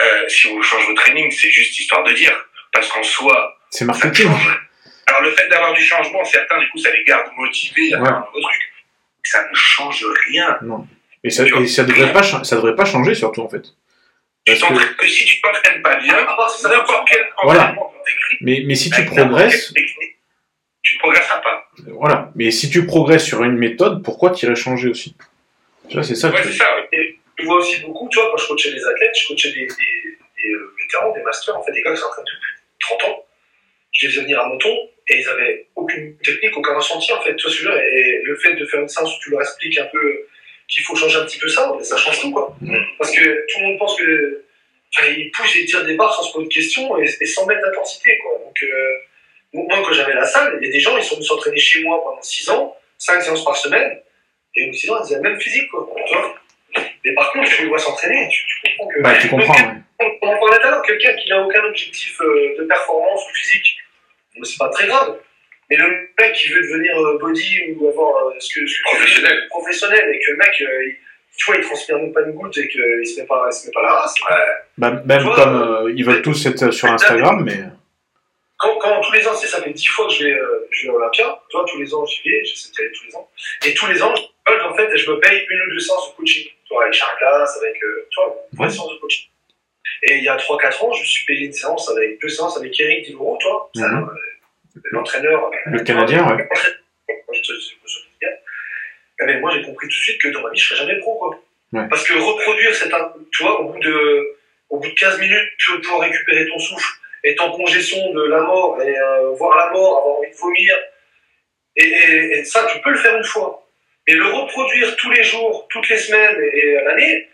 euh, 0.01 0.29
si 0.29 0.49
vous 0.49 0.63
changez 0.63 0.87
vos 0.87 0.95
trainings, 0.95 1.31
c'est 1.33 1.51
juste 1.51 1.79
histoire 1.79 2.05
de 2.05 2.13
dire. 2.13 2.33
Parce 2.73 2.89
qu'en 2.89 3.03
soi, 3.03 3.59
C'est 3.71 3.85
marketing. 3.85 4.27
change. 4.29 4.61
Alors 5.09 5.23
le 5.23 5.33
fait 5.33 5.49
d'avoir 5.49 5.75
du 5.75 5.83
changement, 5.83 6.25
certains, 6.25 6.61
du 6.61 6.69
coup, 6.71 6.79
ça 6.79 6.91
les 6.93 7.03
garde 7.05 7.27
motivés 7.37 7.93
à 7.95 7.99
Ouais. 7.99 8.07
faire 8.07 8.17
un 8.17 8.21
nouveau 8.27 8.41
truc. 8.41 8.61
Ça 9.25 9.43
ne 9.51 9.55
change 9.55 10.07
rien. 10.29 10.59
Et 11.23 11.31
ça, 11.31 11.45
et 11.45 11.67
ça 11.67 11.85
devrait 11.85 12.13
pas, 12.13 12.23
ça 12.23 12.57
devrait 12.57 12.75
pas 12.75 12.85
changer 12.85 13.15
surtout 13.15 13.43
en 13.43 13.49
fait. 13.49 13.63
Tu 13.63 13.73
Parce 14.47 14.61
que, 14.63 14.67
t'entraînes 14.69 14.95
que 14.97 15.07
si 15.07 15.25
tu 15.27 15.41
t'entraînes 15.43 15.83
pas 15.83 15.97
bien, 15.97 16.17
n'importe 16.17 17.09
quel 17.11 17.27
Voilà. 17.43 17.77
mais, 18.41 18.63
mais 18.67 18.75
si 18.75 18.91
tu 18.91 19.05
progresses, 19.05 19.73
tu 20.83 20.95
ne 20.95 20.99
progresseras 21.01 21.41
pas. 21.41 21.69
voilà. 21.89 22.33
Mais 22.35 22.51
si 22.51 22.71
tu 22.71 22.87
progresses 22.87 23.25
sur 23.27 23.43
une 23.45 23.57
méthode, 23.59 24.03
pourquoi 24.03 24.31
t'irais 24.31 24.55
changer 24.57 24.89
aussi? 24.89 25.15
Tu 25.89 25.95
vois, 25.95 26.03
c'est 26.03 26.15
ça. 26.15 26.31
Ouais, 26.31 26.43
c'est 26.43 26.53
ça. 26.53 26.65
ouais. 26.93 27.19
Je 27.39 27.45
vois 27.45 27.57
aussi 27.57 27.81
beaucoup, 27.81 28.09
tu 28.11 28.19
vois, 28.19 28.31
quand 28.31 28.37
je 28.39 28.49
coachais 28.49 28.71
des 28.73 28.85
athlètes, 28.87 29.13
je 29.23 29.29
coachais 29.29 29.51
des, 29.51 29.67
des, 29.67 29.67
des, 29.67 30.51
euh, 30.53 30.75
vétérans, 30.81 31.13
des 31.15 31.23
masters, 31.23 31.57
en 31.57 31.63
fait, 31.63 31.73
des 31.73 31.83
gars 31.83 31.93
qui 31.95 32.01
s'entraînent 32.01 32.25
depuis 32.25 32.63
30 32.99 33.05
ans. 33.05 33.25
Je 33.93 34.07
les 34.07 34.13
faisais 34.13 34.23
venir 34.23 34.41
à 34.41 34.47
Menton 34.47 34.75
et 35.09 35.19
ils 35.21 35.29
avaient 35.29 35.67
aucune 35.75 36.17
technique, 36.19 36.57
aucun 36.57 36.75
ressenti, 36.75 37.13
en 37.13 37.21
fait. 37.23 37.35
Tu 37.37 37.43
vois 37.45 37.51
ce 37.53 37.57
que 37.59 37.63
je 37.65 37.69
veux 37.69 37.75
dire? 37.75 37.83
Et 37.83 38.21
le 38.25 38.37
fait 38.37 38.55
de 38.55 38.65
faire 38.67 38.81
une 38.81 38.89
séance 38.89 39.15
où 39.17 39.21
tu 39.23 39.31
leur 39.31 39.41
expliques 39.41 39.79
un 39.79 39.87
peu 39.87 40.21
qu'il 40.71 40.83
faut 40.83 40.95
changer 40.95 41.19
un 41.19 41.25
petit 41.25 41.39
peu 41.39 41.49
ça, 41.49 41.73
ben, 41.73 41.83
ça 41.83 41.97
change 41.97 42.21
tout, 42.21 42.31
quoi. 42.31 42.57
Mm. 42.61 42.77
Parce 42.99 43.11
que 43.11 43.23
tout 43.23 43.61
le 43.61 43.67
monde 43.67 43.79
pense 43.79 43.97
que. 43.97 44.45
Enfin, 44.97 45.07
ils 45.17 45.31
poussent 45.31 45.55
et 45.57 45.65
tirent 45.67 45.85
des 45.85 45.95
barres 45.95 46.13
sans 46.15 46.25
se 46.25 46.33
poser 46.33 46.49
de 46.49 46.53
questions 46.53 46.99
et, 46.99 47.05
et 47.21 47.27
sans 47.27 47.47
mettre 47.47 47.63
d'intensité, 47.63 48.19
quoi. 48.23 48.39
Donc, 48.45 48.61
euh, 48.63 48.95
moi, 49.53 49.83
quand 49.85 49.93
j'avais 49.93 50.15
la 50.15 50.25
salle, 50.25 50.59
il 50.61 50.67
y 50.67 50.69
a 50.69 50.73
des 50.73 50.81
gens, 50.81 50.97
ils 50.97 51.05
sont 51.05 51.15
venus 51.15 51.29
s'entraîner 51.29 51.59
chez 51.59 51.83
moi 51.83 52.03
pendant 52.03 52.23
6 52.23 52.51
ans, 52.51 52.77
5 52.99 53.23
séances 53.23 53.45
par 53.45 53.57
semaine, 53.57 54.01
et 54.57 54.63
au 54.63 54.67
bout 54.67 54.73
de 54.73 54.77
6 54.77 54.91
ans, 54.91 54.97
ils 55.05 55.15
avaient 55.15 55.23
la 55.23 55.31
même 55.31 55.41
physique, 55.41 55.71
quoi. 55.71 55.89
Tu 56.07 56.15
vois? 56.15 56.35
Mais 57.05 57.15
par 57.15 57.33
contre, 57.33 57.49
tu 57.49 57.63
les 57.63 57.69
vois 57.69 57.79
s'entraîner, 57.79 58.29
tu, 58.29 58.45
tu 58.47 58.77
comprends 58.77 58.89
que. 58.89 59.01
Bah, 59.01 59.15
tu 59.21 59.29
comprends. 59.29 59.55
ouais. 59.55 60.17
On 60.23 60.29
en 60.29 60.39
parlait 60.39 60.59
tout 60.59 60.67
à 60.67 60.71
l'heure, 60.71 60.83
quelqu'un 60.83 61.15
qui 61.15 61.29
n'a 61.29 61.43
aucun 61.43 61.63
objectif 61.65 62.21
euh, 62.21 62.57
de 62.59 62.65
performance 62.65 63.23
ou 63.29 63.35
physique, 63.35 63.77
c'est 64.43 64.59
pas 64.59 64.69
très 64.71 64.87
grave. 64.87 65.19
Mais 65.71 65.77
le 65.77 66.09
mec 66.19 66.33
qui 66.35 66.49
veut 66.49 66.61
devenir 66.63 66.99
euh, 66.99 67.19
body 67.19 67.75
ou 67.77 67.89
avoir 67.89 68.27
euh, 68.27 68.35
ce 68.41 68.53
que, 68.55 68.67
ce 68.67 68.83
Professionnel. 68.83 69.47
professionnel, 69.49 70.15
et 70.15 70.19
que 70.19 70.31
le 70.33 70.37
mec, 70.39 70.51
euh, 70.61 70.85
il- 70.87 70.97
tu 71.37 71.45
vois, 71.47 71.57
il 71.57 71.63
transpire 71.65 71.97
même 71.99 72.13
pas 72.13 72.23
une 72.23 72.33
goutte 72.33 72.59
et 72.59 72.69
qu'il 72.69 72.81
se 73.07 73.21
met 73.21 73.27
pas, 73.27 73.47
il 73.51 73.53
se 73.55 73.67
met 73.67 73.73
pas 73.73 73.83
la 73.83 73.93
race. 73.95 74.15
Bah, 74.77 74.91
même 75.07 75.23
Toi, 75.23 75.35
comme 75.37 75.63
euh, 75.87 75.93
ils 75.95 76.05
veulent 76.05 76.23
tous 76.23 76.45
être 76.47 76.71
sur 76.73 76.89
Instagram, 76.91 77.43
mais 77.45 77.59
Quand, 78.59 78.77
quand 78.79 79.01
tous 79.01 79.13
les 79.13 79.27
ans, 79.27 79.31
tu 79.35 79.47
sais, 79.47 79.57
ça 79.57 79.63
fait 79.63 79.71
10 79.73 79.87
fois 79.87 80.07
que 80.09 80.13
je 80.13 80.25
vais, 80.25 80.33
euh, 80.35 80.69
je 80.71 80.83
vais 80.87 80.91
à 80.93 80.95
Olympia, 80.97 81.41
tu 81.49 81.57
vois, 81.57 81.65
tous 81.71 81.79
les 81.81 81.95
ans, 81.95 82.05
j'y 82.05 82.29
vais, 82.29 82.45
j'essaie 82.45 82.73
d'y 82.73 82.81
aller 82.83 82.93
tous 82.93 83.07
les 83.07 83.15
ans. 83.17 83.31
Et 83.65 83.73
tous 83.73 83.87
les 83.87 84.03
ans, 84.03 84.13
je, 84.15 84.53
en 84.53 84.75
fait, 84.75 84.95
je 84.99 85.11
me 85.11 85.19
paye 85.21 85.47
une 85.49 85.63
ou 85.63 85.71
deux 85.71 85.79
séances 85.79 86.11
de 86.11 86.17
coaching. 86.17 86.45
Tu 86.67 86.75
vois, 86.75 86.83
avec 86.83 86.93
Charles 86.95 87.17
Glass, 87.19 87.57
avec, 87.63 87.83
euh, 87.83 88.07
tu 88.11 88.21
vois, 88.21 88.37
une 88.53 88.59
vraie 88.59 88.67
Ouais. 88.67 88.73
séance 88.75 88.91
de 88.93 88.97
coaching. 88.99 89.29
Et 90.03 90.17
il 90.19 90.25
y 90.25 90.29
a 90.29 90.37
3-4 90.37 90.85
ans, 90.85 90.93
je 90.93 91.01
me 91.01 91.07
suis 91.07 91.25
payé 91.25 91.47
une 91.47 91.53
séance 91.55 91.89
avec 91.91 92.21
deux 92.21 92.29
séances 92.29 92.57
avec 92.59 92.79
Eric 92.79 93.07
Diloro, 93.07 93.39
toi, 93.41 93.71
Mhm. 93.77 93.85
euh, 93.85 94.15
l'entraîneur. 94.93 95.51
le 95.67 95.81
Canadien, 95.81 96.27
ouais. 96.37 96.49
Dis, 97.33 98.27
eh 99.23 99.27
ben, 99.27 99.41
moi, 99.41 99.51
j'ai 99.55 99.63
compris 99.63 99.87
tout 99.87 99.95
de 99.99 100.03
suite 100.03 100.21
que 100.21 100.29
dans 100.29 100.41
ma 100.43 100.51
vie, 100.51 100.59
je 100.59 100.67
serais 100.69 100.81
jamais 100.87 100.99
pro, 101.01 101.19
quoi. 101.19 101.43
Ouais. 101.73 101.87
Parce 101.89 102.05
que 102.07 102.15
reproduire 102.15 102.75
cette, 102.75 102.93
tu 103.33 103.43
vois, 103.43 103.61
au 103.61 103.73
bout 103.73 103.79
de, 103.81 104.37
au 104.71 104.79
bout 104.79 104.89
de 104.89 104.95
15 104.95 105.21
minutes, 105.21 105.49
tu 105.59 105.73
veux 105.73 105.81
pouvoir 105.81 106.01
récupérer 106.01 106.47
ton 106.49 106.59
souffle, 106.59 106.89
être 107.25 107.41
en 107.43 107.51
congestion 107.53 108.13
de 108.13 108.23
la 108.25 108.41
mort, 108.41 108.81
et 108.83 108.99
euh, 108.99 109.31
voir 109.33 109.57
la 109.57 109.71
mort, 109.73 109.99
avoir 109.99 110.17
envie 110.19 110.31
de 110.31 110.37
vomir. 110.37 110.75
Et, 111.77 111.85
et- 111.87 112.39
et 112.39 112.45
ça, 112.45 112.67
tu 112.73 112.81
peux 112.81 112.91
le 112.91 112.97
faire 112.99 113.17
une 113.17 113.25
fois. 113.25 113.69
Mais 114.09 114.15
le 114.15 114.25
reproduire 114.27 114.97
tous 114.97 115.11
les 115.11 115.23
jours, 115.23 115.69
toutes 115.71 115.89
les 115.91 115.99
semaines 115.99 116.37
et, 116.53 116.77
à 116.79 116.83
l'année, 116.85 117.29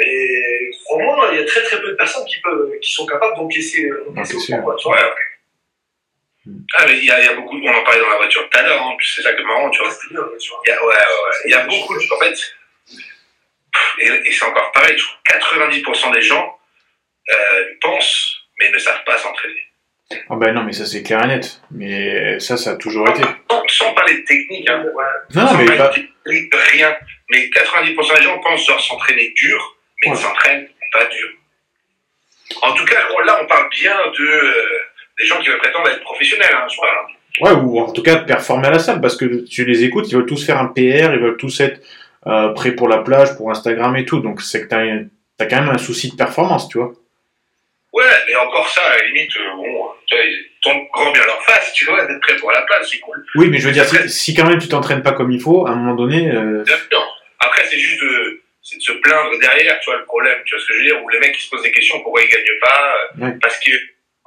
et 0.00 0.70
crois-moi, 0.84 1.28
il 1.32 1.38
y 1.38 1.42
a 1.42 1.44
très 1.44 1.62
très 1.62 1.80
peu 1.80 1.88
de 1.90 1.94
personnes 1.96 2.24
qui 2.24 2.40
peuvent, 2.40 2.70
qui 2.80 2.92
sont 2.92 3.06
capables 3.06 3.36
d'encaisser. 3.36 3.90
Ouais, 4.90 4.96
ouais. 4.96 5.10
Ah, 6.74 6.84
mais 6.86 6.98
il 6.98 7.04
y, 7.04 7.10
a- 7.10 7.20
il 7.20 7.26
y 7.26 7.28
a 7.28 7.34
beaucoup, 7.34 7.56
on 7.62 7.74
en 7.74 7.82
parlait 7.84 8.00
dans 8.00 8.08
la 8.10 8.16
voiture 8.16 8.48
tout 8.48 8.58
à 8.58 8.62
l'heure, 8.62 8.82
hein, 8.82 8.94
puis 8.98 9.08
c'est 9.14 9.22
ça 9.22 9.32
que 9.32 9.42
marrant, 9.42 9.70
tu 9.70 9.80
vois. 9.82 9.90
Il 10.10 10.14
y 10.14 10.18
a, 10.18 10.22
ouais, 10.22 10.86
ouais, 10.86 10.94
ouais. 10.94 11.36
Il 11.46 11.50
y 11.50 11.54
a 11.54 11.64
beaucoup 11.66 11.94
de. 11.94 12.14
En 12.14 12.18
fait, 12.18 12.38
et, 14.00 14.06
et 14.28 14.32
c'est 14.32 14.44
encore 14.44 14.72
pareil, 14.72 14.96
je 14.96 15.04
trouve 15.04 15.18
90% 16.10 16.12
des 16.14 16.22
gens 16.22 16.58
euh, 17.34 17.64
pensent, 17.80 18.36
mais 18.58 18.70
ne 18.70 18.78
savent 18.78 19.04
pas 19.04 19.18
s'entraîner. 19.18 19.62
Ah 20.30 20.36
bah 20.36 20.52
non, 20.52 20.62
mais 20.64 20.72
ça 20.72 20.86
c'est 20.86 21.02
clair 21.02 21.22
et 21.24 21.26
net. 21.26 21.60
Mais 21.70 22.40
ça, 22.40 22.56
ça 22.56 22.70
a 22.70 22.76
toujours 22.76 23.08
été. 23.10 23.20
Sans, 23.50 23.62
sans 23.68 23.92
parler 23.92 24.14
de 24.18 24.24
technique, 24.24 24.68
hein. 24.70 24.82
Ouais. 24.94 25.04
Non, 25.34 25.46
sans 25.48 25.58
mais 25.58 25.66
pas. 25.76 25.88
de 25.88 25.94
technique, 25.94 26.54
rien. 26.72 26.96
Mais 27.30 27.50
90% 27.50 28.16
des 28.16 28.22
gens 28.22 28.38
pensent 28.38 28.62
devoir 28.64 28.80
s'entraîner 28.82 29.32
dur, 29.36 29.76
mais 30.00 30.06
Ouais. 30.10 30.16
ne 30.16 30.18
s'entraînent 30.18 30.68
pas 30.92 31.04
dur. 31.04 31.28
En 32.62 32.72
tout 32.72 32.86
cas, 32.86 33.06
là, 33.26 33.38
on 33.42 33.46
parle 33.46 33.68
bien 33.68 33.94
de 34.18 34.24
euh, 34.26 34.80
des 35.18 35.26
gens 35.26 35.38
qui 35.40 35.48
veulent 35.48 35.58
prétendre 35.58 35.88
être 35.88 36.00
professionnels, 36.02 36.50
hein, 36.52 36.66
je 36.70 36.76
parle. 36.80 37.06
Ouais, 37.40 37.62
ou 37.62 37.78
en 37.80 37.92
tout 37.92 38.02
cas 38.02 38.16
de 38.16 38.24
performer 38.24 38.66
à 38.68 38.70
la 38.72 38.78
salle, 38.78 39.00
parce 39.00 39.16
que 39.16 39.44
tu 39.46 39.64
les 39.64 39.84
écoutes, 39.84 40.08
ils 40.10 40.16
veulent 40.16 40.26
tous 40.26 40.44
faire 40.44 40.58
un 40.58 40.66
PR, 40.66 41.12
ils 41.14 41.20
veulent 41.20 41.36
tous 41.36 41.60
être 41.60 41.80
euh, 42.26 42.48
prêts 42.50 42.72
pour 42.72 42.88
la 42.88 42.98
plage, 42.98 43.36
pour 43.36 43.50
Instagram 43.50 43.94
et 43.96 44.04
tout. 44.04 44.20
Donc 44.20 44.42
c'est 44.42 44.62
que 44.62 44.68
t'as, 44.68 44.84
t'as 45.36 45.46
quand 45.46 45.60
même 45.60 45.68
un 45.70 45.78
souci 45.78 46.10
de 46.10 46.16
performance, 46.16 46.68
tu 46.68 46.78
vois. 46.78 46.92
Ouais, 47.92 48.04
mais 48.28 48.34
encore 48.36 48.68
ça, 48.68 48.82
à 48.82 48.98
la 48.98 49.04
limite, 49.06 49.30
euh, 49.36 49.56
bon, 49.56 49.88
tu 50.06 50.14
vois, 50.16 50.24
ils 50.24 50.46
tombent 50.62 50.86
grand 50.92 51.10
bien 51.12 51.24
leur 51.24 51.42
face, 51.44 51.72
tu 51.72 51.84
vois, 51.86 52.04
d'être 52.06 52.20
prêt 52.20 52.36
pour 52.36 52.50
la 52.50 52.62
place, 52.62 52.88
c'est 52.90 52.98
cool. 52.98 53.24
Oui, 53.36 53.48
mais 53.48 53.58
je 53.58 53.66
veux 53.66 53.72
dire, 53.72 53.84
si, 53.84 54.08
si 54.08 54.34
quand 54.34 54.44
même 54.46 54.58
tu 54.58 54.68
t'entraînes 54.68 55.02
pas 55.02 55.12
comme 55.12 55.30
il 55.32 55.40
faut, 55.40 55.66
à 55.66 55.70
un 55.70 55.76
moment 55.76 55.94
donné, 55.94 56.30
euh, 56.30 56.64
sûr. 56.64 57.16
Après, 57.40 57.64
c'est 57.66 57.78
juste 57.78 58.00
de, 58.02 58.42
c'est 58.62 58.76
de 58.76 58.82
se 58.82 58.92
plaindre 58.92 59.30
derrière, 59.40 59.78
tu 59.80 59.90
vois, 59.90 59.98
le 59.98 60.04
problème, 60.04 60.36
tu 60.44 60.54
vois 60.54 60.62
ce 60.62 60.68
que 60.68 60.74
je 60.74 60.78
veux 60.80 60.84
dire, 60.86 61.02
ou 61.04 61.08
les 61.08 61.18
mecs 61.20 61.32
qui 61.32 61.42
se 61.42 61.50
posent 61.50 61.62
des 61.62 61.72
questions, 61.72 62.00
pourquoi 62.02 62.20
ils 62.22 62.28
gagnent 62.28 62.44
pas, 62.60 63.26
Ouais. 63.26 63.32
parce 63.40 63.58
que, 63.60 63.70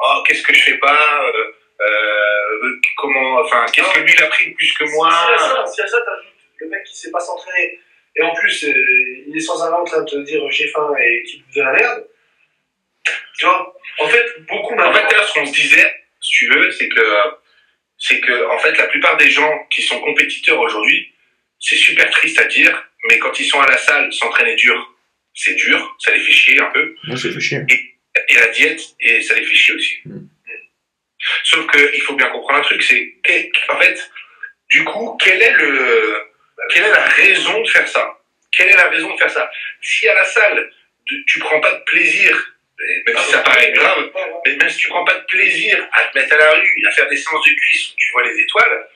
oh, 0.01 0.23
qu'est-ce 0.27 0.43
que 0.43 0.53
je 0.53 0.61
fais 0.61 0.77
pas, 0.77 1.23
euh, 1.23 1.51
euh, 1.81 2.79
comment, 2.97 3.39
enfin, 3.41 3.65
qu'est-ce 3.73 3.93
que 3.93 3.99
lui 3.99 4.13
il 4.13 4.23
a 4.23 4.27
pris 4.27 4.51
de 4.51 4.55
plus 4.55 4.73
que 4.73 4.83
moi, 4.95 5.09
Si 5.09 5.33
à 5.33 5.37
ça, 5.37 5.65
si 5.65 5.81
à 5.81 5.87
ça 5.87 5.97
t'ajoutes 6.01 6.33
le 6.59 6.67
mec 6.67 6.83
qui 6.83 6.95
sait 6.95 7.11
pas 7.11 7.19
s'entraîner, 7.19 7.79
et 8.15 8.21
en 8.23 8.33
plus, 8.33 8.63
euh, 8.65 9.23
il 9.27 9.35
est 9.35 9.39
sans 9.39 9.61
arrêt 9.63 9.73
en 9.73 9.83
train 9.83 10.01
de 10.01 10.09
te 10.09 10.17
dire 10.17 10.41
j'ai 10.51 10.67
faim 10.67 10.93
et 10.99 11.23
qui 11.23 11.37
bouffe 11.39 11.55
de 11.55 11.61
la 11.61 11.71
merde, 11.71 12.07
tu 13.37 13.45
vois, 13.45 13.75
en 13.99 14.07
fait, 14.07 14.25
beaucoup 14.47 14.73
En 14.75 14.93
fait, 14.93 15.15
là, 15.15 15.23
ce 15.23 15.33
qu'on 15.33 15.45
se 15.45 15.53
disait, 15.53 15.95
si 16.19 16.31
tu 16.31 16.47
veux, 16.53 16.71
c'est 16.71 16.89
que, 16.89 17.01
c'est 17.97 18.19
que, 18.19 18.49
en 18.51 18.59
fait, 18.59 18.77
la 18.77 18.87
plupart 18.87 19.17
des 19.17 19.29
gens 19.29 19.67
qui 19.71 19.81
sont 19.81 19.99
compétiteurs 20.01 20.59
aujourd'hui, 20.59 21.13
c'est 21.59 21.75
super 21.75 22.09
triste 22.11 22.39
à 22.39 22.45
dire, 22.45 22.89
mais 23.09 23.17
quand 23.19 23.39
ils 23.39 23.45
sont 23.45 23.59
à 23.59 23.67
la 23.67 23.77
salle, 23.77 24.11
s'entraîner 24.13 24.55
dur, 24.55 24.95
c'est 25.33 25.55
dur, 25.55 25.95
ça 25.99 26.11
les 26.13 26.19
fait 26.19 26.33
chier 26.33 26.59
un 26.59 26.69
peu. 26.71 26.95
moi 27.05 27.17
c'est 27.17 27.31
fait 27.31 27.39
chier. 27.39 27.59
et 27.69 27.95
la 28.35 28.47
diète, 28.47 28.81
et 28.99 29.21
ça 29.21 29.35
les 29.35 29.45
fait 29.45 29.55
chier 29.55 29.75
aussi. 29.75 29.97
Mm. 30.05 30.19
Sauf 31.43 31.67
qu'il 31.71 32.01
faut 32.01 32.15
bien 32.15 32.27
comprendre 32.27 32.59
un 32.59 32.63
truc, 32.63 32.81
c'est 32.83 33.13
en 33.69 33.79
fait, 33.79 34.09
du 34.69 34.83
coup, 34.83 35.17
quelle 35.23 35.41
est 35.41 35.53
le, 35.53 36.17
quelle 36.69 36.85
est 36.85 36.91
la 36.91 37.05
raison 37.05 37.61
de 37.61 37.69
faire 37.69 37.87
ça? 37.87 38.17
Quelle 38.51 38.69
est 38.69 38.75
la 38.75 38.89
raison 38.89 39.13
de 39.13 39.17
faire 39.19 39.29
ça? 39.29 39.49
Si 39.81 40.07
à 40.07 40.13
la 40.13 40.25
salle, 40.25 40.71
de- 41.09 41.23
tu 41.27 41.39
prends 41.39 41.59
pas 41.61 41.73
de 41.73 41.83
plaisir 41.83 42.47
Et 42.83 43.03
même 43.05 43.17
si 43.23 43.31
ça 43.31 43.39
paraît 43.39 43.71
grave, 43.73 44.09
mais 44.45 44.55
même 44.55 44.69
si 44.69 44.77
tu 44.77 44.87
prends 44.87 45.05
pas 45.05 45.13
de 45.13 45.25
plaisir 45.25 45.87
à 45.93 46.03
te 46.05 46.17
mettre 46.17 46.33
à 46.33 46.37
la 46.37 46.51
rue, 46.53 46.83
à 46.87 46.91
faire 46.91 47.07
des 47.09 47.17
séances 47.17 47.45
de 47.45 47.53
cuisse 47.53 47.89
où 47.91 47.95
tu 47.95 48.11
vois 48.11 48.23
les 48.27 48.39
étoiles, 48.39 48.87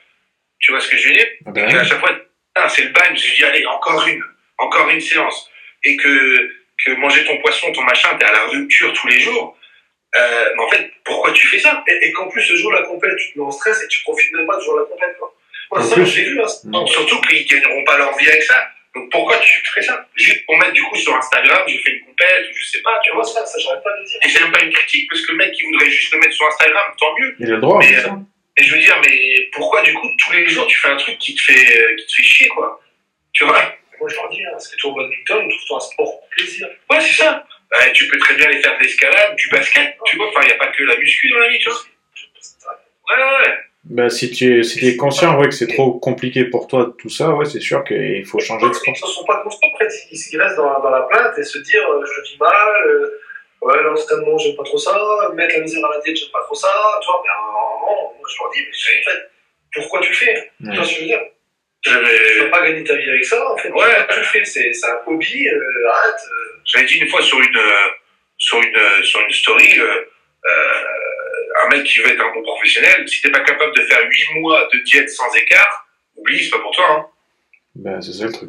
tu 0.58 0.72
vois 0.72 0.80
ce 0.80 0.88
que 0.88 0.96
je 0.96 1.08
veux 1.08 1.14
dire? 1.14 1.28
Ah 1.46 1.50
Et 1.50 1.52
ben, 1.52 1.68
qu'à 1.70 1.84
chaque 1.84 2.00
fois, 2.00 2.18
ah, 2.56 2.68
c'est 2.68 2.82
le 2.82 2.88
bagne, 2.90 3.16
je 3.16 3.34
dis, 3.36 3.44
allez, 3.44 3.64
encore 3.66 4.04
une, 4.08 4.24
encore 4.58 4.88
une 4.90 5.00
séance. 5.00 5.48
Et 5.84 5.96
que, 5.96 6.50
que 6.84 6.90
manger 6.92 7.24
ton 7.24 7.38
poisson, 7.38 7.72
ton 7.72 7.82
machin, 7.82 8.16
t'es 8.18 8.24
à 8.24 8.32
la 8.32 8.46
rupture 8.46 8.92
tous 8.92 9.08
les 9.08 9.20
jours. 9.20 9.56
Euh, 10.16 10.44
mais 10.56 10.62
en 10.62 10.68
fait, 10.70 10.90
pourquoi 11.04 11.32
tu 11.32 11.46
fais 11.46 11.58
ça? 11.58 11.84
Et, 11.88 12.08
et 12.08 12.12
qu'en 12.12 12.28
plus, 12.28 12.48
le 12.50 12.56
jour 12.56 12.70
de 12.72 12.76
la 12.76 12.82
compète, 12.84 13.16
tu 13.18 13.32
te 13.32 13.38
mets 13.38 13.44
en 13.44 13.50
stress 13.50 13.82
et 13.82 13.88
tu 13.88 14.02
profites 14.02 14.32
même 14.32 14.46
pas 14.46 14.56
du 14.58 14.64
jour 14.64 14.74
de 14.74 14.80
la 14.80 14.86
compète. 14.86 15.16
Quoi. 15.18 15.34
Moi, 15.72 15.82
ça, 15.82 16.04
j'ai 16.04 16.24
vu. 16.24 16.40
Hein, 16.40 16.46
Mm. 16.64 16.86
Surtout 16.86 17.20
qu'ils 17.22 17.46
gagneront 17.46 17.84
pas 17.84 17.98
leur 17.98 18.16
vie 18.16 18.28
avec 18.28 18.42
ça. 18.42 18.68
Donc 18.94 19.10
pourquoi 19.10 19.36
tu 19.38 19.60
fais 19.74 19.82
ça? 19.82 20.06
Juste 20.14 20.46
pour 20.46 20.56
mettre 20.56 20.72
du 20.72 20.82
coup 20.84 20.96
sur 20.96 21.14
Instagram, 21.14 21.62
j'ai 21.66 21.78
fait 21.78 21.90
une 21.90 22.06
compète, 22.06 22.46
je 22.54 22.64
sais 22.64 22.80
pas, 22.80 22.98
tu 23.04 23.12
vois. 23.12 23.24
ça, 23.24 23.44
ça 23.44 23.58
j'arrête 23.58 23.82
pas 23.82 23.92
de 23.92 23.98
le 23.98 24.04
dire. 24.06 24.18
Et 24.24 24.28
c'est 24.30 24.40
même 24.40 24.52
pas 24.52 24.62
une 24.62 24.72
critique, 24.72 25.10
parce 25.10 25.20
que 25.26 25.32
le 25.32 25.38
mec 25.38 25.52
qui 25.52 25.64
voudrait 25.64 25.90
juste 25.90 26.14
le 26.14 26.20
mettre 26.20 26.32
sur 26.32 26.46
Instagram, 26.46 26.84
tant 26.98 27.14
mieux. 27.18 27.36
il 27.38 27.46
a 27.46 27.54
le 27.56 27.60
droit. 27.60 27.78
Mais, 27.78 27.88
c'est 27.88 28.06
euh. 28.06 28.12
Et 28.58 28.64
je 28.64 28.74
veux 28.74 28.80
dire, 28.80 28.98
mais 29.04 29.50
pourquoi 29.52 29.82
du 29.82 29.92
coup 29.92 30.08
tous 30.18 30.32
les 30.32 30.46
jours 30.48 30.66
tu 30.66 30.78
fais 30.78 30.88
un 30.88 30.96
truc 30.96 31.18
qui 31.18 31.34
te 31.34 31.42
fait, 31.42 31.78
euh, 31.78 31.94
qui 31.96 32.06
te 32.06 32.12
fait 32.14 32.22
chier, 32.22 32.48
quoi? 32.48 32.80
Tu 33.34 33.44
vois? 33.44 33.74
Moi, 34.00 34.08
je 34.08 34.14
leur 34.16 34.28
dis, 34.30 34.44
hein, 34.44 34.58
c'est 34.58 34.72
que 34.72 34.76
tu 34.80 34.86
au 34.86 34.94
badminton, 34.94 35.48
trouve-toi 35.48 35.76
un 35.76 35.80
sport 35.80 36.20
pour 36.20 36.28
plaisir. 36.30 36.68
Ouais, 36.90 37.00
c'est 37.00 37.22
ça. 37.22 37.44
Ouais, 37.72 37.92
tu 37.92 38.06
peux 38.08 38.18
très 38.18 38.34
bien 38.34 38.46
aller 38.46 38.60
faire 38.62 38.78
de 38.78 38.82
l'escalade, 38.82 39.34
du 39.36 39.48
basket, 39.48 39.96
tu 40.04 40.16
vois. 40.16 40.28
Enfin, 40.28 40.40
il 40.42 40.46
n'y 40.46 40.52
a 40.52 40.56
pas 40.56 40.68
que 40.68 40.82
la 40.84 40.96
muscu 40.96 41.28
dans 41.30 41.38
la 41.38 41.48
vie, 41.48 41.58
tu 41.58 41.68
vois. 41.68 41.78
Ouais, 43.08 43.22
ouais, 43.22 43.46
ouais. 43.48 43.54
Bah, 43.88 44.10
si 44.10 44.30
tu 44.32 44.58
es, 44.58 44.62
si 44.64 44.80
t'es 44.80 44.96
conscient 44.96 45.38
ouais, 45.38 45.46
que 45.48 45.54
c'est 45.54 45.68
trop 45.68 45.92
compliqué 46.00 46.44
pour 46.44 46.66
toi, 46.66 46.92
tout 46.98 47.08
ça, 47.08 47.30
ouais, 47.30 47.44
c'est 47.44 47.60
sûr 47.60 47.84
qu'il 47.84 48.24
faut 48.26 48.40
changer 48.40 48.68
de 48.68 48.72
sport. 48.72 48.94
Ils 48.96 49.02
ne 49.04 49.08
sont 49.10 49.24
pas 49.24 49.42
conscients. 49.42 49.60
Après, 49.72 49.86
ils, 50.10 50.18
ils 50.32 50.40
restent 50.40 50.56
dans, 50.56 50.72
la- 50.72 50.80
dans 50.80 50.90
la 50.90 51.02
plainte 51.02 51.38
et 51.38 51.44
se 51.44 51.58
dire, 51.58 51.82
euh, 51.88 52.04
je 52.04 52.22
vis 52.32 52.38
mal, 52.38 52.86
euh, 52.88 53.20
ouais, 53.62 53.82
l'entraînement, 53.84 54.36
j'aime 54.38 54.56
pas 54.56 54.64
trop 54.64 54.78
ça, 54.78 55.30
mettre 55.34 55.54
la 55.54 55.60
misère 55.60 55.84
à 55.86 55.94
la 55.94 56.00
diète, 56.00 56.16
j'aime 56.16 56.30
pas 56.32 56.42
trop 56.42 56.54
ça. 56.56 56.68
Tu 57.00 57.06
vois, 57.06 57.22
mais 57.24 57.30
à 57.30 57.38
un 57.38 57.52
moment, 57.52 58.12
moi, 58.18 58.28
je 58.28 58.42
leur 58.42 58.50
dis, 58.52 58.60
mais 58.62 59.08
en 59.08 59.10
fait, 59.12 59.30
pourquoi 59.74 60.00
tu 60.00 60.08
le 60.10 60.14
fais? 60.16 60.50
Tu 60.64 60.66
vois 60.76 60.84
ce 60.84 60.88
que 60.90 60.94
je 60.96 61.00
veux 61.02 61.06
dire? 61.06 61.20
Tu 61.86 61.92
J'avais, 61.92 62.38
vas 62.40 62.48
pas 62.50 62.62
gagner 62.68 62.82
ta 62.84 62.96
vie 62.96 63.08
avec 63.08 63.24
ça, 63.24 63.52
en 63.52 63.56
fait. 63.56 63.70
Ouais. 63.70 64.06
Tu 64.10 64.18
le 64.18 64.24
fais 64.24 64.44
C'est 64.44 64.72
c'est 64.72 64.86
un 64.88 64.98
hobby, 65.06 65.46
euh, 65.48 65.88
arrête. 65.90 66.14
euh. 66.30 66.58
j'avais 66.64 66.86
dit 66.86 66.94
une 66.98 67.08
fois 67.08 67.22
sur 67.22 67.38
une, 67.40 67.56
euh, 67.56 67.88
sur 68.38 68.58
une, 68.60 68.76
euh, 68.76 69.02
sur 69.02 69.20
une 69.20 69.30
story, 69.32 69.78
euh, 69.78 69.84
euh, 70.46 71.64
un 71.64 71.68
mec 71.70 71.84
qui 71.84 72.00
veut 72.00 72.08
être 72.10 72.20
un 72.20 72.32
bon 72.34 72.42
professionnel, 72.42 73.08
si 73.08 73.22
t'es 73.22 73.30
pas 73.30 73.40
capable 73.40 73.74
de 73.76 73.82
faire 73.82 74.00
8 74.08 74.40
mois 74.40 74.68
de 74.72 74.78
diète 74.80 75.10
sans 75.10 75.32
écart, 75.36 75.86
oublie, 76.16 76.42
c'est 76.42 76.50
pas 76.50 76.58
pour 76.58 76.72
toi, 76.72 76.84
hein. 76.90 77.06
Bah, 77.76 78.00
c'est 78.00 78.12
ça 78.12 78.26
le 78.26 78.32
truc. 78.32 78.48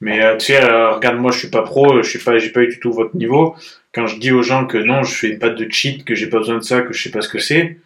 Mais 0.00 0.22
euh, 0.24 0.36
tu 0.36 0.46
sais, 0.46 0.62
euh, 0.62 0.90
regarde, 0.90 1.16
moi 1.16 1.32
je 1.32 1.38
suis 1.38 1.50
pas 1.50 1.62
pro, 1.62 2.02
je 2.02 2.08
suis 2.08 2.18
pas, 2.18 2.38
j'ai 2.38 2.50
pas 2.50 2.60
eu 2.60 2.68
du 2.68 2.80
tout 2.80 2.92
votre 2.92 3.16
niveau. 3.16 3.56
Quand 3.94 4.06
je 4.06 4.16
dis 4.18 4.32
aux 4.32 4.42
gens 4.42 4.66
que 4.66 4.76
non, 4.78 5.02
je 5.02 5.14
fais 5.14 5.36
pas 5.36 5.50
de 5.50 5.70
cheat, 5.70 6.04
que 6.04 6.14
j'ai 6.14 6.28
pas 6.28 6.38
besoin 6.38 6.56
de 6.56 6.62
ça, 6.62 6.82
que 6.82 6.92
je 6.92 7.02
sais 7.02 7.10
pas 7.10 7.20
ce 7.20 7.28
que 7.28 7.38
c'est, 7.38 7.76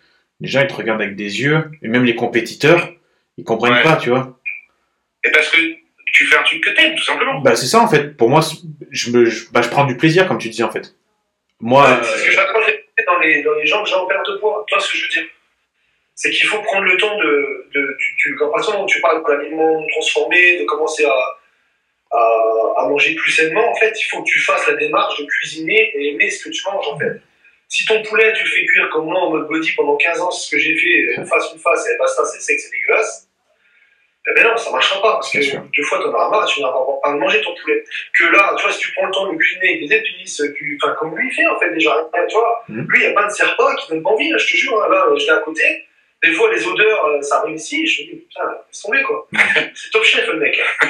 les 0.41 0.49
gens 0.49 0.61
ils 0.63 0.67
te 0.67 0.73
regardent 0.75 1.03
avec 1.03 1.17
des 1.17 1.43
yeux, 1.43 1.65
et 1.83 1.89
même 1.89 2.05
les 2.05 2.15
compétiteurs, 2.15 2.93
ils 3.37 3.45
comprennent 3.45 3.75
Ouais. 3.75 3.83
pas, 3.83 3.97
tu 3.97 4.09
vois. 4.11 4.38
Et 5.25 5.31
parce 5.31 5.49
que 5.51 5.59
tu 6.13 6.27
fais 6.27 6.37
un 6.37 6.43
truc 6.43 6.63
que 6.65 6.71
t'aimes, 6.71 6.95
tout 6.97 7.05
simplement. 7.05 7.41
Bah 7.41 7.57
c'est 7.57 7.67
ça 7.67 7.81
en 7.81 7.89
fait. 7.89 8.17
Pour 8.17 8.29
moi, 8.31 8.41
je 8.91 9.11
me, 9.11 9.25
je, 9.27 9.51
bah, 9.51 9.63
je 9.63 9.69
prends 9.69 9.85
du 9.85 9.97
plaisir 9.97 10.27
comme 10.27 10.39
tu 10.39 10.49
disais 10.49 10.63
en 10.63 10.71
fait. 10.71 10.95
Moi, 11.61 11.83
Ouais, 11.89 11.97
c'est 12.03 12.19
ce 12.19 12.25
que 12.25 12.31
j'apprends 12.33 12.61
dans 12.61 13.19
les, 13.21 13.43
dans 13.43 13.55
les 13.55 13.67
gens 13.67 13.83
que 13.83 13.89
j'ai 13.89 13.95
en 13.95 14.07
perte 14.07 14.27
de 14.29 14.37
poids. 14.37 14.65
Tu 14.69 14.75
vois 14.75 14.83
ce 14.83 14.93
que 14.93 14.99
je 14.99 15.03
veux 15.05 15.09
dire 15.11 15.25
C'est 16.15 16.31
qu'il 16.31 16.47
faut 16.47 16.61
prendre 16.63 16.85
le 16.85 16.97
temps 16.97 17.17
de. 17.19 17.69
de 17.75 17.97
tu, 17.99 18.17
tu, 18.19 18.37
par 18.37 18.57
exemple, 18.59 18.87
tu 18.89 19.01
parles 19.01 19.23
d'aliments 19.27 19.85
transformés, 19.93 20.59
de 20.61 20.65
commencer 20.65 21.05
à, 21.05 21.17
à, 22.13 22.75
à 22.79 22.89
manger 22.89 23.15
plus 23.15 23.33
sainement, 23.33 23.71
en 23.71 23.75
fait, 23.77 23.93
il 24.01 24.05
faut 24.05 24.23
que 24.23 24.29
tu 24.29 24.39
fasses 24.41 24.67
la 24.69 24.75
démarche 24.77 25.19
de 25.21 25.27
cuisiner 25.27 25.91
et 25.95 26.09
aimer 26.11 26.31
ce 26.31 26.45
que 26.45 26.51
tu 26.51 26.63
manges, 26.67 26.87
en 26.89 26.99
fait. 26.99 27.21
Si 27.69 27.85
ton 27.85 28.03
poulet, 28.03 28.33
tu 28.33 28.45
le 28.45 28.49
fais 28.49 28.65
cuire 28.65 28.89
comme 28.91 29.05
moi 29.07 29.21
en 29.21 29.31
mode 29.31 29.47
body 29.49 29.73
pendant 29.77 29.97
15 29.97 30.21
ans, 30.23 30.31
c'est 30.31 30.47
ce 30.47 30.51
que 30.53 30.59
j'ai 30.59 30.77
fait, 30.77 31.25
face, 31.27 31.53
une 31.53 31.61
face, 31.61 31.87
et 31.87 31.99
basta, 31.99 32.25
c'est 32.25 32.41
sec, 32.41 32.59
c'est 32.59 32.71
dégueulasse. 32.71 33.28
Eh 34.31 34.35
ben 34.35 34.45
non, 34.47 34.57
ça 34.57 34.71
marchera 34.71 35.01
pas, 35.01 35.13
parce 35.15 35.33
que 35.33 35.39
deux 35.39 35.83
fois, 35.85 35.99
t'en 36.03 36.13
auras 36.13 36.29
marre, 36.29 36.47
tu 36.47 36.61
n'auras 36.61 37.01
pas 37.03 37.13
de 37.13 37.19
manger 37.19 37.41
ton 37.41 37.55
poulet. 37.55 37.83
Que 38.19 38.25
là, 38.25 38.55
tu 38.57 38.63
vois, 38.65 38.73
si 38.73 38.81
tu 38.81 38.93
prends 38.93 39.07
le 39.07 39.13
temps 39.13 39.33
de 39.33 39.37
cuisiner 39.39 39.79
des 39.87 39.95
épices, 39.95 40.43
tu- 40.57 40.79
enfin, 40.83 40.95
comme 40.99 41.17
lui 41.17 41.29
il 41.29 41.35
fait, 41.35 41.47
en 41.47 41.59
fait, 41.59 41.71
déjà, 41.73 42.09
tu 42.29 42.35
vois, 42.37 42.63
Mhm. 42.69 42.87
lui, 42.91 42.99
il 43.01 43.07
n'y 43.07 43.13
a 43.13 43.13
pas 43.15 43.27
de 43.27 43.31
serre-pas 43.33 43.75
qui 43.77 43.89
donne 43.91 44.03
pas 44.03 44.11
envie, 44.11 44.31
hein, 44.33 44.37
je 44.39 44.45
te 44.53 44.57
jure, 44.57 44.83
hein, 44.83 44.89
là, 44.91 45.07
je 45.17 45.25
l'ai 45.25 45.31
à 45.31 45.39
côté, 45.39 45.85
des 46.23 46.33
fois, 46.33 46.53
les 46.53 46.67
odeurs, 46.67 47.07
euh, 47.07 47.23
ça 47.23 47.39
arrive 47.39 47.55
ici, 47.57 47.87
je 47.87 48.03
me 48.03 48.07
dis, 48.09 48.17
putain, 48.29 48.43
laisse 48.69 48.83
tomber, 48.83 49.03
quoi. 49.03 49.27
c'est 49.75 49.91
top 49.93 50.03
chef, 50.05 50.27
le 50.27 50.39
mec, 50.39 50.59
hein. 50.83 50.89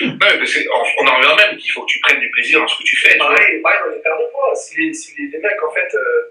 Ouais, 0.00 0.16
parce 0.38 0.58
on, 1.00 1.06
en 1.06 1.16
revient 1.16 1.36
même 1.36 1.56
qu'il 1.58 1.70
faut 1.72 1.82
que 1.82 1.90
tu 1.90 2.00
prennes 2.00 2.20
du 2.20 2.30
plaisir 2.30 2.60
dans 2.60 2.68
ce 2.68 2.78
que 2.78 2.84
tu 2.84 2.96
fais. 2.96 3.16
Pareil, 3.18 3.60
pareil 3.60 3.78
dans 3.86 3.92
les 3.92 4.00
paires 4.00 4.18
de 4.18 4.24
poids, 4.32 4.54
si 4.54 4.80
les, 4.80 4.92
si 4.94 5.14
les, 5.18 5.28
les 5.28 5.38
mecs, 5.38 5.62
en 5.62 5.70
fait, 5.72 5.94
euh, 5.94 6.30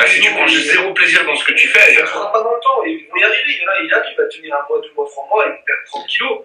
les 0.00 0.06
si 0.06 0.20
tu 0.20 0.30
prends 0.30 0.46
ils- 0.46 0.60
zéro 0.60 0.92
plaisir 0.94 1.24
dans 1.24 1.34
ce 1.34 1.44
que 1.44 1.52
tu 1.54 1.68
fais, 1.68 1.94
ça 1.94 2.02
ne 2.02 2.06
sera 2.06 2.32
pas 2.32 2.42
dans 2.42 2.52
le 2.54 2.60
temps. 2.60 2.82
Ils 2.84 3.06
vont 3.08 3.16
y 3.16 3.24
arriver. 3.24 3.42
Il 3.48 3.62
y 3.62 3.66
en 3.66 3.70
a, 3.72 3.80
il 3.84 3.94
arrive 3.94 4.20
à 4.20 4.24
tenir 4.28 4.54
un 4.54 4.66
mois, 4.68 4.80
deux 4.80 4.92
mois, 4.94 5.06
trois 5.06 5.26
mois, 5.28 5.44
il 5.46 5.64
perd 5.64 5.78
30 5.86 6.06
kilos. 6.06 6.38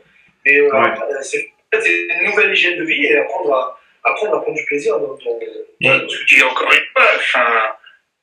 Mais 0.45 0.57
euh, 0.59 0.69
Ouais. 0.71 0.89
euh, 0.89 1.21
c'est 1.21 1.51
une 2.21 2.29
nouvelle 2.29 2.51
hygiène 2.53 2.77
de 2.79 2.83
vie 2.83 3.05
et 3.05 3.17
apprendre 3.17 3.53
à, 3.53 3.79
apprendre 4.09 4.35
à 4.37 4.41
prendre 4.41 4.57
du 4.57 4.65
plaisir 4.65 4.99
dans, 4.99 5.07
dans, 5.07 5.15
dans 5.17 6.09
ce 6.09 6.17
que 6.19 6.25
tu 6.25 6.39
Et 6.39 6.43
encore 6.43 6.71
une 6.71 6.79
fois, 6.93 7.77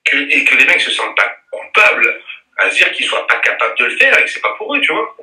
que, 0.04 0.16
et 0.16 0.44
que 0.44 0.56
les 0.56 0.64
mecs 0.66 0.80
se 0.80 0.90
sentent 0.90 1.16
pas 1.16 1.30
coupables 1.50 2.20
à 2.58 2.70
se 2.70 2.76
dire 2.76 2.90
qu'ils 2.92 3.06
soient 3.06 3.26
pas 3.26 3.36
capables 3.36 3.76
de 3.78 3.84
le 3.84 3.96
faire 3.96 4.18
et 4.18 4.24
que 4.24 4.30
c'est 4.30 4.40
pas 4.42 4.54
pour 4.58 4.74
eux, 4.74 4.80
tu 4.80 4.92
vois. 4.92 5.16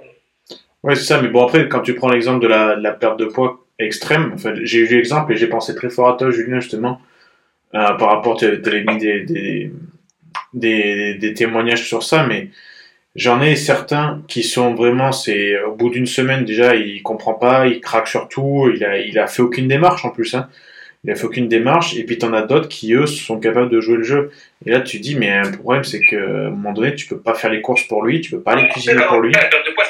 ouais, 0.83 0.95
c'est 0.95 1.03
ça. 1.03 1.21
Mais 1.21 1.27
bon, 1.29 1.45
après, 1.45 1.67
quand 1.67 1.81
tu 1.81 1.93
prends 1.95 2.09
l'exemple 2.09 2.41
de 2.41 2.47
la, 2.47 2.75
de 2.75 2.81
la 2.83 2.91
perte 2.93 3.17
de 3.17 3.25
poids 3.25 3.59
extrême, 3.79 4.31
en 4.33 4.37
fait, 4.37 4.55
j'ai 4.63 4.79
eu 4.79 4.87
l'exemple 4.87 5.33
et 5.33 5.37
j'ai 5.37 5.47
pensé 5.47 5.75
très 5.75 5.89
fort 5.89 6.09
à 6.09 6.17
toi, 6.17 6.31
Julien, 6.31 6.59
justement, 6.59 6.99
par 7.71 8.09
rapport, 8.09 8.37
tu 8.37 8.45
avais 8.45 8.83
mis 8.83 8.97
des, 8.97 9.21
des, 9.21 9.71
des, 10.53 11.13
des 11.15 11.33
témoignages 11.33 11.87
sur 11.87 12.03
ça, 12.03 12.25
mais 12.25 12.49
j'en 13.15 13.41
ai 13.41 13.55
certains 13.55 14.23
qui 14.27 14.43
sont 14.43 14.73
vraiment, 14.73 15.11
c'est 15.11 15.61
au 15.63 15.75
bout 15.75 15.89
d'une 15.89 16.05
semaine 16.05 16.45
déjà, 16.45 16.75
il 16.75 17.01
comprend 17.03 17.33
pas, 17.33 17.67
il 17.67 17.81
craque 17.81 18.07
sur 18.07 18.27
tout, 18.27 18.71
il 18.73 18.83
a, 18.83 18.99
il 18.99 19.17
a 19.19 19.27
fait 19.27 19.41
aucune 19.41 19.67
démarche 19.67 20.05
en 20.05 20.09
plus, 20.09 20.33
hein. 20.35 20.49
Il 21.03 21.11
a 21.11 21.15
fait 21.15 21.25
aucune 21.25 21.47
démarche, 21.47 21.95
et 21.95 22.03
puis 22.03 22.17
t'en 22.17 22.33
as 22.33 22.41
d'autres 22.41 22.67
qui 22.67 22.91
eux 22.93 23.05
sont 23.05 23.39
capables 23.39 23.69
de 23.69 23.79
jouer 23.79 23.97
le 23.97 24.03
jeu. 24.03 24.31
Et 24.65 24.71
là, 24.71 24.81
tu 24.81 24.99
dis, 24.99 25.15
mais 25.15 25.41
le 25.43 25.51
problème, 25.51 25.83
c'est 25.83 26.01
que 26.01 26.15
à 26.15 26.47
un 26.47 26.49
moment 26.49 26.73
donné, 26.73 26.95
tu 26.95 27.07
peux 27.07 27.19
pas 27.19 27.33
faire 27.33 27.51
les 27.51 27.61
courses 27.61 27.83
pour 27.83 28.03
lui, 28.03 28.19
tu 28.19 28.31
peux 28.31 28.41
pas 28.41 28.53
aller 28.53 28.67
cuisiner 28.67 29.03
pour 29.07 29.21
lui. 29.21 29.31
La 29.31 29.45
perte 29.45 29.65
de 29.67 29.73
poids, 29.73 29.85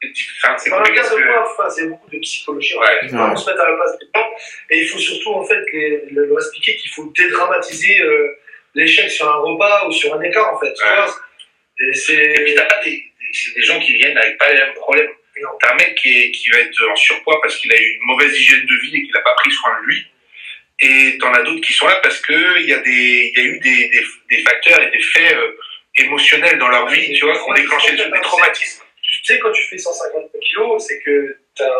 c'est 0.00 0.03
enfin, 0.42 0.56
c'est 0.58 0.70
Dans 0.70 0.78
le 0.78 0.82
compliqué 0.84 1.00
cas 1.02 1.08
parce 1.08 1.20
de 1.20 1.22
que- 1.22 1.52
enfin, 1.52 1.70
c'est 1.70 1.86
beaucoup 1.88 2.10
de 2.10 2.18
psychologie. 2.18 2.76
Ouais. 2.76 2.86
Il 3.02 3.08
faut 3.10 3.16
vraiment 3.16 3.36
se 3.36 3.48
mettre 3.50 3.62
à 3.62 3.70
la 3.70 3.76
place 3.76 3.98
des 3.98 4.06
gens. 4.14 4.30
Et 4.70 4.78
il 4.80 4.88
faut 4.88 4.98
surtout, 4.98 5.32
en 5.34 5.44
fait, 5.44 5.60
les- 5.72 6.02
le- 6.10 6.26
leur 6.26 6.38
expliquer 6.38 6.76
qu'il 6.76 6.90
faut 6.90 7.12
dédramatiser 7.16 8.00
euh, 8.02 8.36
l'échec 8.74 9.10
sur 9.10 9.28
un 9.28 9.36
repas 9.38 9.86
ou 9.88 9.92
sur 9.92 10.14
un 10.14 10.20
écart, 10.22 10.54
en 10.54 10.58
fait. 10.60 10.72
Tu 10.74 10.82
Ouais. 10.82 10.94
vois 10.94 11.14
Et 11.80 12.44
puis 12.44 12.54
t'as 12.54 12.64
pas 12.66 12.82
des, 12.84 12.90
des, 12.90 13.04
c'est 13.32 13.54
des 13.54 13.62
gens 13.64 13.78
qui 13.80 13.92
viennent 13.94 14.16
avec 14.18 14.38
pas 14.38 14.52
les 14.52 14.58
mêmes 14.60 14.74
problèmes. 14.74 15.10
T'as 15.60 15.72
un 15.72 15.76
mec 15.76 15.96
qui, 15.96 16.16
est, 16.16 16.30
qui 16.30 16.48
va 16.50 16.58
être 16.58 16.80
en 16.90 16.94
surpoids 16.94 17.40
parce 17.42 17.56
qu'il 17.56 17.72
a 17.72 17.76
eu 17.76 17.96
une 18.00 18.06
mauvaise 18.06 18.38
hygiène 18.38 18.64
de 18.64 18.74
vie 18.82 18.96
et 18.96 19.02
qu'il 19.02 19.12
n'a 19.12 19.20
pas 19.22 19.34
pris 19.34 19.50
soin 19.50 19.70
de 19.80 19.86
lui. 19.86 20.06
Et 20.80 21.18
t'en 21.18 21.32
as 21.34 21.42
d'autres 21.42 21.60
qui 21.60 21.72
sont 21.72 21.88
là 21.88 21.96
parce 22.02 22.20
que 22.20 22.60
il 22.60 22.66
y 22.68 22.72
a 22.72 22.78
des, 22.78 23.32
y 23.34 23.40
a 23.40 23.42
eu 23.42 23.58
des, 23.58 23.88
des, 23.88 24.04
des 24.30 24.42
facteurs 24.42 24.80
et 24.82 24.90
des 24.90 25.02
faits 25.02 25.32
euh, 25.36 25.56
émotionnels 25.98 26.58
dans 26.58 26.68
leur 26.68 26.86
vie, 26.88 27.12
tu 27.14 27.24
vois, 27.24 27.34
qui 27.34 27.50
ont 27.50 27.52
déclenché 27.54 27.96
des 27.96 28.20
traumatismes. 28.22 28.83
Tu 29.24 29.32
sais, 29.32 29.38
quand 29.40 29.50
tu 29.52 29.62
fais 29.68 29.78
150 29.78 30.30
kilos, 30.40 30.84
c'est 30.86 30.98
que 31.00 31.36
t'as. 31.56 31.70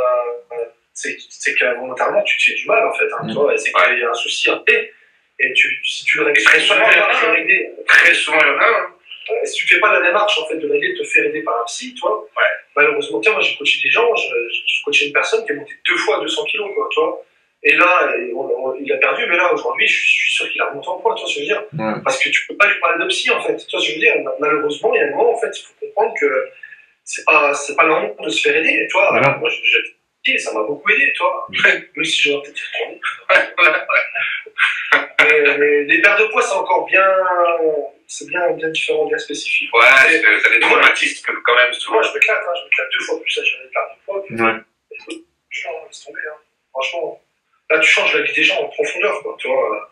C'est 0.97 1.17
c'est 1.29 1.55
qu'involontairement, 1.57 2.23
tu 2.23 2.39
te 2.39 2.43
fais 2.45 2.55
du 2.55 2.67
mal, 2.67 2.87
en 2.87 2.93
fait. 2.95 3.05
Hein, 3.13 3.25
Mm. 3.25 3.29
tu 3.29 3.35
vois, 3.35 3.53
et 3.53 3.59
c'est 3.59 3.73
qu'il 3.73 3.99
y 3.99 4.05
a 4.05 4.11
un 4.11 4.15
souci 4.15 4.49
à 4.51 4.57
paix. 4.57 4.93
Et 5.41 5.53
tu, 5.53 5.69
si 5.85 6.05
tu 6.05 6.19
le 6.19 6.25
règles 6.27 6.41
Très 6.45 6.61
souvent, 6.61 6.89
il 6.91 6.97
y 6.97 7.01
en 7.01 7.05
a 7.05 7.11
un. 7.11 7.85
Très 7.87 8.15
souvent, 8.15 8.39
il 8.41 8.47
y 8.47 8.51
en 8.51 8.59
a 8.59 8.67
un. 8.67 9.45
Si 9.45 9.55
tu 9.57 9.75
fais 9.75 9.81
pas 9.81 9.93
la 9.99 10.07
démarche 10.07 10.39
en 10.39 10.47
fait 10.47 10.57
de 10.59 10.71
régler, 10.71 10.93
de 10.93 10.99
te 10.99 11.05
faire 11.05 11.25
aider 11.25 11.43
par 11.43 11.61
un 11.61 11.65
psy, 11.65 11.93
tu 11.95 12.01
vois, 12.03 12.21
Ouais. 12.37 12.43
malheureusement, 12.77 13.21
tiens, 13.21 13.33
moi 13.33 13.41
j'ai 13.41 13.57
coaché 13.57 13.81
des 13.83 13.91
gens, 13.91 14.15
je, 14.15 14.29
je 14.67 14.85
coachais 14.85 15.07
une 15.07 15.13
personne 15.13 15.45
qui 15.45 15.53
est 15.53 15.57
montée 15.57 15.73
deux 15.89 15.97
fois 15.97 16.19
à 16.19 16.21
200 16.21 16.45
kilos, 16.45 16.69
quoi, 16.77 16.89
tu 16.93 17.01
vois. 17.01 17.25
Et 17.65 17.75
là, 17.75 18.13
et 18.19 18.33
on- 18.35 18.67
on- 18.69 18.75
il 18.77 18.93
a 18.93 18.99
perdu, 18.99 19.25
mais 19.27 19.37
là, 19.37 19.53
aujourd'hui, 19.53 19.87
je, 19.89 19.99
suis 19.99 20.33
sûr 20.35 20.49
qu'il 20.51 20.61
a 20.61 20.67
remonté 20.69 20.87
en 20.89 20.99
poids, 20.99 21.15
tu 21.17 21.23
vois 21.23 21.31
ce 21.31 21.35
que 21.39 21.41
je 21.45 21.47
veux 21.47 21.53
dire. 21.55 21.65
Ouais. 21.73 22.01
Parce 22.05 22.23
que 22.23 22.29
tu 22.29 22.47
peux 22.47 22.57
pas 22.57 22.67
lui 22.71 22.79
parler 22.79 23.03
de 23.03 23.09
psy, 23.09 23.31
en 23.31 23.43
fait, 23.43 23.57
tu 23.57 23.65
vois 23.73 23.81
ce 23.81 23.87
que 23.87 23.91
je 23.91 23.95
veux 23.95 24.01
dire. 24.01 24.15
Malheureusement, 24.39 24.95
il 24.95 24.99
y 24.99 25.03
a 25.03 25.07
un 25.07 25.11
moment, 25.11 25.33
en 25.35 25.41
fait, 25.41 25.51
il 25.59 25.63
faut 25.65 25.73
comprendre 25.81 26.15
que 26.21 26.27
c'est 27.05 27.25
pas, 27.25 27.53
c'est 27.55 27.77
pas 27.77 27.85
la 27.85 27.95
honte 27.97 28.17
de 28.23 28.29
se 28.31 28.41
faire 28.49 28.57
aider, 28.57 28.87
tu 28.89 28.93
vois. 28.97 29.11
Voilà. 29.11 29.37
Moi, 29.39 29.49
j'ai 29.51 29.61
déjà 29.63 29.79
dit, 30.25 30.39
ça 30.39 30.53
m'a 30.55 30.63
beaucoup 30.63 30.89
aidé, 30.91 31.13
tu 31.15 31.23
vois. 31.23 31.47
Même 31.97 32.05
si 32.05 32.23
j'aurais 32.23 32.43
peut-être 32.43 32.61
trop 32.73 32.91
Ouais, 33.31 33.55
ouais, 33.59 33.71
ouais. 33.71 35.43
mais, 35.43 35.59
mais 35.59 35.85
les 35.85 36.01
pertes 36.01 36.21
de 36.21 36.27
poids, 36.27 36.43
c'est 36.43 36.55
encore 36.55 36.87
bien, 36.87 37.07
c'est 38.07 38.27
bien, 38.29 38.51
bien 38.53 38.69
différent, 38.71 39.07
bien 39.07 39.19
spécifique. 39.19 39.75
Ouais, 39.75 39.83
c'est- 40.09 40.23
ça 40.41 40.51
des 40.51 40.61
traumatismes 40.61 41.27
que- 41.27 41.41
quand 41.45 41.55
même 41.57 41.73
souvent. 41.73 41.95
Moi, 41.97 42.03
je 42.09 42.15
m'éclate, 42.15 42.39
hein, 42.39 42.53
je 42.59 42.65
m'éclate 42.65 42.89
deux 42.99 43.05
fois 43.05 43.21
plus 43.21 43.39
à 43.39 43.43
gérer 43.45 43.63
les 43.65 43.71
pertes 43.71 43.91
de 43.91 44.05
poids. 44.05 44.25
que- 44.27 44.35
Ouais. 44.35 44.61
Hein, 45.67 45.71
laisse 45.87 46.05
tomber, 46.05 46.21
hein. 46.31 46.37
Franchement, 46.73 47.21
là, 47.71 47.79
tu 47.79 47.89
changes 47.91 48.15
la 48.17 48.23
vie 48.23 48.33
des 48.33 48.43
gens 48.45 48.61
en 48.61 48.69
profondeur, 48.69 49.23
quoi. 49.23 49.37
Tu 49.39 49.49
vois, 49.49 49.91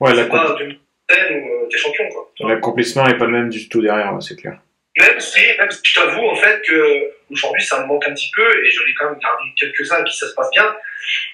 Ouais, 0.00 0.10
c'est 0.10 0.16
l'accom- 0.16 0.30
pas 0.30 0.52
d'une 0.54 0.78
scène 1.10 1.42
où 1.44 1.48
euh, 1.64 1.68
t'es 1.70 1.78
champion, 1.78 2.08
quoi. 2.08 2.30
L'accomplissement 2.40 3.06
est 3.06 3.16
pas 3.18 3.26
le 3.26 3.32
même 3.32 3.48
du 3.50 3.68
tout 3.68 3.80
derrière, 3.82 4.12
ouais, 4.14 4.20
c'est 4.20 4.36
clair. 4.36 4.58
Même 4.96 5.18
si, 5.20 5.40
même 5.58 5.70
si 5.70 5.80
je 5.84 5.94
t'avoue 5.94 6.24
en 6.28 6.36
fait 6.36 6.62
que 6.62 7.10
aujourd'hui 7.30 7.62
ça 7.64 7.80
me 7.80 7.86
manque 7.86 8.06
un 8.06 8.14
petit 8.14 8.30
peu 8.34 8.46
et 8.64 8.70
j'en 8.70 8.82
ai 8.86 8.94
quand 8.94 9.10
même 9.10 9.18
gardé 9.18 9.42
quelques-uns 9.58 10.04
qui 10.04 10.16
ça 10.16 10.28
se 10.28 10.34
passe 10.34 10.50
bien 10.52 10.76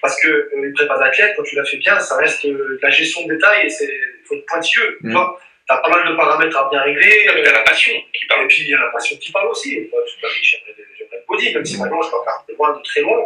parce 0.01 0.19
que 0.19 0.27
euh, 0.29 0.49
une 0.55 0.73
prépa 0.73 0.97
d'athlète 0.97 1.35
quand 1.37 1.43
tu 1.43 1.55
la 1.55 1.63
fais 1.65 1.77
bien 1.77 1.99
ça 1.99 2.17
reste 2.17 2.43
euh, 2.45 2.49
de 2.51 2.79
la 2.81 2.89
gestion 2.89 3.23
de 3.27 3.33
détail 3.35 3.67
et 3.67 3.69
c'est 3.69 3.85
il 3.85 4.25
faut 4.25 4.35
être 4.35 4.45
pointilleux 4.47 4.97
Mm. 5.01 5.07
tu 5.09 5.13
vois 5.13 5.39
t'as 5.67 5.77
pas 5.77 5.89
mal 5.89 6.09
de 6.09 6.15
paramètres 6.15 6.57
à 6.57 6.69
bien 6.71 6.81
régler 6.81 7.27
Il 7.37 7.43
y 7.43 7.47
a 7.47 7.51
la 7.51 7.61
passion 7.61 7.93
qui 8.13 8.23
et 8.25 8.27
parle. 8.27 8.47
puis 8.47 8.63
il 8.63 8.69
y 8.69 8.73
a 8.73 8.79
la 8.79 8.87
passion 8.89 9.15
qui 9.17 9.31
parle 9.31 9.47
aussi 9.49 9.87
moi 9.91 10.01
toute 10.09 10.23
ma 10.23 10.29
vie 10.29 10.43
j'aimerais 10.43 10.75
j'aimerais 10.97 11.17
le 11.17 11.23
body 11.27 11.53
même 11.53 11.65
si 11.65 11.77
maintenant 11.77 12.01
je 12.01 12.09
regarde 12.09 12.47
de 12.49 12.53
loin 12.55 12.75
de 12.75 12.81
très 12.83 13.01
loin 13.01 13.19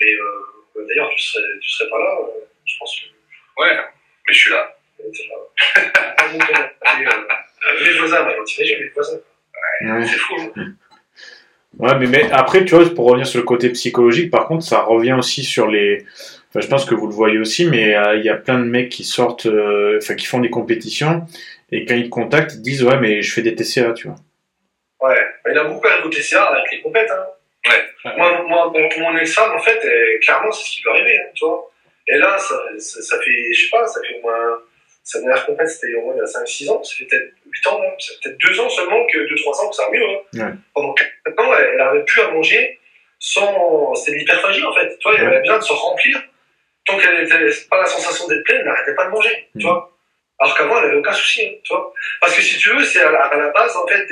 mais 0.00 0.12
euh, 0.12 0.84
d'ailleurs 0.88 1.10
tu 1.14 1.22
serais 1.22 1.44
tu 1.62 1.68
serais 1.70 1.88
pas 1.90 1.98
là 1.98 2.18
euh, 2.22 2.40
je 2.66 2.74
pense 2.78 2.96
que 3.00 3.06
Ouais, 3.62 3.76
mais 3.76 4.32
je 4.34 4.38
suis 4.38 4.50
là. 4.50 4.76
t'es 4.98 5.28
là 5.28 6.14
Pas 6.16 6.28
bon 6.32 6.38
comment. 6.38 6.68
Et, 7.00 7.04
Ouais. 9.82 10.06
C'est 10.06 10.16
fou. 10.16 10.34
hein. 10.56 10.72
Ouais, 11.78 11.96
mais, 11.98 12.06
mais 12.06 12.30
après, 12.32 12.64
tu 12.64 12.74
vois, 12.74 12.84
pour 12.94 13.06
revenir 13.06 13.26
sur 13.26 13.38
le 13.38 13.44
côté 13.44 13.70
psychologique, 13.70 14.30
par 14.30 14.48
contre, 14.48 14.64
ça 14.64 14.80
revient 14.80 15.12
aussi 15.12 15.44
sur 15.44 15.68
les. 15.68 16.04
Enfin, 16.48 16.60
je 16.60 16.66
pense 16.66 16.84
que 16.84 16.96
vous 16.96 17.06
le 17.06 17.12
voyez 17.12 17.38
aussi, 17.38 17.64
mais 17.64 17.94
euh, 17.94 18.16
il 18.16 18.24
y 18.24 18.28
a 18.28 18.34
plein 18.34 18.58
de 18.58 18.64
mecs 18.64 18.88
qui 18.88 19.04
sortent, 19.04 19.46
euh, 19.46 19.98
enfin, 20.02 20.14
qui 20.16 20.26
font 20.26 20.40
des 20.40 20.50
compétitions, 20.50 21.26
et 21.70 21.84
quand 21.84 21.94
ils 21.94 22.06
te 22.06 22.08
contactent, 22.08 22.54
ils 22.54 22.62
disent, 22.62 22.82
ouais, 22.82 22.98
mais 22.98 23.22
je 23.22 23.32
fais 23.32 23.42
des 23.42 23.54
TCA, 23.54 23.92
tu 23.92 24.08
vois. 24.08 24.16
Ouais, 25.00 25.24
il 25.48 25.56
a 25.56 25.64
beaucoup 25.64 25.86
arrivé 25.86 26.06
au 26.06 26.10
TCA 26.10 26.44
avec 26.44 26.72
les 26.72 26.80
compètes. 26.80 27.10
Hein. 27.10 27.70
Ouais. 27.70 28.16
Moi, 28.16 28.42
moi, 28.48 28.72
mon, 28.98 29.16
ex-femme, 29.18 29.52
en 29.52 29.60
fait, 29.60 29.80
clairement, 30.22 30.50
c'est 30.50 30.64
ce 30.64 30.70
qui 30.70 30.82
lui 30.82 30.88
est 30.88 30.92
arrivé, 30.92 31.18
hein, 31.18 31.30
tu 31.34 31.44
vois. 31.44 31.70
Et 32.08 32.18
là, 32.18 32.36
ça, 32.36 32.56
ça, 32.78 33.00
ça 33.00 33.18
fait, 33.20 33.52
je 33.54 33.62
sais 33.62 33.70
pas, 33.70 33.86
ça 33.86 34.00
fait 34.02 34.18
au 34.18 34.22
moins. 34.22 34.58
Sa 35.04 35.20
dernière 35.20 35.46
compète, 35.46 35.68
c'était 35.68 35.94
au 35.94 36.02
moins 36.02 36.14
il 36.14 36.18
y 36.18 36.20
a 36.20 36.24
5-6 36.24 36.70
ans, 36.70 36.82
ça 36.82 36.94
fait 36.96 37.04
peut-être 37.04 37.32
8 37.32 37.39
ans 37.39 37.39
même, 37.39 37.39
ça 38.00 38.12
peut-être 38.22 38.38
2 38.38 38.60
ans 38.60 38.68
seulement 38.68 39.06
que 39.06 39.18
2-3 39.18 39.64
ans 39.64 39.70
que 39.70 39.76
ça 39.76 39.84
va 39.84 39.90
mieux. 39.90 40.04
Hein. 40.04 40.18
Ouais. 40.34 40.54
Pendant 40.74 40.94
4 40.94 41.38
ans, 41.38 41.54
elle 41.58 41.76
n'arrivait 41.76 42.04
plus 42.04 42.20
à 42.22 42.30
manger 42.30 42.78
sans. 43.18 43.94
C'était 43.94 44.12
de 44.12 44.16
l'hyperphagie, 44.18 44.64
en 44.64 44.74
fait. 44.74 44.98
Tu 44.98 45.08
vois, 45.08 45.18
elle 45.18 45.26
avait 45.26 45.40
besoin 45.40 45.58
de 45.58 45.64
se 45.64 45.72
remplir. 45.72 46.22
Tant 46.86 46.96
qu'elle 46.98 47.28
n'avait 47.28 47.50
pas 47.70 47.78
la 47.78 47.86
sensation 47.86 48.26
d'être 48.28 48.42
pleine, 48.44 48.60
elle 48.60 48.66
n'arrêtait 48.66 48.94
pas 48.94 49.04
de 49.04 49.10
manger, 49.10 49.48
Mm. 49.54 49.60
tu 49.60 49.66
vois. 49.66 49.96
Alors 50.38 50.56
qu'avant, 50.56 50.78
elle 50.78 50.86
n'avait 50.86 50.98
aucun 50.98 51.12
souci, 51.12 51.44
hein, 51.44 51.52
tu 51.62 51.72
vois. 51.74 51.92
Parce 52.20 52.34
que 52.34 52.40
si 52.42 52.56
tu 52.58 52.70
veux, 52.70 52.82
c'est 52.82 53.02
à 53.02 53.10
la, 53.10 53.24
à 53.24 53.36
la 53.36 53.48
base, 53.50 53.76
en 53.76 53.86
fait, 53.86 54.06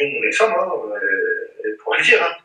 dont 0.00 0.06
mon 0.06 0.22
ex-femme, 0.24 0.52
hein, 0.52 0.70
euh, 0.94 1.50
elle 1.64 1.76
pourrait 1.76 1.98
le 1.98 2.04
dire, 2.04 2.22
hein. 2.22 2.36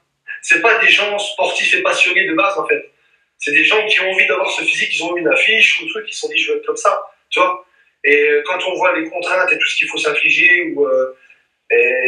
c'est 0.41 0.61
pas 0.61 0.77
des 0.79 0.87
gens 0.87 1.17
sportifs 1.19 1.73
et 1.75 1.81
passionnés 1.81 2.25
de 2.27 2.33
base, 2.33 2.57
en 2.57 2.65
fait. 2.67 2.89
C'est 3.37 3.51
des 3.51 3.65
gens 3.65 3.85
qui 3.85 3.99
ont 3.99 4.09
envie 4.11 4.25
d'avoir 4.27 4.49
ce 4.49 4.63
physique, 4.63 4.95
ils 4.95 5.03
ont 5.03 5.15
eu 5.15 5.19
une 5.19 5.27
affiche 5.27 5.81
ou 5.81 5.85
un 5.85 5.89
truc, 5.89 6.05
ils 6.07 6.13
se 6.13 6.21
sont 6.21 6.29
dit, 6.29 6.37
je 6.37 6.51
veux 6.53 6.57
être 6.59 6.65
comme 6.65 6.77
ça, 6.77 7.03
tu 7.29 7.39
vois. 7.39 7.65
Et 8.09 8.29
euh, 8.29 8.41
quand 8.45 8.57
on 8.67 8.75
voit 8.75 8.97
les 8.97 9.09
contraintes 9.09 9.51
et 9.51 9.57
tout 9.57 9.67
ce 9.67 9.75
qu'il 9.77 9.87
faut 9.89 9.97
s'infliger, 9.97 10.71
ou, 10.75 10.85
euh, 10.87 11.13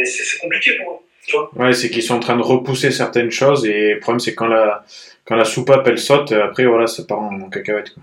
c'est 0.04 0.38
compliqué 0.38 0.76
pour 0.78 0.92
eux, 0.94 0.98
tu 1.26 1.32
vois. 1.36 1.50
Ouais, 1.56 1.72
c'est 1.74 1.90
qu'ils 1.90 2.02
sont 2.02 2.14
en 2.14 2.20
train 2.20 2.36
de 2.36 2.42
repousser 2.42 2.90
certaines 2.90 3.30
choses, 3.30 3.66
et 3.66 3.94
le 3.94 4.00
problème, 4.00 4.20
c'est 4.20 4.34
quand 4.34 4.46
la, 4.48 4.84
quand 5.26 5.36
la 5.36 5.44
soupape, 5.44 5.86
elle 5.86 5.98
saute, 5.98 6.32
après, 6.32 6.64
voilà, 6.64 6.86
ça 6.86 7.02
part 7.04 7.18
en, 7.20 7.40
en 7.40 7.50
cacahuète, 7.50 7.92
quoi. 7.94 8.02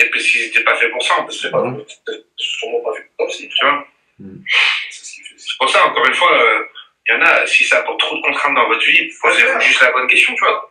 Et 0.00 0.08
puis 0.08 0.20
s'ils 0.20 0.46
n'étaient 0.46 0.62
pas 0.62 0.76
faits 0.76 0.90
pour 0.92 1.02
ça. 1.02 1.26
C'est 1.30 1.50
pas, 1.50 1.62
Ouais. 1.62 1.84
c'est 2.06 2.14
sûrement 2.36 2.80
pas 2.80 2.92
vu 2.94 3.10
comme 3.18 3.28
ça 3.28 3.34
aussi, 3.34 3.48
tu 3.48 3.54
Tu 3.56 3.66
vois 3.66 3.86
Mm. 4.20 4.42
C'est 4.90 5.22
fait. 5.22 5.34
Pour 5.58 5.68
ça, 5.70 5.86
encore 5.86 6.06
une 6.06 6.14
fois, 6.14 6.30
euh, 6.42 6.60
il 7.08 7.14
y 7.14 7.16
en 7.16 7.22
a, 7.22 7.46
si 7.46 7.64
ça 7.64 7.78
apporte 7.78 7.98
trop 8.00 8.16
de 8.16 8.20
contraintes 8.22 8.54
dans 8.54 8.68
votre 8.68 8.84
vie, 8.84 9.10
posez-vous 9.22 9.60
juste 9.60 9.80
la 9.82 9.92
bonne 9.92 10.06
question, 10.08 10.34
tu 10.34 10.44
vois. 10.44 10.70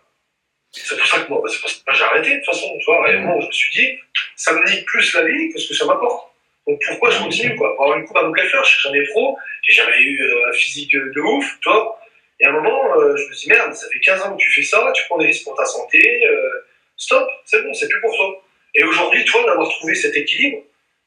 C'est 0.72 0.98
pour 0.98 1.08
ça 1.08 1.20
que 1.22 1.30
moi, 1.30 1.42
c'est 1.48 1.62
pour 1.62 1.70
ça 1.70 1.78
que 1.88 1.98
j'ai 1.98 2.04
arrêté, 2.04 2.30
de 2.30 2.36
toute 2.36 2.46
façon, 2.46 2.68
tu 2.80 2.86
vois. 2.86 3.04
Réellement, 3.04 3.40
je 3.42 3.48
me 3.48 3.52
suis 3.52 3.72
dit, 3.72 4.00
ça 4.36 4.54
me 4.54 4.64
nique 4.70 4.86
plus 4.86 5.14
la 5.14 5.24
vie 5.26 5.52
que 5.52 5.60
ce 5.60 5.70
que 5.70 5.74
ça 5.74 5.86
m'apporte. 5.86 6.30
Donc 6.68 6.80
pourquoi 6.88 7.10
je 7.10 7.20
continue, 7.20 7.56
quoi? 7.56 7.76
Pour 7.76 7.86
avoir 7.86 8.00
une 8.00 8.06
coupe 8.06 8.18
à 8.18 8.24
me 8.24 8.36
faire, 8.36 8.64
je 8.64 8.70
suis 8.70 8.82
jamais 8.82 9.04
pro, 9.08 9.38
j'ai 9.64 9.74
jamais 9.74 9.98
eu 9.98 10.22
euh, 10.22 10.50
un 10.50 10.54
physique 10.54 10.94
euh, 10.96 11.12
de 11.16 11.22
ouf, 11.22 11.58
tu 11.62 11.70
vois. 11.70 12.00
Et 12.40 12.46
à 12.46 12.50
un 12.50 12.54
moment, 12.54 12.80
euh, 12.98 13.16
je 13.18 13.24
me 13.24 13.36
dis, 13.36 13.50
merde, 13.50 13.74
ça 13.74 13.88
fait 13.92 14.00
15 14.00 14.22
ans 14.22 14.36
que 14.36 14.42
tu 14.42 14.52
fais 14.52 14.64
ça, 14.64 14.92
tu 14.94 15.04
prends 15.06 15.18
des 15.18 15.26
risques 15.26 15.44
pour 15.44 15.56
ta 15.56 15.66
santé, 15.66 16.00
euh, 16.26 16.66
stop, 16.96 17.28
c'est 17.46 17.62
bon, 17.64 17.74
c'est 17.74 17.90
plus 17.90 18.00
pour 18.02 18.16
toi. 18.16 18.44
Et 18.76 18.84
aujourd'hui, 18.84 19.26
toi, 19.26 19.44
d'avoir 19.46 19.70
trouvé 19.70 19.96
cet 19.96 20.16
équilibre, 20.16 20.64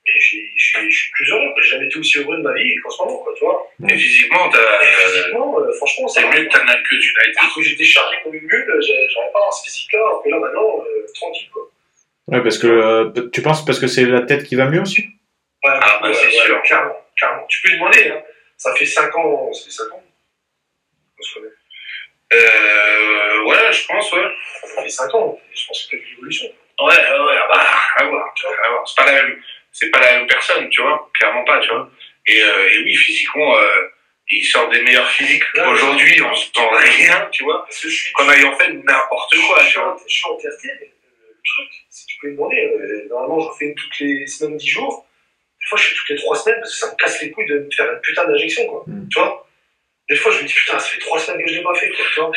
et 0.07 0.12
j'ai- 0.20 0.50
j'ai- 0.57 0.90
je 0.90 0.96
suis 0.96 1.11
plus 1.12 1.30
heureux, 1.30 1.53
j'ai 1.62 1.68
jamais 1.70 1.86
été 1.86 1.98
aussi 1.98 2.18
heureux 2.18 2.36
de 2.36 2.42
ma 2.42 2.53
vie 2.55 2.74
qu'en 2.82 2.90
ce 2.90 3.03
moment, 3.05 3.18
quoi, 3.18 3.32
tu 3.36 3.44
vois. 3.44 3.70
Et 3.88 3.96
physiquement, 3.96 4.48
Et 4.48 4.53
t'as, 4.53 4.80
physiquement, 5.09 5.61
euh, 5.61 5.72
franchement, 5.74 6.09
c'est 6.09 6.24
mieux 6.26 6.44
que 6.46 6.53
t'as 6.53 6.61
que 6.61 6.94
du. 6.96 7.14
Alors 7.38 7.55
que 7.55 7.62
j'étais 7.62 7.84
chargé 7.84 8.16
comme 8.24 8.34
une 8.34 8.42
mule, 8.42 8.66
j'avais 8.80 9.32
pas 9.32 9.40
un 9.46 9.53
ce 9.53 9.64
physique-là, 9.64 10.00
alors 10.00 10.22
que 10.22 10.28
là, 10.28 10.38
maintenant, 10.38 10.80
euh, 10.84 11.07
tranquille, 11.14 11.48
quoi. 11.53 11.62
Ouais, 12.28 12.42
parce 12.42 12.59
que, 12.59 12.66
euh, 12.66 13.28
tu 13.32 13.42
penses 13.42 13.64
parce 13.64 13.78
que 13.80 13.86
c'est 13.86 14.05
la 14.05 14.22
tête 14.22 14.44
qui 14.44 14.55
va 14.57 14.66
mieux 14.66 14.80
aussi? 14.80 15.03
Ouais, 15.03 15.70
Ah, 15.80 15.98
bah, 16.03 16.09
ouais, 16.09 16.14
c'est 16.14 16.26
ouais, 16.26 16.32
sûr. 16.32 16.62
Clairement, 16.62 16.96
clairement. 17.16 17.46
Tu 17.48 17.61
peux 17.62 17.72
demander, 17.74 18.09
hein. 18.11 18.22
Ça 18.57 18.74
fait 18.74 18.86
5 18.86 19.14
ans, 19.16 19.53
ça 19.53 19.64
fait 19.64 19.70
5 19.70 19.92
ans. 19.92 20.03
On 21.18 21.22
se 21.22 21.34
connaît. 21.34 21.48
Euh, 22.32 23.44
ouais, 23.44 23.72
je 23.72 23.86
pense, 23.86 24.12
ouais. 24.12 24.28
Ça 24.74 24.82
fait 24.82 24.88
5 24.88 25.14
ans, 25.14 25.38
je 25.55 25.66
pense 25.66 25.82
que 25.84 25.88
c'est 25.90 25.96
une 26.03 26.12
évolution. 26.18 26.46
Ouais, 26.80 26.86
ouais, 26.86 27.18
ouais, 27.24 27.36
ah 27.42 27.48
bah, 27.53 27.66
à 27.96 28.05
voir, 28.05 28.32
tu 28.34 28.46
vois, 28.46 28.55
à 28.66 28.70
voir. 28.70 28.88
C'est 28.88 28.96
pas 29.05 29.12
la 29.12 29.22
même, 29.22 29.42
c'est 29.73 29.91
pas 29.91 30.01
la 30.01 30.18
même 30.18 30.27
personne, 30.27 30.68
tu 30.68 30.83
vois, 30.83 31.11
clairement 31.14 31.45
pas, 31.45 31.59
tu 31.61 31.68
vois. 31.70 31.91
Et, 32.27 32.41
euh, 32.43 32.70
et 32.73 32.79
oui, 32.85 32.95
physiquement, 32.95 33.57
euh, 33.57 33.89
il 34.31 34.45
sort 34.45 34.68
des 34.70 34.81
meilleurs 34.83 35.11
physiques 35.11 35.45
aujourd'hui, 35.55 36.23
on 36.23 36.35
se 36.35 36.47
sent 36.47 36.68
rien, 36.73 37.29
tu 37.33 37.45
vois, 37.45 37.66
suis, 37.70 38.12
qu'en 38.12 38.31
ayant 38.31 38.57
fait 38.57 38.73
n'importe 38.73 39.35
quoi, 39.47 39.59
je 39.61 39.64
tu 39.64 39.70
suis 39.70 39.81
vois. 39.81 39.93
en, 39.93 39.99
je 40.07 40.14
suis 40.14 40.25
en 40.27 40.37
TRT, 40.37 40.64
mais 40.64 40.87
euh, 40.87 41.29
le 41.29 41.43
truc, 41.45 41.68
si 41.91 42.07
tu 42.07 42.18
peux 42.20 42.29
lui 42.29 42.37
demander, 42.37 42.61
euh, 42.61 43.09
normalement, 43.11 43.41
j'en 43.41 43.53
fais 43.55 43.66
une 43.66 43.75
toutes 43.75 43.99
les 44.01 44.27
semaines, 44.27 44.57
10 44.57 44.68
jours. 44.68 45.07
Des 45.61 45.66
fois, 45.68 45.79
je 45.79 45.85
fais 45.89 45.95
toutes 45.95 46.09
les 46.11 46.16
3 46.16 46.37
semaines 46.37 46.61
parce 46.61 46.73
que 46.73 46.79
ça 46.79 46.93
me 46.93 46.97
casse 46.97 47.23
les 47.23 47.31
couilles 47.31 47.47
de 47.47 47.59
me 47.59 47.70
faire 47.70 47.93
une 47.93 48.01
putain 48.01 48.25
d'injection, 48.25 48.66
quoi. 48.66 48.85
Mm. 48.87 49.09
Tu 49.12 49.18
vois? 49.18 49.49
Des 50.09 50.16
fois, 50.16 50.33
je 50.33 50.43
me 50.43 50.47
dis, 50.47 50.53
putain, 50.55 50.79
ça 50.79 50.89
fait 50.89 50.99
3 50.99 51.18
semaines 51.18 51.45
que 51.45 51.51
je 51.51 51.57
l'ai 51.57 51.62
pas 51.62 51.75
fait, 51.75 51.91
quoi, 51.91 52.05
tu 52.12 52.20
vois 52.20 52.33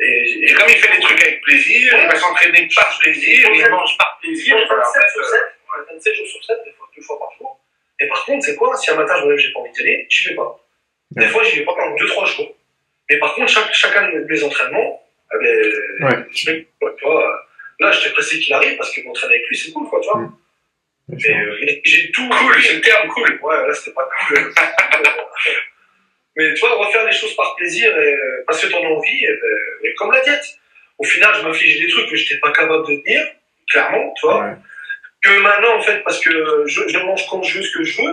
Et, 0.00 0.50
Et 0.50 0.52
comme 0.54 0.68
il 0.68 0.76
fait 0.76 0.94
des 0.94 1.00
trucs 1.00 1.20
avec 1.22 1.40
plaisir, 1.42 1.96
il 2.00 2.06
va 2.06 2.16
s'entraîner 2.16 2.68
par 2.74 2.98
plaisir, 2.98 3.48
il 3.52 3.70
mange 3.70 3.96
par 3.96 4.18
plaisir, 4.20 4.56
Il 4.58 4.66
voilà, 4.66 4.82
en 4.82 4.92
27 4.92 5.02
fait, 5.02 5.08
sur 5.10 5.22
euh, 5.22 5.38
7, 5.78 5.86
ouais, 5.88 5.94
27 5.94 6.14
jours 6.14 6.26
sur 6.26 6.44
7, 6.44 6.58
des 6.64 6.72
fois, 6.72 6.88
deux 6.96 7.02
fois 7.02 7.18
par 7.18 7.30
jour. 7.38 7.60
Et 8.00 8.06
par 8.08 8.24
contre, 8.24 8.44
c'est 8.44 8.56
quoi? 8.56 8.76
Si 8.76 8.90
un 8.90 8.94
matin 8.96 9.14
je 9.20 9.24
me 9.24 9.30
lève, 9.30 9.38
j'ai 9.38 9.52
pas 9.52 9.60
envie 9.60 9.72
d'y 9.72 9.80
aller, 9.82 10.06
j'y 10.08 10.28
vais 10.28 10.34
pas. 10.34 10.64
Des 11.12 11.24
Ouais. 11.24 11.30
fois, 11.30 11.42
j'y 11.44 11.58
vais 11.58 11.64
pas 11.64 11.74
pendant 11.74 11.96
2-3 11.96 12.24
jours. 12.26 12.54
Mais 13.10 13.18
par 13.18 13.34
contre, 13.34 13.50
chaque, 13.50 13.72
chacun 13.72 14.08
de 14.12 14.20
mes 14.28 14.42
entraînements, 14.44 15.02
eh 15.34 15.38
ben, 15.38 16.06
Ouais. 16.06 16.24
je 16.30 16.50
vais- 16.50 16.66
tu 16.98 17.04
vois, 17.04 17.26
euh, 17.26 17.36
là, 17.80 17.90
j'étais 17.92 18.10
pressé 18.10 18.38
qu'il 18.38 18.52
arrive 18.54 18.76
parce 18.76 18.94
que 18.94 19.00
m'entraîner 19.02 19.34
avec 19.36 19.46
lui, 19.48 19.56
c'est 19.56 19.72
cool, 19.72 19.88
quoi, 19.88 20.00
tu 20.00 20.08
vois. 20.10 20.20
Mm. 20.20 20.38
Mais, 21.08 21.34
euh, 21.34 21.80
j'ai 21.84 22.10
tout. 22.12 22.28
Cool, 22.28 22.62
c'est 22.62 22.74
le 22.74 22.80
terme, 22.82 23.08
cool. 23.08 23.38
Ouais, 23.42 23.66
là, 23.66 23.74
c'était 23.74 23.92
pas 23.92 24.08
cool. 24.28 24.52
Mais 26.36 26.54
tu 26.54 26.60
vois, 26.60 26.74
refaire 26.76 27.04
les 27.04 27.12
choses 27.12 27.34
par 27.34 27.56
plaisir 27.56 27.96
et 27.98 28.14
euh, 28.14 28.44
parce 28.46 28.60
que 28.62 28.68
t'en 28.70 28.84
as 28.84 28.88
envie, 28.88 29.24
et, 29.24 29.88
et 29.88 29.94
comme 29.94 30.12
la 30.12 30.20
diète. 30.20 30.44
Au 30.98 31.04
final, 31.04 31.32
je 31.36 31.42
m'inflige 31.42 31.80
des 31.80 31.88
trucs 31.88 32.08
que 32.10 32.16
j'étais 32.16 32.38
pas 32.40 32.50
capable 32.52 32.86
de 32.88 32.96
tenir, 33.02 33.24
clairement, 33.70 34.12
tu 34.20 34.26
vois. 34.26 34.44
Ouais. 34.44 34.52
Que 35.22 35.40
maintenant, 35.40 35.76
en 35.76 35.82
fait, 35.82 36.02
parce 36.04 36.20
que 36.20 36.64
je, 36.66 36.88
je 36.88 36.98
mange 36.98 37.26
quand 37.28 37.42
je 37.42 37.58
veux 37.58 37.64
ce 37.64 37.76
que 37.76 37.84
je 37.84 38.02
veux, 38.02 38.10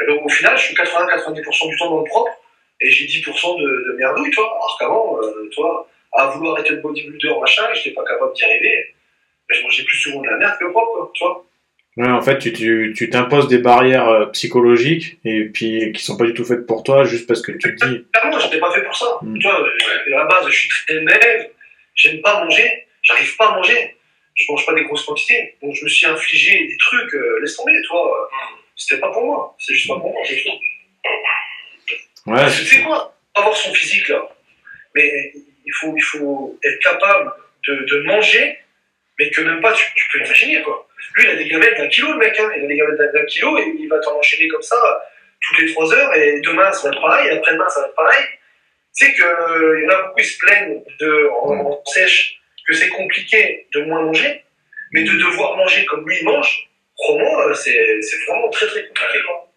et 0.00 0.06
ben, 0.06 0.18
au 0.24 0.28
final, 0.28 0.56
je 0.56 0.62
suis 0.62 0.74
80-90% 0.74 1.68
du 1.68 1.76
temps 1.76 1.90
dans 1.90 1.98
le 1.98 2.04
propre 2.04 2.32
et 2.80 2.90
j'ai 2.90 3.06
10% 3.06 3.60
de, 3.60 3.92
de 3.92 3.96
merdouille, 3.98 4.30
tu 4.30 4.36
vois. 4.36 4.50
Alors 4.50 4.76
qu'avant, 4.80 5.18
euh, 5.22 5.48
tu 5.50 5.60
vois, 5.60 5.88
à 6.12 6.26
vouloir 6.28 6.58
être 6.58 6.70
le 6.70 6.76
bodybuilder, 6.76 7.34
machin, 7.40 7.64
j'étais 7.74 7.90
pas 7.90 8.04
capable 8.04 8.32
d'y 8.34 8.44
arriver. 8.44 8.94
Mais 9.48 9.56
je 9.56 9.62
mangeais 9.62 9.84
plus 9.84 9.98
souvent 9.98 10.22
de 10.22 10.28
la 10.28 10.36
merde 10.38 10.58
que 10.58 10.64
le 10.64 10.70
propre, 10.70 10.92
quoi, 10.92 11.10
tu 11.14 11.24
vois. 11.24 11.46
Ouais, 11.96 12.08
en 12.08 12.22
fait, 12.22 12.38
tu, 12.38 12.52
tu, 12.52 12.94
tu 12.96 13.10
t'imposes 13.10 13.48
des 13.48 13.58
barrières 13.58 14.08
euh, 14.08 14.26
psychologiques 14.26 15.18
et 15.24 15.46
puis 15.46 15.92
qui 15.92 16.02
sont 16.02 16.16
pas 16.16 16.24
du 16.24 16.34
tout 16.34 16.44
faites 16.44 16.64
pour 16.64 16.84
toi 16.84 17.04
juste 17.04 17.26
parce 17.26 17.42
que 17.42 17.52
tu 17.52 17.74
te 17.74 17.84
dis. 17.84 18.06
Clairement, 18.12 18.38
je 18.38 18.46
n'étais 18.46 18.60
pas 18.60 18.70
fait 18.70 18.82
pour 18.82 18.96
ça. 18.96 19.18
Mm. 19.22 19.38
Tu 19.38 19.46
vois, 19.46 19.60
euh, 19.60 20.14
à 20.14 20.18
la 20.18 20.24
base, 20.24 20.48
je 20.48 20.56
suis 20.56 20.68
très 20.86 21.00
maigre, 21.00 21.50
j'aime 21.94 22.22
pas 22.22 22.44
manger, 22.44 22.86
j'arrive 23.02 23.36
pas 23.36 23.48
à 23.48 23.56
manger, 23.56 23.96
je 24.46 24.52
mange 24.52 24.64
pas 24.66 24.74
des 24.74 24.84
grosses 24.84 25.04
quantités. 25.04 25.56
Donc 25.62 25.74
je 25.74 25.84
me 25.84 25.88
suis 25.88 26.06
infligé 26.06 26.66
des 26.66 26.76
trucs, 26.78 27.14
euh, 27.14 27.38
laisse 27.40 27.56
tomber, 27.56 27.72
tu 27.82 27.88
vois. 27.90 28.30
C'était 28.76 29.00
pas 29.00 29.10
pour 29.12 29.22
moi, 29.24 29.54
c'est 29.58 29.74
juste 29.74 29.88
pas 29.88 29.98
pour 30.00 30.12
moi, 30.12 30.22
c'est. 30.26 30.42
Ouais, 32.26 32.46
Tu 32.46 32.64
sais 32.64 32.82
quoi 32.82 33.14
Avoir 33.34 33.56
son 33.56 33.72
physique 33.74 34.08
là, 34.08 34.28
mais 34.94 35.32
il 35.64 35.72
faut, 35.80 35.94
il 35.96 36.02
faut 36.02 36.58
être 36.64 36.78
capable 36.80 37.32
de, 37.68 37.74
de 37.84 38.02
manger, 38.02 38.58
mais 39.18 39.30
que 39.30 39.40
même 39.42 39.60
pas 39.60 39.72
tu, 39.72 39.84
tu 39.94 40.08
peux 40.12 40.24
imaginer 40.24 40.62
quoi. 40.62 40.86
Lui, 41.14 41.24
il 41.24 41.30
a 41.30 41.36
des 41.36 41.48
gamètes 41.48 41.76
d'un 41.78 41.88
kilo, 41.88 42.12
le 42.12 42.18
mec, 42.18 42.38
hein. 42.38 42.50
il 42.56 42.64
a 42.64 42.66
des 42.66 42.76
gamètes 42.76 42.98
d'un- 43.12 43.24
kilo 43.26 43.56
et 43.58 43.72
il 43.78 43.88
va 43.88 43.98
t'en 44.00 44.16
enchaîner 44.18 44.48
comme 44.48 44.62
ça 44.62 44.76
toutes 45.40 45.58
les 45.60 45.72
trois 45.72 45.92
heures 45.94 46.14
et 46.14 46.40
demain 46.40 46.70
ça 46.72 46.88
va 46.88 46.94
être 46.94 47.00
pareil, 47.00 47.28
et 47.28 47.30
après-demain 47.38 47.68
ça 47.68 47.80
va 47.82 47.86
être 47.86 47.94
pareil. 47.94 48.24
Tu 48.96 49.06
sais 49.06 49.12
qu'il 49.14 49.22
y 49.24 49.86
en 49.86 49.90
a 49.90 50.02
beaucoup 50.02 50.20
qui 50.20 50.26
se 50.26 50.38
plaignent 50.38 50.82
de, 50.98 51.28
en, 51.42 51.54
en 51.70 51.84
sèche 51.86 52.39
que 52.70 52.76
c'est 52.76 52.88
compliqué 52.88 53.66
de 53.74 53.82
moins 53.82 54.02
manger, 54.02 54.44
mais 54.92 55.02
de 55.02 55.12
devoir 55.12 55.56
manger 55.56 55.84
comme 55.86 56.06
lui 56.08 56.16
il 56.20 56.24
mange, 56.24 56.68
crois-moi, 56.96 57.48
euh, 57.48 57.54
c'est 57.54 58.00
c'est 58.02 58.16
vraiment 58.26 58.48
très 58.50 58.66
très 58.66 58.86
compliqué. 58.86 59.18
Quoi. 59.26 59.52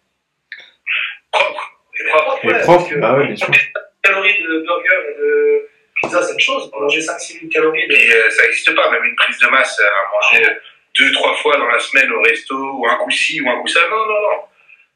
Propre. 1.32 1.70
Et 1.98 2.08
propre, 2.10 2.38
Et 2.42 2.46
ouais, 2.48 2.60
propre, 2.62 2.78
parce 2.78 2.90
que- 2.90 2.98
bah 2.98 3.14
ouais, 3.14 3.26
bien 3.26 3.36
sûr. 3.36 3.48
calories 4.02 4.42
de 4.42 4.58
burger 4.66 5.00
et 5.10 5.18
de 5.18 5.68
pizza, 6.00 6.22
c'est 6.22 6.34
une 6.34 6.40
chose. 6.40 6.70
Manger 6.78 7.00
5-6 7.00 7.38
000 7.40 7.46
calories 7.52 7.86
de. 7.88 7.94
Et 7.94 8.12
euh, 8.12 8.30
ça 8.30 8.42
n'existe 8.44 8.74
pas, 8.74 8.90
même 8.90 9.04
une 9.04 9.16
prise 9.16 9.38
de 9.38 9.46
masse 9.48 9.80
à 9.80 10.12
manger 10.12 10.46
deux, 10.98 11.12
trois 11.12 11.34
fois 11.36 11.56
dans 11.56 11.66
la 11.66 11.78
semaine 11.78 12.10
au 12.12 12.20
resto, 12.22 12.54
ou 12.54 12.86
un 12.86 12.96
coup 12.96 13.10
ci, 13.10 13.40
ou 13.40 13.48
un 13.48 13.60
coup 13.60 13.68
ça. 13.68 13.80
Non, 13.88 13.96
non, 14.06 14.20
non. 14.22 14.42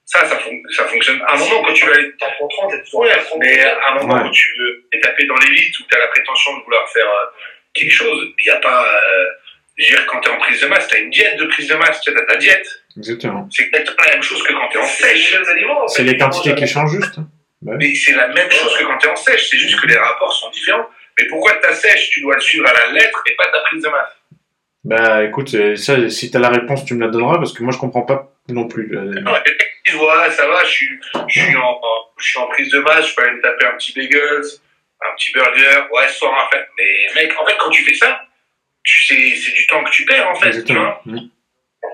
Ça, 0.05 0.25
ça, 0.25 0.39
ça 0.77 0.85
fonctionne. 0.87 1.21
À 1.27 1.35
un 1.35 1.39
moment, 1.39 1.63
quand 1.65 1.73
tu 1.75 1.87
vas 1.87 1.93
aller. 1.95 2.11
T'en 2.19 2.31
prends 2.33 2.49
30, 2.49 2.71
t'es 2.71 2.83
toujours 2.83 3.01
Ouais, 3.01 3.11
à 3.11 3.19
30. 3.19 3.39
mais 3.41 3.61
à 3.65 3.91
un 3.91 3.95
moment 3.97 4.15
Ouais. 4.23 4.29
où 4.29 4.33
tu 4.33 4.47
veux 4.59 5.01
taper 5.03 5.25
dans 5.27 5.35
l'élite, 5.37 5.79
où 5.79 5.83
tu 5.91 5.97
as 5.97 5.99
la 6.01 6.09
prétention 6.09 6.57
de 6.59 6.65
vouloir 6.65 6.89
faire 6.91 7.07
euh, 7.07 7.27
quelque 7.79 7.93
chose, 7.95 8.29
il 8.39 8.45
n'y 8.45 8.51
a 8.51 8.57
pas. 8.61 8.85
Euh, 8.85 9.25
je 9.77 9.85
veux 9.91 9.97
dire, 9.97 10.07
quand 10.07 10.21
tu 10.21 10.29
es 10.29 10.33
en 10.33 10.39
prise 10.39 10.61
de 10.61 10.67
masse, 10.67 10.89
tu 10.89 10.97
as 10.97 10.99
une 10.99 11.11
diète 11.11 11.39
de 11.39 11.45
prise 11.47 11.69
de 11.69 11.75
masse, 11.77 12.01
tu 12.01 12.11
as 12.11 12.21
ta 12.25 12.37
diète. 12.37 12.67
Exactement. 12.97 13.49
C'est 13.51 13.65
exactement 13.65 14.03
la 14.07 14.13
même 14.15 14.23
chose 14.23 14.43
que 14.43 14.53
quand 14.53 14.69
tu 14.71 14.79
es 14.79 14.81
en 14.81 14.87
C'est 14.87 15.13
les 15.15 15.21
sèche. 15.21 15.45
C'est 15.89 16.03
les 16.05 16.17
quantités 16.17 16.55
qui 16.57 16.67
changent 16.67 16.91
juste. 16.97 17.19
hein. 17.19 17.29
Mais 17.63 17.95
c'est 17.95 18.15
la 18.15 18.29
même 18.29 18.51
chose 18.51 18.77
que 18.77 18.85
quand 18.85 18.99
tu 18.99 19.07
es 19.07 19.11
en 19.11 19.17
sèche, 19.17 19.49
c'est 19.51 19.57
juste 19.59 19.81
que 19.81 19.87
les 19.87 19.97
rapports 19.97 20.33
sont 20.33 20.51
différents. 20.51 20.87
Mais 21.19 21.27
pourquoi 21.27 21.55
ta 21.55 21.73
sèche, 21.73 22.11
tu 22.11 22.21
dois 22.23 22.35
le 22.35 22.41
suivre 22.41 22.67
à 22.69 22.73
la 22.73 22.93
lettre 22.93 23.23
et 23.27 23.35
pas 23.37 23.47
ta 23.53 23.61
prise 23.61 23.83
de 23.83 23.89
masse? 23.89 24.13
Bah 24.85 25.25
écoute, 25.25 25.53
euh, 25.55 25.75
ça, 25.77 26.09
si 26.09 26.31
t'as 26.31 26.39
la 26.39 26.49
réponse, 26.51 26.85
tu 26.85 26.95
me 26.95 27.05
la 27.05 27.09
donneras 27.11 27.37
parce 27.39 27.53
que 27.53 27.63
moi 27.63 27.73
je 27.73 27.79
comprends 27.79 28.03
pas 28.03 28.33
non 28.49 28.69
plus. 28.69 28.97
Euh, 28.97 29.13
voilà, 29.95 30.31
ça 30.31 30.47
va, 30.47 30.65
je 30.65 30.71
suis, 30.71 30.89
je, 31.29 31.41
suis 31.41 31.57
en, 31.57 31.61
en- 31.61 32.05
je 32.19 32.29
suis 32.29 32.39
en 32.39 32.47
prise 32.47 32.71
de 32.71 32.79
masse, 32.79 33.09
je 33.09 33.15
peux 33.15 33.23
aller 33.23 33.37
me 33.37 33.43
taper 33.43 33.67
un 33.67 33.73
petit 33.77 33.93
bagels, 33.93 34.43
un 35.01 35.15
petit 35.17 35.33
burger, 35.33 35.87
ouais, 35.93 36.09
ce 36.09 36.19
soir, 36.19 36.33
en 36.33 36.51
fait. 36.51 36.67
Mais 36.79 37.23
mec, 37.23 37.33
en 37.41 37.47
fait, 37.47 37.57
quand 37.59 37.71
tu 37.71 37.85
fais 37.85 37.95
ça, 37.95 38.21
tu 38.83 39.07
sais, 39.07 39.37
c'est 39.37 39.53
du 39.53 39.67
temps 39.67 39.85
que 39.85 39.91
tu 39.91 40.05
perds, 40.05 40.29
en 40.29 40.35
fait, 40.35 40.65
tu 40.65 40.75
vois. 40.75 41.01
Exactement. 41.07 41.29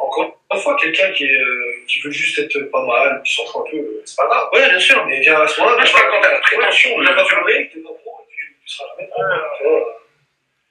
Encore 0.02 0.40
une 0.52 0.60
fois, 0.60 0.76
quelqu'un 0.80 1.10
qui, 1.12 1.24
est, 1.24 1.40
euh, 1.40 1.84
qui 1.88 2.00
veut 2.00 2.10
juste 2.10 2.38
être 2.38 2.70
pas 2.70 2.84
mal, 2.86 3.20
qui 3.24 3.34
s'entraîne 3.34 3.62
un 3.66 3.70
peu, 3.70 4.02
c'est 4.04 4.16
pas 4.16 4.26
grave. 4.26 4.48
Ouais, 4.52 4.68
bien 4.68 4.78
sûr. 4.78 5.04
Mais 5.06 5.20
viens 5.20 5.40
à 5.40 5.46
ce 5.46 5.60
moment-là, 5.60 5.84
je 5.84 5.92
parle 5.92 6.10
quand 6.10 6.20
t'as 6.22 6.32
la 6.32 6.40
prétention, 6.40 6.90
tu 6.96 7.02
là, 7.04 7.10
vas 7.12 7.22
pas 7.22 7.28
pleurer, 7.28 7.70
t'es 7.72 7.80
pas 7.80 7.88
pro, 7.88 8.26
tu 8.30 8.56
tu 8.64 8.74
seras 8.74 8.86
jamais 8.96 9.10
pro. 9.10 9.80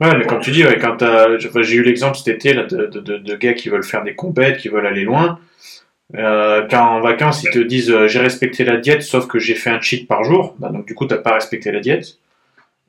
Ouais, 0.01 0.17
mais 0.17 0.25
comme 0.25 0.41
tu 0.41 0.51
dis, 0.51 0.65
ouais, 0.65 0.77
quand 0.79 0.97
j'ai 1.63 1.75
eu 1.75 1.83
l'exemple 1.83 2.17
cet 2.17 2.27
été 2.27 2.53
là, 2.53 2.63
de, 2.63 2.87
de, 2.87 2.99
de, 2.99 3.17
de 3.17 3.35
gars 3.35 3.53
qui 3.53 3.69
veulent 3.69 3.83
faire 3.83 4.03
des 4.03 4.15
compètes, 4.15 4.57
qui 4.57 4.69
veulent 4.69 4.87
aller 4.87 5.03
loin. 5.03 5.39
Euh, 6.15 6.67
quand 6.69 6.97
en 6.97 7.01
vacances 7.01 7.43
ils 7.43 7.49
te 7.49 7.57
disent 7.57 7.89
euh, 7.89 8.07
j'ai 8.07 8.19
respecté 8.19 8.63
la 8.65 8.77
diète 8.77 9.01
sauf 9.01 9.25
que 9.25 9.39
j'ai 9.39 9.55
fait 9.55 9.71
un 9.71 9.81
cheat 9.81 10.07
par 10.07 10.23
jour, 10.23 10.53
bah, 10.59 10.69
donc 10.69 10.85
du 10.85 10.93
coup 10.93 11.07
t'as 11.07 11.17
pas 11.17 11.33
respecté 11.33 11.71
la 11.71 11.79
diète. 11.79 12.19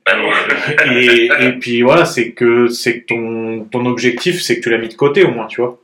Bah. 0.06 0.16
Et, 0.92 1.28
et 1.40 1.52
puis 1.58 1.82
voilà, 1.82 2.04
c'est 2.04 2.32
que 2.32 2.68
c'est 2.68 3.00
que 3.00 3.06
ton, 3.06 3.64
ton 3.64 3.86
objectif 3.86 4.42
c'est 4.42 4.56
que 4.56 4.62
tu 4.64 4.70
l'as 4.70 4.78
mis 4.78 4.88
de 4.88 4.94
côté 4.94 5.24
au 5.24 5.30
moins, 5.30 5.46
tu 5.46 5.60
vois. 5.62 5.80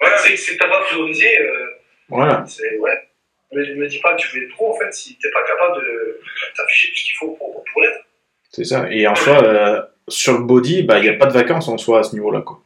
Voilà, 0.00 0.16
c'est 0.18 0.34
que 0.34 0.58
t'as 0.58 0.68
pas 0.68 0.80
priorisé, 0.82 1.40
euh, 1.40 1.66
Voilà. 2.08 2.44
ouais. 2.80 3.08
Mais 3.52 3.62
ne 3.68 3.74
me 3.74 3.86
dis 3.88 3.98
pas 4.00 4.14
que 4.14 4.20
tu 4.22 4.28
veux 4.36 4.44
être 4.44 4.52
pro 4.54 4.72
en 4.74 4.78
fait 4.78 4.92
si 4.92 5.16
t'es 5.18 5.30
pas 5.30 5.42
capable 5.44 5.84
de 5.84 6.20
t'afficher 6.56 6.88
tout 6.90 6.96
ce 6.96 7.04
qu'il 7.04 7.14
faut 7.16 7.28
pour, 7.32 7.64
pour 7.72 7.82
l'être. 7.82 8.04
C'est 8.50 8.64
ça. 8.64 8.86
Et 8.90 9.06
en 9.06 9.14
soi, 9.14 9.42
euh, 9.44 9.82
sur 10.08 10.32
le 10.38 10.44
body, 10.44 10.82
bah 10.84 10.98
il 10.98 11.04
y 11.04 11.08
a 11.08 11.14
pas 11.14 11.26
de 11.26 11.32
vacances 11.32 11.68
en 11.68 11.76
soi 11.78 12.00
à 12.00 12.02
ce 12.02 12.14
niveau-là 12.14 12.40
quoi. 12.42 12.60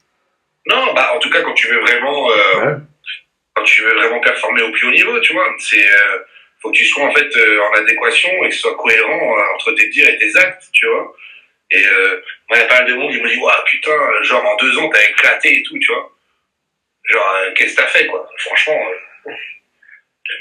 Non, 0.67 0.95
bah, 0.95 1.13
en 1.15 1.19
tout 1.19 1.29
cas, 1.29 1.43
quand 1.43 1.53
tu 1.53 1.69
veux 1.69 1.81
vraiment, 1.81 2.31
euh, 2.31 2.65
Ouais. 2.65 2.75
quand 3.55 3.65
tu 3.65 3.83
veux 3.83 3.95
vraiment 3.95 4.21
performer 4.21 4.63
au 4.63 4.71
plus 4.73 4.89
haut 4.89 4.93
niveau, 4.93 5.21
tu 5.21 5.35
vois, 5.35 5.47
c'est, 5.59 5.77
euh, 5.87 6.19
faut 6.65 6.71
que 6.71 6.77
tu 6.77 6.87
sois, 6.87 7.05
en 7.05 7.13
fait, 7.13 7.37
euh, 7.37 7.61
en 7.61 7.73
adéquation 7.75 8.31
et 8.43 8.49
que 8.49 8.55
ce 8.55 8.63
soit 8.63 8.77
cohérent 8.77 9.39
euh, 9.39 9.55
entre 9.55 9.73
tes 9.73 9.89
dires 9.91 10.09
et 10.09 10.17
tes 10.17 10.35
actes, 10.37 10.65
tu 10.73 10.87
vois. 10.87 11.15
Et, 11.71 11.87
euh, 11.87 12.23
moi, 12.49 12.57
il 12.57 12.61
y 12.61 12.63
a 12.63 12.67
pas 12.67 12.79
mal 12.81 12.87
de 12.87 12.95
monde 12.95 13.13
qui 13.13 13.21
me 13.21 13.29
dit, 13.29 13.37
ouais, 13.37 13.53
putain, 13.67 14.23
genre, 14.23 14.45
en 14.45 14.57
deux 14.57 14.79
ans, 14.79 14.89
t'as 14.89 15.03
éclaté 15.11 15.59
et 15.59 15.63
tout, 15.63 15.79
tu 15.79 15.93
vois. 15.93 16.11
Genre, 17.05 17.35
euh, 17.37 17.53
qu'est-ce 17.55 17.77
que 17.77 17.83
t'as 17.83 17.89
fait, 17.89 18.07
quoi? 18.07 18.27
Franchement, 18.39 18.81
euh, 19.27 19.33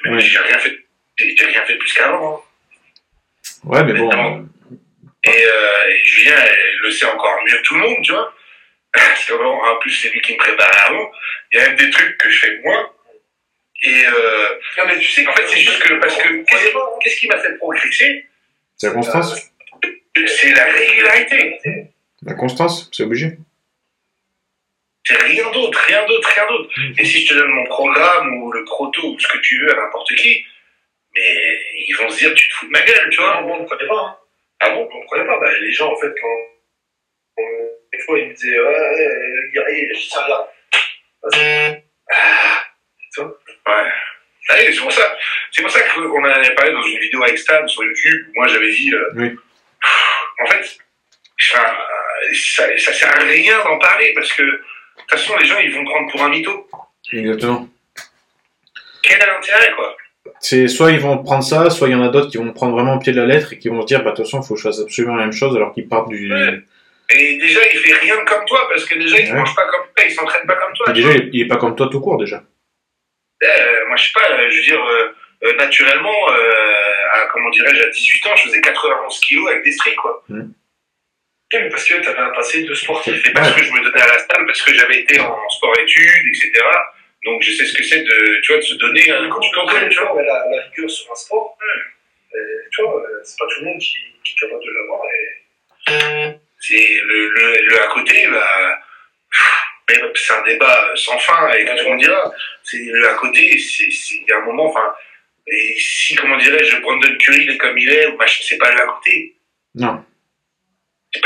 même 0.06 0.20
j'ai 0.20 0.40
rien 0.40 0.60
fait, 0.60 0.80
j'ai 1.18 1.46
rien 1.46 1.66
fait 1.66 1.76
plus 1.76 1.94
qu'avant, 1.94 2.38
hein. 2.38 2.42
Ouais, 3.66 3.84
mais 3.84 3.94
bon. 3.94 4.48
Et, 5.26 5.30
et 5.30 6.04
Julien 6.04 6.36
elle 6.38 6.78
le 6.84 6.92
sait 6.92 7.06
encore 7.06 7.40
mieux 7.46 7.58
que 7.58 7.64
tout 7.64 7.76
le 7.76 7.82
monde, 7.82 7.98
tu 8.02 8.12
vois. 8.12 8.34
Parce 8.94 9.26
que 9.26 9.34
bon, 9.34 9.62
en 9.62 9.76
plus, 9.78 9.92
c'est 9.92 10.10
lui 10.10 10.22
qui 10.22 10.34
me 10.34 10.38
prépare 10.38 10.72
avant. 10.88 11.12
Il 11.52 11.60
y 11.60 11.62
a 11.62 11.68
même 11.68 11.78
des 11.78 11.90
trucs 11.90 12.18
que 12.18 12.30
je 12.30 12.40
fais 12.40 12.60
moins. 12.60 12.90
Et 13.84 14.06
euh, 14.06 14.50
Non 14.78 14.86
mais 14.88 14.98
tu 15.00 15.10
sais 15.10 15.28
en 15.28 15.34
fait, 15.34 15.48
c'est 15.48 15.60
juste 15.60 15.82
que 15.84 15.94
parce 15.96 16.16
que 16.18 16.44
qu'est-ce 16.44 16.78
hein. 16.78 17.18
qui 17.20 17.28
m'a 17.28 17.38
fait 17.38 17.58
progresser? 17.58 18.26
C'est 18.78 18.88
la 18.88 18.94
constance. 18.94 19.52
C'est 20.28 20.52
la 20.52 20.66
régularité. 20.66 21.60
La 22.26 22.34
constance, 22.34 22.90
c'est 22.94 23.04
obligé. 23.04 23.38
C'est 25.06 25.22
rien 25.22 25.52
d'autre, 25.52 25.78
rien 25.88 26.06
d'autre, 26.06 26.30
rien 26.34 26.48
d'autre. 26.48 26.70
Et 26.98 27.04
si 27.04 27.26
je 27.26 27.34
te 27.34 27.40
donne 27.40 27.52
mon 27.52 27.66
programme 27.66 28.42
ou 28.42 28.52
le 28.54 28.64
proto 28.64 29.16
ou 29.16 29.20
ce 29.20 29.28
que 29.28 29.38
tu 29.40 29.60
veux 29.60 29.72
à 29.72 29.76
n'importe 29.76 30.16
qui, 30.16 30.46
mais 31.14 31.60
ils 31.88 31.96
vont 32.00 32.10
se 32.10 32.20
dire 32.20 32.34
tu 32.34 32.48
te 32.48 32.54
fous 32.54 32.68
de 32.68 32.72
ma 32.72 32.82
gueule, 32.82 33.10
tu 33.10 33.18
vois. 33.18 33.44
On 33.44 33.62
ne 33.62 33.68
connaît 33.68 33.88
pas. 33.88 34.00
Hein. 34.00 34.18
Ah 34.62 34.70
bon? 34.72 34.90
On 34.92 35.04
ne 35.04 35.08
connaît 35.08 35.26
pas. 35.26 35.40
Bah, 35.40 35.52
les 35.60 35.72
gens, 35.72 35.92
en 35.92 35.96
fait, 35.98 36.14
quand. 36.20 37.44
Des 37.92 38.00
fois, 38.00 38.20
ils 38.20 38.30
me 38.30 38.34
disaient 38.34 38.60
Ouais, 38.60 39.60
ouais, 39.60 39.90
sais 39.96 40.20
rien. 40.20 40.38
Vas-y. 41.24 41.40
Ouais. 41.40 41.84
Oui, 43.68 43.74
c'est 44.74 44.80
pour 44.82 44.92
ça. 44.92 45.16
C'est 45.52 45.62
pour 45.62 45.72
ça 45.72 45.80
qu'on 45.82 46.22
en 46.22 46.24
avait 46.26 46.54
parlé 46.56 46.72
dans 46.74 46.82
une 46.84 47.00
vidéo 47.00 47.24
avec 47.24 47.38
Stan 47.38 47.66
sur 47.68 47.84
YouTube. 47.84 48.28
Moi, 48.36 48.48
j'avais 48.48 48.72
dit. 48.72 48.94
euh, 48.94 49.10
Oui. 49.16 49.36
En 50.42 50.46
fait, 50.48 50.78
euh, 51.56 51.60
ça, 52.34 52.78
ça 52.78 52.94
sert 52.94 53.16
à 53.16 53.24
rien 53.24 53.58
d'en 53.64 53.78
parler 53.80 54.12
parce 54.16 54.32
que 54.34 54.44
de 54.44 54.52
toute 54.98 55.10
façon, 55.12 55.38
les 55.38 55.46
gens, 55.46 55.60
ils 55.60 55.74
vont 55.74 55.84
prendre 55.86 56.12
pour 56.12 56.24
un 56.24 56.30
mytho. 56.30 56.68
Exactement. 57.12 57.68
Quel 59.02 59.22
est 59.22 59.26
l'intérêt, 59.26 59.72
quoi? 59.76 59.96
C'est 60.40 60.68
soit 60.68 60.92
ils 60.92 61.00
vont 61.00 61.18
prendre 61.24 61.44
ça, 61.44 61.70
soit 61.70 61.90
il 61.90 61.92
y 61.92 61.96
en 61.96 62.04
a 62.04 62.08
d'autres 62.10 62.30
qui 62.30 62.38
vont 62.38 62.52
prendre 62.54 62.74
vraiment 62.74 62.96
au 62.96 63.00
pied 63.00 63.12
de 63.14 63.20
la 63.22 63.26
lettre 63.28 63.54
et 63.54 63.60
qui 63.60 63.68
vont 63.70 63.82
se 63.82 63.88
dire 63.88 64.04
bah 64.04 64.12
de 64.12 64.16
toute 64.16 64.26
façon 64.26 64.40
il 64.42 64.48
faut 64.48 64.54
que 64.56 64.60
je 64.62 64.68
fasse 64.68 64.80
absolument 64.80 65.16
la 65.16 65.24
même 65.24 65.34
chose 65.34 65.54
alors 65.56 65.74
qu'ils 65.74 65.88
partent 65.88 66.10
du. 66.10 66.32
Ouais. 66.34 66.62
Et 67.10 67.38
déjà, 67.38 67.60
il 67.72 67.78
fait 67.80 67.94
rien 67.94 68.16
comme 68.26 68.46
toi 68.46 68.68
parce 68.70 68.86
que 68.86 68.96
déjà, 68.96 69.20
il 69.20 69.32
Ouais. 69.32 69.38
mange 69.38 69.54
pas 69.54 69.66
comme 69.68 69.82
toi, 69.96 70.06
il 70.06 70.12
s'entraîne 70.12 70.48
pas 70.48 70.56
comme 70.56 70.74
toi. 70.74 70.90
Et 70.90 70.94
déjà 70.94 71.12
il 71.12 71.22
est- 71.22 71.30
il 71.34 71.42
est 71.42 71.48
pas 71.48 71.58
comme 71.58 71.76
toi 71.76 71.90
tout 71.92 72.00
court 72.00 72.18
déjà. 72.18 72.42
Euh, 73.44 73.86
moi, 73.88 73.96
je 73.98 74.06
sais 74.06 74.12
pas, 74.14 74.32
euh, 74.32 74.50
je 74.50 74.56
veux 74.58 74.64
dire, 74.64 74.84
euh, 74.86 75.54
naturellement, 75.56 76.30
euh, 76.32 76.74
à, 77.14 77.28
comment 77.32 77.50
dirais-je, 77.50 77.82
à 77.84 77.90
18 77.90 78.28
ans, 78.28 78.36
je 78.38 78.44
faisais 78.44 78.62
91 78.62 79.20
kilos 79.20 79.50
avec 79.52 79.64
des 79.64 79.72
stries, 79.72 79.96
quoi. 79.96 80.24
Oui, 80.30 80.40
mais 81.62 81.70
parce 81.70 81.86
que 81.86 81.94
tu 82.02 82.08
avais 82.10 82.20
un 82.20 82.32
passé 82.32 82.64
de 82.64 82.74
sportif. 82.74 83.26
Et 83.28 83.32
parce 83.32 83.50
Ouais. 83.54 83.60
que 83.60 83.64
je 83.66 83.72
me 83.74 83.84
donnais 83.84 84.02
à 84.02 84.08
la 84.08 84.18
salle, 84.20 84.46
parce 84.48 84.62
que 84.62 84.74
j'avais 84.74 85.00
été 85.02 85.20
en 85.20 85.50
sport-études, 85.50 86.28
etc. 86.30 86.52
Donc, 87.26 87.42
je 87.42 87.52
sais 87.52 87.66
ce 87.66 87.78
que 87.78 87.84
c'est 87.84 88.02
de, 88.02 88.40
tu 88.42 88.52
vois, 88.54 88.58
de 88.58 88.66
se 88.66 88.76
donner 88.76 89.10
euh, 89.12 89.30
quand 89.30 89.40
tu 89.40 89.52
t'entraînes, 89.52 89.90
tu 89.90 90.00
vois. 90.00 90.22
la, 90.22 90.46
la 90.50 90.62
rigueur 90.64 90.90
sur 90.90 91.12
un 91.12 91.16
sport, 91.16 91.58
euh, 92.36 92.38
tu 92.72 92.82
vois, 92.82 93.02
c'est 93.24 93.38
pas 93.38 93.46
tout 93.48 93.60
le 93.62 93.66
monde 93.68 93.80
qui, 93.80 93.96
qui 94.24 94.36
est 94.36 94.40
capable 94.48 94.64
de 94.64 94.72
l'avoir. 94.72 95.02
Et... 95.12 96.38
C'est 96.60 96.88
le, 97.06 97.30
le, 97.30 97.58
le 97.68 97.82
à 97.82 97.88
côté, 97.88 98.26
là, 98.28 98.80
mais 99.90 99.96
c'est 100.16 100.34
un 100.34 100.44
débat 100.44 100.92
sans 100.96 101.18
fin 101.20 101.52
et 101.52 101.66
que 101.66 101.78
tout 101.78 101.84
le 101.84 101.90
monde 101.92 102.00
dira. 102.00 102.32
C'est 102.64 102.78
le 102.78 103.10
à 103.10 103.14
côté, 103.16 103.58
c'est, 103.60 103.84
il 103.86 104.26
y 104.28 104.32
a 104.32 104.38
un 104.38 104.46
moment, 104.46 104.70
enfin, 104.70 104.94
et 105.48 105.76
si, 105.78 106.16
comment 106.16 106.38
dirais-je, 106.38 106.78
Brandon 106.78 107.16
Curry 107.18 107.44
il 107.44 107.52
est 107.52 107.58
comme 107.58 107.78
il 107.78 107.90
est, 107.90 108.08
ou 108.08 108.18
machin, 108.18 108.44
c'est 108.48 108.58
pas 108.58 108.72
le 108.72 108.82
à 108.82 108.86
côté. 108.86 109.36
Non. 109.76 110.06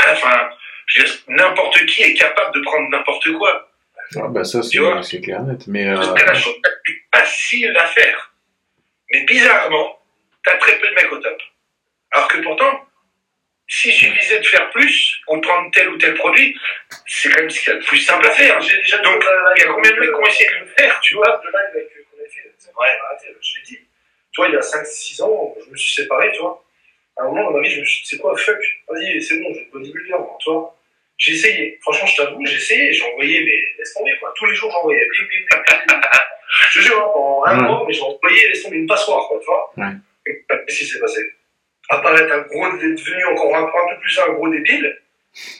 Enfin, 0.08 0.50
je 0.86 1.00
veux 1.00 1.06
dire, 1.06 1.14
n'importe 1.28 1.86
qui 1.86 2.02
est 2.02 2.14
capable 2.14 2.54
de 2.54 2.60
prendre 2.62 2.88
n'importe 2.90 3.32
quoi. 3.34 3.70
Ah, 4.16 4.28
bah 4.28 4.42
ça 4.42 4.62
c'est 4.62 5.20
clair 5.20 5.42
net. 5.42 5.66
Mais 5.66 5.86
euh, 5.86 6.02
C'est 6.16 6.26
la 6.26 6.34
chose 6.34 6.56
la 6.64 6.70
plus 6.82 7.06
facile 7.14 7.76
à 7.76 7.86
faire. 7.86 8.32
Mais 9.12 9.20
bizarrement, 9.24 9.98
t'as 10.44 10.56
très 10.56 10.78
peu 10.78 10.88
de 10.88 10.94
mecs 10.94 11.12
au 11.12 11.18
top. 11.18 11.38
Alors 12.12 12.28
que 12.28 12.38
pourtant, 12.38 12.87
s'il 13.68 13.92
suffisait 13.92 14.40
de 14.40 14.46
faire 14.46 14.70
plus, 14.70 15.20
ou 15.28 15.36
de 15.36 15.40
prendre 15.42 15.70
tel 15.72 15.88
ou 15.90 15.98
tel 15.98 16.14
produit, 16.14 16.58
c'est 17.06 17.28
quand 17.30 17.40
même 17.40 17.50
ce 17.50 17.60
qu'il 17.60 17.72
y 17.72 17.76
a 17.76 17.78
de 17.78 17.84
plus 17.84 17.98
simple 17.98 18.26
à 18.26 18.30
faire. 18.30 18.58
Donc, 18.58 18.66
il 19.56 19.60
y 19.60 19.64
a 19.64 19.66
combien 19.68 19.90
de 19.92 20.00
mecs 20.00 20.08
qui 20.08 20.14
ont 20.14 20.26
essayé 20.26 20.50
de 20.50 20.58
le 20.60 20.66
faire, 20.78 20.98
tu 21.00 21.14
vois 21.14 21.40
Le 21.44 21.50
live 21.50 21.60
avec- 21.74 21.88
qu'on 22.10 22.24
a 22.24 22.28
fait, 22.28 22.72
vrai, 22.74 22.88
arrêtez, 23.10 23.36
je 23.40 23.58
l'ai 23.58 23.62
dit. 23.66 23.78
Tu 24.32 24.40
vois, 24.40 24.48
il 24.48 24.54
y 24.54 24.56
a 24.56 24.62
5-6 24.62 25.20
ans, 25.22 25.54
je 25.64 25.70
me 25.70 25.76
suis 25.76 26.02
séparé, 26.02 26.32
tu 26.32 26.38
vois. 26.40 26.64
À 27.18 27.22
un 27.22 27.26
moment 27.26 27.44
dans 27.50 27.58
ma 27.58 27.62
vie, 27.62 27.70
je 27.74 27.80
me 27.80 27.84
suis 27.84 28.02
dit, 28.02 28.08
c'est 28.08 28.18
quoi, 28.18 28.36
fuck, 28.36 28.56
vas-y, 28.88 29.20
c'est 29.22 29.38
bon, 29.40 29.52
je 29.52 29.58
vais 29.60 29.64
te 29.66 29.72
bodybuilder, 29.72 30.10
moi, 30.12 30.36
tu 30.40 30.50
vois. 30.50 30.74
J'ai 31.18 31.32
essayé, 31.32 31.78
franchement, 31.82 32.06
je 32.06 32.16
t'avoue, 32.16 32.46
j'ai 32.46 32.54
essayé, 32.56 32.92
j'ai 32.92 33.02
envoyé, 33.04 33.40
mais 33.44 33.56
laisse 33.78 33.92
tomber, 33.92 34.12
quoi. 34.20 34.32
Tous 34.36 34.46
les 34.46 34.54
jours, 34.54 34.70
j'envoyais. 34.70 35.04
Je 36.70 36.78
te 36.80 36.84
jure, 36.84 36.98
hein, 36.98 37.10
pendant 37.12 37.44
un 37.44 37.58
Ouais. 37.58 37.62
mois, 37.68 37.84
mais 37.86 37.92
j'ai 37.92 38.02
envoyé, 38.02 38.48
laisse 38.48 38.62
tomber 38.62 38.76
une 38.78 38.86
passoire, 38.86 39.26
quoi, 39.28 39.38
tu 39.38 39.46
vois. 39.46 39.70
Ouais. 39.76 39.92
Qu'est-ce 40.66 40.78
qui 40.78 40.86
s'est 40.86 40.98
passé? 41.00 41.20
Apparaître 41.88 42.32
un 42.32 42.40
gros, 42.42 42.66
devenu 42.76 43.24
encore 43.26 43.56
un, 43.56 43.62
un 43.62 43.94
peu 43.94 44.00
plus 44.00 44.18
un 44.18 44.32
gros 44.32 44.48
débile, 44.48 44.98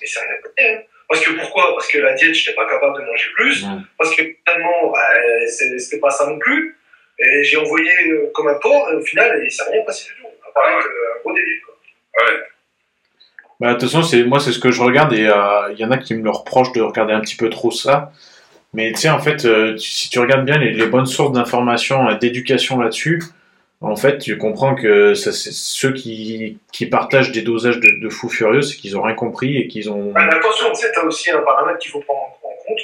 mais 0.01 0.07
c'est 0.07 0.21
rien 0.21 0.29
passé, 0.43 0.69
hein. 0.69 0.81
Parce 1.09 1.25
que 1.25 1.31
pourquoi? 1.41 1.73
Parce 1.75 1.89
que 1.89 1.99
la 1.99 2.13
diète, 2.13 2.35
je 2.35 2.41
n'étais 2.41 2.55
pas 2.55 2.69
capable 2.69 3.01
de 3.01 3.07
manger 3.07 3.29
plus 3.35 3.65
parce 3.97 4.15
que 4.15 4.23
finalement, 4.47 4.91
bah, 4.93 4.99
c'est- 5.47 5.79
c'était 5.79 6.01
pas 6.01 6.11
ça 6.11 6.27
non 6.27 6.39
plus. 6.39 6.77
Et 7.19 7.43
j'ai 7.45 7.57
envoyé 7.57 7.91
euh, 8.11 8.31
comme 8.35 8.47
un 8.49 8.55
porc, 8.61 8.91
et 8.93 8.97
au 8.97 9.01
final, 9.01 9.41
il 9.43 9.51
s'est 9.51 9.65
rien 9.71 9.83
passé 9.87 10.05
du 10.11 10.21
tout. 10.21 10.29
À 10.47 10.53
part 10.53 10.69
être, 10.79 10.87
euh, 10.87 11.17
un 11.17 11.21
gros 11.23 11.33
débile, 11.33 11.61
quoi. 11.65 11.75
Ouais. 12.27 12.41
Bah, 13.59 13.69
de 13.69 13.73
toute 13.81 13.85
façon, 13.89 14.03
c'est, 14.03 14.23
moi, 14.25 14.39
c'est 14.39 14.53
ce 14.53 14.59
que 14.59 14.71
je 14.71 14.83
regarde 14.83 15.13
et 15.15 15.27
euh, 15.27 15.73
il 15.73 15.79
y 15.79 15.85
en 15.85 15.91
a 15.91 15.97
qui 15.99 16.15
me 16.15 16.23
le 16.23 16.31
reprochent 16.31 16.73
de 16.73 16.81
regarder 16.83 17.15
un 17.15 17.21
petit 17.21 17.37
peu 17.37 17.49
trop 17.49 17.71
ça. 17.71 18.13
Mais 18.75 18.93
tu 18.93 18.99
sais, 19.01 19.09
en 19.09 19.19
fait, 19.19 19.47
euh, 19.47 19.75
tu- 19.77 19.89
si 19.91 20.11
tu 20.11 20.19
regardes 20.19 20.45
bien 20.45 20.59
les, 20.59 20.73
les 20.73 20.87
bonnes 20.87 21.07
sources 21.07 21.33
d'informations, 21.33 22.07
euh, 22.09 22.15
d'éducation 22.17 22.79
là-dessus, 22.79 23.21
en 23.81 23.97
fait, 23.97 24.19
tu 24.19 24.37
comprends 24.39 24.75
que 24.75 25.15
ça, 25.15 25.31
ceux 25.33 25.93
qui, 25.93 26.59
qui 26.73 26.87
partagent 26.87 27.31
des 27.31 27.43
dosages 27.43 27.79
de, 27.79 28.01
de 28.03 28.09
fous 28.09 28.29
furieux, 28.29 28.63
c'est 28.63 28.77
qu'ils 28.77 28.97
ont 28.97 29.03
rien 29.03 29.15
compris 29.15 29.57
et 29.57 29.69
qu'ils 29.69 29.91
ont. 29.91 30.13
Ah, 30.17 30.27
mais 30.27 30.35
attention, 30.35 30.71
tu 30.71 30.77
sais, 30.81 30.93
tu 30.93 30.99
as 30.99 31.05
aussi 31.05 31.31
un 31.31 31.41
paramètre 31.43 31.79
qu'il 31.79 31.91
faut 31.93 32.01
prendre 32.01 32.21
en, 32.21 32.49
compte 32.67 32.79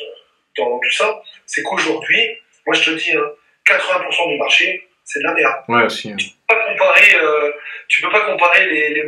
dans 0.57 0.79
tout 0.79 0.93
ça, 0.93 1.21
c'est 1.47 1.63
qu'aujourd'hui, 1.65 2.21
moi 2.67 2.77
je 2.77 2.91
te 2.91 2.97
dis, 2.97 3.11
hein, 3.13 3.25
80% 3.67 4.29
du 4.31 4.39
marché, 4.39 4.89
c'est 5.03 5.19
de 5.19 5.25
la 5.25 5.35
merde. 5.35 5.55
Ouais, 5.69 5.85
aussi. 5.85 6.11
hein. 6.13 6.17
Tu 6.17 6.29
peux 6.31 6.55
pas 6.55 6.65
comparer, 6.65 7.15
euh, 7.23 7.51
tu 7.89 8.03
peux 8.03 8.11
pas 8.11 8.21
comparer 8.21 8.67
les, 8.67 8.89
les, 8.91 9.05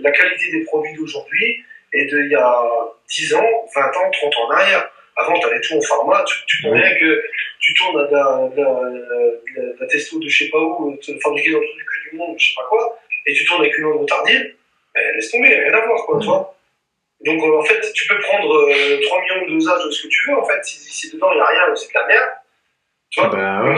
la 0.00 0.10
qualité 0.10 0.50
des 0.50 0.64
produits 0.64 0.94
d'aujourd'hui 0.94 1.64
et 1.92 2.06
d'il 2.06 2.28
y 2.28 2.34
a 2.34 2.62
10 3.08 3.34
ans, 3.34 3.46
20 3.74 3.82
ans, 3.82 4.10
30 4.10 4.34
ans 4.36 4.48
en 4.48 4.50
arrière. 4.50 4.90
Avant, 5.16 5.38
tu 5.38 5.46
avais 5.46 5.60
tout 5.60 5.74
en 5.74 5.80
pharma, 5.80 6.24
tu, 6.24 6.36
tu 6.46 6.66
Ouais. 6.68 6.80
rien 6.80 6.98
que 6.98 7.22
tu 7.60 7.74
tournes 7.74 8.00
à 8.00 8.04
de 8.06 8.14
la, 9.80 9.86
testo 9.86 10.18
de 10.18 10.28
je 10.28 10.44
sais 10.44 10.50
pas 10.50 10.58
où, 10.58 10.92
euh, 10.92 10.96
te- 10.96 11.18
fabriquée 11.20 11.52
dans 11.52 11.60
le 11.60 11.66
truc 11.66 11.78
du 11.78 11.84
cul 11.84 12.10
du 12.10 12.16
monde, 12.16 12.36
je 12.38 12.48
sais 12.48 12.54
pas 12.56 12.66
quoi, 12.68 12.98
et 13.26 13.32
tu 13.32 13.44
tournes 13.44 13.62
avec 13.62 13.76
une 13.78 13.86
onde 13.86 14.08
tardive, 14.08 14.54
ben, 14.94 15.14
laisse 15.14 15.30
tomber, 15.30 15.48
rien 15.56 15.72
à 15.72 15.86
voir, 15.86 16.04
quoi, 16.06 16.16
Ouais. 16.16 16.20
tu 16.22 16.26
vois. 16.28 16.50
Donc, 17.20 17.42
euh, 17.42 17.58
en 17.58 17.62
fait, 17.64 17.80
tu 17.92 18.06
peux 18.08 18.18
prendre 18.18 18.52
euh, 18.68 19.00
3 19.02 19.20
millions 19.22 19.46
de 19.46 19.50
dosages 19.52 19.84
de 19.84 19.90
ce 19.90 20.02
que 20.02 20.08
tu 20.08 20.28
veux, 20.30 20.36
en 20.36 20.44
fait, 20.44 20.62
si, 20.64 20.78
si 20.80 21.12
dedans 21.14 21.30
il 21.32 21.36
n'y 21.36 21.40
a 21.42 21.46
rien, 21.46 21.74
c'est 21.76 21.88
de 21.88 21.98
la 21.98 22.06
merde. 22.06 22.30
Tu 23.10 23.20
vois, 23.20 23.28
Bah, 23.30 23.64
ouais. 23.64 23.74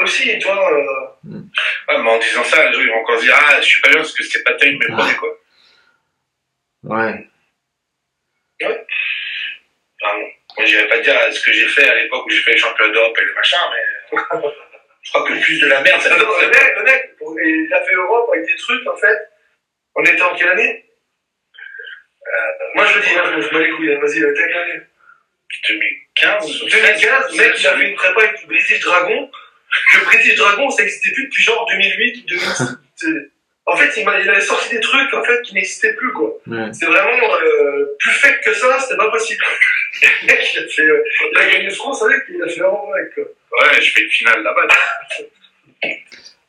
aussi, 0.00 0.38
tu 0.38 0.44
vois, 0.46 0.72
euh, 0.72 0.82
Ouais, 1.24 1.98
mais 2.02 2.10
en 2.10 2.18
disant 2.18 2.44
ça, 2.44 2.66
les 2.68 2.72
gens 2.74 2.80
ils 2.80 2.88
vont 2.88 2.96
encore 3.00 3.18
se 3.18 3.24
dire 3.24 3.36
Ah, 3.38 3.60
je 3.60 3.66
suis 3.66 3.80
pas 3.80 3.88
bien 3.88 3.98
parce 3.98 4.12
que 4.12 4.22
c'était 4.24 4.42
pas 4.44 4.54
terrible 4.54 4.84
mes 4.88 4.94
produits, 4.96 5.16
quoi. 5.16 5.28
Ouais. 6.84 7.26
Ah 10.02 10.12
non. 10.18 10.26
Moi, 10.56 10.66
j'irais 10.66 10.88
pas 10.88 10.98
dire 11.00 11.16
ce 11.32 11.40
que 11.44 11.52
j'ai 11.52 11.66
fait 11.68 11.88
à 11.88 11.94
l'époque 11.94 12.26
où 12.26 12.30
j'ai 12.30 12.40
fait 12.40 12.52
les 12.52 12.58
championnats 12.58 12.92
d'Europe 12.92 13.16
et 13.20 13.24
le 13.24 13.34
machin, 13.34 13.58
mais 13.72 14.18
je 15.02 15.10
crois 15.10 15.26
que 15.26 15.32
le 15.32 15.40
plus 15.40 15.60
de 15.60 15.66
la 15.68 15.80
merde, 15.80 16.00
ça 16.02 16.16
Non, 16.16 16.24
le 16.40 16.48
mec, 16.48 16.72
le 16.76 16.82
mec, 16.82 17.16
pour- 17.16 17.40
il 17.40 17.72
a 17.72 17.84
fait 17.84 17.94
Europe 17.94 18.30
avec 18.34 18.46
des 18.46 18.56
trucs, 18.56 18.86
en 18.88 18.96
fait. 18.96 19.18
On 19.96 20.04
était 20.04 20.22
en 20.22 20.34
quelle 20.34 20.48
année? 20.50 20.84
Euh, 22.26 22.30
Moi, 22.74 22.86
je 22.86 22.96
le 22.98 23.02
dis, 23.02 23.10
hein, 23.16 23.24
je 23.32 23.36
me 23.46 23.50
bats 23.52 23.58
les 23.60 23.70
couilles, 23.72 23.92
hein, 23.94 23.98
vas-y, 24.00 24.22
euh, 24.22 24.34
quelle 24.34 24.56
année 24.56 24.80
2015 25.68 26.60
2015, 26.60 27.36
le 27.36 27.36
mec, 27.42 27.54
il 27.58 27.66
a 27.66 27.76
fait 27.76 27.88
une 27.88 27.96
prépa 27.96 28.20
avec 28.22 28.38
du 28.40 28.46
British 28.46 28.80
Dragon. 28.80 29.30
Le 29.94 30.04
British 30.04 30.34
Dragon, 30.36 30.70
ça 30.70 30.82
n'existait 30.82 31.12
plus 31.12 31.24
depuis 31.24 31.42
genre 31.42 31.66
2008 31.70 32.16
ou 32.22 32.26
2006. 32.28 32.64
En 33.72 33.76
fait, 33.76 34.00
il, 34.00 34.08
avait 34.08 34.40
sorti 34.40 34.68
des 34.74 34.80
trucs 34.80 35.14
en 35.14 35.22
fait, 35.22 35.42
qui 35.42 35.54
n'existaient 35.54 35.94
plus, 35.94 36.12
quoi. 36.12 36.32
Ouais. 36.48 36.72
C'est 36.72 36.86
vraiment 36.86 37.34
euh, 37.40 37.86
plus 38.00 38.10
fake 38.10 38.40
que 38.44 38.52
ça, 38.52 38.78
c'était 38.80 38.96
pas 38.96 39.10
possible. 39.10 39.44
le 40.02 40.26
mec, 40.26 40.50
il 40.54 40.58
a 40.58 40.68
fait. 40.68 40.82
euh, 40.82 41.04
il 41.32 41.38
a 41.38 41.50
gagné 41.50 41.70
France 41.70 42.02
avec, 42.02 42.22
il 42.28 42.42
a 42.42 42.48
fait 42.48 42.60
vraiment 42.60 42.90
avec, 42.92 43.14
quoi. 43.14 43.24
Ouais, 43.24 43.80
je 43.80 43.92
fais 43.92 44.02
une 44.02 44.10
finale 44.10 44.42
là-bas. 44.42 44.66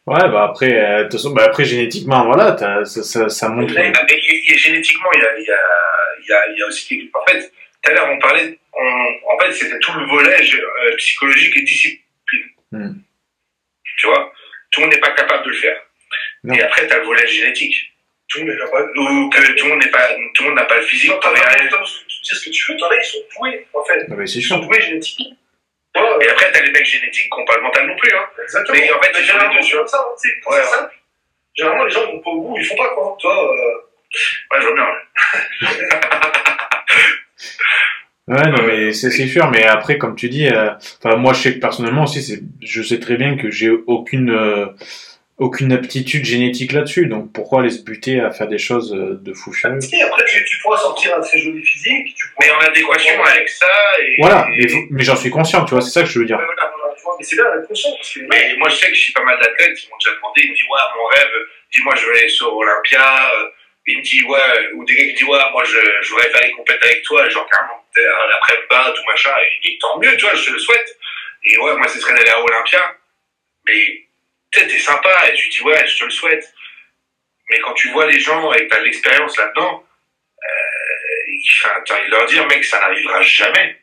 Ouais, 0.07 0.29
bah 0.29 0.45
après, 0.49 0.73
euh, 0.73 0.97
de 0.99 1.03
toute 1.03 1.13
façon, 1.13 1.29
bah 1.31 1.43
après 1.45 1.63
génétiquement, 1.63 2.25
voilà, 2.25 2.57
ça, 2.57 3.03
ça, 3.03 3.29
ça 3.29 3.49
montre. 3.49 3.73
Mais, 3.75 3.93
génétiquement, 4.57 5.09
il 5.13 5.21
y 5.21 5.25
a, 5.25 5.37
il 5.37 5.45
y, 5.45 5.51
a, 5.51 5.59
il 6.21 6.27
y, 6.27 6.33
a, 6.33 6.47
il 6.53 6.57
y 6.59 6.63
a 6.63 6.65
aussi. 6.65 6.87
quelque- 6.87 7.15
En 7.15 7.25
fait, 7.27 7.51
tout 7.83 7.91
à 7.91 7.93
l'heure, 7.93 8.09
on 8.09 8.17
parlait. 8.19 8.57
On, 8.73 9.33
en 9.33 9.39
fait, 9.39 9.51
c'était 9.53 9.77
tout 9.79 9.93
le 9.93 10.05
volet 10.07 10.35
euh, 10.41 10.95
psychologique 10.97 11.55
et 11.55 11.61
discipline. 11.61 12.01
Hmm. 12.71 12.93
Tu 13.97 14.07
vois 14.07 14.31
Tout 14.71 14.79
le 14.81 14.87
monde 14.87 14.95
n'est 14.95 15.01
pas 15.01 15.11
capable 15.11 15.45
de 15.45 15.49
le 15.49 15.55
faire. 15.55 15.79
Non. 16.43 16.55
Et 16.55 16.61
après, 16.61 16.87
tu 16.87 16.93
as 16.93 16.97
le 16.97 17.05
volet 17.05 17.27
génétique. 17.27 17.75
Tout 18.27 18.39
le 18.39 18.45
monde 18.45 18.55
est 18.55 18.59
capable. 18.59 18.97
Ou 18.97 19.29
que 19.29 19.51
tout 19.53 19.65
le 19.65 19.69
monde 19.71 19.83
n'est 19.83 19.91
pas, 19.91 20.07
tout 20.33 20.43
le 20.43 20.49
monde 20.49 20.57
n'a 20.57 20.65
pas 20.65 20.77
le 20.77 20.83
physique 20.83 21.11
Non, 21.11 21.19
pas 21.19 21.29
de 21.31 21.35
dire 21.35 21.85
ce 21.85 22.45
que 22.45 22.49
tu 22.49 22.71
veux, 22.71 22.77
t'en 22.77 22.89
as, 22.89 22.95
ils 22.95 23.03
sont 23.05 23.17
doués, 23.37 23.67
en 23.73 23.83
fait. 23.83 24.05
Ah 24.09 24.15
bah, 24.15 24.25
c'est 24.25 24.39
Ils 24.39 24.43
sont 24.43 24.59
doués 24.59 24.81
génétiquement. 24.81 25.35
Et 26.21 26.27
après, 26.29 26.51
t'as 26.51 26.61
les 26.61 26.71
mecs 26.71 26.85
génétiques 26.85 27.29
qui 27.31 27.39
n'ont 27.39 27.45
pas 27.45 27.57
le 27.57 27.63
mental 27.63 27.87
non 27.87 27.95
plus. 27.97 28.11
Hein. 28.15 28.25
exactement. 28.41 28.77
Mais 28.79 28.91
en 28.93 29.01
fait, 29.01 29.09
Mais 29.13 29.19
les 29.19 29.25
généralement, 29.25 29.53
deux, 29.55 29.61
c'est 29.61 29.67
tu 29.67 29.73
vois. 29.75 29.81
comme 29.81 29.87
ça, 29.89 29.97
hein, 29.99 30.15
tu 30.21 30.29
sais, 30.29 30.35
quand 30.43 30.51
Ouais, 30.51 30.57
c'est 30.63 30.69
ouais. 30.71 30.77
simple. 30.77 30.93
Généralement, 31.53 31.83
les 31.85 31.91
gens 31.91 32.05
vont 32.11 32.19
pas 32.19 32.29
au 32.29 32.41
bout, 32.41 32.57
ils 32.57 32.65
font 32.65 32.75
pas, 32.77 32.89
quoi. 32.95 33.17
Toi, 33.19 33.53
euh, 33.53 33.77
Ouais, 34.51 34.61
je 34.61 34.65
vois 34.67 34.75
bien. 34.75 34.85
ouais. 34.85 35.87
Ouais, 38.27 38.49
non, 38.49 38.63
mais 38.65 38.93
c'est 38.93 39.09
c'est 39.09 39.27
sûr. 39.27 39.49
Mais 39.49 39.63
après, 39.65 39.97
comme 39.97 40.15
tu 40.15 40.29
dis, 40.29 40.47
euh, 40.47 40.69
moi, 41.17 41.33
je 41.33 41.41
sais 41.41 41.53
que 41.55 41.59
personnellement 41.59 42.03
aussi, 42.03 42.21
c'est, 42.21 42.39
je 42.61 42.81
sais 42.81 42.99
très 42.99 43.15
bien 43.17 43.35
que 43.35 43.49
j'ai 43.51 43.69
aucune, 43.69 44.29
euh, 44.29 44.67
aucune 45.41 45.73
aptitude 45.73 46.23
génétique 46.23 46.71
là-dessus. 46.71 47.07
Donc, 47.07 47.33
pourquoi 47.33 47.61
aller 47.61 47.71
se 47.71 47.83
buter 47.83 48.19
à 48.19 48.29
faire 48.31 48.47
des 48.47 48.59
choses 48.59 48.93
euh, 48.93 49.19
de 49.21 49.33
fou 49.33 49.51
furieux? 49.51 49.79
Après, 50.05 50.23
tu, 50.25 50.45
tu 50.45 50.59
pourras 50.61 50.77
sortir 50.77 51.17
un 51.17 51.21
très 51.21 51.39
joli 51.39 51.63
physique. 51.65 52.13
Tu 52.15 52.27
pourras... 52.29 52.45
Mais 52.45 52.51
en 52.53 52.59
adéquation 52.69 53.23
avec 53.23 53.49
ça. 53.49 53.65
Et, 53.99 54.15
Voilà, 54.19 54.47
mais, 54.91 55.03
j'en 55.03 55.15
suis 55.15 55.31
conscient, 55.31 55.65
tu 55.65 55.73
vois, 55.73 55.81
c'est 55.81 55.89
ça 55.89 56.03
que 56.03 56.09
je 56.09 56.19
veux 56.19 56.25
dire. 56.25 56.39
Mais 56.39 57.25
c'est 57.25 57.35
bien 57.35 57.45
d'être 57.55 57.67
conscient 57.67 57.91
parce 57.97 58.13
que. 58.13 58.19
Mais 58.29 58.55
moi, 58.57 58.69
je 58.69 58.75
sais 58.75 58.87
que 58.89 58.95
je 58.95 59.01
suis 59.01 59.13
pas 59.13 59.23
mal 59.23 59.37
d'athlètes, 59.41 59.77
ils 59.83 59.89
m'ont 59.89 59.97
déjà 59.97 60.15
demandé, 60.15 60.41
ils 60.43 60.51
me 60.51 60.55
disent, 60.55 60.63
ouais, 60.69 60.85
mon 60.95 61.05
rêve, 61.07 61.33
dis-moi, 61.73 61.95
je 61.95 62.05
veux 62.05 62.15
aller 62.15 62.29
sur 62.29 62.55
Olympia. 62.55 63.31
Euh, 63.35 63.49
Il 63.87 63.97
me 63.97 64.03
dit, 64.03 64.23
ouais, 64.23 64.73
ou 64.75 64.85
des 64.85 64.95
gars 64.95 65.05
qui 65.05 65.13
disent, 65.13 65.23
ouais, 65.23 65.39
moi, 65.51 65.63
je, 65.63 65.79
je 66.03 66.09
voudrais 66.11 66.29
faire 66.29 66.43
les 66.43 66.51
compètes 66.51 66.83
avec 66.83 67.01
toi, 67.01 67.27
genre 67.29 67.47
carrément, 67.49 67.81
me 67.97 68.69
battre 68.69 69.01
ou 69.01 69.09
machin, 69.09 69.31
et, 69.41 69.69
et 69.69 69.77
tant 69.81 69.97
mieux, 69.99 70.15
tu 70.17 70.25
vois, 70.25 70.35
je 70.35 70.45
te 70.45 70.51
le 70.53 70.59
souhaite. 70.59 70.97
Et 71.43 71.57
ouais, 71.57 71.75
moi, 71.77 71.87
ce 71.87 71.99
serait 71.99 72.13
d'aller 72.13 72.29
à 72.29 72.39
Olympia. 72.39 72.95
Mais, 73.67 73.81
tu 74.51 74.59
sais, 74.59 74.67
t'es 74.67 74.79
sympa, 74.79 75.09
et 75.27 75.33
tu 75.33 75.49
dis, 75.49 75.61
ouais, 75.61 75.85
je 75.87 75.97
te 75.97 76.03
le 76.03 76.09
souhaite. 76.09 76.53
Mais 77.49 77.59
quand 77.59 77.73
tu 77.73 77.89
vois 77.89 78.07
les 78.07 78.19
gens 78.19 78.51
et 78.53 78.65
que 78.65 78.69
t'as 78.69 78.79
de 78.79 78.85
l'expérience 78.85 79.37
là-dedans, 79.37 79.83
euh, 79.83 81.23
il, 81.27 81.49
enfin, 81.63 81.81
t'as 81.85 81.99
envie 81.99 82.05
de 82.05 82.11
leur 82.11 82.25
dire, 82.25 82.47
mec, 82.47 82.63
ça 82.63 82.79
n'arrivera 82.79 83.21
jamais. 83.21 83.77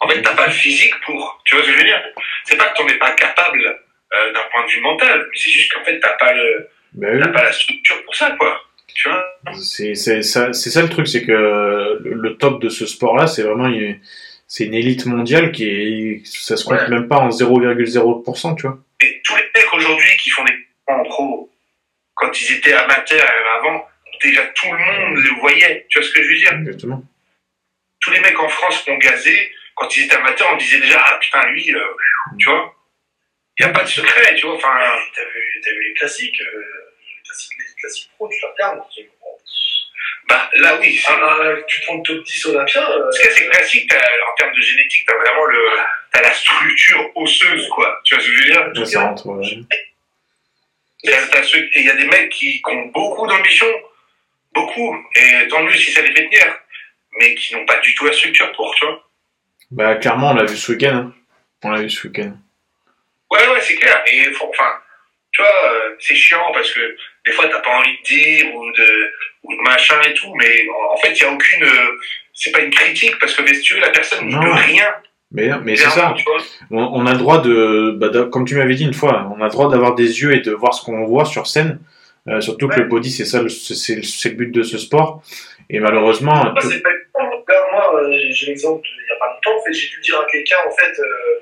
En 0.00 0.08
fait, 0.08 0.20
t'as 0.22 0.34
pas 0.34 0.46
le 0.46 0.52
physique 0.52 0.94
pour. 1.02 1.40
Tu 1.44 1.54
vois 1.54 1.64
ce 1.64 1.68
que 1.68 1.74
je 1.74 1.78
veux 1.78 1.84
dire? 1.84 2.02
C'est 2.44 2.56
pas 2.56 2.68
que 2.70 2.76
t'en 2.76 2.88
es 2.88 2.98
pas 2.98 3.12
capable 3.12 3.64
euh, 3.64 4.32
d'un 4.32 4.44
point 4.50 4.66
de 4.66 4.70
vue 4.70 4.80
mental, 4.80 5.26
mais 5.30 5.38
c'est 5.38 5.50
juste 5.50 5.72
qu'en 5.72 5.84
fait, 5.84 5.98
t'as 6.00 6.14
pas, 6.14 6.32
le, 6.32 6.68
oui. 6.96 7.20
t'as 7.20 7.28
pas 7.28 7.44
la 7.44 7.52
structure 7.52 8.04
pour 8.04 8.14
ça, 8.14 8.32
quoi. 8.38 8.60
Tu 8.94 9.08
vois? 9.08 9.24
C'est 9.60 9.94
c'est 9.94 10.22
ça, 10.22 10.52
c'est 10.52 10.70
ça 10.70 10.82
le 10.82 10.88
truc, 10.88 11.08
c'est 11.08 11.24
que 11.24 11.32
le, 11.32 12.00
le 12.02 12.36
top 12.36 12.60
de 12.62 12.68
ce 12.68 12.86
sport-là, 12.86 13.26
c'est 13.26 13.42
vraiment 13.42 13.66
une, 13.66 13.98
c'est 14.56 14.66
une 14.66 14.74
élite 14.74 15.04
mondiale 15.06 15.50
qui 15.50 15.64
est, 15.68 16.24
ça 16.26 16.56
se 16.56 16.64
compte 16.64 16.78
Ouais. 16.78 16.88
même 16.88 17.08
pas 17.08 17.16
en 17.18 17.28
0,0%, 17.28 18.54
tu 18.56 18.62
vois. 18.68 18.78
Et 19.02 19.20
tous 19.24 19.34
les 19.34 19.42
mecs 19.52 19.74
aujourd'hui 19.74 20.16
qui 20.18 20.30
font 20.30 20.44
des 20.44 20.54
en 20.86 21.02
pro, 21.02 21.50
quand 22.14 22.40
ils 22.40 22.52
étaient 22.56 22.72
amateurs 22.72 23.28
avant, 23.58 23.84
déjà 24.22 24.46
tout 24.54 24.70
le 24.70 24.78
monde 24.78 25.16
le 25.24 25.40
voyait. 25.40 25.86
Tu 25.88 25.98
vois 25.98 26.06
ce 26.06 26.14
que 26.14 26.22
je 26.22 26.28
veux 26.28 26.36
dire? 26.38 26.52
Exactement. 26.60 27.02
Tous 28.00 28.12
les 28.12 28.20
mecs 28.20 28.38
en 28.38 28.48
France 28.48 28.80
qui 28.84 28.90
ont 28.92 28.98
gazé, 28.98 29.50
quand 29.74 29.96
ils 29.96 30.04
étaient 30.04 30.14
amateurs, 30.14 30.48
on 30.52 30.56
disait 30.56 30.78
déjà, 30.78 31.02
ah 31.04 31.18
putain, 31.20 31.50
lui, 31.50 31.74
euh, 31.74 31.80
tu 32.38 32.48
vois 32.48 32.72
Il 33.58 33.64
n'y 33.66 33.70
a 33.72 33.74
pas 33.74 33.82
de 33.82 33.88
secret, 33.88 34.36
tu 34.36 34.46
vois. 34.46 34.54
Enfin, 34.54 34.78
T'as 35.16 35.24
vu, 35.24 35.60
t'as 35.64 35.70
vu 35.72 35.82
les 35.88 35.94
classiques, 35.94 36.40
euh, 36.40 36.60
les 37.00 37.22
classiques, 37.24 37.58
les 37.58 37.74
classiques 37.80 38.10
pro, 38.14 38.28
tu 38.28 38.36
les 38.40 38.52
regardes. 38.52 38.82
Bah 40.28 40.50
là, 40.56 40.78
oui. 40.80 40.96
c'est- 40.96 41.12
Ah, 41.12 41.18
ah, 41.42 41.52
tu 41.66 41.80
prends 41.82 41.96
le 41.96 42.02
top 42.02 42.22
10 42.24 42.46
Olympien. 42.46 42.82
euh, 42.90 43.02
Parce 43.04 43.18
que 43.18 43.30
c'est 43.32 43.48
classique, 43.48 43.90
t'as- 43.90 43.96
en 43.98 44.34
termes 44.36 44.54
de 44.54 44.60
génétique, 44.60 45.04
t'as 45.06 45.16
vraiment 45.16 45.44
le, 45.44 45.58
t'as 46.12 46.22
la 46.22 46.32
structure 46.32 47.10
osseuse, 47.16 47.68
quoi. 47.68 48.00
Tu 48.04 48.14
vois 48.14 48.22
ce 48.24 48.28
que 48.28 48.34
je 48.34 48.38
veux 48.42 48.50
dire? 48.50 48.72
Ouais. 49.26 49.44
Il 51.04 51.84
y 51.84 51.90
a 51.90 51.96
des 51.96 52.06
mecs 52.06 52.30
qui, 52.30 52.62
qui 52.62 52.70
ont 52.72 52.86
beaucoup 52.86 53.26
d'ambition, 53.26 53.66
beaucoup, 54.54 54.96
et 55.16 55.46
tant 55.48 55.62
mieux 55.62 55.74
si 55.74 55.90
ça 55.92 56.00
les 56.02 56.12
fait 56.12 56.24
tenir, 56.24 56.58
mais 57.18 57.34
qui 57.34 57.54
n'ont 57.54 57.66
pas 57.66 57.78
du 57.80 57.94
tout 57.94 58.06
la 58.06 58.12
structure 58.12 58.50
pour, 58.52 58.74
tu 58.76 58.86
vois. 58.86 59.04
Bah, 59.70 59.96
clairement, 59.96 60.30
on 60.30 60.34
l'a 60.34 60.44
vu 60.44 60.56
ce 60.56 60.72
week-end. 60.72 60.94
hein. 60.96 61.14
On 61.62 61.70
l'a 61.70 61.82
vu 61.82 61.90
ce 61.90 62.06
week-end. 62.06 62.32
Ouais, 63.30 63.48
ouais, 63.48 63.60
c'est 63.60 63.74
clair. 63.76 64.02
Et 64.06 64.28
enfin, 64.40 64.72
tu 65.32 65.42
vois, 65.42 65.64
euh, 65.72 65.96
c'est 65.98 66.14
chiant 66.14 66.50
parce 66.52 66.70
que 66.72 66.96
des 67.26 67.32
fois 67.32 67.46
t'as 67.48 67.60
pas 67.60 67.76
envie 67.78 67.96
de 67.98 68.02
dire 68.04 68.54
ou 68.54 68.64
de, 68.70 69.10
ou 69.44 69.52
de 69.56 69.60
machin 69.62 69.96
et 70.08 70.14
tout, 70.14 70.32
mais 70.36 70.66
en, 70.68 70.94
en 70.94 70.96
fait, 70.98 71.12
il 71.12 71.22
y 71.22 71.26
a 71.26 71.32
aucune, 71.32 71.62
euh, 71.64 71.90
c'est 72.32 72.50
pas 72.52 72.60
une 72.60 72.70
critique 72.70 73.18
parce 73.18 73.34
que 73.34 73.46
si 73.54 73.60
tu 73.62 73.74
veux, 73.74 73.80
la 73.80 73.90
personne 73.90 74.26
n'y 74.26 74.34
peut 74.34 74.50
rien. 74.52 74.86
Mais, 75.32 75.50
mais 75.64 75.74
c'est 75.76 75.90
ça. 75.90 76.14
On, 76.70 76.78
on 76.78 77.06
a 77.06 77.12
le 77.12 77.18
droit 77.18 77.40
de, 77.42 77.92
bah, 77.96 78.08
d'a- 78.08 78.24
comme 78.26 78.44
tu 78.44 78.54
m'avais 78.54 78.74
dit 78.74 78.84
une 78.84 78.94
fois, 78.94 79.28
on 79.36 79.40
a 79.40 79.46
le 79.46 79.50
droit 79.50 79.68
d'avoir 79.68 79.94
des 79.96 80.20
yeux 80.22 80.32
et 80.32 80.40
de 80.40 80.52
voir 80.52 80.74
ce 80.74 80.84
qu'on 80.84 81.04
voit 81.06 81.24
sur 81.24 81.46
scène. 81.48 81.80
Euh, 82.28 82.40
surtout 82.40 82.68
que 82.68 82.78
le 82.80 82.86
body, 82.86 83.10
c'est 83.10 83.24
ça, 83.24 83.42
le- 83.42 83.48
c'est 83.48 83.96
le 84.30 84.34
but 84.36 84.50
de 84.52 84.62
ce 84.62 84.78
sport. 84.78 85.22
Et 85.70 85.80
malheureusement, 85.80 86.34
Moi, 86.34 86.54
pas 86.54 86.60
moi, 87.72 88.00
euh, 88.00 88.16
j'ai 88.30 88.46
l'exemple 88.46 88.86
il 88.86 89.08
y 89.08 89.16
a 89.16 89.18
pas 89.18 89.26
longtemps. 89.34 89.60
En 89.60 89.64
fait, 89.64 89.72
j'ai 89.72 89.88
dû 89.88 90.00
dire 90.02 90.20
à 90.20 90.24
quelqu'un, 90.30 90.56
en 90.66 90.70
fait, 90.70 91.00
euh, 91.00 91.40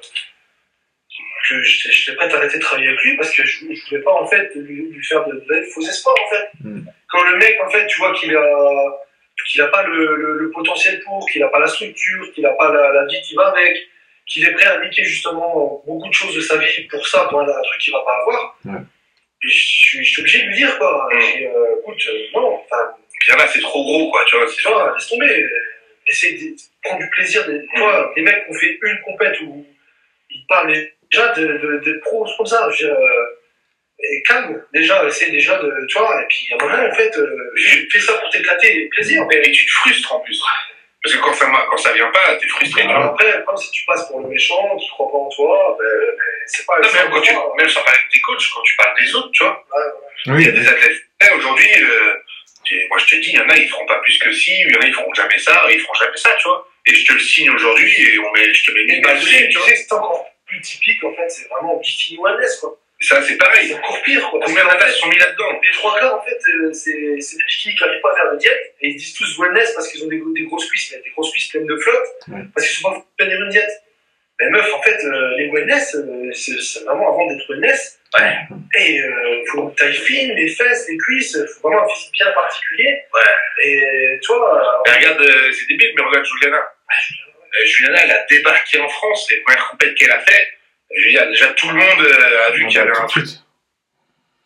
que 1.48 1.62
j'étais 1.62 1.90
j'étais 1.92 2.16
prêt 2.16 2.32
à 2.32 2.36
arrêter 2.36 2.58
de 2.58 2.62
travailler 2.62 2.88
avec 2.88 3.00
lui 3.02 3.16
parce 3.16 3.34
que 3.34 3.44
je, 3.44 3.66
je 3.72 3.88
voulais 3.88 4.02
pas, 4.02 4.12
en 4.12 4.26
fait, 4.26 4.50
lui, 4.54 4.90
lui 4.90 5.04
faire 5.04 5.24
de, 5.26 5.34
de 5.34 5.62
faux 5.74 5.80
espoirs, 5.82 6.14
en 6.26 6.30
fait. 6.30 6.48
Mm. 6.64 6.80
Quand 7.10 7.22
le 7.24 7.36
mec, 7.38 7.56
en 7.64 7.70
fait, 7.70 7.86
tu 7.86 7.98
vois 7.98 8.12
qu'il 8.14 8.34
a, 8.36 8.46
qu'il 9.46 9.60
a 9.62 9.68
pas 9.68 9.82
le, 9.84 10.16
le, 10.16 10.38
le 10.38 10.50
potentiel 10.50 11.00
pour, 11.00 11.26
qu'il 11.28 11.42
a 11.42 11.48
pas 11.48 11.58
la 11.58 11.66
structure, 11.66 12.32
qu'il 12.32 12.46
a 12.46 12.52
pas 12.52 12.72
la, 12.72 12.92
la 12.92 13.06
vie 13.06 13.20
qui 13.22 13.34
va 13.34 13.48
avec, 13.48 13.76
qu'il 14.26 14.44
est 14.46 14.52
prêt 14.52 14.66
à 14.66 14.80
niquer, 14.84 15.04
justement, 15.04 15.82
beaucoup 15.86 16.08
de 16.08 16.14
choses 16.14 16.34
de 16.34 16.40
sa 16.40 16.56
vie 16.58 16.86
pour 16.90 17.06
ça, 17.06 17.26
pour 17.28 17.40
un, 17.40 17.48
un 17.48 17.62
truc 17.62 17.80
qu'il 17.80 17.92
va 17.92 18.00
pas 18.04 18.16
avoir. 18.22 18.58
Ouais. 18.64 18.80
Et 19.44 19.48
Je 19.48 19.58
suis 19.58 20.04
je 20.04 20.10
suis 20.12 20.20
obligé 20.22 20.42
de 20.42 20.46
lui 20.48 20.56
dire, 20.56 20.78
quoi. 20.78 21.08
Mm. 21.12 21.20
Je 21.20 21.36
dis, 21.38 21.44
euh, 21.46 21.80
écoute, 21.80 22.02
euh, 22.08 22.18
non, 22.34 22.54
enfin, 22.64 22.94
Puis 23.20 23.28
il 23.28 23.32
y 23.32 23.36
en 23.36 23.40
a, 23.40 23.46
c'est 23.48 23.60
trop 23.60 23.82
gros, 23.82 24.10
quoi, 24.10 24.24
tu 24.28 24.36
vois. 24.36 24.46
c'est- 24.46 24.56
tu 24.62 24.68
vois, 24.68 24.94
laisse 24.96 25.08
tomber. 25.08 25.46
Essaye 26.06 26.38
de 26.50 26.56
prendre 26.82 27.00
du 27.02 27.10
plaisir. 27.10 27.46
Des, 27.46 27.60
toi, 27.76 28.12
les 28.16 28.22
mecs 28.22 28.44
qui 28.44 28.50
ont 28.50 28.54
fait 28.54 28.78
une 28.82 29.00
compète 29.04 29.40
où 29.42 29.64
ils 30.30 30.46
parlent 30.48 30.72
déjà 31.12 31.28
de, 31.34 31.46
de, 31.46 31.78
de 31.84 31.98
pros 31.98 32.26
comme 32.36 32.46
ça. 32.46 32.68
Je 32.70 32.86
veux 32.86 32.90
dire, 32.90 32.98
euh, 32.98 34.04
et 34.04 34.22
calme, 34.22 34.62
déjà, 34.72 35.06
essaye 35.06 35.30
déjà 35.30 35.58
de. 35.58 35.86
Tu 35.86 35.98
vois, 35.98 36.22
et 36.22 36.26
puis 36.28 36.48
à 36.52 36.54
un 36.54 36.66
moment, 36.66 36.88
en 36.88 36.94
fait, 36.94 37.16
euh, 37.18 37.54
fais 37.56 37.86
fais 37.90 38.00
ça 38.00 38.14
pour 38.14 38.30
t'éclater, 38.30 38.88
plaisir. 38.90 39.24
Mais, 39.28 39.40
mais 39.44 39.52
tu 39.52 39.64
te 39.66 39.70
frustres 39.70 40.14
en 40.14 40.20
plus. 40.20 40.42
Parce 41.02 41.16
que 41.16 41.20
quand 41.20 41.32
ça, 41.32 41.46
quand 41.68 41.76
ça 41.76 41.92
vient 41.92 42.10
pas, 42.10 42.36
t'es 42.36 42.48
frustré. 42.48 42.82
Alors 42.82 43.04
après, 43.04 43.44
comme 43.46 43.56
si 43.56 43.70
tu 43.70 43.84
passes 43.84 44.06
pour 44.08 44.20
le 44.20 44.28
méchant, 44.28 44.76
tu 44.76 44.90
crois 44.92 45.10
pas 45.10 45.18
en 45.18 45.28
toi, 45.28 45.76
ben, 45.78 45.86
ben, 46.16 46.24
c'est 46.46 46.66
pas. 46.66 46.78
Non, 46.80 46.92
même, 46.92 47.10
quand 47.10 47.20
tu, 47.20 47.32
même 47.58 47.68
sans 47.68 47.82
parler 47.82 48.00
de 48.06 48.12
tes 48.12 48.20
coachs, 48.20 48.42
quand 48.54 48.62
tu 48.62 48.76
parles 48.76 48.94
des 49.00 49.14
autres, 49.14 49.30
tu 49.32 49.44
vois. 49.44 49.64
Ouais, 49.72 50.32
ouais. 50.32 50.40
Il 50.40 50.46
y 50.46 50.48
a 50.48 50.52
des 50.52 50.68
athlètes. 50.68 51.02
Eh, 51.20 51.34
Aujourd'hui, 51.34 51.68
euh, 51.82 52.14
moi 52.88 52.98
je 52.98 53.06
te 53.06 53.20
dis, 53.20 53.30
il 53.30 53.38
y 53.38 53.40
en 53.40 53.48
a, 53.48 53.56
ils 53.56 53.68
feront 53.68 53.86
pas 53.86 54.00
plus 54.00 54.18
que 54.18 54.32
ci, 54.32 54.52
il 54.52 54.72
y 54.72 54.76
en 54.76 54.80
a, 54.80 54.86
ils 54.86 54.94
feront 54.94 55.12
jamais 55.14 55.38
ça, 55.38 55.64
ils 55.70 55.80
feront 55.80 55.94
jamais 55.94 56.16
ça, 56.16 56.30
tu 56.38 56.48
vois. 56.48 56.66
Et 56.86 56.94
je 56.94 57.06
te 57.06 57.12
le 57.12 57.20
signe 57.20 57.50
aujourd'hui 57.50 57.92
et 58.00 58.18
on 58.18 58.32
met, 58.32 58.52
je 58.52 58.64
te 58.64 58.72
mets 58.72 58.84
mille 58.84 59.02
balles 59.02 59.18
tu 59.18 59.24
dessus, 59.26 59.48
tu 59.48 59.60
sais, 59.60 59.76
c'est 59.76 59.92
encore 59.92 60.31
plus 60.52 60.60
typique, 60.60 61.02
en 61.04 61.14
fait, 61.14 61.28
c'est 61.28 61.48
vraiment 61.48 61.76
bikini 61.78 62.18
wellness, 62.22 62.56
quoi. 62.60 62.78
Ça, 63.00 63.20
c'est 63.20 63.36
pareil. 63.36 63.66
C'est 63.68 63.74
encore 63.74 64.00
pire, 64.02 64.28
quoi. 64.30 64.38
Combien 64.44 64.64
d'athlètes 64.64 64.92
sont 64.94 65.08
mis 65.08 65.18
là-dedans 65.18 65.50
les 65.60 65.72
trois 65.72 65.98
quarts, 65.98 66.14
en 66.20 66.22
fait, 66.22 66.38
euh, 66.54 66.72
c'est 66.72 67.20
c'est 67.20 67.36
des 67.36 67.44
bikinis 67.44 67.74
qui 67.74 67.84
n'arrivent 67.84 68.00
pas 68.00 68.12
à 68.12 68.16
faire 68.16 68.32
de 68.32 68.38
diète, 68.38 68.74
et 68.80 68.88
ils 68.90 68.96
disent 68.96 69.14
tous 69.14 69.38
wellness 69.40 69.72
parce 69.74 69.88
qu'ils 69.90 70.04
ont 70.04 70.08
des, 70.08 70.22
des 70.36 70.44
grosses 70.46 70.68
cuisses, 70.68 70.92
mais 70.94 71.02
des 71.02 71.10
grosses 71.10 71.32
cuisses 71.32 71.48
pleines 71.48 71.66
de 71.66 71.76
flotte, 71.76 72.06
Ouais. 72.28 72.42
parce 72.54 72.68
qu'ils 72.68 72.76
sont 72.78 72.92
pas 72.92 73.04
tenir 73.24 73.40
une 73.42 73.48
diète. 73.50 73.70
Mais 74.40 74.50
meuf, 74.50 74.72
en 74.74 74.82
fait, 74.82 74.98
euh, 75.04 75.36
les 75.36 75.50
wellness, 75.50 75.94
euh, 75.96 76.30
c'est 76.32 76.58
c'est 76.60 76.84
vraiment 76.84 77.08
avant 77.12 77.26
d'être 77.28 77.46
wellness. 77.48 77.98
Ouais. 78.18 78.34
Et 78.78 78.96
il 78.96 79.44
faut 79.50 79.62
une 79.68 79.74
taille 79.74 79.94
fine, 79.94 80.34
les 80.34 80.48
fesses, 80.48 80.86
les 80.88 80.96
cuisses, 80.98 81.34
il 81.40 81.46
faut 81.48 81.68
vraiment 81.68 81.84
un 81.84 81.88
physique 81.88 82.12
bien 82.12 82.30
particulier. 82.32 83.02
Ouais. 83.14 83.64
Et 83.64 84.20
toi, 84.22 84.82
Mais 84.86 84.92
regarde, 84.96 85.20
euh, 85.20 85.52
c'est 85.52 85.66
débile, 85.68 85.92
mais 85.96 86.02
regarde 86.04 86.24
Juliana. 86.24 86.62
Euh, 87.54 87.66
Juliana, 87.66 88.04
elle 88.04 88.10
a 88.10 88.24
débarqué 88.30 88.80
en 88.80 88.88
France, 88.88 89.26
les 89.30 89.40
premières 89.42 89.68
compètes 89.68 89.94
qu'elle 89.94 90.10
a 90.10 90.20
fait. 90.20 90.48
Veux 90.90 91.10
dire, 91.10 91.26
déjà 91.28 91.48
tout 91.48 91.68
le 91.68 91.74
monde 91.74 92.00
euh, 92.06 92.46
a 92.48 92.50
vu 92.52 92.66
qu'il 92.66 92.74
y 92.76 92.78
va 92.78 92.82
avait 92.90 92.96
un 92.98 93.06
truc. 93.06 93.24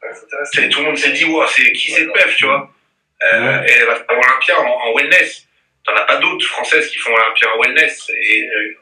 euh. 0.03 0.09
C'est- 0.53 0.69
Tout 0.69 0.81
le 0.81 0.87
monde 0.87 0.99
s'est 0.99 1.13
dit, 1.13 1.25
wow, 1.25 1.47
c'est 1.47 1.73
qui 1.73 1.91
cette 1.93 2.07
meuf, 2.09 2.37
tu 2.37 2.45
vois. 2.47 2.71
Euh, 3.33 3.61
Ouais. 3.61 3.69
Et 3.69 3.73
elle 3.73 3.87
va 3.87 3.97
faire 3.97 4.07
Olympia 4.19 4.61
en, 4.61 4.67
en 4.67 4.95
wellness. 4.95 5.47
T'en 5.85 5.95
as 5.95 6.03
pas 6.03 6.17
d'autres 6.17 6.47
françaises 6.47 6.89
qui 6.89 6.99
font 6.99 7.13
Olympia 7.15 7.49
en 7.55 7.59
wellness. 7.61 8.11
Et, 8.11 8.43
euh, 8.45 8.77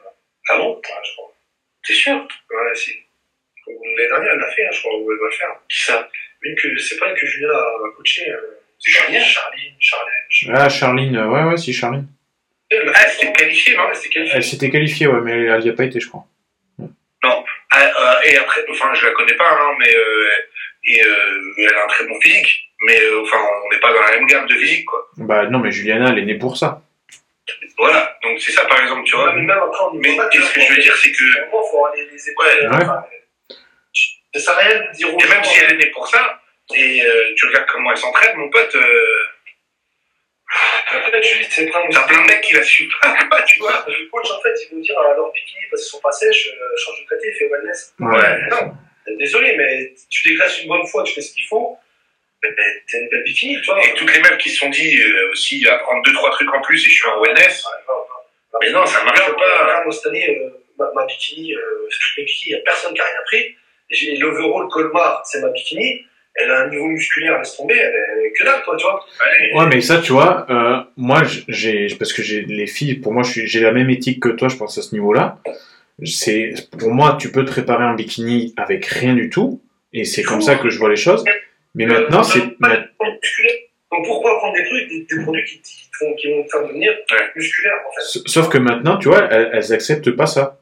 ah 0.49 0.57
bon? 0.57 0.75
Ouais, 0.75 0.81
je 1.03 1.11
crois. 1.13 1.33
T'es 1.87 1.93
sûr? 1.93 2.15
Ouais, 2.15 2.75
si. 2.75 2.91
L'année 3.67 4.07
dernière, 4.09 4.31
elle 4.33 4.39
l'a 4.39 4.51
fait, 4.51 4.65
hein, 4.65 4.69
je 4.71 4.79
crois, 4.81 4.97
ou 4.97 5.11
elle 5.11 5.17
va 5.19 5.25
le 5.25 5.31
faire. 5.31 5.49
Qui 5.69 5.81
ça? 5.83 6.09
Une 6.41 6.55
que, 6.55 6.77
c'est 6.77 6.97
pas 6.97 7.09
une 7.09 7.15
que 7.15 7.25
Julien 7.25 7.49
a 7.49 7.95
coaché. 7.95 8.29
Euh, 8.29 8.37
C'est 8.79 8.91
Charline 8.91 9.21
Charline, 9.21 9.75
Charline. 9.79 10.55
Ah, 10.55 10.69
Charline, 10.69 11.17
euh, 11.17 11.27
ouais, 11.27 11.43
ouais, 11.43 11.57
si, 11.57 11.73
Charline. 11.73 12.07
Elle 12.83 12.91
Ah, 12.93 12.99
fait, 12.99 13.25
c'était 13.25 13.75
non 13.75 13.83
non. 13.83 13.89
Elle 14.33 14.43
s'était 14.43 14.69
qualifiée, 14.69 15.07
ouais, 15.07 15.21
mais 15.21 15.31
elle, 15.31 15.49
elle 15.57 15.65
y 15.65 15.69
a 15.69 15.73
pas 15.73 15.83
été, 15.83 15.99
je 15.99 16.07
crois. 16.07 16.25
Ah, 17.23 17.43
euh, 17.81 18.13
Et 18.29 18.37
après, 18.37 18.61
enfin, 18.69 18.93
je 18.93 19.05
la 19.05 19.11
connais 19.11 19.33
pas, 19.33 19.49
hein, 19.51 19.75
mais 19.79 19.93
euh, 19.93 20.27
et, 20.85 21.01
euh, 21.03 21.53
elle 21.57 21.73
a 21.75 21.83
un 21.83 21.87
très 21.87 22.05
bon 22.05 22.19
physique. 22.21 22.61
Mais 22.81 22.99
euh, 23.01 23.21
enfin, 23.23 23.37
on 23.65 23.69
n'est 23.73 23.79
pas 23.79 23.91
dans 23.93 24.01
la 24.01 24.11
même 24.11 24.25
gamme 24.27 24.45
de 24.47 24.55
physique, 24.55 24.85
quoi. 24.85 25.07
Bah 25.17 25.47
non, 25.47 25.59
mais 25.59 25.71
Juliana, 25.71 26.09
elle 26.11 26.19
est 26.19 26.25
née 26.25 26.37
pour 26.37 26.55
ça. 26.57 26.81
Voilà, 27.77 28.17
donc 28.23 28.39
c'est 28.39 28.51
ça, 28.51 28.65
par 28.65 28.81
exemple, 28.81 29.03
tu 29.05 29.15
vois. 29.15 29.27
Ouais, 29.29 29.35
mais 29.35 29.41
même 29.41 29.57
après, 29.57 29.83
on 29.91 29.93
Mais 29.95 30.09
et 30.15 30.39
ce 30.41 30.53
que 30.53 30.61
je 30.61 30.73
veux 30.73 30.81
dire, 30.81 30.95
c'est 30.95 31.11
que 31.11 31.31
Vraiment, 31.33 31.63
faut 31.69 31.77
avoir 31.85 31.95
les, 31.95 32.05
les 32.11 32.29
épaules. 32.29 32.45
Ouais. 32.45 32.67
enfin, 32.75 33.03
Ça 34.33 34.39
sert 34.39 34.53
à 34.53 34.57
rien 34.59 34.79
de 34.79 34.95
dire 34.95 35.07
Et 35.09 35.27
même 35.27 35.43
si 35.43 35.59
elle 35.59 35.73
est 35.73 35.77
née 35.77 35.91
pour 35.91 36.07
ça, 36.07 36.41
et 36.75 37.03
euh, 37.03 37.33
tu 37.35 37.45
regardes 37.47 37.67
comment 37.67 37.91
elle 37.91 37.97
s'entraîne, 37.97 38.37
mon 38.37 38.49
pote, 38.49 38.75
euh, 38.75 39.05
Après, 40.91 41.21
je 41.23 41.37
dis, 41.39 41.47
c'est 41.49 41.65
prendre. 41.67 41.87
t'as 41.91 42.07
plein 42.07 42.21
de 42.21 42.27
mecs 42.27 42.41
qui 42.41 42.53
la 42.53 42.63
suivent 42.63 42.93
pas, 43.29 43.41
tu 43.43 43.59
vois. 43.59 43.83
Le 43.87 44.07
coach, 44.09 44.29
en 44.31 44.41
fait, 44.41 44.53
il 44.71 44.75
veut 44.75 44.81
dire 44.81 44.97
à 44.99 45.13
leur 45.15 45.31
bikini, 45.31 45.61
parce 45.71 45.81
qu'ils 45.83 45.91
sont 45.91 46.01
pas 46.01 46.11
sèches, 46.11 46.47
euh, 46.49 46.77
change 46.77 47.01
de 47.03 47.07
côté, 47.09 47.31
fais 47.33 47.47
wellness. 47.49 47.93
Ouais. 47.99 48.47
Non, 48.49 48.73
désolé, 49.17 49.55
mais 49.57 49.93
tu 50.09 50.29
dégraisses 50.29 50.61
une 50.61 50.69
bonne 50.69 50.85
fois, 50.87 51.03
tu 51.03 51.13
fais 51.13 51.21
ce 51.21 51.33
qu'il 51.33 51.43
faut, 51.45 51.77
t'as 52.41 52.49
une 52.99 53.09
belle 53.09 53.23
bikini, 53.23 53.59
tu 53.61 53.65
vois. 53.65 53.83
Et 53.85 53.93
toutes 53.95 54.13
les 54.13 54.19
meufs 54.21 54.37
qui 54.37 54.49
se 54.49 54.57
sont 54.57 54.69
dit 54.69 55.01
euh, 55.01 55.31
aussi 55.31 55.67
à 55.67 55.77
prendre 55.79 56.03
deux 56.03 56.13
trois 56.13 56.29
trucs 56.31 56.53
en 56.53 56.61
plus 56.61 56.85
et 56.85 56.89
je 56.89 56.95
suis 56.95 57.07
en 57.09 57.19
wellness, 57.21 57.65
Ouais, 57.65 57.81
non, 57.87 57.95
non. 57.95 58.59
mais 58.61 58.69
non, 58.71 58.85
ça 58.85 59.03
marche 59.03 59.19
pas. 59.35 59.83
moi, 59.83 59.91
cette 59.93 60.05
année, 60.07 60.37
euh, 60.39 60.49
ma, 60.77 60.91
ma 60.93 61.05
bikini, 61.05 61.53
euh, 61.55 61.87
toutes 61.89 62.17
mes 62.19 62.23
bikinis, 62.25 62.51
il 62.51 62.55
n'y 62.55 62.61
a 62.61 62.63
personne 62.63 62.93
qui 62.93 63.01
a 63.01 63.05
rien 63.05 63.21
pris. 63.25 63.55
J'ai 63.89 64.15
l'overall 64.17 64.67
Colmar, 64.69 65.21
c'est 65.25 65.41
ma 65.41 65.49
bikini. 65.49 66.05
Elle 66.37 66.51
a 66.51 66.63
un 66.63 66.69
niveau 66.69 66.87
musculaire, 66.87 67.37
laisse 67.37 67.55
tomber, 67.55 67.75
elle 67.75 68.25
est 68.25 68.31
que 68.33 68.43
dalle, 68.43 68.61
toi, 68.65 68.75
tu 68.77 68.83
vois. 68.85 69.05
Ouais. 69.55 69.59
Ouais, 69.59 69.67
mais 69.73 69.81
ça, 69.81 69.99
tu 69.99 70.11
vois, 70.11 70.45
euh, 70.49 70.83
moi, 70.97 71.23
j'ai, 71.47 71.87
parce 71.97 72.11
que 72.11 72.21
j'ai 72.21 72.41
les 72.41 72.67
filles, 72.67 72.95
pour 72.95 73.13
moi, 73.13 73.23
je 73.23 73.31
suis- 73.31 73.47
j'ai 73.47 73.61
la 73.61 73.71
même 73.71 73.89
éthique 73.89 74.21
que 74.21 74.29
toi, 74.29 74.49
je 74.49 74.57
pense 74.57 74.77
à 74.77 74.81
ce 74.81 74.93
niveau-là. 74.93 75.39
C'est, 76.03 76.53
pour 76.77 76.91
moi, 76.91 77.17
tu 77.19 77.31
peux 77.31 77.45
te 77.45 77.51
réparer 77.53 77.85
un 77.85 77.95
bikini 77.95 78.53
avec 78.57 78.85
rien 78.85 79.13
du 79.13 79.29
tout, 79.29 79.61
et 79.93 80.03
c'est 80.03 80.23
comme 80.23 80.41
ça 80.41 80.55
que 80.55 80.69
je 80.69 80.77
vois 80.77 80.89
les 80.89 80.97
choses. 80.97 81.23
Mais 81.73 81.85
maintenant, 81.85 82.23
c'est, 82.23 82.39
musculaire. 82.39 82.89
Donc 83.91 84.05
pourquoi 84.05 84.37
prendre 84.39 84.55
des 84.55 84.65
trucs, 84.65 84.89
des, 84.89 85.05
des 85.09 85.23
produits 85.23 85.45
qui, 85.45 85.61
qui, 85.61 85.89
te 85.89 85.97
font, 85.97 86.13
qui 86.15 86.29
vont 86.31 86.43
te 86.43 86.49
faire 86.49 86.67
devenir 86.67 86.91
musculaire, 87.35 87.73
en 87.87 87.91
fait? 87.91 88.21
Sauf 88.27 88.49
que 88.49 88.57
maintenant, 88.57 88.97
tu 88.97 89.07
vois, 89.07 89.23
elles, 89.31 89.51
elles 89.53 89.73
acceptent 89.73 90.11
pas 90.11 90.25
ça. 90.25 90.59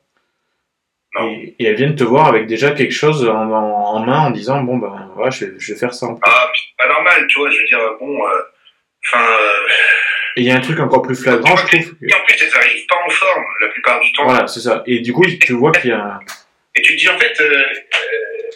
Et, 1.21 1.55
et 1.59 1.65
elles 1.65 1.75
viennent 1.75 1.95
te 1.95 2.03
voir 2.03 2.27
avec 2.27 2.47
déjà 2.47 2.71
quelque 2.71 2.91
chose 2.93 3.27
en, 3.29 3.51
en, 3.51 3.95
en 3.95 3.99
main 4.05 4.19
en 4.27 4.31
disant, 4.31 4.61
bon, 4.61 4.77
ben, 4.77 5.11
ouais, 5.17 5.29
je 5.31 5.45
vais, 5.45 5.51
je 5.59 5.73
vais 5.73 5.79
faire 5.79 5.93
ça. 5.93 6.07
Ah, 6.23 6.51
pas 6.77 6.87
normal, 6.87 7.27
tu 7.27 7.39
vois, 7.39 7.49
je 7.51 7.57
veux 7.59 7.65
dire, 7.65 7.79
bon, 7.99 8.25
euh, 8.25 8.29
enfin, 9.05 9.23
euh, 9.23 9.67
Et 10.37 10.41
il 10.41 10.45
y 10.45 10.51
a 10.51 10.55
un 10.55 10.61
truc 10.61 10.79
encore 10.79 11.03
plus 11.03 11.15
flagrant, 11.21 11.55
je 11.55 11.67
trouve. 11.67 11.95
et 12.01 12.13
en 12.13 12.19
plus, 12.25 12.35
elles 12.41 12.55
arrivent 12.57 12.87
pas 12.87 12.97
en 13.05 13.09
forme 13.09 13.43
la 13.61 13.67
plupart 13.67 13.99
du 13.99 14.11
temps. 14.13 14.23
Voilà, 14.23 14.47
c'est 14.47 14.59
ça. 14.61 14.83
Et 14.87 14.99
du 14.99 15.13
coup, 15.13 15.23
tu 15.25 15.53
vois 15.53 15.71
qu'il 15.71 15.91
y 15.91 15.93
a, 15.93 16.19
Et 16.75 16.81
tu 16.81 16.95
te 16.95 16.99
dis, 16.99 17.09
en 17.09 17.19
fait, 17.19 17.39
euh, 17.41 17.63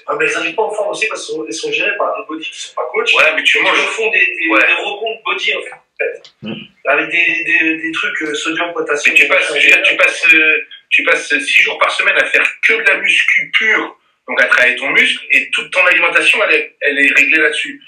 Ah, 0.07 0.15
mais 0.17 0.25
elles 0.25 0.33
n'arrivent 0.33 0.55
pas 0.55 0.63
en 0.63 0.71
forme 0.73 0.89
aussi 0.89 1.07
parce 1.07 1.27
qu'elles 1.27 1.53
sont, 1.53 1.71
gérées 1.71 1.95
par 1.97 2.15
des 2.17 2.25
bodies 2.27 2.49
qui 2.49 2.59
sont 2.59 2.73
pas 2.75 2.87
coachs. 2.91 3.11
ouais, 3.19 3.33
mais 3.35 3.43
tu 3.43 3.57
Ils 3.59 3.63
manges. 3.63 3.77
leur 3.77 3.89
font 3.89 4.09
des, 4.09 4.19
des, 4.19 4.49
Ouais. 4.49 4.59
des 4.65 4.73
rebonds 4.83 5.11
de 5.15 5.23
body, 5.25 5.53
en 5.55 5.61
fait. 5.61 6.31
Mm. 6.41 6.53
Avec 6.85 7.09
des, 7.11 7.43
des, 7.43 7.77
des 7.81 7.91
trucs 7.91 8.21
euh, 8.23 8.33
sodium, 8.33 8.71
potassium. 8.73 9.13
Mais 9.13 9.21
tu 9.21 9.27
passes, 9.27 9.47
je 9.49 9.53
veux 9.53 9.59
dire, 9.59 9.81
tu 9.83 9.95
passes, 9.97 10.25
euh, 10.33 10.57
tu 10.89 11.03
passes 11.03 11.27
six 11.27 11.63
jours 11.63 11.77
par 11.79 11.91
semaine 11.91 12.15
à 12.17 12.25
faire 12.25 12.45
que 12.63 12.73
de 12.73 12.87
la 12.87 12.97
muscu 12.97 13.51
pure, 13.53 13.99
donc 14.27 14.41
à 14.41 14.45
travailler 14.45 14.75
ton 14.75 14.89
muscle, 14.89 15.25
et 15.31 15.49
toute 15.51 15.71
ton 15.71 15.85
alimentation, 15.85 16.39
elle 16.47 16.55
est, 16.55 16.75
elle 16.81 16.99
est 16.99 17.13
réglée 17.13 17.41
là-dessus. 17.41 17.81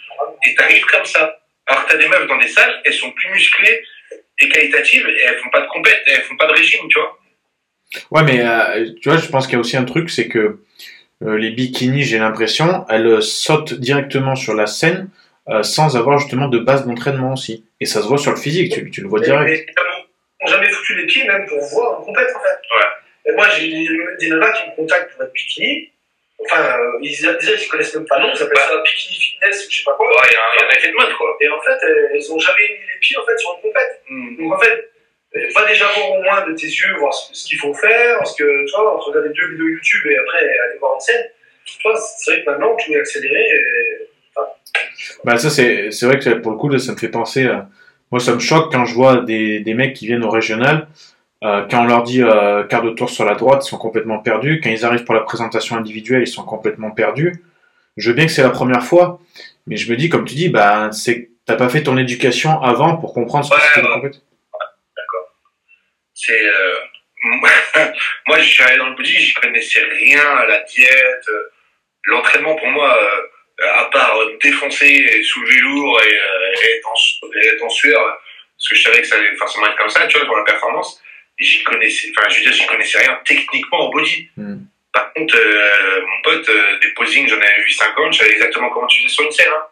Et 0.45 0.55
t'arrives 0.55 0.85
comme 0.85 1.05
ça. 1.05 1.39
Alors 1.67 1.85
t'as 1.87 1.97
des 1.97 2.07
meufs 2.07 2.27
dans 2.27 2.37
des 2.37 2.47
salles, 2.47 2.81
elles 2.85 2.93
sont 2.93 3.11
plus 3.11 3.29
musclées 3.29 3.83
et 4.41 4.49
qualitatives, 4.49 5.07
et 5.07 5.21
elles 5.21 5.37
font 5.37 5.49
pas 5.49 5.61
de 5.61 5.67
compète, 5.67 6.01
elles 6.07 6.21
font 6.21 6.37
pas 6.37 6.47
de 6.47 6.53
régime, 6.53 6.87
tu 6.89 6.99
vois. 6.99 7.19
Ouais, 8.11 8.23
mais 8.23 8.41
euh, 8.41 8.91
tu 9.01 9.09
vois, 9.09 9.17
je 9.17 9.27
pense 9.27 9.47
qu'il 9.47 9.53
y 9.53 9.57
a 9.57 9.59
aussi 9.59 9.77
un 9.77 9.85
truc, 9.85 10.09
c'est 10.09 10.27
que 10.27 10.59
euh, 11.23 11.37
les 11.37 11.51
bikinis, 11.51 12.03
j'ai 12.03 12.17
l'impression, 12.17 12.85
elles 12.89 13.07
euh, 13.07 13.21
sautent 13.21 13.73
directement 13.73 14.35
sur 14.35 14.53
la 14.53 14.67
scène 14.67 15.09
euh, 15.49 15.63
sans 15.63 15.97
avoir 15.97 16.17
justement 16.17 16.47
de 16.47 16.59
base 16.59 16.85
d'entraînement 16.85 17.33
aussi. 17.33 17.65
Et 17.81 17.85
ça 17.85 18.01
se 18.01 18.07
voit 18.07 18.17
sur 18.17 18.31
le 18.31 18.37
physique, 18.37 18.73
tu, 18.73 18.89
tu 18.89 19.01
le 19.01 19.07
vois 19.07 19.19
direct. 19.19 19.69
jamais 20.45 20.68
foutu 20.89 20.99
les 20.99 21.05
pieds, 21.05 21.23
même 21.25 21.45
pour 21.47 21.59
voir 21.69 21.99
en 21.99 22.03
compète, 22.03 22.29
en 22.35 22.39
fait. 22.39 22.59
Ouais. 22.75 22.85
Et 23.25 23.31
moi, 23.35 23.47
j'ai 23.49 23.67
des, 23.69 23.87
des 24.19 24.29
nanas 24.29 24.51
qui 24.53 24.69
me 24.69 24.75
contactent 24.75 25.13
pour 25.13 25.23
être 25.23 25.33
bikini. 25.33 25.91
Enfin, 26.45 26.79
euh, 26.79 26.97
ils, 27.01 27.11
déjà, 27.11 27.51
ils 27.53 27.65
ne 27.65 27.69
connaissent 27.69 27.93
même 27.95 28.05
pas 28.05 28.17
le 28.19 28.27
nom, 28.27 28.31
ils 28.33 28.41
appellent 28.41 28.57
ça 28.57 28.81
bikini 28.83 29.19
fitness 29.19 29.67
ou 29.67 29.71
je 29.71 29.77
sais 29.77 29.83
pas 29.83 29.93
quoi. 29.93 30.07
Ouais, 30.07 30.27
il 30.31 30.33
y, 30.33 30.37
a 30.37 30.39
un- 30.39 30.55
il 30.55 30.61
y 30.61 30.63
a 30.63 30.67
un 30.67 30.71
effet 30.77 30.87
de 30.87 30.93
mode, 30.93 31.13
quoi. 31.17 31.37
Et 31.41 31.49
en 31.49 31.61
fait, 31.61 31.77
elles- 31.83 32.09
elles 32.13 32.29
n'ont 32.29 32.39
jamais 32.39 32.61
mis 32.61 32.85
les 32.93 32.99
pieds 33.01 33.17
en 33.17 33.25
fait, 33.25 33.37
sur 33.37 33.55
une 33.55 33.61
compète. 33.61 34.01
Hmm. 34.09 34.37
Donc 34.37 34.53
en 34.53 34.59
fait, 34.59 34.89
euh, 35.35 35.39
va 35.53 35.65
déjà 35.67 35.85
voir 35.87 36.11
au 36.11 36.23
moins 36.23 36.47
de 36.47 36.53
tes 36.55 36.67
yeux, 36.67 36.95
voir 36.97 37.13
ce, 37.13 37.33
ce 37.35 37.45
qu'il 37.45 37.59
faut 37.59 37.73
faire, 37.73 38.17
parce 38.19 38.35
que 38.35 38.43
tu 38.65 38.71
vois, 38.71 38.95
entre 38.95 39.09
regarder 39.09 39.29
deux 39.29 39.49
vidéos 39.51 39.67
YouTube 39.67 40.05
et 40.09 40.17
après 40.17 40.39
aller 40.39 40.77
voir 40.79 40.93
une 40.95 41.01
scène, 41.01 41.25
tu 41.65 41.75
vois, 41.83 41.97
c'est 41.97 42.31
vrai 42.31 42.43
que 42.45 42.49
maintenant 42.51 42.75
tout 42.77 42.91
est 42.93 42.99
accéléré. 42.99 43.41
Et... 43.41 44.07
Bah 45.25 45.37
ça, 45.37 45.49
c'est 45.49 45.91
c'est 45.91 46.05
vrai 46.05 46.19
que 46.19 46.29
pour 46.35 46.53
le 46.53 46.57
coup, 46.57 46.69
là, 46.69 46.79
ça 46.79 46.93
me 46.93 46.97
fait 46.97 47.09
penser 47.09 47.47
à... 47.47 47.67
Moi, 48.11 48.19
ça 48.19 48.33
me 48.33 48.39
choque 48.39 48.71
quand 48.71 48.85
je 48.85 48.93
vois 48.93 49.17
des, 49.21 49.59
des 49.59 49.73
mecs 49.73 49.93
qui 49.95 50.07
viennent 50.07 50.23
au 50.23 50.29
régional, 50.29 50.87
euh, 51.43 51.65
quand 51.69 51.83
on 51.83 51.87
leur 51.87 52.03
dit 52.03 52.21
euh, 52.21 52.63
quart 52.63 52.81
de 52.81 52.89
tour 52.91 53.09
sur 53.09 53.23
la 53.25 53.35
droite, 53.35 53.65
ils 53.65 53.69
sont 53.69 53.77
complètement 53.77 54.19
perdus. 54.19 54.59
Quand 54.61 54.69
ils 54.69 54.83
arrivent 54.85 55.03
pour 55.05 55.15
la 55.15 55.21
présentation 55.21 55.77
individuelle, 55.77 56.21
ils 56.23 56.27
sont 56.27 56.43
complètement 56.43 56.91
perdus. 56.91 57.43
Je 57.97 58.09
veux 58.09 58.15
bien 58.15 58.25
que 58.25 58.31
c'est 58.31 58.43
la 58.43 58.49
première 58.49 58.83
fois, 58.83 59.19
mais 59.67 59.77
je 59.77 59.89
me 59.91 59.95
dis, 59.97 60.09
comme 60.09 60.25
tu 60.25 60.35
dis, 60.35 60.49
bah, 60.49 60.89
c'est 60.91 61.29
t'as 61.45 61.55
pas 61.55 61.69
fait 61.69 61.81
ton 61.83 61.97
éducation 61.97 62.61
avant 62.61 62.97
pour 62.97 63.13
comprendre 63.13 63.45
ce 63.45 63.49
que 63.49 63.55
Ouais, 63.55 63.61
c'était 63.67 63.81
la 63.81 63.87
ouais. 63.89 63.95
compétition. 63.95 64.23
C'est 66.13 66.41
euh, 66.45 66.73
moi 68.27 68.39
je 68.39 68.43
suis 68.43 68.63
allé 68.63 68.77
dans 68.77 68.89
le 68.89 68.95
body, 68.95 69.09
j'y 69.11 69.33
connaissais 69.33 69.81
rien 69.81 70.21
à 70.21 70.45
la 70.45 70.61
diète, 70.63 71.25
l'entraînement 72.05 72.55
pour 72.55 72.67
moi, 72.67 72.93
euh, 72.95 73.21
à 73.61 73.85
part 73.85 74.17
euh, 74.17 74.37
défoncer, 74.41 74.87
et 74.87 75.23
soulever 75.23 75.59
lourd 75.59 76.01
et, 76.01 76.13
euh, 76.13 76.61
et 76.63 76.77
être, 76.77 76.87
en, 76.87 77.27
et 77.35 77.47
être 77.47 77.63
en 77.63 77.69
sueur, 77.69 77.99
parce 78.57 78.69
que 78.69 78.75
je 78.75 78.81
savais 78.81 79.01
que 79.01 79.07
ça 79.07 79.15
allait 79.17 79.35
forcément 79.35 79.67
être 79.67 79.77
comme 79.77 79.89
ça, 79.89 80.07
tu 80.07 80.17
vois, 80.17 80.25
pour 80.25 80.37
la 80.37 80.43
performance. 80.43 81.01
J'y 81.37 81.63
connaissais, 81.63 82.09
enfin 82.17 82.27
je 82.29 82.37
veux 82.37 82.43
dire, 82.43 82.53
j'y 82.53 82.65
connaissais 82.65 82.99
rien 82.99 83.17
techniquement 83.25 83.87
au 83.87 83.91
body. 83.91 84.29
Hmm. 84.35 84.57
Par 84.91 85.13
contre, 85.13 85.37
euh, 85.37 86.01
mon 86.01 86.21
pote, 86.23 86.49
euh, 86.49 86.79
des 86.81 86.89
posings, 86.95 87.27
j'en 87.27 87.37
avais 87.37 87.63
vu 87.63 87.71
50, 87.71 88.13
je 88.13 88.19
savais 88.19 88.31
exactement 88.33 88.69
comment 88.69 88.87
tu 88.87 89.01
faisais 89.03 89.13
sur 89.13 89.23
une 89.23 89.31
scène. 89.31 89.47
Hein. 89.55 89.63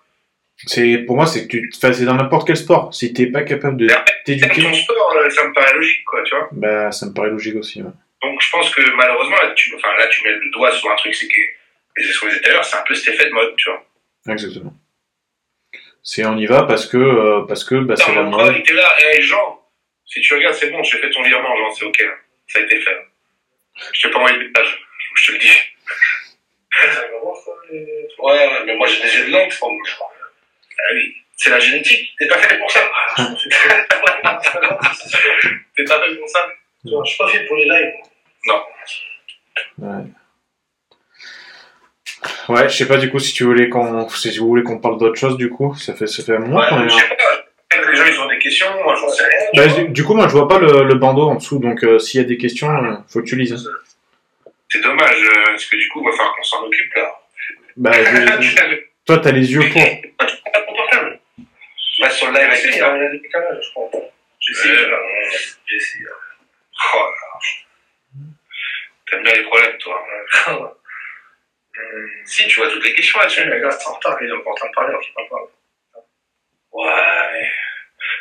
C'est 0.65 0.99
pour 0.99 1.15
moi, 1.15 1.25
c'est 1.27 1.43
que 1.43 1.47
tu, 1.47 1.71
enfin, 1.75 1.93
c'est 1.93 2.05
dans 2.05 2.15
n'importe 2.15 2.47
quel 2.47 2.57
sport. 2.57 2.93
Si 2.93 3.13
t'es 3.13 3.27
pas 3.27 3.43
capable 3.43 3.77
de 3.77 3.87
t'éduquer, 4.25 4.63
ton 4.63 4.73
sport, 4.73 5.13
ça 5.29 5.47
me 5.47 5.53
paraît 5.53 5.73
logique, 5.73 6.03
quoi, 6.05 6.23
tu 6.23 6.35
vois. 6.35 6.49
bah, 6.51 6.91
ça 6.91 7.05
me 7.07 7.13
paraît 7.13 7.29
logique 7.29 7.55
aussi. 7.55 7.81
ouais. 7.81 7.91
Donc 8.23 8.41
je 8.41 8.49
pense 8.49 8.73
que 8.73 8.81
malheureusement, 8.95 9.35
là 9.43 9.51
tu, 9.55 9.73
enfin, 9.75 9.89
là, 9.97 10.07
tu 10.07 10.23
mets 10.23 10.31
le 10.33 10.49
doigt 10.51 10.71
sur 10.71 10.89
un 10.89 10.95
truc, 10.95 11.13
c'est 11.13 11.27
que, 11.27 11.41
et 11.97 12.03
c'est 12.03 12.11
ce 12.11 12.19
qu'on 12.19 12.27
disait 12.27 12.41
tout 12.41 12.49
à 12.49 12.53
l'heure, 12.53 12.65
c'est 12.65 12.77
un 12.77 12.83
peu 12.83 12.93
cet 12.93 13.13
effet 13.13 13.25
de 13.25 13.31
mode, 13.31 13.55
tu 13.57 13.69
vois. 13.69 13.83
Exactement. 14.29 14.73
C'est 16.03 16.25
on 16.25 16.37
y 16.37 16.45
va 16.45 16.63
parce 16.63 16.85
que 16.85 16.97
euh, 16.97 17.41
parce 17.47 17.63
que 17.63 17.75
bah, 17.75 17.95
c'est 17.95 18.15
la 18.15 18.23
mode. 18.23 18.53
il 18.55 18.59
était 18.59 18.73
là, 18.73 18.89
et 19.13 19.21
Jean, 19.21 19.61
Si 20.05 20.21
tu 20.21 20.33
regardes, 20.35 20.55
c'est 20.55 20.69
bon, 20.69 20.81
j'ai 20.83 20.97
fait 20.99 21.09
ton 21.09 21.21
virement, 21.23 21.55
genre, 21.57 21.75
c'est 21.77 21.85
ok. 21.85 22.03
Ça 22.47 22.59
a 22.59 22.61
été 22.61 22.79
fait. 22.79 22.97
Je 23.93 24.01
t'ai 24.01 24.09
pas 24.09 24.19
envoyé 24.19 24.37
de 24.37 24.43
message, 24.43 24.87
je 25.15 25.27
te 25.27 25.31
le 25.33 25.37
dis. 25.39 25.51
Ouais, 28.19 28.33
ouais, 28.33 28.63
mais 28.65 28.75
moi 28.75 28.87
j'ai 28.87 29.01
des 29.01 29.15
yeux 29.15 29.25
de 29.25 29.55
crois. 29.55 29.71
Ah 30.79 30.93
oui, 30.93 31.13
c'est 31.35 31.49
la 31.49 31.59
génétique. 31.59 32.15
T'es 32.17 32.27
pas 32.27 32.37
fait 32.37 32.57
pour 32.57 32.71
ça. 32.71 32.81
T'es 35.75 35.83
pas 35.83 36.01
fait 36.01 36.15
pour 36.15 36.29
ça. 36.29 36.47
Je 36.85 36.89
suis 37.05 37.17
pas 37.17 37.27
fait 37.27 37.45
pour 37.45 37.57
les 37.57 37.65
lives. 37.65 37.93
Non. 38.45 38.63
Ouais. 39.79 40.03
Ouais, 42.49 42.69
je 42.69 42.75
sais 42.77 42.87
pas 42.87 42.97
du 42.97 43.09
coup 43.09 43.19
si 43.19 43.33
tu 43.33 43.43
voulais 43.43 43.69
qu'on 43.69 44.07
si 44.09 44.37
vous 44.39 44.47
voulez 44.47 44.63
qu'on 44.63 44.79
parle 44.79 44.97
d'autre 44.97 45.19
chose 45.19 45.37
du 45.37 45.49
coup, 45.49 45.75
ça 45.75 45.93
fait 45.93 46.07
ça 46.07 46.23
fait 46.23 46.35
un 46.35 46.39
moment 46.39 46.59
Ouais, 46.59 46.65
qu'on 46.69 46.85
est 46.85 46.89
je 46.89 46.95
là. 46.95 47.01
sais 47.01 47.15
pas. 47.15 47.23
Peut-être 47.69 47.85
que 47.85 47.91
les 47.91 47.97
gens 47.97 48.05
ils 48.05 48.19
ont 48.21 48.27
des 48.27 48.39
questions, 48.39 48.67
moi 48.83 48.95
j'en 48.95 49.09
sais 49.09 49.23
rien. 49.23 49.67
Bah, 49.67 49.83
du, 49.89 50.03
coup 50.03 50.13
moi 50.15 50.27
je 50.27 50.33
vois 50.33 50.47
pas 50.47 50.59
le, 50.59 50.83
le 50.83 50.95
bandeau 50.95 51.23
en 51.29 51.35
dessous 51.35 51.59
donc 51.59 51.83
euh, 51.83 51.99
s'il 51.99 52.21
y 52.21 52.23
a 52.23 52.27
des 52.27 52.37
questions 52.37 52.69
euh, 52.69 52.95
faut 53.09 53.21
que 53.21 53.25
tu 53.25 53.35
lises. 53.35 53.53
hein. 53.53 53.71
C'est 54.69 54.81
dommage, 54.81 55.15
euh, 55.23 55.43
parce 55.47 55.63
que 55.65 55.77
du 55.77 55.87
coup, 55.87 56.01
il 56.01 56.05
va 56.09 56.11
falloir 56.17 56.35
qu'on 56.35 56.43
s'en 56.43 56.63
occupe 56.65 56.93
là. 56.95 57.09
Bah 57.77 57.91
je- 57.93 58.75
toi 59.05 59.17
t'as 59.19 59.31
les 59.31 59.51
yeux 59.51 59.61
pour. 59.61 59.81
Pas 60.17 60.25
ton 60.61 60.73
portable? 60.75 61.19
Va 62.01 62.09
sur 62.09 62.27
le 62.31 62.33
live 62.37 62.49
Il 62.65 62.77
y 62.77 62.81
a 62.81 63.09
des 63.09 63.19
décalages, 63.19 63.63
je 63.65 63.71
crois. 63.71 63.89
Essayé. 64.49 64.75
J'ai 65.67 65.75
essayé. 65.75 66.05
Oh 66.93 66.97
là 66.97 67.09
là. 67.09 68.23
T'aimes 69.09 69.23
bien 69.23 69.33
les 69.35 69.43
problèmes, 69.43 69.77
toi. 69.79 70.03
Hum, 71.77 72.09
Si, 72.25 72.47
tu 72.47 72.59
vois 72.59 72.69
toutes 72.69 72.83
les 72.83 72.93
questions 72.93 73.19
là-dessus. 73.19 73.49
Les 73.49 73.59
gars, 73.59 73.71
c'est 73.71 73.87
en 73.87 73.93
retard, 73.93 74.17
ils 74.21 74.29
sont 74.29 74.39
pas 74.41 74.51
en 74.51 74.55
train 74.55 74.67
de 74.67 74.73
parler, 74.73 74.89
alors 74.89 75.01
je 75.01 75.13
parle 75.13 75.27
pas. 75.29 76.01
Ouais. 76.71 77.49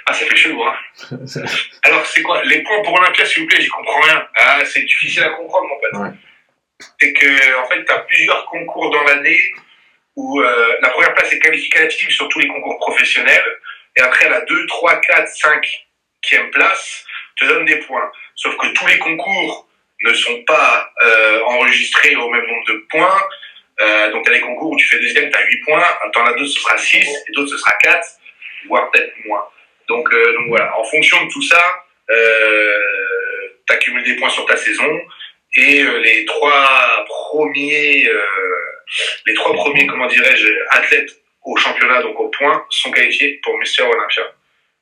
Ah, 0.06 0.12
ça 0.12 0.26
fait 0.26 0.36
chelou, 0.36 0.62
hein. 0.62 0.76
Alors, 1.82 2.06
c'est 2.06 2.22
quoi 2.22 2.42
Les 2.44 2.62
points 2.62 2.82
pour 2.82 2.94
Olympia, 2.94 3.24
s'il 3.24 3.42
vous 3.42 3.48
plaît, 3.48 3.60
j'y 3.60 3.68
comprends 3.68 4.00
rien. 4.00 4.26
Ah, 4.36 4.64
c'est 4.64 4.82
difficile 4.82 5.24
à 5.24 5.30
comprendre, 5.30 5.68
mon 5.68 5.80
pote. 5.80 6.00
Ouais. 6.00 6.16
C'est 7.00 7.12
que, 7.12 7.60
en 7.60 7.68
fait, 7.68 7.84
t'as 7.84 7.98
plusieurs 8.00 8.46
concours 8.46 8.90
dans 8.90 9.02
l'année 9.04 9.38
où 10.14 10.40
euh, 10.40 10.76
la 10.80 10.90
première 10.90 11.14
place 11.14 11.32
est 11.32 11.38
qualificative 11.38 12.10
sur 12.10 12.28
tous 12.28 12.38
les 12.38 12.48
concours 12.48 12.78
professionnels. 12.78 13.44
Et 13.96 14.00
après, 14.00 14.28
la 14.28 14.42
2, 14.42 14.66
3, 14.66 15.00
4, 15.00 15.28
5 15.28 15.86
e 16.32 16.50
place 16.50 17.04
te 17.38 17.44
donne 17.44 17.64
des 17.64 17.76
points. 17.76 18.10
Sauf 18.34 18.56
que 18.56 18.66
tous 18.68 18.86
les 18.86 18.98
concours 18.98 19.68
ne 20.02 20.12
sont 20.12 20.42
pas 20.44 20.90
euh, 21.02 21.42
enregistrés 21.44 22.16
au 22.16 22.28
même 22.30 22.46
nombre 22.46 22.66
de 22.66 22.86
points. 22.90 23.22
Euh, 23.80 24.10
donc, 24.10 24.24
tu 24.24 24.30
as 24.30 24.34
des 24.34 24.40
concours 24.40 24.72
où 24.72 24.76
tu 24.76 24.86
fais 24.88 24.98
deuxième, 24.98 25.30
tu 25.30 25.36
as 25.36 25.44
8 25.44 25.60
points. 25.66 25.84
T'en 26.12 26.24
as 26.24 26.32
d'autres, 26.32 26.46
ce 26.46 26.60
sera 26.60 26.76
6. 26.76 26.96
Et 26.96 27.32
d'autres, 27.32 27.50
ce 27.50 27.58
sera 27.58 27.72
4, 27.82 28.06
voire 28.68 28.90
peut-être 28.90 29.12
moins. 29.26 29.44
Donc, 29.88 30.12
euh, 30.12 30.32
donc 30.34 30.48
voilà, 30.48 30.76
en 30.78 30.84
fonction 30.84 31.24
de 31.24 31.30
tout 31.30 31.42
ça, 31.42 31.62
euh, 32.10 32.72
tu 33.66 33.72
accumules 33.72 34.04
des 34.04 34.16
points 34.16 34.30
sur 34.30 34.46
ta 34.46 34.56
saison. 34.56 35.00
Et 35.56 35.82
euh, 35.82 36.00
les 36.00 36.24
trois 36.26 37.04
premiers, 37.06 38.06
euh, 38.08 38.22
les 39.26 39.34
trois 39.34 39.54
premiers, 39.54 39.86
comment 39.86 40.06
dirais-je, 40.06 40.46
athlètes 40.70 41.10
au 41.44 41.56
championnat, 41.56 42.02
donc 42.02 42.18
au 42.20 42.28
point, 42.28 42.64
sont 42.70 42.90
qualifiés 42.90 43.40
pour 43.42 43.56
Mister 43.58 43.82
Olympia. 43.82 44.22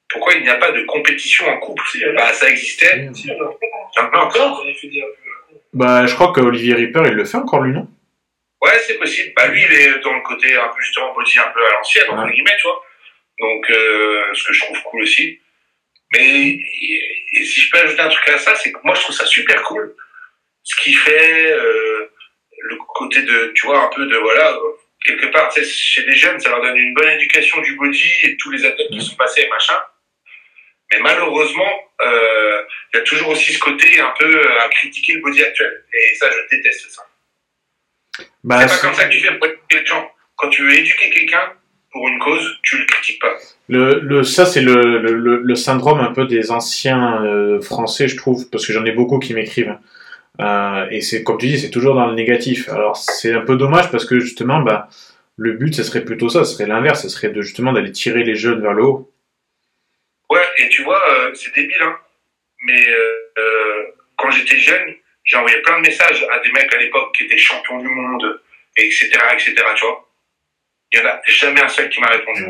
Pourquoi 0.08 0.34
il 0.34 0.42
n'y 0.42 0.48
a 0.48 0.56
pas 0.56 0.72
de 0.72 0.82
compétition 0.82 1.46
en 1.48 1.58
couple? 1.58 1.82
Si, 1.90 1.98
il 1.98 2.02
y 2.02 2.10
en. 2.10 2.14
Bah, 2.14 2.32
ça 2.32 2.48
existait. 2.48 3.08
Si, 3.14 3.28
Il 3.28 3.34
y 3.34 4.00
en 4.00 4.20
encore. 4.20 4.64
Bah 5.72 6.06
je 6.06 6.14
crois 6.14 6.32
que 6.32 6.40
Olivier 6.40 6.74
Ripper 6.74 7.02
il 7.06 7.14
le 7.14 7.24
fait 7.24 7.36
encore 7.36 7.60
lui 7.60 7.72
non? 7.72 7.88
Ouais, 8.64 8.78
c'est 8.86 8.98
possible. 8.98 9.32
Bah, 9.36 9.46
lui, 9.48 9.62
il 9.62 9.72
est 9.72 9.98
dans 10.00 10.14
le 10.14 10.22
côté 10.22 10.54
un 10.56 10.68
peu, 10.68 10.80
justement, 10.80 11.12
body 11.14 11.38
un 11.38 11.50
peu 11.52 11.66
à 11.66 11.70
l'ancienne, 11.72 12.08
entre 12.10 12.24
Ouais. 12.24 12.32
guillemets, 12.32 12.56
tu 12.58 12.66
vois. 12.66 12.82
Donc, 13.40 13.70
euh, 13.70 14.32
ce 14.34 14.44
que 14.44 14.52
je 14.52 14.60
trouve 14.60 14.82
cool 14.84 15.02
aussi. 15.02 15.40
Mais, 16.12 16.24
et, 16.26 17.26
et 17.32 17.44
si 17.44 17.60
je 17.60 17.70
peux 17.70 17.78
ajouter 17.78 18.00
un 18.00 18.08
truc 18.08 18.28
à 18.28 18.38
ça, 18.38 18.54
c'est 18.56 18.72
que 18.72 18.78
moi, 18.84 18.94
je 18.94 19.00
trouve 19.00 19.14
ça 19.16 19.26
super 19.26 19.62
cool. 19.64 19.94
Ce 20.62 20.76
qui 20.76 20.94
fait, 20.94 21.52
euh, 21.52 22.10
le 22.70 22.76
côté 22.94 23.22
de, 23.22 23.52
tu 23.54 23.66
vois, 23.66 23.82
un 23.84 23.88
peu 23.94 24.06
de, 24.06 24.16
voilà, 24.16 24.56
quelque 25.04 25.26
part, 25.26 25.52
tu 25.52 25.62
sais, 25.62 25.68
chez 25.68 26.02
les 26.02 26.16
jeunes, 26.16 26.40
ça 26.40 26.48
leur 26.50 26.62
donne 26.62 26.76
une 26.76 26.94
bonne 26.94 27.10
éducation 27.10 27.60
du 27.60 27.74
body 27.76 28.10
et 28.22 28.36
tous 28.38 28.50
les 28.52 28.64
athlètes 28.64 28.88
qui 28.90 29.00
sont 29.02 29.16
passés 29.16 29.42
et 29.42 29.48
machin. 29.48 29.78
Mais 30.92 31.00
malheureusement, 31.00 31.72
euh, 32.02 32.62
il 32.92 32.96
y 32.98 33.00
a 33.00 33.02
toujours 33.02 33.28
aussi 33.30 33.52
ce 33.52 33.58
côté 33.58 34.00
un 34.00 34.14
peu 34.18 34.50
à 34.60 34.68
critiquer 34.68 35.14
le 35.14 35.20
body 35.20 35.42
actuel. 35.44 35.84
Et 35.92 36.14
ça, 36.14 36.30
je 36.30 36.56
déteste 36.56 36.90
ça. 36.90 37.02
Bah 38.44 38.68
C'est 38.68 38.80
pas 38.80 38.86
comme 38.88 38.94
ça 38.94 39.06
que 39.06 39.12
tu 39.12 39.20
fais 39.20 39.34
pour 39.36 39.46
éduquer 39.46 39.80
les 39.80 39.86
gens. 39.86 40.08
Quand 40.36 40.48
tu 40.50 40.62
veux 40.62 40.72
éduquer 40.74 41.10
quelqu'un 41.10 41.52
pour 41.90 42.06
une 42.08 42.18
cause, 42.18 42.58
tu 42.62 42.78
le 42.78 42.84
critiques 42.86 43.20
pas. 43.20 43.34
le, 43.68 44.00
le 44.00 44.22
ça 44.22 44.46
c'est 44.46 44.60
le, 44.60 44.98
le, 44.98 45.14
le, 45.14 45.36
le 45.42 45.54
syndrome 45.54 46.00
un 46.00 46.12
peu 46.12 46.26
des 46.26 46.50
anciens 46.50 47.22
euh, 47.24 47.60
français 47.60 48.08
je 48.08 48.16
trouve 48.16 48.50
parce 48.50 48.66
que 48.66 48.72
j'en 48.72 48.84
ai 48.84 48.92
beaucoup 48.92 49.18
qui 49.18 49.32
m'écrivent. 49.34 49.78
Euh, 50.40 50.86
et 50.90 51.00
c'est 51.00 51.22
comme 51.22 51.38
tu 51.38 51.46
dis 51.46 51.58
c'est 51.58 51.70
toujours 51.70 51.94
dans 51.94 52.06
le 52.06 52.14
négatif. 52.14 52.68
Alors 52.68 52.96
c'est 52.96 53.32
un 53.32 53.40
peu 53.42 53.56
dommage 53.56 53.90
parce 53.90 54.04
que 54.04 54.20
justement 54.20 54.60
bah 54.60 54.88
le 55.36 55.52
but 55.52 55.74
ce 55.74 55.82
serait 55.82 56.04
plutôt 56.04 56.28
ça, 56.28 56.44
ce 56.44 56.54
serait 56.54 56.66
l'inverse, 56.66 57.02
ce 57.02 57.08
serait 57.08 57.30
de 57.30 57.40
justement 57.42 57.72
d'aller 57.72 57.92
tirer 57.92 58.22
les 58.24 58.34
jeunes 58.34 58.60
vers 58.60 58.72
le 58.72 58.84
haut. 58.84 59.10
Ouais, 60.30 60.42
et 60.58 60.68
tu 60.68 60.82
vois, 60.82 61.00
euh, 61.10 61.30
c'est 61.34 61.54
débile, 61.54 61.76
hein. 61.82 61.96
Mais 62.66 62.88
euh, 62.88 63.12
euh, 63.38 63.82
quand 64.16 64.30
j'étais 64.30 64.56
jeune, 64.56 64.94
j'ai 65.24 65.36
envoyé 65.36 65.60
plein 65.62 65.78
de 65.80 65.86
messages 65.86 66.24
à 66.30 66.38
des 66.40 66.52
mecs 66.52 66.72
à 66.72 66.78
l'époque 66.78 67.14
qui 67.16 67.24
étaient 67.24 67.38
champions 67.38 67.78
du 67.78 67.88
monde, 67.88 68.42
et 68.76 68.86
etc., 68.86 69.10
etc., 69.32 69.54
tu 69.76 69.86
vois. 69.86 70.10
Il 70.92 70.98
y 70.98 71.02
en 71.02 71.06
a 71.06 71.20
jamais 71.26 71.60
un 71.60 71.68
seul 71.68 71.88
qui 71.88 72.00
m'a 72.00 72.08
répondu. 72.08 72.44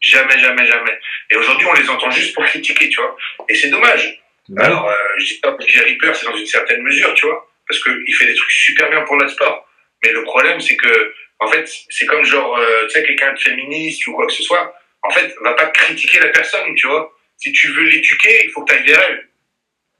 Jamais, 0.00 0.38
jamais, 0.38 0.66
jamais. 0.66 0.98
Et 1.30 1.36
aujourd'hui, 1.36 1.66
on 1.66 1.74
les 1.74 1.88
entend 1.90 2.10
juste 2.10 2.34
pour 2.34 2.44
critiquer, 2.44 2.88
tu 2.88 3.00
vois. 3.00 3.16
Et 3.48 3.54
c'est 3.54 3.68
dommage. 3.68 4.22
Alors, 4.56 4.88
euh, 4.88 4.94
je 5.18 5.26
dis 5.26 5.40
pas 5.40 5.52
que 5.52 5.66
Jerry 5.66 5.92
Reaper, 5.92 6.14
c'est 6.16 6.26
dans 6.26 6.36
une 6.36 6.46
certaine 6.46 6.82
mesure, 6.82 7.12
tu 7.14 7.26
vois, 7.26 7.50
parce 7.68 7.82
qu'il 7.82 8.14
fait 8.14 8.26
des 8.26 8.34
trucs 8.34 8.50
super 8.50 8.88
bien 8.90 9.02
pour 9.02 9.16
notre 9.16 9.32
sport. 9.32 9.68
Mais 10.02 10.12
le 10.12 10.22
problème, 10.22 10.60
c'est 10.60 10.76
que, 10.76 11.14
en 11.40 11.48
fait, 11.48 11.68
c'est 11.90 12.06
comme 12.06 12.24
genre, 12.24 12.56
euh, 12.56 12.86
tu 12.86 12.90
sais, 12.90 13.02
quelqu'un 13.02 13.32
de 13.34 13.38
féministe 13.38 14.06
ou 14.06 14.14
quoi 14.14 14.26
que 14.26 14.32
ce 14.32 14.42
soit, 14.42 14.74
en 15.02 15.10
fait, 15.10 15.34
va 15.42 15.52
pas 15.54 15.66
critiquer 15.66 16.20
la 16.20 16.28
personne, 16.28 16.74
tu 16.74 16.86
vois. 16.86 17.12
Si 17.36 17.52
tu 17.52 17.68
veux 17.68 17.84
l'éduquer, 17.84 18.44
il 18.44 18.50
faut 18.50 18.64
que 18.64 18.72
tu 18.72 18.78
ailles 18.78 18.86
vers 18.86 19.02
elle, 19.10 19.28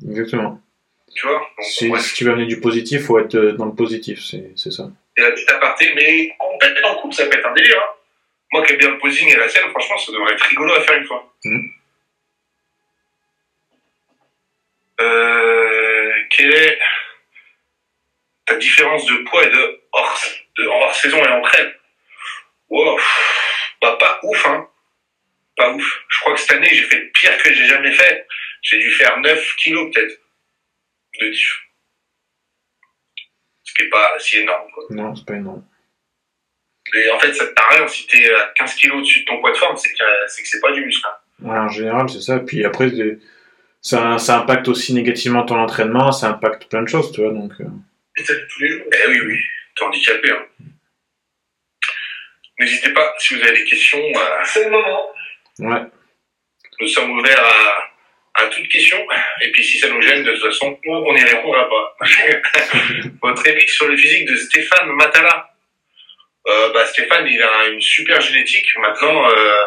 exactement. 0.09 0.62
Tu 1.14 1.26
vois. 1.26 1.39
Donc, 1.39 1.66
Si, 1.66 1.89
ouais, 1.89 1.98
si 2.01 2.14
tu 2.14 2.24
veux 2.24 2.32
amener 2.32 2.47
du 2.47 2.60
positif, 2.60 3.06
faut 3.06 3.18
être 3.18 3.35
euh, 3.35 3.52
dans 3.52 3.66
le 3.66 3.74
positif, 3.74 4.20
c'est 4.24 4.55
ça. 4.70 4.85
c'est 5.16 5.22
la 5.22 5.30
petite 5.32 5.51
aparté, 5.51 5.93
mais 5.94 6.35
complètement 6.39 6.89
en 6.90 6.94
couple, 7.02 7.14
ça 7.14 7.26
peut 7.26 7.39
être 7.39 7.47
un 7.48 7.52
délire, 7.55 7.76
hein. 7.78 7.94
Moi 8.52 8.64
qui 8.64 8.72
aime 8.72 8.78
bien 8.78 8.90
le 8.90 8.98
posing 8.98 9.28
et 9.28 9.36
la 9.36 9.48
scène, 9.48 9.68
franchement, 9.70 9.98
ça 9.98 10.10
devrait 10.12 10.32
être 10.32 10.43
rigolo 10.44 10.72
à 10.72 10.80
faire 10.80 10.97
une 10.97 11.05
fois. 11.05 11.35
Mhm. 11.44 11.70
Euh, 15.01 16.12
quelle 16.30 16.55
est 16.55 16.78
ta 18.47 18.56
différence 18.56 19.05
de 19.06 19.16
poids 19.24 19.44
et 19.44 19.51
de 19.51 19.80
hors, 19.93 20.18
de 20.56 20.64
hors 20.66 20.94
saison 20.94 21.18
et 21.24 21.28
en 21.28 21.43
crème 21.43 21.72
Wow, 22.70 22.98
bah 23.80 23.97
pas 24.01 24.18
ouf, 24.22 24.47
hein. 24.47 24.68
Pas 25.56 25.70
ouf. 25.72 26.01
Je 26.09 26.20
crois 26.20 26.35
que 26.35 26.40
cette 26.40 26.52
année, 26.52 26.68
j'ai 26.72 26.85
fait 26.85 27.01
pire 27.12 27.36
que 27.43 27.52
j'ai 27.52 27.66
jamais 27.66 27.93
fait. 27.93 28.26
J'ai 28.62 28.78
dû 28.78 28.90
faire 28.93 29.18
9 29.20 29.56
kilos 29.56 29.93
peut-être 29.94 30.18
de 31.20 31.28
diff. 31.30 31.60
Ce 33.64 33.74
qui 33.74 33.82
est 33.82 33.89
pas 33.89 34.18
si 34.18 34.39
énorme, 34.39 34.70
quoi. 34.72 34.85
Non, 34.90 35.14
c'est 35.14 35.26
pas 35.26 35.35
énorme. 35.36 35.64
Mais 36.94 37.10
en 37.10 37.18
fait, 37.18 37.35
ça 37.35 37.44
ne 37.44 37.51
t'a 37.51 37.68
rien 37.68 37.86
si 37.86 38.06
t'es 38.06 38.32
à 38.32 38.52
15 38.56 38.74
kilos 38.76 38.98
au-dessus 38.98 39.20
de 39.20 39.24
ton 39.26 39.40
poids 39.40 39.52
de 39.52 39.56
forme, 39.56 39.76
c'est 39.76 39.90
que 39.93 40.05
c'est 40.28 40.43
que 40.43 40.48
c'est 40.48 40.60
pas 40.60 40.72
du 40.72 40.85
muscle. 40.85 41.06
hein. 41.06 41.16
Ouais, 41.40 41.59
en 41.59 41.68
général, 41.68 42.09
c'est 42.09 42.20
ça. 42.22 42.39
Puis 42.40 42.64
après, 42.64 42.90
ça, 43.82 44.18
ça 44.18 44.39
impacte 44.39 44.68
aussi 44.68 44.94
négativement 44.94 45.44
ton 45.44 45.59
entraînement, 45.59 46.12
ça 46.12 46.30
impacte 46.30 46.68
plein 46.68 46.82
de 46.82 46.89
choses, 46.89 47.12
tu 47.12 47.20
vois. 47.22 47.32
Donc, 47.32 47.52
euh, 47.60 47.64
Et 48.16 48.24
tous 48.24 48.60
les 48.62 48.68
jours. 48.70 48.86
Eh 48.90 49.09
oui, 49.09 49.20
oui, 49.20 49.39
t'es 49.76 49.85
handicapé. 49.85 50.30
Hein. 50.32 50.47
N'hésitez 52.59 52.93
pas, 52.93 53.14
si 53.18 53.35
vous 53.35 53.43
avez 53.43 53.52
des 53.59 53.64
questions, 53.64 53.98
euh, 53.98 54.40
C'est 54.44 54.64
le 54.64 54.70
moment. 54.70 55.10
ouais. 55.60 55.82
nous 56.80 56.89
sommes 56.89 57.10
ouverts 57.12 57.44
à, 57.44 57.90
à 58.39 58.47
toute 58.47 58.69
question. 58.69 58.98
Et 59.43 59.51
puis 59.51 59.65
si 59.65 59.78
ça 59.78 59.89
nous 59.89 60.01
gêne, 60.01 60.24
de 60.24 60.32
toute 60.32 60.44
façon, 60.44 60.78
on 60.86 61.12
n'y 61.15 61.23
répondra 61.23 61.69
pas. 61.69 62.06
Votre 63.23 63.48
avis 63.48 63.69
sur 63.69 63.89
le 63.89 63.97
physique 63.97 64.28
de 64.28 64.36
Stéphane 64.36 64.90
Matala 64.93 65.51
euh, 66.48 66.73
bah, 66.73 66.86
Stéphane, 66.86 67.27
il 67.27 67.43
a 67.43 67.69
une 67.69 67.81
super 67.81 68.20
génétique. 68.20 68.66
Maintenant, 68.78 69.28
euh, 69.31 69.65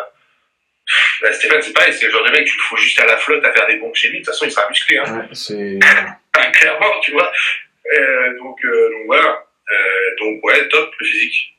bah, 1.22 1.32
Stéphane, 1.32 1.62
c'est 1.62 1.74
pareil, 1.74 1.94
c'est 1.94 2.08
le 2.08 2.12
genre 2.12 2.26
de 2.26 2.32
mec, 2.32 2.46
tu 2.46 2.58
le 2.58 2.64
fous 2.64 2.78
juste 2.78 3.00
à 3.00 3.06
la 3.06 3.18
flotte 3.18 3.46
à 3.46 3.52
faire 3.52 3.68
des 3.68 3.78
pompes 3.78 3.96
chez 3.96 4.10
lui. 4.10 4.20
De 4.20 4.26
toute 4.26 4.34
façon, 4.34 4.46
il 4.46 4.52
sera 4.52 4.68
musclé. 4.68 4.98
Hein. 4.98 5.20
Ouais, 5.20 5.28
c'est. 5.34 5.80
clairement, 6.54 7.00
tu 7.02 7.12
vois. 7.12 7.32
Euh, 7.94 8.38
donc, 8.38 8.60
donc 8.64 9.06
voilà. 9.06 9.46
Donc 10.20 10.44
ouais, 10.44 10.68
top 10.68 10.94
le 11.00 11.06
physique. 11.06 11.56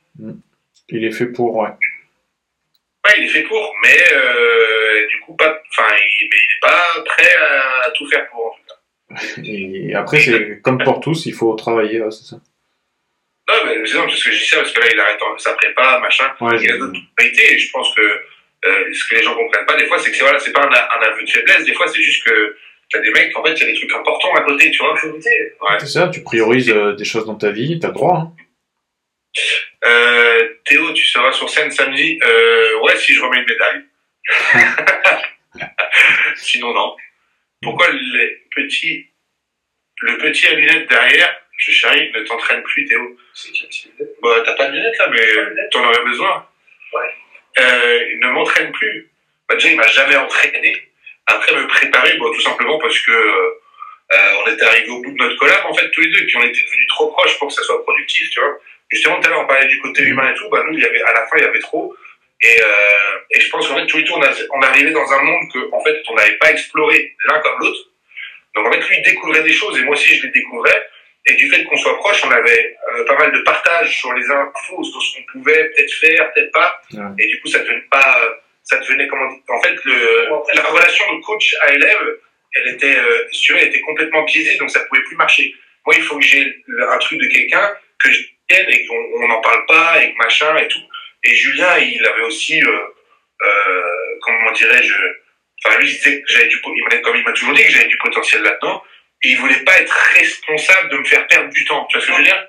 Il 0.89 1.05
est 1.05 1.11
fait 1.11 1.27
pour, 1.27 1.55
ouais. 1.55 1.69
Ouais, 3.05 3.13
il 3.17 3.25
est 3.25 3.27
fait 3.27 3.43
pour, 3.43 3.73
mais 3.83 3.97
euh, 4.13 5.07
du 5.07 5.19
coup 5.21 5.35
pas. 5.35 5.61
Enfin, 5.71 5.93
il, 5.93 6.29
mais 6.31 6.37
il 6.37 6.55
est 6.55 6.61
pas 6.61 7.03
prêt 7.03 7.35
à 7.85 7.91
tout 7.91 8.07
faire 8.07 8.27
pour. 8.29 8.45
En 8.45 8.51
tout 8.51 8.63
cas. 8.67 9.41
Et 9.43 9.93
après, 9.93 10.19
c'est 10.19 10.61
comme 10.61 10.81
pour 10.83 10.99
tous, 10.99 11.25
il 11.25 11.33
faut 11.33 11.53
travailler, 11.55 12.01
ouais, 12.01 12.11
c'est 12.11 12.25
ça. 12.25 12.37
Non, 13.47 13.55
mais 13.65 13.85
c'est 13.85 13.97
non, 13.97 14.05
parce 14.05 14.23
que 14.23 14.31
je 14.31 14.39
dis 14.39 14.45
ça 14.45 14.57
parce 14.57 14.71
que 14.71 14.79
là, 14.79 14.85
il 14.91 14.99
arrête 14.99 15.19
sa 15.37 15.53
prépa, 15.53 15.99
machin. 15.99 16.31
Ouais, 16.39 16.57
Il 16.61 16.71
a 16.71 16.77
d'autres 16.77 16.99
qualités 17.17 17.53
et 17.53 17.59
je 17.59 17.71
pense 17.71 17.93
que 17.93 18.01
euh, 18.01 18.93
ce 18.93 19.09
que 19.09 19.15
les 19.15 19.23
gens 19.23 19.35
comprennent 19.35 19.65
pas 19.65 19.75
des 19.75 19.85
fois, 19.85 19.99
c'est 19.99 20.11
que 20.11 20.15
c'est 20.15 20.23
voilà, 20.23 20.39
c'est 20.39 20.53
pas 20.53 20.61
un, 20.61 20.69
un, 20.71 21.11
aveu 21.11 21.23
de 21.23 21.29
faiblesse. 21.29 21.65
Des 21.65 21.73
fois, 21.73 21.87
c'est 21.87 22.01
juste 22.01 22.23
que 22.23 22.55
t'as 22.89 23.01
des 23.01 23.11
mecs, 23.11 23.37
en 23.37 23.43
fait, 23.43 23.53
il 23.53 23.59
y 23.59 23.63
a 23.63 23.65
des 23.65 23.77
trucs 23.77 23.93
importants 23.93 24.33
à 24.35 24.41
côté, 24.41 24.71
tu 24.71 24.77
vois. 24.77 24.93
Ouais. 24.93 25.79
C'est 25.79 25.87
ça, 25.87 26.07
tu 26.07 26.23
priorises 26.23 26.69
euh, 26.69 26.93
des 26.93 27.03
choses 27.03 27.25
dans 27.25 27.35
ta 27.35 27.51
vie, 27.51 27.79
t'as 27.79 27.89
le 27.89 27.93
droit. 27.93 28.17
Hein. 28.17 28.33
Euh, 29.85 30.49
Théo, 30.65 30.93
tu 30.93 31.05
seras 31.05 31.31
sur 31.31 31.49
scène 31.49 31.71
samedi. 31.71 32.19
Euh, 32.23 32.79
ouais, 32.81 32.95
si 32.97 33.13
je 33.13 33.21
remets 33.21 33.39
une 33.39 33.45
médaille. 33.45 33.83
Sinon, 36.35 36.73
non. 36.73 36.95
Pourquoi 37.61 37.89
les 37.91 38.43
petits, 38.55 39.09
le 40.01 40.17
petit 40.17 40.47
à 40.47 40.53
lunettes 40.53 40.89
derrière, 40.89 41.35
je 41.57 41.71
chérie, 41.71 42.11
ne 42.13 42.23
t'entraîne 42.23 42.63
plus, 42.63 42.85
Théo 42.85 43.17
C'est 43.33 43.51
qui 43.51 43.91
a 43.99 44.03
Bah, 44.21 44.41
t'as 44.45 44.53
pas 44.53 44.67
de 44.67 44.75
lunettes 44.75 44.97
là, 44.97 45.07
mais 45.09 45.69
t'en 45.71 45.85
aurais 45.85 46.03
besoin. 46.03 46.47
Ouais. 46.93 47.13
Euh, 47.59 48.09
il 48.11 48.19
ne 48.19 48.27
m'entraîne 48.29 48.71
plus. 48.71 49.09
Bah, 49.47 49.55
déjà, 49.55 49.69
il 49.69 49.77
m'a 49.77 49.87
jamais 49.87 50.15
entraîné. 50.15 50.89
Après, 51.25 51.55
me 51.55 51.67
préparer, 51.67 52.17
bon, 52.17 52.33
tout 52.33 52.41
simplement 52.41 52.77
parce 52.79 52.99
que 52.99 53.11
euh, 53.11 54.43
on 54.43 54.51
était 54.51 54.65
arrivé 54.65 54.89
au 54.89 55.01
bout 55.01 55.11
de 55.11 55.17
notre 55.17 55.37
collab, 55.37 55.65
en 55.65 55.73
fait, 55.73 55.89
tous 55.91 56.01
les 56.01 56.09
deux, 56.09 56.21
et 56.21 56.25
puis 56.25 56.37
on 56.37 56.43
était 56.43 56.63
devenus 56.63 56.87
trop 56.89 57.11
proches 57.11 57.37
pour 57.39 57.47
que 57.47 57.53
ça 57.53 57.63
soit 57.63 57.81
productif, 57.83 58.29
tu 58.29 58.39
vois. 58.39 58.59
Justement, 58.93 59.19
tout 59.19 59.27
à 59.27 59.29
l'heure, 59.31 59.41
on 59.41 59.47
parlait 59.47 59.67
du 59.67 59.79
côté 59.79 60.03
humain 60.03 60.31
et 60.31 60.35
tout, 60.35 60.47
bah, 60.49 60.63
nous, 60.67 60.77
il 60.77 60.83
y 60.83 60.85
avait, 60.85 61.01
à 61.01 61.13
la 61.13 61.25
fin, 61.25 61.37
il 61.37 61.43
y 61.43 61.47
avait 61.47 61.59
trop. 61.59 61.95
Et, 62.41 62.59
euh, 62.61 63.19
et 63.31 63.39
je 63.41 63.49
pense 63.49 63.67
qu'en 63.67 63.75
fait, 63.75 63.87
tous 63.87 63.97
les 63.97 64.03
deux, 64.03 64.13
on, 64.13 64.21
a, 64.21 64.29
on 64.53 64.61
est 64.61 64.65
arrivé 64.65 64.91
dans 64.91 65.11
un 65.11 65.23
monde 65.23 65.51
que, 65.51 65.59
en 65.71 65.83
fait, 65.83 66.01
on 66.09 66.15
n'avait 66.15 66.37
pas 66.37 66.51
exploré 66.51 67.15
l'un 67.27 67.39
comme 67.39 67.59
l'autre. 67.59 67.79
Donc, 68.53 68.67
en 68.67 68.71
fait, 68.71 68.87
lui, 68.87 68.97
il 68.97 69.03
découvrait 69.03 69.43
des 69.43 69.53
choses, 69.53 69.79
et 69.79 69.83
moi 69.83 69.95
aussi, 69.95 70.15
je 70.15 70.27
les 70.27 70.31
découvrais. 70.31 70.87
Et 71.25 71.33
du 71.35 71.49
fait 71.49 71.63
qu'on 71.63 71.77
soit 71.77 71.97
proche, 71.97 72.21
on 72.25 72.31
avait 72.31 72.75
euh, 72.93 73.05
pas 73.05 73.17
mal 73.17 73.31
de 73.31 73.39
partage 73.39 73.97
sur 73.97 74.13
les 74.13 74.29
infos, 74.29 74.83
sur 74.83 75.01
ce 75.01 75.15
qu'on 75.15 75.23
pouvait 75.31 75.69
peut-être 75.69 75.93
faire, 75.93 76.31
peut-être 76.33 76.51
pas. 76.51 76.81
Ouais. 76.91 77.01
Et 77.17 77.27
du 77.27 77.41
coup, 77.41 77.47
ça 77.47 77.59
devenait 77.59 77.87
pas, 77.89 78.19
ça 78.61 78.77
devenait 78.77 79.07
comment 79.07 79.27
dire, 79.31 79.41
en 79.47 79.61
fait, 79.61 79.75
le, 79.85 80.27
la 80.53 80.63
relation 80.63 81.15
de 81.15 81.21
coach 81.21 81.55
à 81.61 81.73
élève, 81.73 82.17
elle 82.55 82.75
était, 82.75 82.97
euh, 82.97 83.25
veux, 83.49 83.57
elle 83.57 83.69
était 83.69 83.79
complètement 83.81 84.23
biaisée, 84.23 84.57
donc 84.57 84.69
ça 84.69 84.81
pouvait 84.81 85.01
plus 85.03 85.15
marcher. 85.15 85.55
Moi, 85.85 85.95
il 85.97 86.03
faut 86.03 86.17
que 86.17 86.23
j'ai 86.23 86.63
un 86.89 86.97
truc 86.97 87.19
de 87.19 87.27
quelqu'un 87.27 87.73
que 88.03 88.11
je 88.11 88.21
et 88.49 88.85
qu'on 88.85 89.23
on 89.23 89.27
n'en 89.27 89.41
parle 89.41 89.65
pas 89.67 90.03
et 90.03 90.11
que 90.11 90.17
machin 90.17 90.55
et 90.57 90.67
tout. 90.67 90.81
Et 91.23 91.33
Julien, 91.35 91.77
il 91.77 92.05
avait 92.05 92.23
aussi, 92.23 92.61
euh, 92.61 92.67
euh, 92.67 94.19
comment 94.21 94.51
dirais-je, 94.51 94.93
enfin 95.65 95.79
lui, 95.79 95.89
il 95.89 95.95
disait 95.95 96.21
que 96.21 96.31
j'avais 96.31 96.47
du, 96.47 96.59
comme 96.61 96.73
il 97.15 97.23
m'a 97.23 97.31
toujours 97.31 97.53
dit 97.53 97.63
que 97.63 97.71
j'avais 97.71 97.87
du 97.87 97.97
potentiel 97.97 98.41
là-dedans, 98.43 98.83
et 99.23 99.29
il 99.29 99.37
voulait 99.37 99.63
pas 99.63 99.79
être 99.79 99.95
responsable 100.15 100.89
de 100.89 100.97
me 100.97 101.03
faire 101.05 101.25
perdre 101.27 101.49
du 101.49 101.63
temps. 101.63 101.85
Tu 101.89 101.97
vois 101.97 102.01
ce 102.01 102.07
que 102.07 102.13
je 102.13 102.17
veux 102.17 102.25
dire? 102.25 102.47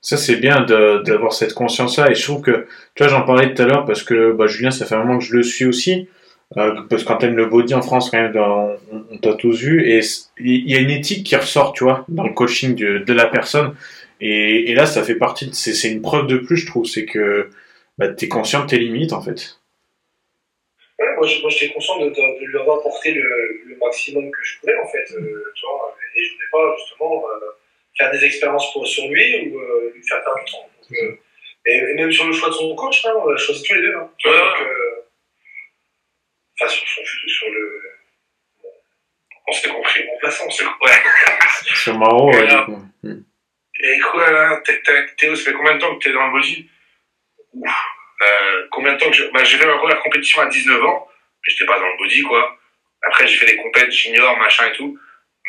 Ça, 0.00 0.16
c'est 0.18 0.36
bien 0.36 0.60
d'avoir 0.60 1.32
cette 1.32 1.54
conscience-là. 1.54 2.10
Et 2.10 2.14
je 2.14 2.22
trouve 2.22 2.42
que, 2.42 2.68
tu 2.94 3.02
vois, 3.02 3.08
j'en 3.08 3.22
parlais 3.22 3.52
tout 3.54 3.62
à 3.62 3.64
l'heure 3.64 3.86
parce 3.86 4.02
que 4.02 4.32
bah, 4.32 4.46
Julien, 4.46 4.70
ça 4.70 4.84
fait 4.84 4.94
un 4.94 4.98
moment 4.98 5.18
que 5.18 5.24
je 5.24 5.34
le 5.34 5.42
suis 5.42 5.64
aussi. 5.64 6.08
Euh, 6.56 6.82
parce 6.88 7.02
que 7.02 7.08
quand 7.08 7.16
t'aimes 7.16 7.36
le 7.36 7.46
body 7.46 7.74
en 7.74 7.82
France, 7.82 8.10
quand 8.10 8.20
même, 8.20 8.36
on, 8.36 8.76
on- 9.10 9.18
t'a 9.18 9.34
tous 9.34 9.60
vu. 9.60 9.88
Et 9.90 10.00
il 10.38 10.70
y 10.70 10.76
a 10.76 10.80
une 10.80 10.90
éthique 10.90 11.26
qui 11.26 11.34
ressort, 11.36 11.72
tu 11.72 11.84
vois, 11.84 12.04
dans 12.08 12.24
le 12.24 12.32
coaching 12.32 12.74
de, 12.76 12.98
de 12.98 13.12
la 13.12 13.26
personne. 13.26 13.74
Et, 14.20 14.70
et 14.70 14.74
là, 14.74 14.86
ça 14.86 15.02
fait 15.02 15.16
partie, 15.16 15.46
de- 15.48 15.54
c'est 15.54 15.88
une 15.90 16.00
preuve 16.02 16.26
de 16.28 16.36
plus, 16.38 16.56
je 16.58 16.66
trouve. 16.66 16.86
C'est 16.86 17.06
que 17.06 17.50
bah, 17.98 18.08
t'es 18.08 18.28
conscient 18.28 18.62
de 18.62 18.68
tes 18.68 18.78
limites, 18.78 19.12
en 19.12 19.20
fait. 19.20 19.58
Ouais, 21.00 21.06
moi, 21.16 21.26
j'étais 21.50 21.72
conscient 21.72 21.98
de, 21.98 22.06
de, 22.06 22.40
de 22.40 22.46
lui 22.46 22.58
avoir 22.58 22.78
apporté 22.78 23.12
le, 23.12 23.22
le 23.66 23.76
maximum 23.80 24.30
que 24.30 24.38
je 24.44 24.60
pouvais, 24.60 24.76
en 24.78 24.86
fait. 24.86 25.12
euh, 25.16 25.44
tu 25.56 25.66
vois, 25.66 25.96
et 26.16 26.22
je 26.24 26.34
voulais 26.34 26.46
pas, 26.52 26.76
justement, 26.78 27.24
euh, 27.26 27.46
faire 27.98 28.12
des 28.12 28.24
expériences 28.24 28.72
pour, 28.72 28.86
sur 28.86 29.08
lui 29.08 29.48
ou 29.50 29.58
euh, 29.58 29.92
lui 29.94 30.02
faire 30.06 30.22
perdre 30.22 30.38
du 30.44 30.52
temps. 30.52 30.68
Donc, 30.88 30.98
euh, 31.02 31.16
et, 31.66 31.78
et 31.78 31.94
même 31.94 32.12
sur 32.12 32.26
le 32.26 32.32
choix 32.32 32.48
de 32.50 32.54
son 32.54 32.74
coach, 32.76 33.04
hein, 33.06 33.12
on 33.20 33.26
l'a 33.28 33.36
choisi 33.36 33.62
tous 33.64 33.74
les 33.74 33.82
deux. 33.82 33.94
Hein, 33.96 34.08
tu 34.18 34.28
vois, 34.28 34.36
Ouais. 34.36 34.42
donc, 34.44 34.60
euh, 34.68 35.03
enfin, 36.60 36.68
sur, 36.70 36.86
sur, 36.86 37.02
sur 37.28 37.48
le 37.50 37.80
On 39.46 39.52
s'est 39.52 39.68
compris. 39.68 40.04
remplaçant. 40.08 40.44
On 40.46 40.50
s'est, 40.50 40.64
ouais. 40.82 41.02
Sur 41.74 41.98
Maro, 41.98 42.28
ouais, 42.30 42.36
Voilà. 42.46 42.60
du 42.60 42.72
coup. 42.72 42.90
Et 43.80 43.98
quoi, 44.00 44.30
là, 44.30 44.60
t'es- 44.64 44.82
Théo, 45.18 45.34
ça 45.34 45.44
fait 45.50 45.52
combien 45.56 45.74
de 45.74 45.80
temps 45.80 45.94
que 45.96 46.04
t'es 46.04 46.12
dans 46.12 46.26
le 46.26 46.32
body 46.32 46.68
Ouf. 47.54 47.72
Euh, 48.22 48.66
combien 48.70 48.92
de 48.94 48.98
temps 48.98 49.10
que 49.10 49.16
je... 49.16 49.24
bah, 49.32 49.44
j'ai 49.44 49.58
fait 49.58 49.66
ma 49.66 49.76
première 49.78 50.00
compétition 50.00 50.40
à 50.40 50.46
19 50.46 50.82
ans, 50.84 51.08
mais 51.44 51.52
j'étais 51.52 51.66
pas 51.66 51.78
dans 51.78 51.88
le 51.88 51.96
body, 51.98 52.22
quoi. 52.22 52.58
Après, 53.02 53.26
j'ai 53.26 53.36
fait 53.36 53.46
des 53.46 53.56
compètes 53.56 53.90
junior, 53.92 54.36
machin 54.38 54.68
et 54.68 54.72
tout. 54.76 54.98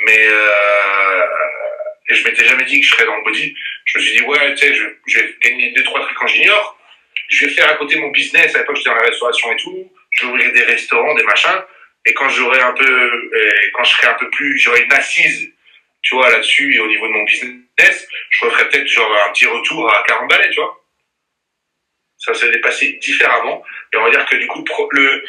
Mais 0.06 0.27
euh... 0.27 1.23
et 2.10 2.15
je 2.15 2.27
m'étais 2.27 2.45
jamais 2.45 2.65
dit 2.65 2.82
que 2.82 2.86
je 2.86 2.94
serais 2.95 3.06
dans 3.06 3.15
le 3.15 3.23
body. 3.23 3.56
Je 3.86 3.98
me 3.98 4.03
suis 4.03 4.18
dit, 4.18 4.23
ouais, 4.23 4.56
tu 4.56 4.57
sais, 4.68 4.73
je, 4.73 4.84
je 5.07 5.19
vais 5.19 5.36
gagner 5.41 5.72
deux, 5.72 5.84
trois 5.84 6.02
trucs 6.02 6.22
en 6.22 6.27
junior. 6.27 6.77
Je 7.30 7.45
vais 7.45 7.52
faire 7.53 7.69
à 7.72 7.76
côté 7.76 7.98
mon 7.98 8.10
business. 8.10 8.53
À 8.56 8.60
l'époque, 8.60 8.76
j'étais 8.76 8.90
dans 8.90 8.95
la 8.98 9.03
restauration 9.03 9.52
et 9.53 9.57
tout. 9.57 9.91
Ouvrir 10.23 10.51
des 10.53 10.63
restaurants, 10.63 11.13
des 11.15 11.23
machins. 11.23 11.61
Et 12.05 12.13
quand 12.13 12.29
j'aurai 12.29 12.61
un 12.61 12.73
peu, 12.73 13.31
et 13.35 13.71
quand 13.71 13.83
je 13.83 13.91
serai 13.95 14.07
un 14.07 14.13
peu 14.13 14.29
plus, 14.29 14.57
j'aurai 14.57 14.83
une 14.83 14.93
assise, 14.93 15.51
tu 16.01 16.15
vois, 16.15 16.29
là-dessus 16.29 16.73
et 16.73 16.79
au 16.79 16.87
niveau 16.87 17.07
de 17.07 17.13
mon 17.13 17.23
business, 17.23 18.07
je 18.29 18.45
referais 18.45 18.69
peut-être 18.69 18.87
genre 18.87 19.11
un 19.27 19.31
petit 19.33 19.47
retour 19.47 19.91
à 19.91 20.03
40 20.03 20.29
balais, 20.29 20.49
tu 20.51 20.59
vois. 20.59 20.81
Ça 22.17 22.33
s'est 22.33 22.51
dépassé 22.51 22.93
différemment. 22.93 23.63
Et 23.93 23.97
on 23.97 24.03
va 24.03 24.09
dire 24.11 24.25
que 24.25 24.35
du 24.35 24.47
coup, 24.47 24.63
le, 24.91 25.25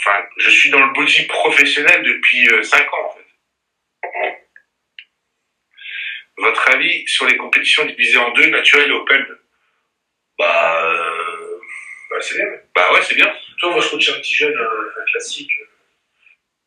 enfin, 0.00 0.24
je 0.38 0.50
suis 0.50 0.70
dans 0.70 0.80
le 0.84 0.92
body 0.92 1.26
professionnel 1.26 2.02
depuis 2.02 2.48
5 2.64 2.92
ans, 2.94 3.06
en 3.06 3.16
fait. 3.16 3.24
Votre 6.36 6.68
avis 6.70 7.06
sur 7.06 7.26
les 7.26 7.36
compétitions 7.36 7.84
divisées 7.84 8.18
en 8.18 8.30
deux, 8.32 8.46
naturel 8.48 8.90
et 8.90 8.92
open? 8.92 9.24
Bah, 10.38 10.84
euh, 10.84 11.60
Bah, 12.10 12.16
c'est 12.20 12.36
bien. 12.36 12.46
bah 12.74 12.92
ouais, 12.92 13.02
c'est 13.02 13.14
bien. 13.14 13.32
Tu 13.58 13.66
vois, 13.66 13.74
moi, 13.74 13.80
je 13.84 13.88
coach 13.90 14.08
un 14.10 14.14
petit 14.20 14.34
jeune, 14.34 14.54
un, 14.56 15.00
un 15.00 15.04
classique, 15.10 15.50
euh, 15.60 15.66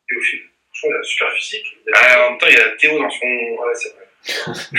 Théophile. 0.08 0.42
Franchement, 0.72 0.90
il 0.90 0.96
a 0.96 0.98
un 0.98 1.02
super 1.02 1.32
physique. 1.32 1.66
Il 1.86 1.94
a- 1.94 1.98
Ah, 1.98 2.26
en 2.26 2.30
même 2.30 2.38
temps, 2.38 2.46
il 2.48 2.54
y 2.54 2.60
a 2.60 2.68
Théo 2.76 2.98
dans 2.98 3.10
son. 3.10 3.26
Ouais, 3.26 3.74
c'est 3.74 3.94
vrai. 3.94 4.04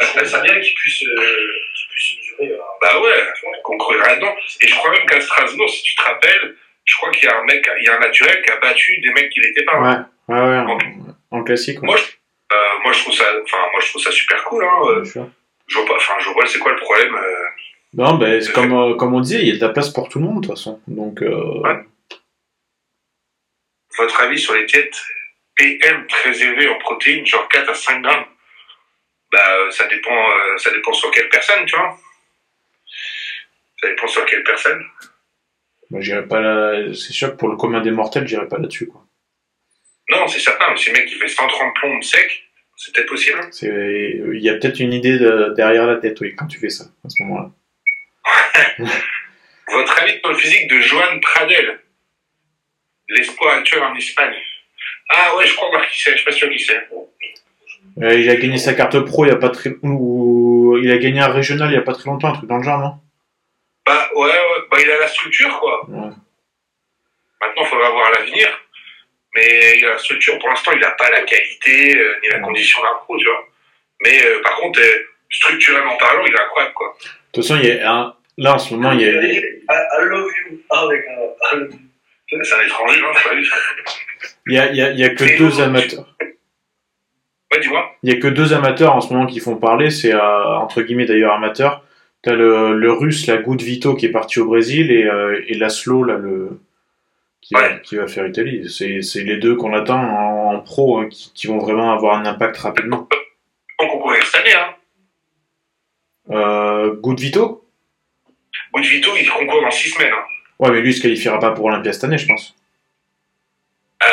je 0.00 0.06
trouvais 0.06 0.24
ça 0.26 0.40
bien 0.40 0.60
qu'il 0.60 0.74
puisse, 0.74 1.02
euh, 1.02 1.46
qu'il 1.74 1.88
puisse 1.90 2.08
se 2.10 2.16
mesurer. 2.18 2.52
euh, 2.52 2.62
Bah 2.80 3.00
ouais, 3.00 3.24
qu'on 3.62 3.76
là-dedans. 3.94 4.34
Et 4.60 4.68
je 4.68 4.74
crois 4.74 4.90
même 4.92 5.06
qu'à 5.06 5.20
Strasbourg, 5.20 5.68
si 5.70 5.82
tu 5.82 5.94
te 5.94 6.02
rappelles, 6.02 6.56
je 6.84 6.96
crois 6.96 7.10
qu'il 7.10 7.28
y 7.28 7.32
a 7.32 7.38
un 7.38 7.44
mec, 7.44 7.68
il 7.80 7.84
y 7.84 7.88
a 7.88 7.96
un 7.96 8.00
naturel 8.00 8.42
qui 8.42 8.50
a 8.50 8.56
battu 8.58 9.00
des 9.00 9.12
mecs 9.12 9.30
qui 9.30 9.40
l'étaient 9.40 9.64
pas. 9.64 9.78
Ouais, 9.80 10.34
ouais, 10.34 10.40
ouais. 10.40 10.58
En, 10.58 10.78
en 11.38 11.44
classique, 11.44 11.80
ouais. 11.82 11.86
Moi, 11.86 11.96
Euh, 12.52 12.78
moi, 12.84 12.92
je 12.92 13.00
trouve 13.00 13.14
ça, 13.14 13.24
enfin, 13.42 13.58
moi, 13.72 13.80
je 13.80 13.88
trouve 13.88 14.02
ça 14.02 14.12
super 14.12 14.42
cool. 14.44 14.64
Hein. 14.64 14.80
Euh. 14.88 15.04
Je 15.68 15.78
vois 15.78 15.86
pas, 15.88 15.96
enfin, 15.96 16.14
je 16.20 16.30
vois 16.30 16.46
c'est 16.46 16.60
quoi 16.60 16.70
le 16.72 16.78
problème 16.78 17.12
euh, 17.12 17.35
Non, 17.96 18.18
ben, 18.18 18.40
c'est 18.42 18.52
comme, 18.52 18.72
euh, 18.74 18.94
comme 18.94 19.14
on 19.14 19.20
disait, 19.20 19.40
il 19.40 19.48
y 19.48 19.52
a 19.52 19.56
de 19.56 19.60
la 19.60 19.70
place 19.70 19.88
pour 19.90 20.08
tout 20.08 20.18
le 20.18 20.26
monde, 20.26 20.42
de 20.42 20.46
toute 20.46 20.56
façon. 20.56 20.80
Donc, 20.86 21.22
euh, 21.22 21.60
Ouais. 21.60 21.82
Votre 23.98 24.20
avis 24.20 24.38
sur 24.38 24.54
les 24.54 24.66
diètes 24.66 25.00
PM 25.56 26.06
très 26.06 26.42
élevées 26.42 26.68
en 26.68 26.78
protéines, 26.78 27.24
genre 27.24 27.48
4 27.48 27.70
à 27.70 27.74
5 27.74 28.02
grammes 28.02 28.26
Bah, 29.32 29.70
ça 29.70 29.86
dépend, 29.88 30.12
euh, 30.30 30.58
ça 30.58 30.70
dépend 30.70 30.92
sur 30.92 31.10
quelle 31.10 31.28
personne, 31.30 31.64
tu 31.64 31.74
vois. 31.74 31.98
Ça 33.80 33.88
dépend 33.88 34.06
sur 34.06 34.26
quelle 34.26 34.44
personne. 34.44 34.84
pas 36.28 36.40
là. 36.40 36.92
C'est 36.94 37.12
sûr 37.12 37.30
que 37.30 37.36
pour 37.36 37.48
le 37.48 37.56
commun 37.56 37.80
des 37.80 37.90
mortels, 37.90 38.26
j'irais 38.28 38.48
pas 38.48 38.58
là-dessus, 38.58 38.86
quoi. 38.88 39.02
Non, 40.10 40.28
c'est 40.28 40.40
certain, 40.40 40.70
mais 40.70 40.76
si 40.76 40.90
le 40.90 40.98
mec 40.98 41.06
qui 41.06 41.14
fait 41.14 41.28
130 41.28 41.74
plombes 41.76 42.02
sec, 42.02 42.42
c'est 42.76 42.94
peut-être 42.94 43.08
possible. 43.08 43.38
Hein. 43.42 43.48
C'est, 43.50 44.20
il 44.34 44.40
y 44.42 44.50
a 44.50 44.54
peut-être 44.54 44.78
une 44.80 44.92
idée 44.92 45.18
de- 45.18 45.54
derrière 45.56 45.86
la 45.86 45.96
tête, 45.96 46.20
oui, 46.20 46.34
quand 46.36 46.46
tu 46.46 46.58
fais 46.60 46.68
ça, 46.68 46.84
à 47.04 47.08
ce 47.08 47.22
moment-là. 47.22 47.50
Votre 49.68 50.02
avis 50.02 50.18
sur 50.20 50.28
le 50.28 50.36
physique 50.36 50.68
de 50.70 50.80
Joan 50.80 51.20
Pradel, 51.20 51.80
l'espoir 53.08 53.58
actuel 53.58 53.82
en 53.82 53.94
Espagne 53.96 54.34
Ah 55.10 55.36
ouais, 55.36 55.46
je 55.46 55.54
crois 55.54 55.70
voir 55.70 55.88
qui 55.88 56.00
c'est, 56.00 56.12
je 56.12 56.16
suis 56.16 56.24
pas 56.24 56.32
sûr 56.32 56.50
qui 56.50 56.58
c'est. 56.58 56.88
Euh, 58.02 58.14
il 58.14 58.28
a 58.28 58.36
gagné 58.36 58.58
sa 58.58 58.74
carte 58.74 58.98
pro 59.00 59.24
il 59.24 59.28
y 59.28 59.32
a 59.32 59.36
pas 59.36 59.48
très, 59.48 59.70
ou 59.82 60.78
il 60.82 60.90
a 60.90 60.98
gagné 60.98 61.20
un 61.20 61.28
régional 61.28 61.70
il 61.70 61.74
y 61.74 61.78
a 61.78 61.82
pas 61.82 61.94
très 61.94 62.04
longtemps, 62.04 62.28
un 62.28 62.34
truc 62.34 62.48
dans 62.48 62.58
le 62.58 62.62
genre, 62.62 62.78
non? 62.78 63.00
Bah 63.86 64.08
ouais, 64.14 64.28
ouais, 64.28 64.62
bah 64.70 64.78
il 64.80 64.90
a 64.90 64.98
la 64.98 65.08
structure 65.08 65.58
quoi. 65.60 65.88
Ouais. 65.88 66.10
Maintenant, 67.40 67.62
il 67.62 67.66
faudra 67.66 67.90
voir 67.90 68.10
l'avenir. 68.12 68.48
Mais 69.34 69.78
il 69.78 69.84
a 69.84 69.90
la 69.90 69.98
structure, 69.98 70.38
pour 70.38 70.48
l'instant, 70.48 70.72
il 70.72 70.80
n'a 70.80 70.92
pas 70.92 71.10
la 71.10 71.22
qualité 71.22 71.96
euh, 71.98 72.18
ni 72.22 72.28
la 72.28 72.38
condition 72.38 72.80
d'un 72.82 72.94
pro, 73.04 73.18
tu 73.18 73.24
vois. 73.24 73.46
Mais 74.02 74.24
euh, 74.24 74.40
par 74.42 74.56
contre, 74.56 74.80
structurellement 75.30 75.96
parlant, 75.96 76.24
il 76.24 76.32
est 76.32 76.40
incroyable, 76.40 76.74
quoi. 76.74 76.96
De 77.36 77.42
toute 77.42 77.48
façon, 77.50 77.60
il 77.62 77.68
y 77.68 77.78
a 77.80 77.92
un, 77.92 78.14
là, 78.38 78.54
en 78.54 78.58
ce 78.58 78.72
moment, 78.74 78.92
il 78.92 79.00
y 79.02 79.04
a, 79.04 79.22
I, 79.22 79.36
I 79.68 80.04
love 80.04 80.26
you. 80.50 80.58
Ah, 80.70 80.84
avec 80.86 81.04
un. 81.06 81.56
I 81.56 81.60
love 81.60 81.70
you. 81.72 81.78
C'est 82.42 82.54
un 82.54 82.64
étranger, 82.64 83.00
pas 83.02 83.12
ça. 83.20 83.30
il 84.46 84.54
y 84.54 84.58
a, 84.58 84.70
il 84.72 84.76
y 84.76 84.82
a, 84.82 84.90
il 84.90 84.98
y 84.98 85.04
a 85.04 85.10
que 85.10 85.24
Et 85.24 85.36
deux 85.36 85.60
amateurs. 85.60 86.16
Ouais, 86.20 87.60
dis-moi. 87.60 87.90
Il 88.02 88.10
y 88.12 88.16
a 88.16 88.18
que 88.18 88.26
deux 88.28 88.54
amateurs 88.54 88.96
en 88.96 89.00
ce 89.02 89.12
moment 89.12 89.26
qui 89.26 89.38
font 89.40 89.56
parler, 89.56 89.90
c'est 89.90 90.14
euh, 90.14 90.56
entre 90.56 90.80
guillemets 90.82 91.04
d'ailleurs 91.04 91.34
amateurs. 91.34 91.84
T'as 92.22 92.32
le, 92.32 92.72
le 92.74 92.90
russe, 92.92 93.26
la 93.26 93.36
Good 93.36 93.60
Vito 93.62 93.94
qui 93.94 94.06
est 94.06 94.10
parti 94.10 94.40
au 94.40 94.46
Brésil 94.46 94.90
et, 94.90 95.04
euh, 95.04 95.44
et 95.46 95.54
Laszlo, 95.54 96.02
là, 96.04 96.14
le, 96.16 96.58
qui, 97.42 97.52
va, 97.54 97.60
Ouais. 97.60 97.80
qui 97.84 97.96
va 97.96 98.08
faire 98.08 98.26
Italie. 98.26 98.68
C'est, 98.70 99.02
c'est 99.02 99.22
les 99.22 99.36
deux 99.36 99.54
qu'on 99.56 99.74
attend 99.74 100.00
en, 100.00 100.54
en 100.54 100.60
pro 100.60 100.98
hein, 100.98 101.08
qui, 101.10 101.32
qui 101.34 101.46
vont 101.48 101.58
vraiment 101.58 101.92
avoir 101.92 102.16
un 102.16 102.24
impact 102.24 102.56
rapidement. 102.56 103.06
On 103.78 103.88
concourir 103.88 104.24
cette 104.24 104.40
année, 104.40 104.54
hein. 104.54 104.74
Euh, 106.30 106.94
Good 106.94 107.20
Vito 107.20 107.62
de 108.74 108.80
Vito, 108.82 109.10
il 109.16 109.28
concourt 109.28 109.62
dans 109.62 109.70
6 109.70 109.90
semaines. 109.90 110.12
Hein. 110.12 110.24
Ouais, 110.58 110.70
mais 110.70 110.80
lui, 110.80 110.90
il 110.90 110.94
se 110.94 111.00
qualifiera 111.02 111.38
pas 111.38 111.50
pour 111.52 111.64
Olympia 111.66 111.92
cette 111.92 112.04
année, 112.04 112.18
je 112.18 112.26
pense. 112.26 112.54
Euh, 114.02 114.06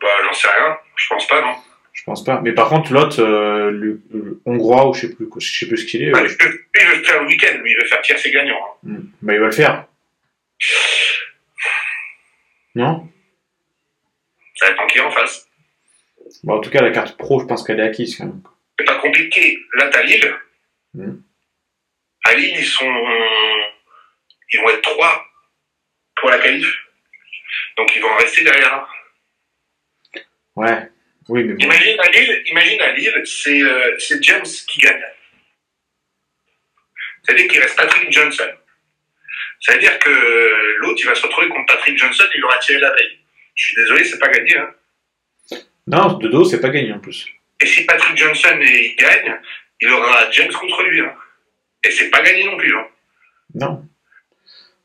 bah, 0.00 0.08
j'en 0.24 0.32
sais 0.32 0.48
rien. 0.48 0.76
Je 0.96 1.06
pense 1.08 1.26
pas, 1.26 1.40
non. 1.40 1.54
Je 1.92 2.02
pense 2.04 2.24
pas. 2.24 2.40
Mais 2.40 2.52
par 2.52 2.68
contre, 2.68 2.92
l'autre, 2.92 3.20
euh, 3.22 3.70
le, 3.70 4.00
le 4.12 4.40
hongrois, 4.46 4.88
ou 4.88 4.94
je 4.94 5.02
sais 5.02 5.14
plus, 5.14 5.28
je 5.38 5.58
sais 5.58 5.66
plus 5.66 5.78
ce 5.78 5.84
qu'il 5.86 6.02
est. 6.02 6.10
Bah, 6.10 6.20
il, 6.22 6.28
veut, 6.28 6.66
il 6.80 6.86
veut 6.86 7.02
faire 7.04 7.22
le 7.22 7.26
week-end, 7.28 7.58
lui, 7.58 7.72
il 7.72 7.76
veut 7.80 7.86
faire 7.88 8.00
tiers 8.02 8.18
ses 8.18 8.30
gagnants. 8.30 8.56
hein. 8.56 8.88
hmm, 8.88 9.00
bah, 9.22 9.34
il 9.34 9.40
va 9.40 9.46
le 9.46 9.52
faire. 9.52 9.86
Non? 12.74 13.08
Ça 14.56 14.68
dépend 14.70 14.86
qui 14.86 15.00
en 15.00 15.10
face. 15.10 15.46
Bah, 16.44 16.54
en 16.54 16.60
tout 16.60 16.70
cas, 16.70 16.82
la 16.82 16.90
carte 16.90 17.16
pro, 17.16 17.40
je 17.40 17.46
pense 17.46 17.62
qu'elle 17.64 17.80
est 17.80 17.84
acquise 17.84 18.16
quand 18.16 18.24
même. 18.26 18.42
C'est 18.78 18.84
pas 18.86 18.96
compliqué. 18.98 19.58
Là, 19.74 19.88
t'as 19.88 20.02
Lille. 20.02 20.34
Mm. 20.94 21.22
À 22.24 22.34
Lille, 22.34 22.56
ils 22.58 22.66
sont. 22.66 23.06
Ils 24.52 24.60
vont 24.60 24.70
être 24.70 24.82
3 24.82 25.26
pour 26.16 26.30
la 26.30 26.38
qualif. 26.38 26.66
Donc, 27.76 27.94
ils 27.96 28.02
vont 28.02 28.14
rester 28.16 28.44
derrière. 28.44 28.86
Ouais. 30.56 30.90
Oui, 31.28 31.44
mais 31.44 31.54
bon. 31.54 31.64
Imagine 31.64 32.00
à 32.00 32.10
Lille, 32.10 32.42
imagine 32.46 32.80
à 32.80 32.92
Lille, 32.92 33.22
c'est 33.24 33.62
euh, 33.62 33.96
c'est 33.98 34.22
James 34.22 34.44
qui 34.44 34.80
gagne. 34.80 35.02
C'est-à-dire 37.22 37.48
qu'il 37.48 37.60
reste 37.60 37.76
Patrick 37.76 38.12
Johnson. 38.12 38.50
Ça 39.60 39.74
veut 39.74 39.78
dire 39.78 39.98
que 40.00 40.76
l'autre, 40.78 41.00
il 41.00 41.06
va 41.06 41.14
se 41.14 41.22
retrouver 41.22 41.48
contre 41.48 41.74
Patrick 41.74 41.96
Johnson, 41.96 42.24
il 42.34 42.44
aura 42.44 42.58
tiré 42.58 42.80
la 42.80 42.92
veille. 42.92 43.18
Je 43.54 43.64
suis 43.64 43.76
désolé, 43.76 44.04
c'est 44.04 44.18
pas 44.18 44.28
gagné. 44.28 44.58
Hein. 44.58 44.74
Non, 45.86 46.14
de 46.14 46.28
dos, 46.28 46.44
c'est 46.44 46.60
pas 46.60 46.70
gagné 46.70 46.92
en 46.92 46.98
plus. 46.98 47.26
Et 47.60 47.66
si 47.66 47.84
Patrick 47.84 48.16
Johnson 48.16 48.58
il 48.60 48.96
gagne, 48.96 49.38
il 49.82 49.92
aura 49.92 50.30
James 50.30 50.52
contre 50.52 50.82
lui. 50.84 51.00
Hein. 51.00 51.12
Et 51.84 51.90
c'est 51.90 52.08
pas 52.10 52.22
gagné 52.22 52.44
non 52.44 52.56
plus. 52.56 52.74
Hein. 52.76 52.86
Non. 53.54 53.84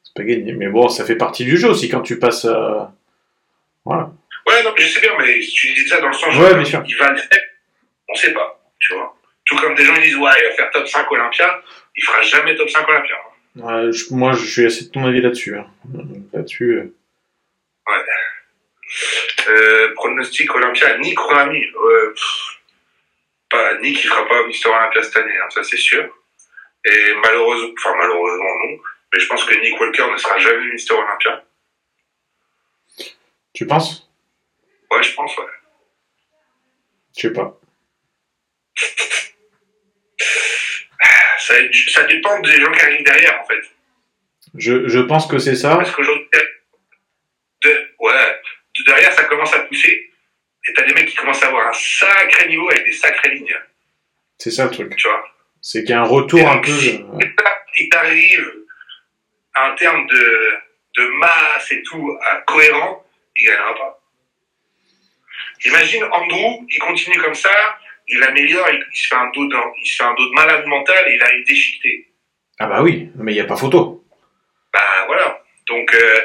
C'est 0.03 0.13
pas 0.15 0.23
gagné. 0.23 0.51
Mais 0.53 0.67
bon, 0.67 0.89
ça 0.89 1.05
fait 1.05 1.15
partie 1.15 1.45
du 1.45 1.57
jeu 1.57 1.69
aussi 1.69 1.87
quand 1.89 2.01
tu 2.01 2.19
passes. 2.19 2.45
euh, 2.45 2.79
Voilà. 3.85 4.11
Ouais, 4.47 4.63
non, 4.63 4.73
mais 4.77 4.83
je 4.83 4.87
sais 4.93 5.01
bien, 5.01 5.11
mais 5.19 5.41
si 5.41 5.51
tu 5.51 5.73
dis 5.73 5.87
ça 5.87 5.99
dans 6.01 6.07
le 6.07 6.13
sens 6.13 6.35
Ouais, 6.37 6.51
où 6.51 6.55
bien 6.55 6.65
sûr. 6.65 6.83
il 6.87 6.95
va 6.97 7.11
le 7.11 7.17
faire, 7.17 7.39
on 8.09 8.15
sait 8.15 8.33
pas, 8.33 8.59
tu 8.79 8.93
vois. 8.93 9.15
Tout 9.45 9.57
comme 9.57 9.75
des 9.75 9.83
gens 9.85 9.93
ils 9.95 10.03
disent, 10.03 10.15
ouais, 10.17 10.31
il 10.39 10.49
va 10.49 10.55
faire 10.55 10.69
top 10.71 10.87
5 10.87 11.11
Olympia, 11.11 11.61
il 11.95 12.03
fera 12.03 12.21
jamais 12.21 12.55
top 12.55 12.69
5 12.69 12.87
Olympia. 12.87 13.15
Ouais, 13.57 13.91
je- 13.91 14.13
moi, 14.13 14.31
je 14.33 14.45
suis 14.45 14.65
assez 14.65 14.85
de 14.85 14.89
ton 14.89 15.05
avis 15.05 15.21
là-dessus. 15.21 15.57
hein. 15.57 15.67
Là-dessus. 16.33 16.71
euh, 16.79 16.93
Euh, 19.49 19.93
pronostic 19.95 20.53
Olympia, 20.55 20.97
Nick 20.97 21.17
Ronami, 21.19 21.63
euh, 21.63 22.09
pff, 22.13 22.46
pas, 23.57 23.79
Nick 23.79 24.03
il 24.03 24.07
fera 24.07 24.27
pas 24.27 24.45
Mister 24.45 24.69
Olympia 24.69 25.01
cette 25.03 25.17
année, 25.17 25.37
hein, 25.37 25.49
ça 25.49 25.63
c'est 25.63 25.77
sûr. 25.77 26.03
Et 26.85 27.13
malheureusement, 27.23 27.73
enfin 27.77 27.95
malheureusement 27.97 28.55
non, 28.63 28.77
mais 29.13 29.19
je 29.19 29.27
pense 29.27 29.43
que 29.45 29.55
Nick 29.55 29.79
Walker 29.79 30.07
ne 30.11 30.17
sera 30.17 30.37
jamais 30.39 30.71
Mister 30.71 30.93
Olympia. 30.93 31.43
Tu 33.53 33.65
penses? 33.65 34.09
Ouais, 34.91 35.03
je 35.03 35.13
pense, 35.15 35.37
ouais. 35.37 35.45
Je 37.15 37.21
sais 37.21 37.33
pas. 37.33 37.59
Ça, 41.39 41.53
ça 41.93 42.03
dépend 42.03 42.39
des 42.41 42.59
gens 42.59 42.71
qui 42.73 42.81
arrivent 42.81 43.05
derrière, 43.05 43.39
en 43.41 43.45
fait. 43.45 43.61
Je, 44.55 44.89
je 44.89 44.99
pense 44.99 45.27
que 45.27 45.37
c'est 45.39 45.55
ça. 45.55 45.77
Parce 45.77 45.91
qu'aujourd'hui, 45.91 46.27
de, 47.61 47.69
ouais, 47.99 48.41
de 48.77 48.83
derrière, 48.83 49.13
ça 49.13 49.23
commence 49.23 49.53
à 49.53 49.59
pousser. 49.61 50.11
Et 50.67 50.73
t'as 50.73 50.83
des 50.83 50.93
mecs 50.93 51.07
qui 51.07 51.15
commencent 51.15 51.43
à 51.43 51.47
avoir 51.47 51.67
un 51.67 51.73
sacré 51.73 52.47
niveau 52.49 52.69
avec 52.69 52.83
des 52.85 52.91
sacrées 52.93 53.29
lignes, 53.35 53.55
C'est 54.37 54.51
ça 54.51 54.65
le 54.65 54.71
truc. 54.71 54.95
tu 54.95 55.07
vois. 55.07 55.23
C'est 55.61 55.81
qu'il 55.81 55.91
y 55.91 55.93
a 55.93 56.01
un 56.01 56.05
retour 56.05 56.47
un 56.47 56.59
peu. 56.59 56.71
euh, 56.71 57.19
Et 57.75 57.89
t'arrives 57.89 58.53
à 59.55 59.71
un 59.71 59.75
terme 59.75 60.05
de, 60.07 60.53
de 60.97 61.05
masse 61.19 61.71
et 61.71 61.81
tout 61.83 62.17
à 62.21 62.37
cohérent, 62.41 63.05
il 63.35 63.47
gagnera 63.47 63.75
pas. 63.75 64.01
Imagine 65.65 66.03
Andrew, 66.11 66.65
il 66.69 66.79
continue 66.79 67.17
comme 67.17 67.33
ça, 67.33 67.51
il 68.07 68.21
améliore, 68.23 68.67
il, 68.71 68.85
il 68.93 68.97
se 68.97 69.07
fait 69.07 69.15
un 69.15 69.29
dos 69.33 69.47
de, 69.47 69.55
il 69.81 69.87
se 69.87 69.95
fait 69.97 70.03
un 70.03 70.13
dos 70.13 70.25
de 70.29 70.33
malade 70.35 70.65
mental 70.67 71.07
et 71.09 71.15
il 71.15 71.23
arrive 71.23 71.45
déchiqueté. 71.47 72.11
Ah 72.59 72.67
bah 72.67 72.81
oui, 72.81 73.09
mais 73.15 73.31
il 73.31 73.35
n'y 73.35 73.41
a 73.41 73.45
pas 73.45 73.55
photo. 73.57 74.03
Bah 74.73 75.05
voilà. 75.07 75.41
Donc 75.67 75.93
euh, 75.93 76.19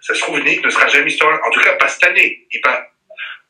ça 0.00 0.14
se 0.14 0.20
trouve 0.20 0.40
Nick 0.40 0.64
ne 0.64 0.70
sera 0.70 0.86
jamais 0.88 1.04
Mister 1.04 1.24
En 1.26 1.50
tout 1.50 1.60
cas 1.60 1.74
pas 1.76 1.88
cette 1.88 2.04
année. 2.04 2.46
Il 2.50 2.60
pas 2.60 2.90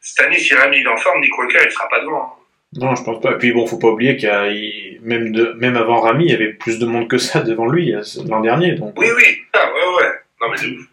cette 0.00 0.26
année 0.26 0.38
si 0.38 0.54
Rami 0.54 0.78
est 0.78 0.86
en 0.86 0.96
forme, 0.96 1.20
Nick 1.20 1.36
Walker 1.38 1.58
il 1.64 1.70
sera 1.70 1.88
pas 1.88 2.00
devant. 2.00 2.34
Non, 2.74 2.94
je 2.94 3.02
pense 3.02 3.20
pas. 3.22 3.32
Et 3.32 3.38
puis 3.38 3.52
bon, 3.52 3.66
faut 3.66 3.78
pas 3.78 3.88
oublier 3.88 4.16
qu'il 4.16 4.28
y 4.28 4.32
a, 4.32 4.46
il- 4.48 5.00
même, 5.02 5.32
de, 5.32 5.52
même 5.58 5.76
avant 5.76 6.00
Rami, 6.00 6.26
il 6.26 6.30
y 6.30 6.34
avait 6.34 6.52
plus 6.52 6.78
de 6.78 6.84
monde 6.86 7.08
que 7.08 7.16
ça 7.18 7.40
devant 7.40 7.66
lui 7.66 7.94
euh, 7.94 8.02
l'an 8.28 8.40
dernier. 8.40 8.72
Donc. 8.72 8.92
Oui 8.98 9.06
oui. 9.16 9.38
Ah 9.54 9.70
ouais 9.72 9.96
ouais. 10.04 10.12
Non 10.40 10.48
mais 10.50 10.56
de 10.68 10.76
ouf. 10.76 10.86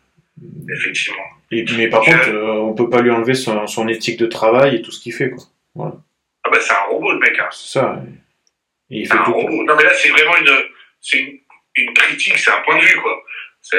Effectivement. 0.78 1.24
Et, 1.52 1.66
mais 1.78 1.88
par 1.90 2.02
contre, 2.02 2.30
euh, 2.30 2.54
on 2.54 2.74
peut 2.74 2.90
pas 2.90 3.02
lui 3.02 3.12
enlever 3.12 3.34
son, 3.36 3.68
son 3.68 3.88
éthique 3.88 4.18
de 4.20 4.26
travail 4.26 4.76
et 4.78 4.82
tout 4.82 4.92
ce 4.92 5.02
qu'il 5.02 5.14
fait. 5.14 5.32
Quoi. 5.32 5.44
Ah 6.44 6.50
bah 6.52 6.58
c'est 6.62 6.74
un 6.74 6.84
robot 6.90 7.12
le 7.14 7.20
mec. 7.20 7.38
Hein. 7.40 7.48
C'est 7.52 7.80
ça. 7.80 8.02
Et 8.90 9.00
il 9.02 9.08
fait 9.08 9.14
un 9.18 9.24
tout. 9.24 9.34
robot. 9.34 9.64
Non 9.64 9.76
mais 9.76 9.84
là 9.84 9.94
c'est 9.94 10.10
vraiment 10.10 10.38
une 10.38 10.52
c'est 11.02 11.20
une, 11.20 11.38
une 11.76 11.94
critique, 11.94 12.38
c'est 12.38 12.52
un 12.52 12.62
point 12.66 12.78
de 12.78 12.84
vue 12.84 12.98
quoi. 13.02 13.22
Ça 13.62 13.78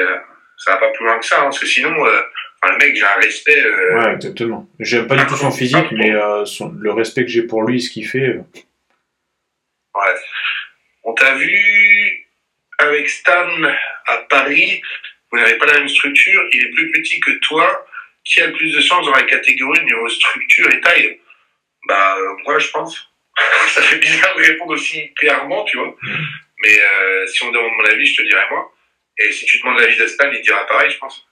va 0.67 0.77
pas 0.77 0.89
plus 0.93 1.05
loin 1.05 1.17
que 1.19 1.25
ça 1.25 1.39
hein, 1.39 1.43
parce 1.43 1.59
que 1.59 1.65
sinon 1.67 1.93
euh, 2.05 2.19
le 2.63 2.77
mec 2.77 2.95
j'ai 2.95 3.03
un 3.05 3.15
respect. 3.21 3.63
euh, 3.63 3.99
Ouais, 3.99 4.13
exactement. 4.13 4.67
J'aime 4.79 5.07
pas 5.07 5.15
du 5.15 5.25
tout 5.25 5.35
son 5.35 5.51
physique, 5.51 5.91
mais 5.91 6.11
euh, 6.15 6.45
son- 6.45 6.73
le 6.79 6.91
respect 6.91 7.23
que 7.23 7.29
j'ai 7.31 7.43
pour 7.43 7.63
lui, 7.63 7.81
ce 7.81 7.89
qu'il 7.89 8.07
fait. 8.07 8.19
euh, 8.29 8.41
Ouais. 9.95 10.15
On 11.03 11.13
t'a 11.13 11.33
vu 11.35 12.27
avec 12.79 13.09
Stan 13.09 13.47
à 14.07 14.17
Paris, 14.29 14.81
vous 15.31 15.39
n'avez 15.39 15.55
pas 15.57 15.65
la 15.65 15.79
même 15.79 15.87
structure, 15.89 16.43
il 16.53 16.65
est 16.65 16.69
plus 16.71 16.91
petit 16.91 17.19
que 17.19 17.31
toi. 17.39 17.85
Qui 18.23 18.41
a 18.41 18.47
le 18.47 18.53
plus 18.53 18.75
de 18.75 18.81
chance 18.81 19.05
dans 19.05 19.13
la 19.13 19.23
catégorie 19.23 19.83
niveau 19.85 20.09
structure 20.09 20.69
et 20.69 20.81
taille? 20.81 21.17
Bah, 21.87 22.17
euh, 22.17 22.35
moi, 22.45 22.59
je 22.59 22.67
pense. 22.71 23.09
Ça 23.69 23.81
fait 23.81 23.99
bizarre 23.99 24.35
de 24.35 24.41
répondre 24.41 24.73
aussi 24.73 25.13
clairement, 25.13 25.63
tu 25.63 25.77
vois. 25.77 25.95
Mais 26.61 26.77
euh, 26.77 27.25
si 27.27 27.41
on 27.45 27.51
demande 27.51 27.71
mon 27.77 27.85
avis, 27.85 28.05
je 28.05 28.21
te 28.21 28.27
dirais 28.27 28.43
moi. 28.51 28.69
Et 29.19 29.31
si 29.31 29.45
tu 29.45 29.59
demandes 29.59 29.79
l'avis 29.79 29.97
de 29.97 30.07
Stan, 30.07 30.29
il 30.29 30.41
dira 30.41 30.67
pareil, 30.67 30.91
je 30.91 30.97
pense. 30.97 31.25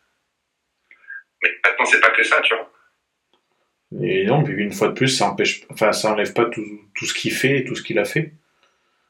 Mais 1.44 1.50
maintenant, 1.64 1.86
c'est 1.86 2.02
pas 2.02 2.10
que 2.12 2.24
ça, 2.24 2.42
tu 2.42 2.56
vois. 2.56 2.72
Et 4.04 4.26
non, 4.26 4.44
puis 4.44 4.54
une 4.56 4.74
fois 4.74 4.90
de 4.90 4.94
plus, 4.94 5.08
ça 5.10 5.28
empêche, 5.28 5.62
enfin, 5.70 5.92
ça 5.94 6.12
enlève 6.12 6.34
pas 6.34 6.46
tout, 6.46 6.66
tout 6.96 7.06
ce 7.06 7.14
qu'il 7.14 7.32
fait 7.32 7.60
et 7.60 7.64
tout 7.66 7.76
ce 7.76 7.84
qu'il 7.84 8.00
a 8.00 8.06
fait. 8.06 8.34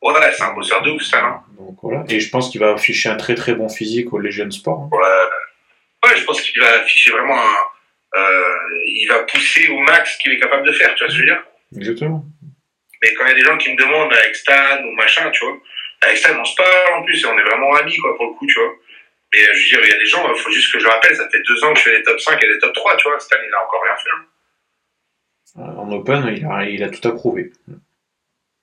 Ouais, 0.01 0.13
c'est 0.37 0.43
un 0.43 0.53
bosseur 0.53 0.81
de 0.83 0.91
ouf, 0.91 1.01
Stan. 1.01 1.17
Hein. 1.25 1.43
Donc 1.57 1.77
voilà. 1.81 2.03
Et 2.09 2.19
je 2.19 2.29
pense 2.29 2.49
qu'il 2.51 2.59
va 2.61 2.73
afficher 2.73 3.09
un 3.09 3.15
très 3.15 3.33
très 3.33 3.55
bon 3.55 3.69
physique 3.69 4.13
au 4.13 4.19
Legion 4.19 4.51
Sport. 4.51 4.81
hein. 4.81 4.89
Ouais, 4.91 6.09
ouais 6.09 6.17
je 6.17 6.23
pense 6.25 6.41
qu'il 6.41 6.61
va 6.61 6.71
afficher 6.81 7.11
vraiment 7.11 7.39
un. 7.39 8.19
euh, 8.19 8.55
il 8.85 9.07
va 9.07 9.23
pousser 9.23 9.67
au 9.69 9.79
max 9.79 10.13
ce 10.13 10.17
qu'il 10.19 10.33
est 10.33 10.39
capable 10.39 10.67
de 10.67 10.71
faire, 10.73 10.93
tu 10.93 11.03
vois 11.03 11.11
ce 11.11 11.17
que 11.17 11.23
je 11.23 11.27
veux 11.27 11.33
dire? 11.35 11.43
Exactement. 11.77 12.23
Mais 13.01 13.13
quand 13.15 13.25
il 13.25 13.29
y 13.29 13.31
a 13.31 13.35
des 13.35 13.45
gens 13.45 13.57
qui 13.57 13.71
me 13.71 13.77
demandent 13.77 14.13
avec 14.13 14.35
Stan 14.35 14.83
ou 14.83 14.91
machin, 14.91 15.31
tu 15.31 15.43
vois, 15.45 15.57
avec 16.01 16.17
Stan, 16.17 16.39
on 16.39 16.45
se 16.45 16.55
parle 16.55 16.99
en 16.99 17.03
plus 17.03 17.23
et 17.23 17.25
on 17.25 17.37
est 17.39 17.43
vraiment 17.43 17.73
amis, 17.75 17.97
quoi, 17.97 18.15
pour 18.15 18.27
le 18.27 18.33
coup, 18.33 18.45
tu 18.45 18.59
vois. 18.59 18.73
Mais 19.35 19.49
euh, 19.49 19.53
je 19.53 19.75
veux 19.75 19.81
dire, 19.81 19.81
il 19.83 19.91
y 19.91 19.93
a 19.95 19.99
des 19.99 20.05
gens, 20.05 20.33
il 20.33 20.39
faut 20.41 20.51
juste 20.51 20.71
que 20.71 20.79
je 20.79 20.87
rappelle, 20.87 21.15
ça 21.15 21.27
fait 21.29 21.41
deux 21.47 21.63
ans 21.63 21.73
que 21.73 21.79
je 21.79 21.83
fais 21.85 21.97
les 21.97 22.03
top 22.03 22.19
5 22.19 22.41
et 22.43 22.47
les 22.47 22.59
top 22.59 22.73
3, 22.73 22.97
tu 22.97 23.07
vois. 23.09 23.19
Stan, 23.19 23.35
il 23.45 23.53
a 23.53 23.63
encore 23.63 23.83
rien 23.83 23.95
fait. 23.95 24.09
hein. 24.15 24.25
Euh, 25.57 25.81
En 25.81 25.91
Open, 25.91 26.33
il 26.35 26.45
a, 26.45 26.63
il 26.69 26.83
a 26.83 26.89
tout 26.89 27.07
approuvé. 27.07 27.51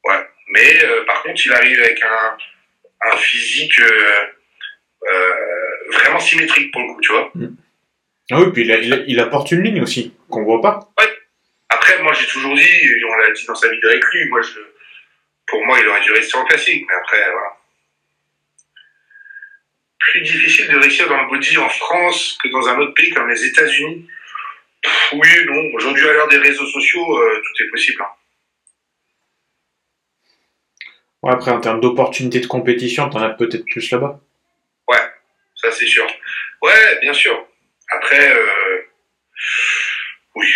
Ouais. 0.04 0.26
Mais 0.48 0.84
euh, 0.84 1.04
par 1.04 1.22
contre, 1.22 1.40
il 1.44 1.52
arrive 1.52 1.78
avec 1.80 2.02
un, 2.02 2.36
un 3.12 3.16
physique 3.16 3.78
euh, 3.80 4.26
euh, 5.10 5.90
vraiment 5.92 6.20
symétrique, 6.20 6.72
pour 6.72 6.82
le 6.82 6.94
coup, 6.94 7.00
tu 7.00 7.12
vois. 7.12 7.32
Ah 8.30 8.40
oui, 8.40 8.52
puis 8.52 8.62
il, 8.62 8.72
a- 8.72 8.78
il 8.78 8.92
a- 8.92 9.04
il 9.06 9.20
apporte 9.20 9.50
une 9.52 9.62
ligne 9.62 9.82
aussi, 9.82 10.14
qu'on 10.30 10.44
voit 10.44 10.60
pas. 10.62 10.88
Après, 11.68 12.00
moi, 12.02 12.12
j'ai 12.12 12.26
toujours 12.26 12.54
dit, 12.54 13.04
on 13.10 13.16
l'a 13.16 13.30
dit 13.32 13.44
dans 13.46 13.54
sa 13.54 13.68
vidéo 13.68 13.90
avec 13.90 14.04
lui, 14.12 14.28
moi, 14.28 14.40
je, 14.42 14.58
pour 15.46 15.64
moi, 15.66 15.78
il 15.80 15.88
aurait 15.88 16.02
dû 16.02 16.12
rester 16.12 16.36
en 16.38 16.44
classique, 16.44 16.84
mais 16.88 16.94
après, 16.94 17.22
voilà. 17.30 17.56
Plus 20.10 20.20
difficile 20.22 20.68
de 20.68 20.76
réussir 20.78 21.08
dans 21.08 21.22
le 21.22 21.28
body 21.28 21.56
en 21.58 21.68
France 21.68 22.36
que 22.42 22.48
dans 22.48 22.66
un 22.68 22.78
autre 22.78 22.94
pays 22.94 23.10
comme 23.10 23.28
les 23.30 23.44
États-Unis. 23.46 24.08
Oui 25.12 25.28
non. 25.46 25.70
Aujourd'hui, 25.74 26.06
à 26.08 26.12
l'heure 26.12 26.28
des 26.28 26.38
réseaux 26.38 26.66
sociaux, 26.66 27.18
euh, 27.18 27.40
tout 27.44 27.62
est 27.62 27.68
possible. 27.68 28.02
hein. 28.02 28.08
Ouais, 31.22 31.32
après, 31.32 31.52
en 31.52 31.60
termes 31.60 31.80
d'opportunités 31.80 32.40
de 32.40 32.46
compétition, 32.46 33.08
t'en 33.08 33.22
as 33.22 33.30
peut-être 33.30 33.64
plus 33.64 33.90
là-bas. 33.90 34.20
Ça, 35.54 35.70
c'est 35.70 35.86
sûr. 35.86 36.04
Ouais, 36.60 36.98
bien 37.00 37.12
sûr. 37.14 37.46
Après, 37.92 38.34
euh, 38.36 38.80
oui. 40.34 40.48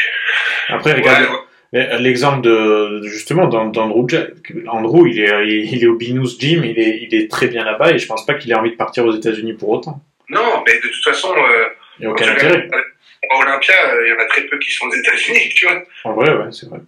Après, 0.67 0.95
Ouais, 0.95 0.99
regarde 0.99 1.31
ouais. 1.31 1.39
L'exemple 1.73 2.43
de, 2.43 3.03
justement 3.05 3.47
d'An- 3.49 3.67
d'Andrew 3.67 4.09
Jack. 4.09 4.31
Andrew, 4.69 5.07
il 5.09 5.21
est, 5.21 5.47
il 5.49 5.83
est 5.83 5.87
au 5.87 5.97
Binous 5.97 6.39
Gym, 6.39 6.65
il 6.65 6.79
est, 6.79 6.99
il 7.03 7.15
est 7.15 7.31
très 7.31 7.49
bien 7.49 7.65
là-bas 7.65 7.91
et 7.93 7.99
je 7.99 8.07
pense 8.07 8.25
pas 8.27 8.35
qu'il 8.35 8.51
ait 8.51 8.55
envie 8.55 8.71
de 8.71 8.77
partir 8.77 9.05
aux 9.05 9.15
États-Unis 9.15 9.55
pour 9.55 9.71
autant. 9.71 10.01
Non, 10.29 10.63
mais 10.67 10.75
de 10.75 10.81
toute 10.89 11.05
façon, 11.05 11.35
euh, 11.37 11.67
Il 11.99 12.03
n'y 12.03 12.07
a 12.07 12.11
aucun 12.11 12.29
intérêt. 12.29 12.69
euh, 12.73 12.83
à 13.31 13.39
Olympia, 13.39 13.75
euh, 13.95 14.07
il 14.07 14.11
y 14.11 14.13
en 14.17 14.19
a 14.21 14.27
très 14.27 14.43
peu 14.43 14.59
qui 14.59 14.71
sont 14.73 14.87
aux 14.87 14.95
États-Unis, 14.95 15.49
tu 15.57 15.67
vois. 15.67 15.83
En 16.05 16.15
vrai, 16.15 16.33
ouais, 16.35 16.51
c'est 16.53 16.69
vrai. 16.69 16.79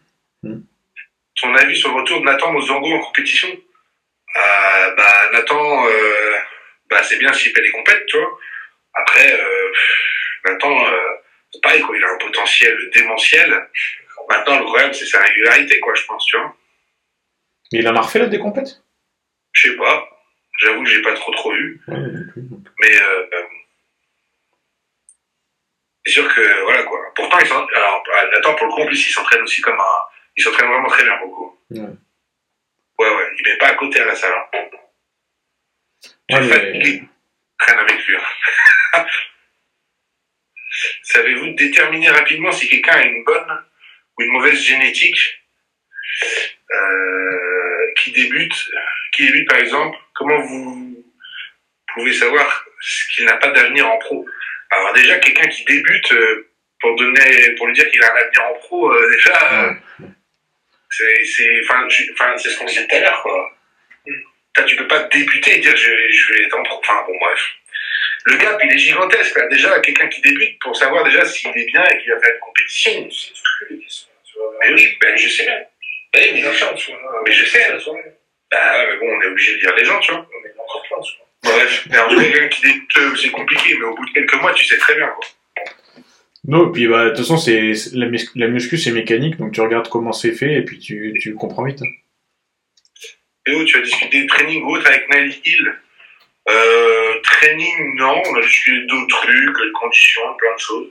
ton 0.43 1.55
avis 1.55 1.77
sur 1.77 1.91
le 1.95 2.01
retour 2.01 2.21
de 2.21 2.25
Nathan 2.27 2.53
Mozango 2.53 2.93
en 2.93 3.01
compétition? 3.01 3.49
Euh, 3.49 4.95
bah, 4.97 5.31
Nathan, 5.33 5.87
euh, 5.87 5.91
bah 6.91 7.03
c'est 7.03 7.19
bien 7.19 7.33
s'il 7.33 7.53
fait 7.53 7.63
des 7.63 7.71
compètes, 7.71 8.05
tu 8.07 8.17
vois. 8.19 8.39
Après, 8.95 9.33
euh, 9.33 9.73
euh, 10.47 10.87
c'est 11.53 11.63
pareil, 11.63 11.81
quoi, 11.83 11.97
il 11.97 12.05
a 12.05 12.09
un 12.13 12.19
potentiel 12.19 12.77
démentiel. 12.95 13.69
Maintenant, 14.29 14.59
le 14.59 14.65
problème, 14.65 14.93
c'est 14.93 15.07
sa 15.07 15.21
régularité, 15.23 15.81
quoi, 15.81 15.95
je 15.95 16.05
pense, 16.05 16.25
tu 16.27 16.37
vois. 16.37 16.55
Mais 17.73 17.79
il 17.81 17.89
en 17.89 17.97
a 17.97 18.01
refait 18.01 18.19
là 18.19 18.27
des 18.27 18.39
compètes? 18.39 18.83
Je 19.53 19.71
sais 19.71 19.77
pas. 19.77 20.09
J'avoue 20.61 20.83
que 20.83 20.89
j'ai 20.89 21.03
pas 21.03 21.15
trop 21.15 21.33
trop. 21.33 21.53
Ouais, 21.53 21.77
donc. 22.37 22.67
Mais 22.81 22.97
euh, 23.01 23.27
euh, 23.33 23.43
c'est 26.05 26.13
sûr 26.13 26.35
que 26.35 26.63
voilà 26.63 26.83
quoi. 26.85 26.99
Pourtant, 27.15 27.39
il 27.41 27.47
s'en- 27.47 27.65
alors 27.67 28.03
euh, 28.09 28.31
Nathan 28.33 28.55
pour 28.55 28.67
le 28.67 28.87
plus 28.87 29.07
il 29.07 29.11
s'entraîne 29.13 29.43
aussi 29.43 29.61
comme 29.61 29.79
un. 29.79 29.85
Il 30.37 30.43
s'entraîne 30.43 30.69
vraiment 30.69 30.89
très 30.89 31.05
bien 31.05 31.19
beaucoup. 31.21 31.59
Ouais. 31.71 31.81
Ouais 32.99 33.15
ouais. 33.17 33.31
Il 33.39 33.49
met 33.51 33.59
pas 33.59 33.69
à 33.69 33.75
côté 33.75 34.01
à 34.01 34.05
la 34.07 34.15
salle. 34.17 34.35
Hein. 34.53 34.65
Tu 36.29 36.35
Ouais, 36.35 36.45
es 36.47 36.73
mais-. 36.79 37.03
Traîne 37.59 37.79
avec 37.79 38.05
lui. 38.07 38.17
hein. 38.17 39.05
Savez-vous 41.03 41.51
déterminer 41.55 42.09
rapidement 42.11 42.53
si 42.53 42.69
quelqu'un 42.69 42.93
a 42.93 43.03
une 43.03 43.25
bonne 43.25 43.65
ou 44.19 44.23
une 44.23 44.33
mauvaise 44.33 44.61
génétique 44.61 45.43
euh, 46.75 47.93
qui 47.97 48.13
débute, 48.13 48.71
qui 49.13 49.27
débute 49.27 49.49
par 49.49 49.59
exemple, 49.59 49.97
comment 50.15 50.41
vous 50.41 51.05
pouvez 51.95 52.13
savoir 52.13 52.67
qu'il 53.11 53.25
n'a 53.25 53.37
pas 53.37 53.51
d'avenir 53.51 53.89
en 53.89 53.99
pro? 53.99 54.27
Alors 54.71 54.93
déjà, 54.95 55.19
quelqu'un 55.19 55.49
qui 55.49 55.65
débute, 55.65 56.13
euh, 56.13 56.51
pour 56.81 56.95
donner, 56.97 57.55
pour 57.57 57.67
lui 57.67 57.75
dire 57.75 57.91
qu'il 57.91 58.03
a 58.03 58.13
un 58.13 58.17
avenir 58.17 58.45
en 58.45 58.55
pro, 58.55 58.93
euh, 58.93 59.11
déjà, 59.17 59.77
c'est, 60.91 61.25
c'est, 61.25 61.61
enfin, 61.65 61.89
je- 61.89 62.13
enfin, 62.13 62.37
c'est 62.37 62.51
ce 62.51 62.59
qu'on 62.59 62.65
disait 62.67 62.87
tout 62.87 62.95
à 62.95 63.01
l'heure, 63.01 63.23
quoi. 63.23 63.53
T'as- 64.55 64.63
Tu 64.65 64.77
peux 64.77 64.87
pas 64.89 65.05
débuter 65.05 65.57
et 65.57 65.61
dire 65.61 65.77
je, 65.77 65.91
je 66.11 66.33
vais 66.33 66.45
être 66.45 66.59
en 66.59 66.63
pro. 66.63 66.79
Enfin 66.79 67.05
bon, 67.07 67.17
bref. 67.21 67.41
Le 68.25 68.37
gap, 68.37 68.61
il 68.65 68.73
est 68.73 68.79
gigantesque. 68.79 69.37
Là. 69.39 69.47
Déjà, 69.49 69.79
quelqu'un 69.81 70.09
qui 70.09 70.21
débute 70.21 70.59
pour 70.61 70.77
savoir 70.77 71.05
déjà 71.05 71.25
s'il 71.25 71.51
est 71.57 71.67
bien 71.67 71.85
et 71.87 71.99
qu'il 71.99 72.11
va 72.13 72.19
faire 72.21 72.35
une 72.35 72.41
compétition. 72.41 73.09
C'est 73.11 74.08
Mais 74.61 74.73
oui, 74.75 74.97
ben, 75.01 75.17
je 75.17 75.29
sais 75.29 75.45
bien. 75.45 75.59
Ben 76.15 76.23
oui, 76.25 76.31
mais, 76.35 76.43
vois. 76.43 77.23
Mais 77.25 77.33
je 77.33 77.45
sais. 77.45 77.59
C'est 77.63 77.73
la 77.73 77.79
soirée. 77.79 78.01
bah, 78.51 78.57
ouais, 78.79 78.87
mais 78.93 78.97
bon, 78.99 79.15
on 79.17 79.21
est 79.23 79.27
obligé 79.27 79.55
de 79.55 79.61
dire 79.61 79.75
les 79.77 79.85
gens, 79.85 79.99
tu 80.01 80.11
vois. 80.13 80.21
En 80.21 80.25
a 80.25 80.63
encore 80.63 80.83
plein, 80.89 81.01
tu 81.03 81.13
vois. 81.17 81.53
Bref, 81.55 81.87
mais 81.91 81.97
alors, 81.97 82.17
quelqu'un 82.21 82.49
qui 82.49 82.63
débute, 82.63 82.97
euh, 82.99 83.15
c'est 83.17 83.31
compliqué, 83.31 83.77
mais 83.79 83.85
au 83.85 83.95
bout 83.95 84.05
de 84.07 84.13
quelques 84.13 84.35
mois, 84.35 84.53
tu 84.55 84.65
sais 84.65 84.77
très 84.79 84.95
bien, 84.97 85.07
quoi. 85.09 85.27
Non, 86.45 86.69
et 86.69 86.73
puis 86.73 86.87
bah, 86.89 87.05
de 87.05 87.09
toute 87.11 87.19
façon, 87.19 87.37
c'est, 87.37 87.75
c'est- 87.75 87.95
la, 87.95 88.07
mus- 88.07 88.31
la 88.35 88.49
muscu, 88.49 88.79
c'est 88.79 88.91
mécanique, 88.93 89.37
donc 89.37 89.53
tu 89.53 89.61
regardes 89.61 89.89
comment 89.89 90.13
c'est 90.13 90.33
fait 90.33 90.55
et 90.55 90.63
puis 90.63 90.79
tu, 90.79 91.13
tu 91.21 91.35
comprends 91.35 91.65
vite. 91.65 91.83
hein. 91.83 91.91
Théo, 93.45 93.65
tu 93.65 93.79
as 93.79 93.83
discuté 93.83 94.23
de 94.23 94.27
training 94.27 94.63
ou 94.65 94.75
autre 94.77 94.87
avec 94.89 95.09
Nelly 95.11 95.41
Hill? 95.45 95.75
Euh, 96.49 97.21
Training, 97.23 97.97
non. 97.97 98.23
On 98.27 98.35
a 98.37 98.41
discuté 98.41 98.87
d'autres 98.87 99.17
trucs, 99.19 99.35
de 99.59 99.73
conditions, 99.73 100.35
plein 100.39 100.55
de 100.55 100.61
choses. 100.61 100.89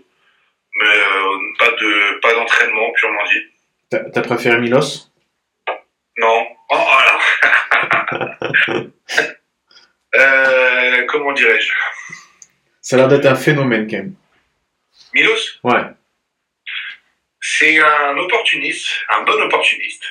Mais 0.78 0.86
euh, 0.86 1.38
pas 1.58 1.72
de 1.72 2.20
pas 2.20 2.34
d'entraînement, 2.34 2.92
purement 2.94 3.24
dit. 3.24 3.42
T'as, 3.90 4.10
t'as 4.12 4.22
préféré 4.22 4.58
Milos? 4.60 5.12
Non. 6.18 6.48
Oh, 6.70 6.76
voilà. 6.76 7.20
euh, 10.16 11.06
comment 11.08 11.32
dirais-je? 11.34 11.74
Ça 12.82 12.96
a 12.96 13.00
l'air 13.00 13.08
d'être 13.08 13.26
un 13.26 13.36
phénomène 13.36 13.88
quand 13.90 13.98
même. 13.98 14.16
Milos? 15.14 15.60
Ouais. 15.64 15.84
C'est 17.40 17.80
un 17.80 18.18
opportuniste, 18.18 18.88
un 19.10 19.24
bon 19.24 19.42
opportuniste. 19.42 20.04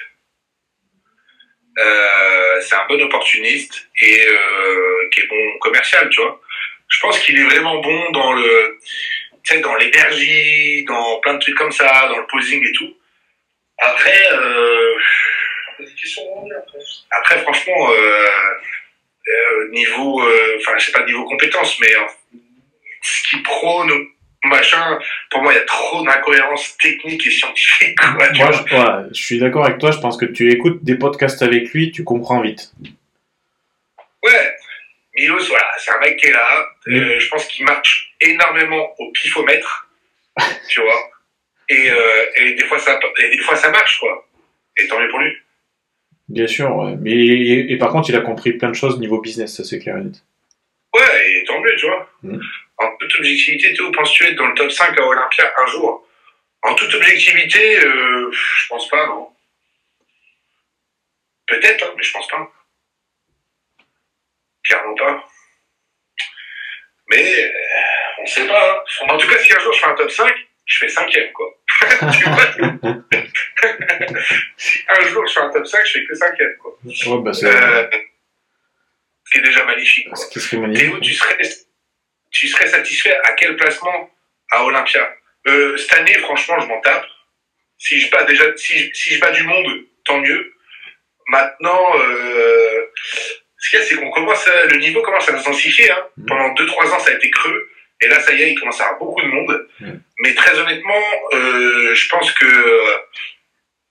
Euh, 1.78 2.60
c'est 2.60 2.74
un 2.74 2.86
bon 2.88 3.00
opportuniste 3.02 3.88
et 4.00 4.26
euh, 4.26 5.08
qui 5.12 5.20
est 5.20 5.26
bon 5.26 5.58
commercial, 5.60 6.08
tu 6.08 6.20
vois. 6.22 6.40
Je 6.88 7.00
pense 7.00 7.18
qu'il 7.18 7.38
est 7.38 7.44
vraiment 7.44 7.80
bon 7.80 8.10
dans 8.12 8.32
le, 8.32 8.78
tu 9.46 9.54
sais, 9.54 9.60
dans 9.60 9.76
l'énergie, 9.76 10.84
dans 10.86 11.20
plein 11.20 11.34
de 11.34 11.38
trucs 11.38 11.54
comme 11.56 11.72
ça, 11.72 12.08
dans 12.08 12.18
le 12.18 12.26
posing 12.26 12.62
et 12.66 12.72
tout. 12.72 12.96
Après, 13.78 14.22
euh, 14.32 14.94
après. 17.10 17.38
franchement, 17.42 17.90
euh, 17.90 18.26
euh, 19.28 19.68
niveau, 19.70 20.20
euh, 20.22 20.56
enfin, 20.58 20.72
je 20.78 20.86
sais 20.86 20.92
pas 20.92 21.04
niveau 21.04 21.24
compétence, 21.24 21.78
mais 21.80 21.94
euh, 21.94 22.38
ce 23.02 23.28
qui 23.28 23.36
prône 23.42 23.90
machin, 24.44 24.98
pour 25.30 25.42
moi, 25.42 25.52
il 25.52 25.56
y 25.56 25.60
a 25.60 25.64
trop 25.64 26.04
d'incohérences 26.04 26.76
techniques 26.78 27.26
et 27.26 27.30
scientifiques. 27.30 27.98
Quoi, 27.98 28.28
tu 28.28 28.38
Moi, 28.40 28.50
vois. 28.70 29.04
je, 29.10 29.14
je 29.14 29.22
suis 29.22 29.38
d'accord 29.38 29.64
avec 29.64 29.78
toi, 29.78 29.90
je 29.90 29.98
pense 29.98 30.16
que 30.16 30.24
tu 30.24 30.50
écoutes 30.52 30.82
des 30.84 30.96
podcasts 30.96 31.42
avec 31.42 31.70
lui, 31.70 31.90
tu 31.92 32.04
comprends 32.04 32.40
vite. 32.40 32.72
Ouais, 34.22 34.55
Milos, 35.16 35.48
voilà, 35.48 35.66
c'est 35.78 35.90
un 35.90 35.98
mec 35.98 36.16
qui 36.16 36.26
est 36.26 36.32
là. 36.32 36.66
Euh, 36.88 37.18
je 37.18 37.28
pense 37.28 37.46
qu'il 37.46 37.64
marche 37.64 38.14
énormément 38.20 38.94
au 38.98 39.10
pifomètre, 39.12 39.88
tu 40.68 40.80
vois. 40.80 41.10
Et, 41.68 41.90
euh, 41.90 42.24
et 42.36 42.52
des 42.52 42.64
fois 42.64 42.78
ça, 42.78 43.00
et 43.18 43.36
des 43.36 43.42
fois 43.42 43.56
ça 43.56 43.70
marche, 43.70 43.98
quoi. 43.98 44.28
Et 44.76 44.86
tant 44.86 45.00
mieux 45.00 45.08
pour 45.08 45.18
lui. 45.20 45.32
Bien 46.28 46.46
sûr, 46.46 46.74
ouais. 46.76 46.96
Mais, 47.00 47.12
et, 47.12 47.72
et 47.72 47.78
par 47.78 47.90
contre, 47.90 48.10
il 48.10 48.16
a 48.16 48.20
compris 48.20 48.52
plein 48.52 48.70
de 48.70 48.74
choses 48.74 48.98
niveau 48.98 49.20
business, 49.20 49.56
ça 49.56 49.64
c'est 49.64 49.78
clair 49.78 49.96
et 49.96 50.02
net. 50.02 50.22
Ouais, 50.94 51.32
et 51.32 51.44
tant 51.44 51.60
mieux, 51.60 51.74
tu 51.76 51.86
vois. 51.86 52.10
Mhm. 52.22 52.40
En 52.78 52.96
toute 52.98 53.14
objectivité, 53.16 53.72
Théo, 53.74 53.90
penses-tu 53.92 54.24
être 54.24 54.36
dans 54.36 54.46
le 54.46 54.54
top 54.54 54.70
5 54.70 54.98
à 54.98 55.06
Olympia 55.06 55.52
un 55.62 55.66
jour? 55.70 56.06
En 56.62 56.74
toute 56.74 56.92
objectivité, 56.94 57.84
euh, 57.84 58.30
je 58.30 58.68
pense 58.68 58.88
pas, 58.88 59.06
non. 59.06 59.28
Peut-être, 61.46 61.84
hein, 61.84 61.94
mais 61.96 62.02
je 62.02 62.12
pense 62.12 62.28
pas. 62.28 62.50
Clairement 64.68 64.94
pas. 64.94 65.28
Mais, 67.08 67.44
euh, 67.44 67.50
on 68.18 68.26
sait 68.26 68.46
pas. 68.46 68.72
hein. 69.02 69.06
En 69.08 69.16
tout 69.18 69.28
cas, 69.28 69.38
si 69.38 69.52
un 69.54 69.58
jour 69.60 69.72
je 69.72 69.78
fais 69.80 69.86
un 69.86 69.94
top 69.94 70.10
5, 70.10 70.34
je 70.64 70.78
fais 70.78 70.88
cinquième, 70.88 71.32
quoi. 71.32 71.54
tu 72.12 72.24
vois 72.24 72.96
Si 74.56 74.78
un 74.88 75.00
jour 75.06 75.26
je 75.26 75.32
fais 75.34 75.40
un 75.40 75.50
top 75.50 75.66
5, 75.66 75.86
je 75.86 75.92
fais 75.92 76.04
que 76.06 76.14
cinquième, 76.14 76.56
quoi. 76.58 76.76
Ouais, 76.84 77.22
bah, 77.22 77.32
c'est 77.32 77.46
Euh, 77.46 77.88
ce 79.24 79.30
qui 79.30 79.38
est 79.38 79.42
déjà 79.42 79.64
magnifique, 79.64 80.08
quoi. 80.08 80.16
ce 80.16 80.28
qui 80.30 80.40
serait 80.40 80.56
magnifique. 80.58 80.88
Théo, 80.90 81.00
tu 81.00 81.14
serais, 81.14 81.38
tu 82.30 82.48
serais 82.48 82.66
satisfait 82.68 83.16
à 83.24 83.32
quel 83.34 83.56
placement 83.56 84.10
à 84.50 84.64
Olympia? 84.64 85.08
Euh, 85.46 85.76
Cette 85.76 85.92
année, 85.94 86.14
franchement, 86.18 86.58
je 86.60 86.66
m'en 86.66 86.80
tape. 86.80 87.06
Si 87.78 88.00
je 88.00 88.10
bats 88.10 88.24
déjà, 88.24 88.44
si 88.56 88.90
si 88.94 89.14
je 89.14 89.20
bats 89.20 89.30
du 89.32 89.42
monde, 89.44 89.84
tant 90.04 90.18
mieux. 90.18 90.52
Maintenant, 91.28 91.92
euh, 92.00 92.86
ce 93.66 93.70
qu'il 93.70 93.78
y 93.80 93.82
a, 93.82 93.84
c'est 93.84 93.96
qu'on 93.96 94.10
commence, 94.10 94.46
à- 94.46 94.66
le 94.66 94.78
niveau 94.78 95.02
commence 95.02 95.28
à 95.28 95.36
s'intensifier. 95.36 95.90
Hein. 95.90 95.98
Mhm. 96.18 96.26
Pendant 96.26 96.54
2-3 96.54 96.92
ans, 96.92 97.00
ça 97.00 97.10
a 97.10 97.14
été 97.14 97.28
creux. 97.30 97.68
Et 98.00 98.06
là, 98.08 98.20
ça 98.20 98.32
y 98.32 98.42
est, 98.42 98.52
il 98.52 98.58
commence 98.60 98.80
à 98.80 98.84
avoir 98.84 99.00
beaucoup 99.00 99.22
de 99.22 99.26
monde. 99.26 99.68
Mhm. 99.80 100.00
Mais 100.20 100.34
très 100.34 100.56
honnêtement, 100.58 101.02
euh, 101.32 101.92
je 101.94 102.08
pense 102.08 102.30
que 102.32 102.44
euh, 102.46 102.96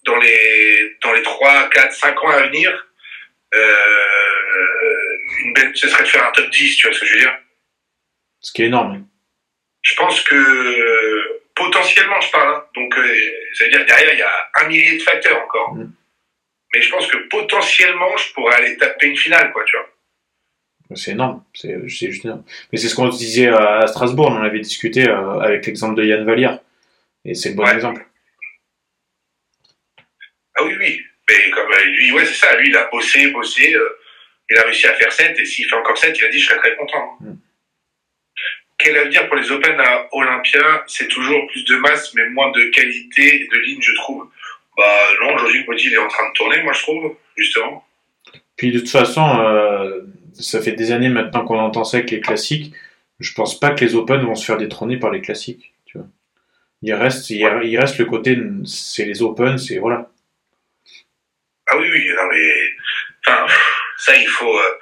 dans 0.06 0.15
les, 0.18 0.95
dans 1.03 1.11
les 1.14 1.23
3, 1.23 1.69
4, 1.69 1.91
5 1.93 2.23
ans 2.23 2.30
à 2.30 2.43
venir, 2.43 2.88
euh, 3.53 5.18
une 5.43 5.53
belle, 5.53 5.72
ce 5.76 5.89
serait 5.89 6.03
de 6.03 6.07
faire 6.07 6.26
un 6.26 6.31
top 6.31 6.49
10, 6.49 6.77
tu 6.77 6.88
vois 6.88 6.95
ce 6.95 7.02
que 7.02 7.06
je 7.07 7.14
veux 7.14 7.19
dire 7.19 7.38
Ce 8.39 8.53
qui 8.53 8.64
est 8.64 8.68
énorme. 8.68 9.06
Je 9.81 9.93
pense 9.95 10.22
que 10.22 10.35
euh, 10.35 11.41
potentiellement, 11.53 12.22
je 12.22 12.31
parle, 12.31 12.56
hein, 12.56 12.64
donc 12.76 12.95
ça 13.53 13.65
veut 13.65 13.72
dire 13.72 13.85
derrière, 13.85 14.14
il 14.14 14.19
y 14.19 14.23
a 14.23 14.47
un 14.61 14.68
millier 14.68 14.97
de 14.97 15.03
facteurs 15.03 15.41
encore. 15.43 15.76
Mm. 15.76 15.91
Mais 16.76 16.81
je 16.81 16.89
pense 16.89 17.07
que 17.07 17.18
potentiellement, 17.30 18.15
je 18.18 18.34
pourrais 18.34 18.56
aller 18.56 18.76
taper 18.77 19.07
une 19.07 19.15
finale, 19.18 19.52
quoi, 19.53 19.64
tu 19.65 19.77
vois. 19.77 19.89
C'est 20.95 21.11
énorme, 21.11 21.43
c'est 21.53 21.88
juste 21.88 22.26
énorme. 22.26 22.43
Mais 22.72 22.77
c'est 22.77 22.89
ce 22.89 22.95
qu'on 22.95 23.11
se 23.11 23.18
disait 23.18 23.47
à 23.47 23.88
Strasbourg, 23.88 24.27
on 24.30 24.35
en 24.38 24.43
avait 24.43 24.60
discuté 24.60 25.07
euh, 25.10 25.39
avec 25.39 25.65
l'exemple 25.65 25.95
de 25.95 26.03
Yann 26.06 26.26
Vallière. 26.26 26.60
Et 27.23 27.34
c'est 27.34 27.49
le 27.49 27.56
bon 27.56 27.64
Ouais. 27.64 27.73
exemple. 27.73 28.06
Ah 30.56 30.64
oui, 30.64 30.76
oui. 30.77 31.02
Mais 31.30 31.49
comme 31.49 31.72
euh, 31.72 31.84
lui, 31.85 32.11
ouais, 32.11 32.26
c'est 32.26 32.34
ça. 32.35 32.56
Lui, 32.57 32.69
il 32.69 32.77
a 32.77 32.88
bossé, 32.91 33.30
bossé. 33.31 33.73
euh, 33.73 33.89
il 34.49 34.57
a 34.57 34.61
réussi 34.64 34.85
à 34.85 34.93
faire 34.93 35.11
7. 35.11 35.39
Et 35.39 35.45
s'il 35.45 35.68
fait 35.68 35.76
encore 35.76 35.97
7, 35.97 36.18
il 36.19 36.26
a 36.26 36.30
dit, 36.30 36.39
je 36.39 36.45
serais 36.47 36.60
très 36.60 36.76
content. 36.76 37.18
Mm. 37.22 37.34
Quel 38.77 38.97
avenir 38.97 39.27
pour 39.27 39.38
les 39.38 39.52
Open 39.52 39.80
à 39.80 40.07
Olympia? 40.11 40.84
C'est 40.88 41.07
toujours 41.07 41.47
plus 41.47 41.64
de 41.65 41.77
masse, 41.77 42.14
mais 42.14 42.30
moins 42.30 42.52
de 42.52 42.65
qualité 42.65 43.43
et 43.43 43.47
de 43.47 43.57
ligne, 43.57 43.81
je 43.81 43.93
trouve. 43.95 44.30
Bah 44.77 45.07
non, 45.22 45.35
aujourd'hui, 45.35 45.64
body, 45.64 45.88
il 45.88 45.93
est 45.93 45.97
en 45.97 46.07
train 46.07 46.27
de 46.27 46.34
tourner, 46.34 46.61
moi, 46.64 46.73
je 46.73 46.81
trouve, 46.81 47.15
justement. 47.38 47.85
Puis 48.57 48.72
de 48.72 48.80
toute 48.80 48.89
façon, 48.89 49.39
euh, 49.39 50.02
ça 50.34 50.61
fait 50.61 50.73
des 50.73 50.91
années 50.91 51.10
maintenant 51.10 51.45
qu'on 51.45 51.60
entend 51.60 51.84
ça 51.84 51.97
avec 51.97 52.11
les 52.11 52.19
classiques. 52.22 52.73
Je 53.19 53.34
pense 53.34 53.60
pas 53.60 53.72
que 53.72 53.84
les 53.85 53.95
Open 53.95 54.22
vont 54.26 54.35
se 54.35 54.45
faire 54.45 54.57
détrôner 54.57 54.97
par 54.97 55.11
les 55.11 55.22
classiques. 55.22 55.73
Tu 55.85 55.97
vois. 55.97 56.07
Il 56.81 56.93
reste, 56.93 57.30
il, 57.30 57.38
il 57.64 57.80
reste 57.80 57.97
le 57.97 58.06
côté, 58.06 58.38
c'est 58.65 59.06
les 59.06 59.22
Open, 59.22 59.57
c'est 59.57 59.77
voilà. 59.77 60.10
Ah 61.68 61.77
oui, 61.77 61.88
oui, 61.91 62.10
non, 62.15 62.23
mais. 62.31 62.53
Enfin, 63.26 63.45
ça, 63.97 64.15
il 64.15 64.27
faut. 64.27 64.57
euh, 64.57 64.77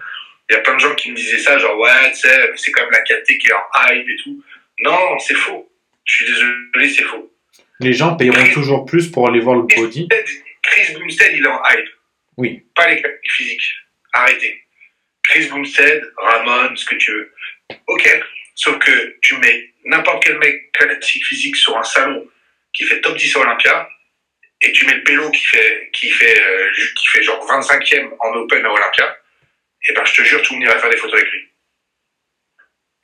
Il 0.50 0.54
y 0.54 0.58
a 0.58 0.62
plein 0.62 0.76
de 0.76 0.80
gens 0.80 0.94
qui 0.96 1.12
me 1.12 1.16
disaient 1.16 1.38
ça, 1.38 1.58
genre, 1.58 1.78
ouais, 1.80 2.12
tu 2.12 2.20
sais, 2.28 2.52
c'est 2.56 2.72
quand 2.72 2.84
même 2.84 2.92
la 2.92 3.02
KT 3.02 3.38
qui 3.40 3.48
est 3.48 3.54
en 3.54 3.94
hype 3.94 4.08
et 4.08 4.16
tout. 4.24 4.44
Non, 4.84 5.18
c'est 5.20 5.36
faux. 5.36 5.70
Je 6.04 6.16
suis 6.16 6.26
désolé, 6.26 6.90
c'est 6.90 7.04
faux. 7.04 7.32
Les 7.80 7.94
gens 7.94 8.16
payeront 8.16 8.52
toujours 8.54 8.86
plus 8.86 9.12
pour 9.12 9.28
aller 9.28 9.40
voir 9.40 9.56
le 9.56 9.64
body. 9.64 10.08
Chris 10.62 10.94
Bumstead, 10.94 11.34
il 11.36 11.44
est 11.44 11.48
en 11.48 11.62
hype. 11.70 11.90
Oui. 12.38 12.66
Pas 12.76 12.90
les 12.90 13.02
qualités 13.02 13.30
physiques. 13.30 13.74
Arrêtez. 14.14 14.64
Chris 15.24 15.48
Bumstead, 15.48 16.04
Ramon, 16.18 16.76
ce 16.76 16.86
que 16.86 16.96
tu 16.96 17.12
veux. 17.12 17.34
Ok. 17.88 18.10
Sauf 18.56 18.78
que 18.80 19.18
tu 19.22 19.38
mets 19.38 19.74
n'importe 19.86 20.24
quel 20.24 20.38
mec 20.38 20.72
classique 20.74 21.26
physique 21.26 21.56
sur 21.56 21.78
un 21.78 21.84
salon 21.84 22.28
qui 22.74 22.84
fait 22.86 23.02
top 23.02 23.18
10 23.18 23.36
à 23.36 23.40
Olympia, 23.40 23.90
et 24.62 24.72
tu 24.72 24.86
mets 24.86 24.96
le 24.96 25.04
pélo 25.04 25.30
qui 25.32 25.44
fait, 25.44 25.90
qui 25.94 26.10
fait, 26.10 26.42
euh, 26.42 26.70
qui 26.96 27.08
fait 27.08 27.24
genre 27.24 27.46
25e 27.46 28.10
en 28.20 28.34
Open 28.34 28.66
à 28.66 28.72
Olympia, 28.72 29.18
et 29.88 29.94
ben 29.94 30.06
je 30.06 30.14
te 30.14 30.22
jure, 30.24 30.42
tout 30.42 30.54
le 30.54 30.60
monde 30.60 30.70
ira 30.70 30.80
faire 30.80 30.90
des 30.90 30.98
photos 30.98 31.20
avec 31.20 31.32
lui. 31.32 31.48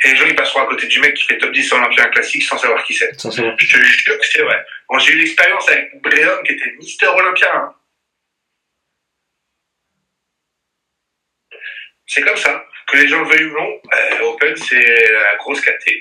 Et 0.06 0.10
les 0.12 0.16
gens, 0.16 0.26
ils 0.28 0.36
passeront 0.36 0.62
à 0.62 0.66
côté 0.68 0.88
du 0.88 1.00
mec 1.02 1.14
qui 1.16 1.26
fait 1.26 1.38
top 1.38 1.52
10 1.52 1.74
à 1.74 1.76
Olympia 1.78 2.06
classique 2.08 2.44
sans 2.44 2.58
savoir 2.58 2.84
qui 2.86 2.94
c'est. 2.94 3.20
Sans 3.20 3.32
savoir. 3.32 3.56
Je 3.60 3.68
te 3.78 3.82
jure 3.84 4.18
que 4.18 4.26
c'est 4.26 4.42
vrai. 4.42 4.66
Bon, 4.90 4.98
j'ai 4.98 5.12
eu 5.14 5.18
l'expérience 5.18 5.68
avec 5.70 6.02
Bréon 6.02 6.42
qui 6.46 6.54
était 6.54 6.72
Mister 6.78 7.08
Olympia. 7.08 7.54
hein. 7.56 7.76
C'est 12.06 12.22
comme 12.22 12.38
ça. 12.38 12.66
Que 12.88 12.98
les 12.98 13.08
gens 13.08 13.22
le 13.22 13.28
veuillent 13.30 13.46
ou 13.52 13.54
non, 13.54 13.80
euh, 13.94 14.20
Open, 14.32 14.56
c'est 14.56 14.82
la 15.12 15.36
grosse 15.38 15.62
KT. 15.62 15.92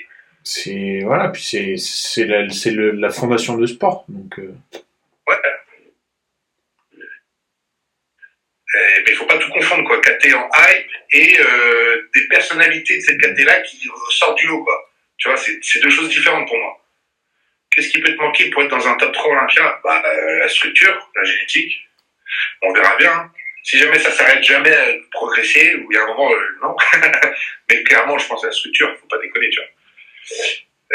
C'est 0.43 1.01
voilà, 1.03 1.29
puis 1.29 1.43
c'est 1.43 1.75
c'est 1.77 2.25
la, 2.25 2.49
c'est 2.49 2.71
le- 2.71 2.91
la 2.91 3.11
fondation 3.11 3.57
de 3.57 3.67
sport. 3.67 4.05
Donc 4.07 4.39
euh, 4.39 4.55
Ouais. 5.27 5.35
Euh, 5.45 7.01
mais 8.73 9.03
il 9.07 9.15
faut 9.15 9.25
pas 9.25 9.37
tout 9.37 9.49
confondre, 9.49 9.83
quoi. 9.87 9.99
KT 10.01 10.33
en 10.33 10.49
hype 10.55 10.91
et 11.13 11.39
euh, 11.39 12.09
des 12.13 12.27
personnalités 12.27 12.97
de 12.97 13.01
cette 13.01 13.17
KT-là 13.19 13.61
qui 13.61 13.89
sortent 14.11 14.37
du 14.37 14.47
lot, 14.47 14.63
quoi. 14.63 14.91
Tu 15.17 15.27
vois, 15.29 15.37
c'est 15.37 15.81
deux 15.81 15.89
choses 15.89 16.09
différentes 16.09 16.47
pour 16.47 16.57
moi. 16.57 16.79
Qu'est-ce 17.71 17.89
qui 17.89 18.01
peut 18.01 18.15
te 18.15 18.21
manquer 18.21 18.49
pour 18.49 18.63
être 18.63 18.69
dans 18.69 18.87
un 18.87 18.95
top 18.95 19.13
3 19.13 19.31
Olympia 19.31 19.79
bah, 19.83 20.01
euh, 20.05 20.39
La 20.39 20.49
structure, 20.49 21.11
la 21.15 21.23
génétique. 21.23 21.73
On 22.61 22.73
verra 22.73 22.95
bien. 22.97 23.11
hein. 23.11 23.31
Si 23.63 23.77
jamais 23.77 23.99
ça 23.99 24.11
s'arrête 24.11 24.43
jamais 24.43 24.73
à 24.73 24.85
progresser, 25.11 25.75
ou 25.75 25.91
il 25.91 25.95
y 25.95 25.97
a 25.97 26.03
un 26.03 26.07
moment, 26.07 26.31
euh, 26.31 26.57
non. 26.61 26.75
mais 27.69 27.83
clairement, 27.83 28.17
je 28.17 28.27
pense 28.27 28.43
à 28.43 28.47
la 28.47 28.53
structure, 28.53 28.97
faut 28.99 29.07
pas 29.07 29.19
déconner, 29.19 29.49
tu 29.49 29.59
vois. 29.59 29.69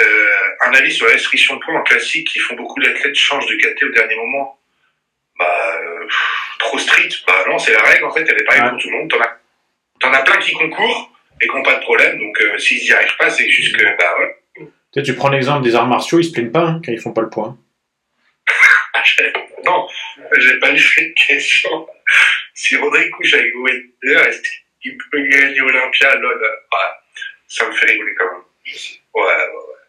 Euh, 0.01 0.51
un 0.63 0.75
avis 0.75 0.93
sur 0.93 1.07
la 1.07 1.13
restriction 1.13 1.57
de 1.57 1.61
poids 1.61 1.75
en 1.75 1.83
classique 1.83 2.29
qui 2.29 2.39
font 2.39 2.55
beaucoup 2.57 2.81
d'athlètes 2.81 3.15
changent 3.15 3.47
de 3.47 3.57
KT 3.57 3.85
au 3.85 3.91
dernier 3.91 4.17
moment. 4.17 4.59
Bah, 5.39 5.81
euh, 5.83 6.01
pff, 6.07 6.57
trop 6.59 6.79
strict. 6.79 7.25
Bah 7.27 7.45
non, 7.49 7.59
c'est 7.59 7.73
la 7.73 7.83
règle 7.83 8.05
en 8.05 8.13
fait, 8.13 8.23
elle 8.29 8.41
est 8.41 8.45
pareille 8.45 8.63
Ouais. 8.63 8.71
pour 8.71 8.79
tout 8.79 8.91
le 8.91 8.97
monde. 8.99 9.11
T'en 9.11 9.21
as, 9.21 9.39
t'en 10.01 10.13
as 10.13 10.23
plein 10.23 10.39
qui 10.39 10.53
concourent 10.53 11.11
et 11.41 11.49
qui 11.49 11.55
n'ont 11.57 11.63
pas 11.63 11.75
de 11.77 11.81
problème, 11.81 12.19
donc 12.19 12.41
euh, 12.41 12.59
s'ils 12.59 12.85
y 12.85 12.93
arrivent 12.93 13.17
pas, 13.19 13.29
c'est 13.31 13.49
juste 13.49 13.77
que, 13.77 13.85
bah 13.85 14.15
ouais. 14.21 14.37
tu 14.57 14.65
sais, 14.95 15.03
tu 15.03 15.15
prends 15.15 15.29
l'exemple 15.31 15.63
des 15.65 15.75
arts 15.75 15.87
martiaux, 15.89 16.21
ils 16.21 16.25
se 16.25 16.33
plaignent 16.33 16.53
pas 16.53 16.61
hein, 16.67 16.81
quand 16.85 16.93
ils 16.93 17.01
font 17.01 17.13
pas 17.13 17.23
le 17.23 17.31
poids. 17.31 17.57
Non, 19.65 19.89
j'ai 20.39 20.59
pas 20.59 20.71
lu 20.71 20.79
cette 20.79 21.15
question. 21.15 21.89
Si 22.53 22.77
Rodrigue 22.77 23.11
couche 23.13 23.33
avec 23.35 23.53
Wender, 23.55 24.29
est-ce 24.29 24.43
qu'il 24.83 24.97
peut 25.11 25.21
gagner 25.29 25.61
Olympia 25.61 26.15
lol 26.17 26.39
Ouais, 26.41 26.79
ça 27.49 27.67
me 27.67 27.73
fait 27.73 27.87
rigoler 27.87 28.15
quand 28.15 28.27
même. 28.31 28.43
Ouais, 29.15 29.23
ouais, 29.23 29.25
ouais. 29.25 29.85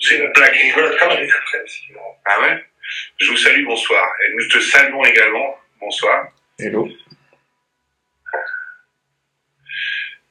C'est 0.00 0.18
une 0.18 0.30
blague 0.32 0.52
rigolote 0.54 0.96
quand 1.00 1.08
même. 1.08 1.28
Ah 2.26 2.40
ouais? 2.42 2.64
Je 3.18 3.30
vous 3.30 3.36
salue, 3.36 3.64
bonsoir. 3.64 4.06
Et 4.24 4.34
nous 4.34 4.48
te 4.48 4.60
saluons 4.60 5.04
également. 5.04 5.58
Bonsoir. 5.80 6.28
Hello. 6.58 6.88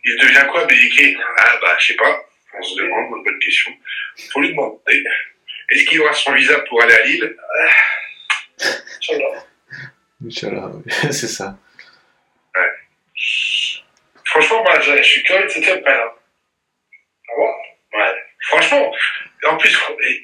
Il 0.03 0.17
devient 0.21 0.47
quoi, 0.49 0.65
BDK 0.65 1.17
Ah 1.37 1.57
bah, 1.61 1.75
je 1.79 1.87
sais 1.87 1.95
pas. 1.95 2.23
On 2.53 2.61
se 2.63 2.81
demande, 2.81 3.17
une 3.17 3.23
bonne 3.23 3.39
question. 3.39 3.71
Faut 4.31 4.41
lui 4.41 4.49
demander. 4.49 5.03
Est-ce 5.69 5.83
qu'il 5.85 6.01
aura 6.01 6.13
son 6.13 6.33
visa 6.33 6.59
pour 6.61 6.81
aller 6.81 6.93
à 6.93 7.03
Lille? 7.03 7.37
Inch'Allah. 8.59 9.43
Inch'Allah, 10.25 10.67
ouais. 10.67 10.83
c'est 11.11 11.27
ça. 11.27 11.57
Franchement, 14.25 14.63
moi, 14.63 14.79
je, 14.79 14.97
je 14.97 15.03
suis 15.03 15.23
curieux 15.23 15.43
de 15.43 15.49
cette 15.49 15.67
appel. 15.67 15.99
Ah 15.99 17.33
bon? 17.35 17.53
Ouais. 17.97 18.23
Franchement, 18.41 18.91
en 19.45 19.57
plus, 19.57 19.69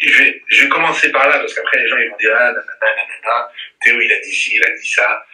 je 0.01 0.17
vais, 0.23 0.41
je 0.47 0.63
vais 0.63 0.69
commencer 0.69 1.11
par 1.11 1.27
là, 1.29 1.39
parce 1.39 1.53
qu'après, 1.53 1.79
les 1.81 1.87
gens, 1.89 1.97
ils 1.97 2.09
vont 2.09 2.17
dire, 2.17 2.31
ah, 2.35 2.51
nanana, 2.51 2.63
nanana, 2.81 3.49
Théo, 3.83 3.99
il 4.01 4.11
a 4.11 4.19
dit 4.19 4.31
ci, 4.33 4.55
il 4.55 4.63
a 4.63 4.71
dit 4.71 4.87
ça. 4.89 5.25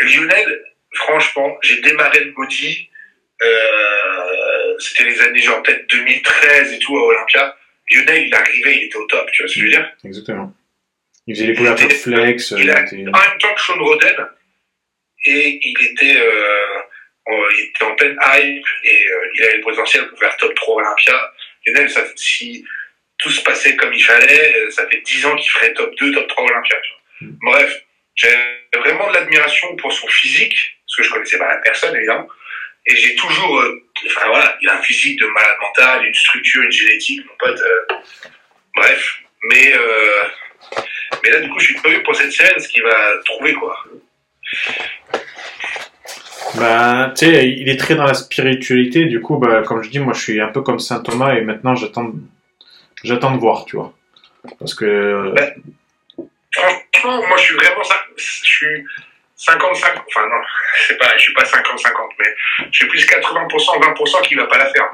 Lionel, 0.00 0.64
franchement, 0.94 1.56
j'ai 1.62 1.80
démarré 1.80 2.20
le 2.24 2.32
body, 2.32 2.90
euh, 3.42 4.74
c'était 4.78 5.04
les 5.04 5.20
années 5.22 5.40
genre 5.40 5.62
peut-être 5.62 5.86
2013 5.88 6.72
et 6.72 6.78
tout 6.78 6.96
à 6.96 7.02
Olympia. 7.02 7.56
Lionel, 7.90 8.26
il 8.26 8.34
arrivait, 8.34 8.76
il 8.76 8.82
était 8.84 8.96
au 8.96 9.06
top, 9.06 9.30
tu 9.32 9.42
vois 9.42 9.48
ce 9.48 9.54
que 9.54 9.60
je 9.60 9.64
veux 9.66 9.70
dire? 9.72 9.92
Exactement. 10.04 10.52
Il 11.26 11.34
faisait 11.34 11.46
les 11.48 11.54
couvertures 11.54 11.92
flex. 11.92 12.52
euh, 12.52 12.56
Il 12.60 12.70
a 12.70 12.82
était- 12.82 12.96
en 12.96 13.02
même 13.30 13.38
temps 13.38 13.54
que 13.54 13.60
Sean 13.60 13.78
Roden, 13.78 14.28
et 15.26 15.58
il 15.62 15.84
était, 15.86 16.18
euh, 16.20 16.78
en- 17.26 17.48
il 17.50 17.60
était 17.70 17.84
en 17.84 17.94
pleine 17.94 18.18
hype, 18.20 18.66
et 18.84 19.08
euh, 19.08 19.28
il 19.34 19.42
avait 19.44 19.56
le 19.58 19.62
potentiel 19.62 20.08
pour 20.08 20.18
faire 20.18 20.36
top 20.36 20.54
3 20.54 20.76
Olympia. 20.82 21.32
Lionel, 21.66 21.88
ça, 21.90 22.04
si 22.16 22.64
tout 23.24 23.30
se 23.30 23.42
passait 23.42 23.74
comme 23.74 23.94
il 23.94 24.04
fallait, 24.04 24.54
euh, 24.54 24.70
ça 24.70 24.86
fait 24.86 25.00
10 25.00 25.24
ans 25.24 25.34
qu'il 25.36 25.50
ferait 25.50 25.72
top 25.72 25.94
2, 25.98 26.12
top 26.12 26.28
3 26.28 26.44
Olympia. 26.44 26.76
tu 26.82 26.92
vois. 26.92 27.52
Bref, 27.52 27.80
j'ai 28.14 28.28
vraiment 28.76 29.08
de 29.08 29.14
l'admiration 29.14 29.74
pour 29.76 29.90
son 29.94 30.06
physique, 30.08 30.54
parce 30.86 30.96
que 30.98 31.02
je 31.04 31.10
connaissais 31.10 31.38
pas 31.38 31.48
la 31.48 31.56
personne, 31.62 31.96
évidemment. 31.96 32.28
Et 32.86 32.94
j'ai 32.96 33.14
toujours, 33.14 33.60
euh, 33.60 33.82
enfin 34.06 34.26
voilà, 34.28 34.58
il 34.60 34.68
a 34.68 34.76
un 34.76 34.82
physique 34.82 35.18
de 35.18 35.26
malade 35.26 35.56
mental, 35.58 36.04
une 36.04 36.14
structure, 36.14 36.62
une 36.62 36.70
génétique, 36.70 37.24
mon 37.26 37.34
pote. 37.38 37.58
euh, 37.62 37.94
bref, 38.76 39.20
mais 39.44 39.72
euh, 39.74 40.24
mais 41.22 41.30
là, 41.30 41.40
du 41.40 41.48
coup, 41.48 41.58
je 41.60 41.64
suis 41.64 41.74
curieux 41.76 42.02
pour 42.02 42.14
cette 42.14 42.32
scène, 42.32 42.58
ce 42.58 42.68
qu'il 42.68 42.82
va 42.82 43.16
trouver, 43.24 43.54
quoi. 43.54 43.74
Bah, 46.56 47.14
tu 47.16 47.24
sais, 47.24 47.48
il 47.48 47.70
est 47.70 47.78
très 47.78 47.94
dans 47.94 48.04
la 48.04 48.14
spiritualité. 48.14 49.06
Du 49.06 49.20
coup, 49.22 49.38
bah, 49.38 49.62
comme 49.62 49.82
je 49.82 49.88
dis, 49.88 49.98
moi, 49.98 50.12
je 50.12 50.20
suis 50.20 50.40
un 50.40 50.48
peu 50.48 50.60
comme 50.60 50.78
saint 50.78 51.00
Thomas 51.00 51.34
et 51.34 51.40
maintenant, 51.40 51.74
j'attends, 51.74 52.12
j'attends 53.04 53.32
de 53.32 53.38
voir, 53.40 53.64
tu 53.64 53.76
vois. 53.76 53.92
Parce 54.58 54.74
que 54.74 55.34
Franchement, 56.52 57.26
moi, 57.26 57.36
je 57.36 57.42
suis 57.42 57.54
vraiment. 57.56 57.82
Je 58.16 58.22
suis 58.22 58.84
55. 59.36 60.02
Enfin, 60.06 60.28
non, 60.28 60.42
je 60.78 60.86
sais 60.86 60.96
pas, 60.96 61.16
je 61.16 61.22
suis 61.22 61.34
pas 61.34 61.42
50-50, 61.42 61.92
mais 62.18 62.34
je 62.70 62.76
suis 62.76 62.86
plus 62.88 63.04
80%, 63.06 63.48
20% 63.48 64.22
qui 64.22 64.34
va 64.36 64.46
pas 64.46 64.58
la 64.58 64.66
faire. 64.72 64.90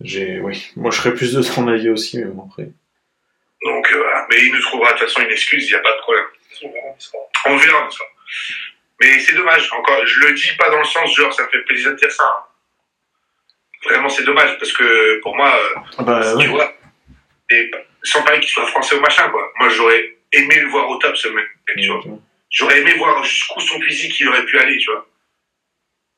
j'ai, 0.00 0.40
oui, 0.40 0.70
moi, 0.76 0.90
je 0.90 0.98
serais 0.98 1.14
plus 1.14 1.34
de 1.34 1.42
son 1.42 1.68
avis 1.68 1.90
aussi, 1.90 2.18
mais 2.18 2.24
bon, 2.30 2.48
après. 2.50 2.68
Donc, 3.64 3.92
euh, 3.92 3.98
voilà. 3.98 4.26
Mais 4.30 4.36
il 4.40 4.52
nous 4.54 4.60
trouvera 4.60 4.92
de 4.92 4.98
toute 4.98 5.08
façon 5.08 5.22
une 5.22 5.30
excuse, 5.32 5.66
il 5.68 5.72
n'y 5.72 5.78
a 5.78 5.82
pas 5.82 5.92
de 5.92 6.00
problème. 6.00 6.24
On 7.46 7.56
verra 7.56 7.86
de 7.86 7.92
ça. 7.92 8.04
Mais 9.00 9.18
c'est 9.20 9.34
dommage, 9.34 9.70
encore, 9.72 10.04
je 10.06 10.20
le 10.20 10.32
dis 10.32 10.50
pas 10.58 10.70
dans 10.70 10.78
le 10.78 10.84
sens 10.84 11.14
genre 11.14 11.32
ça 11.32 11.44
me 11.44 11.48
fait 11.48 11.62
plaisir 11.62 11.92
de 11.92 11.96
dire 11.96 12.10
ça. 12.10 12.24
hein. 12.24 12.44
Vraiment, 13.84 14.08
c'est 14.08 14.24
dommage 14.24 14.58
parce 14.58 14.72
que 14.72 15.20
pour 15.20 15.36
moi, 15.36 15.54
euh, 15.54 15.80
Ah 15.98 16.02
Bah, 16.02 16.20
tu 16.32 16.36
ouais. 16.38 16.46
vois, 16.48 16.72
et 17.50 17.70
sans 18.02 18.22
parler 18.22 18.40
qu'il 18.40 18.50
soit 18.50 18.66
français 18.66 18.96
ou 18.96 19.00
machin, 19.00 19.28
quoi. 19.30 19.50
Moi, 19.58 19.68
j'aurais 19.70 20.16
aimé 20.32 20.56
le 20.60 20.68
voir 20.68 20.88
au 20.90 20.96
top, 20.96 21.16
ce 21.16 21.28
mec, 21.28 21.46
tu 21.78 21.86
vois. 21.88 22.02
J'aurais 22.50 22.80
aimé 22.80 22.94
voir 22.94 23.22
jusqu'où 23.24 23.60
son 23.60 23.80
physique 23.80 24.18
il 24.20 24.28
aurait 24.28 24.44
pu 24.44 24.58
aller, 24.58 24.76
tu 24.78 24.90
vois. 24.90 25.06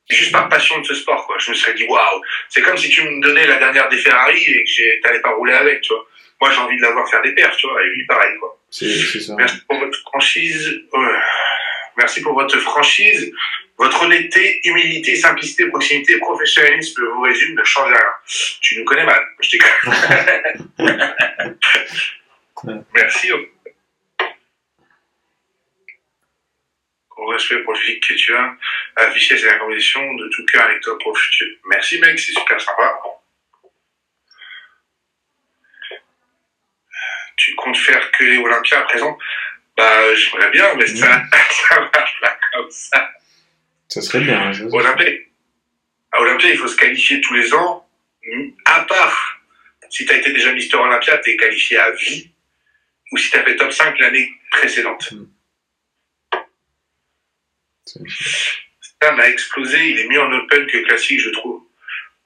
Juste 0.09 0.31
par 0.33 0.49
passion 0.49 0.79
de 0.79 0.85
ce 0.85 0.95
sport, 0.95 1.25
quoi. 1.27 1.37
Je 1.39 1.51
me 1.51 1.55
serais 1.55 1.73
dit, 1.73 1.85
waouh, 1.85 2.21
c'est 2.49 2.61
comme 2.61 2.75
si 2.77 2.89
tu 2.89 3.01
me 3.03 3.21
donnais 3.21 3.47
la 3.47 3.57
dernière 3.59 3.87
des 3.89 3.97
Ferrari 3.97 4.41
et 4.43 4.63
que 4.63 4.69
j'ai- 4.69 4.99
t'allais 5.03 5.21
pas 5.21 5.31
rouler 5.31 5.53
avec, 5.53 5.81
tu 5.81 5.93
vois. 5.93 6.05
Moi, 6.41 6.49
j'ai 6.51 6.57
envie 6.57 6.75
de 6.77 6.81
l'avoir 6.81 7.09
faire 7.09 7.21
des 7.21 7.33
perfs, 7.33 7.55
tu 7.57 7.67
vois, 7.67 7.81
et 7.83 7.87
lui, 7.89 8.05
pareil, 8.05 8.35
quoi. 8.39 8.57
C'est, 8.69 8.89
c'est 8.89 9.19
ça. 9.19 9.35
Merci 9.37 9.57
pour 9.67 9.79
votre 9.79 9.97
franchise. 9.99 10.81
euh, 10.93 11.17
Merci 12.01 12.21
pour 12.21 12.33
votre 12.33 12.57
franchise. 12.57 13.31
Votre 13.77 14.01
honnêteté, 14.03 14.59
humilité, 14.63 15.15
simplicité, 15.15 15.67
proximité, 15.67 16.17
professionnalisme 16.17 17.05
vous 17.05 17.21
résume, 17.21 17.55
ne 17.55 17.63
change 17.63 17.91
rien. 17.91 18.09
Tu 18.59 18.79
nous 18.79 18.85
connais 18.85 19.05
mal. 19.05 19.23
Je 19.39 19.49
t'écoute. 19.51 19.69
Merci. 22.95 23.31
Au 27.17 27.27
respect 27.27 27.59
pour 27.59 27.73
le 27.73 27.79
physique 27.79 28.07
que 28.07 28.15
tu 28.15 28.33
as, 28.35 28.57
afficher 28.95 29.37
ces 29.37 29.51
recommandations 29.51 30.13
de 30.15 30.27
tout 30.29 30.43
cœur 30.47 30.63
avec 30.63 30.81
toi 30.81 30.97
pour 30.97 31.13
le 31.13 31.19
futur. 31.19 31.47
Merci 31.65 31.99
mec, 31.99 32.17
c'est 32.17 32.31
super 32.31 32.59
sympa. 32.59 32.99
Tu 37.37 37.53
comptes 37.53 37.77
faire 37.77 38.11
que 38.11 38.23
les 38.23 38.37
Olympiens 38.37 38.79
à 38.79 38.83
présent 38.85 39.19
Bah, 39.81 40.13
j'aimerais 40.13 40.51
bien, 40.51 40.75
mais 40.75 40.85
ça, 40.85 41.23
ça 41.49 41.79
marche 41.79 42.19
pas 42.21 42.37
comme 42.53 42.69
ça. 42.69 43.11
Ça 43.89 44.01
serait 44.01 44.19
bien. 44.23 44.39
hein, 44.49 44.53
ça. 44.53 44.63
Olympia, 44.71 45.11
à 46.11 46.21
Olympia, 46.21 46.51
il 46.51 46.57
faut 46.57 46.67
se 46.67 46.75
qualifier 46.77 47.19
tous 47.21 47.33
les 47.33 47.51
ans. 47.55 47.87
À 48.65 48.81
part, 48.83 49.39
si 49.89 50.05
tu 50.05 50.13
as 50.13 50.17
été 50.17 50.31
déjà 50.33 50.53
Mister 50.53 50.75
Olympia, 50.77 51.17
tu 51.17 51.31
es 51.31 51.35
qualifié 51.37 51.79
à 51.79 51.89
vie. 51.91 52.29
Ou 53.11 53.17
si 53.17 53.31
tu 53.31 53.37
as 53.37 53.43
fait 53.43 53.55
top 53.55 53.71
5 53.73 53.97
l'année 53.99 54.31
précédente. 54.51 55.13
C'est- 57.85 57.99
Ça 59.01 59.11
m'a 59.13 59.27
explosé, 59.29 59.89
il 59.89 59.97
est 59.99 60.07
mieux 60.07 60.21
en 60.21 60.31
open 60.31 60.67
que 60.67 60.77
classique, 60.85 61.19
je 61.21 61.31
trouve. 61.31 61.63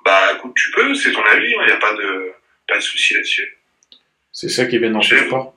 Bah, 0.03 0.33
écoute, 0.35 0.53
tu 0.57 0.71
peux, 0.71 0.93
c'est 0.93 1.13
ton 1.13 1.23
avis, 1.23 1.49
il 1.51 1.65
n'y 1.65 1.71
a 1.71 1.77
pas 1.77 1.93
de, 1.93 2.33
pas 2.67 2.75
de 2.75 2.81
souci 2.81 3.13
là-dessus. 3.13 3.57
C'est 4.33 4.49
ça 4.49 4.65
qui 4.65 4.75
est 4.75 4.79
bien 4.79 4.91
dans 4.91 5.01
ce 5.01 5.15
sport. 5.17 5.54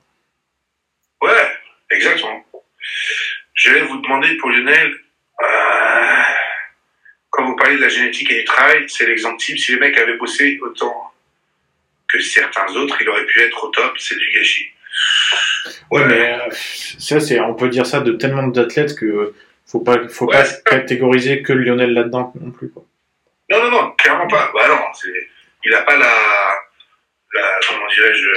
Exactement. 2.11 2.45
Je 3.53 3.71
vais 3.71 3.81
vous 3.81 4.01
demander 4.01 4.35
pour 4.37 4.49
Lionel, 4.49 4.93
euh, 5.41 6.09
parler 7.59 7.77
de 7.77 7.81
la 7.81 7.89
génétique 7.89 8.31
et 8.31 8.39
du 8.39 8.43
travail, 8.45 8.85
c'est 8.87 9.05
l'exemple 9.05 9.37
type. 9.37 9.59
Si 9.59 9.73
les 9.73 9.79
mecs 9.79 9.97
avaient 9.97 10.17
bossé 10.17 10.59
autant 10.61 11.11
que 12.07 12.19
certains 12.19 12.67
autres, 12.75 12.97
il 13.01 13.09
aurait 13.09 13.25
pu 13.25 13.41
être 13.41 13.63
au 13.63 13.69
top, 13.69 13.97
c'est 13.99 14.17
du 14.17 14.31
gâchis. 14.31 14.71
Ouais, 15.91 16.05
mais 16.05 16.33
euh, 16.33 16.49
ça, 16.51 17.19
c'est, 17.19 17.39
on 17.39 17.53
peut 17.53 17.69
dire 17.69 17.85
ça 17.85 17.99
de 17.99 18.13
tellement 18.13 18.47
d'athlètes 18.47 18.97
que 18.97 19.33
faut 19.67 19.81
pas, 19.81 20.07
faut 20.07 20.25
Ouais, 20.25 20.43
pas 20.43 20.45
catégoriser 20.65 21.43
que 21.43 21.53
Lionel 21.53 21.93
là-dedans 21.93 22.33
non 22.39 22.51
plus. 22.51 22.71
Quoi. 22.71 22.83
Non, 23.51 23.63
non, 23.63 23.71
non, 23.71 23.91
clairement 23.91 24.27
pas. 24.27 24.51
Bah 24.53 24.67
non, 24.67 24.79
il 25.63 25.73
a 25.73 25.81
pas 25.83 25.97
la, 25.97 26.13
la 27.33 27.59
comment 27.67 27.87
dirais-je, 27.87 28.27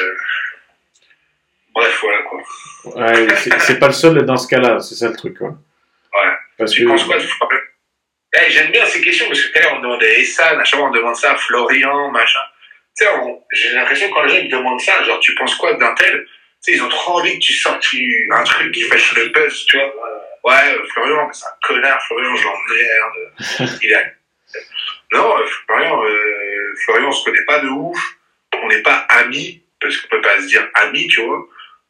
bref, 1.74 1.98
voilà 2.02 2.22
quoi. 2.22 2.40
Ouais, 2.84 3.28
c'est, 3.60 3.78
pas 3.78 3.86
le 3.88 3.92
seul 3.92 4.24
dans 4.24 4.36
ce 4.36 4.48
cas-là, 4.48 4.80
c'est 4.80 4.94
ça 4.94 5.08
le 5.08 5.16
truc. 5.16 5.38
Quoi. 5.38 5.48
Ouais. 5.48 6.32
Parce 6.58 6.72
Tu 6.72 6.84
que, 6.84 6.88
penses 6.88 7.04
quoi 7.04 7.16
de 7.18 7.24
Eh, 8.34 8.50
J'aime 8.50 8.70
bien 8.70 8.84
ces 8.86 9.00
questions 9.02 9.26
parce 9.26 9.40
que 9.40 9.52
tout 9.52 9.58
à 9.58 9.62
l'heure 9.62 9.74
on 9.78 9.80
demandait 9.82 10.20
Essan, 10.20 10.58
à 10.60 10.64
chaque 10.64 10.78
fois 10.80 10.88
on 10.88 10.92
demande 10.92 11.16
ça 11.16 11.32
à 11.32 11.36
Florian, 11.36 12.10
machin. 12.10 12.40
Tu 12.96 13.04
sais, 13.04 13.10
on- 13.14 13.42
j'ai 13.52 13.70
l'impression 13.72 14.08
que 14.08 14.14
quand 14.14 14.22
les 14.24 14.28
gens 14.30 14.40
ils 14.42 14.50
demandent 14.50 14.80
ça, 14.80 15.02
genre 15.04 15.20
tu 15.20 15.34
penses 15.34 15.54
quoi 15.56 15.74
d'un 15.74 15.94
tel 15.94 16.24
Tu 16.24 16.28
sais, 16.60 16.72
ils 16.72 16.82
ont 16.82 16.88
trop 16.88 17.18
envie 17.18 17.34
que 17.38 17.44
tu 17.44 17.52
sortes 17.54 17.86
un 18.30 18.42
truc 18.44 18.72
qui 18.72 18.82
fasse 18.82 19.12
le 19.16 19.26
buzz, 19.28 19.66
tu 19.66 19.76
vois. 19.78 19.92
Ouais, 20.44 20.74
euh, 20.74 20.84
Florian, 20.92 21.26
mais 21.26 21.32
c'est 21.32 21.46
un 21.46 21.56
connard, 21.62 22.02
Florian, 22.06 22.34
je 22.34 22.44
l'emmerde. 22.44 23.78
Il 23.82 23.94
a... 23.94 24.02
Non, 25.12 25.38
euh, 25.38 25.46
Florian, 25.66 26.02
euh, 26.04 26.74
Florian, 26.84 27.08
on 27.08 27.12
se 27.12 27.24
connaît 27.24 27.44
pas 27.46 27.60
de 27.60 27.68
ouf. 27.68 27.98
On 28.60 28.68
n'est 28.68 28.82
pas 28.82 29.06
amis, 29.08 29.62
parce 29.80 29.96
qu'on 29.98 30.08
peut 30.08 30.20
pas 30.20 30.40
se 30.40 30.46
dire 30.46 30.68
amis, 30.74 31.06
tu 31.08 31.20
vois. 31.22 31.46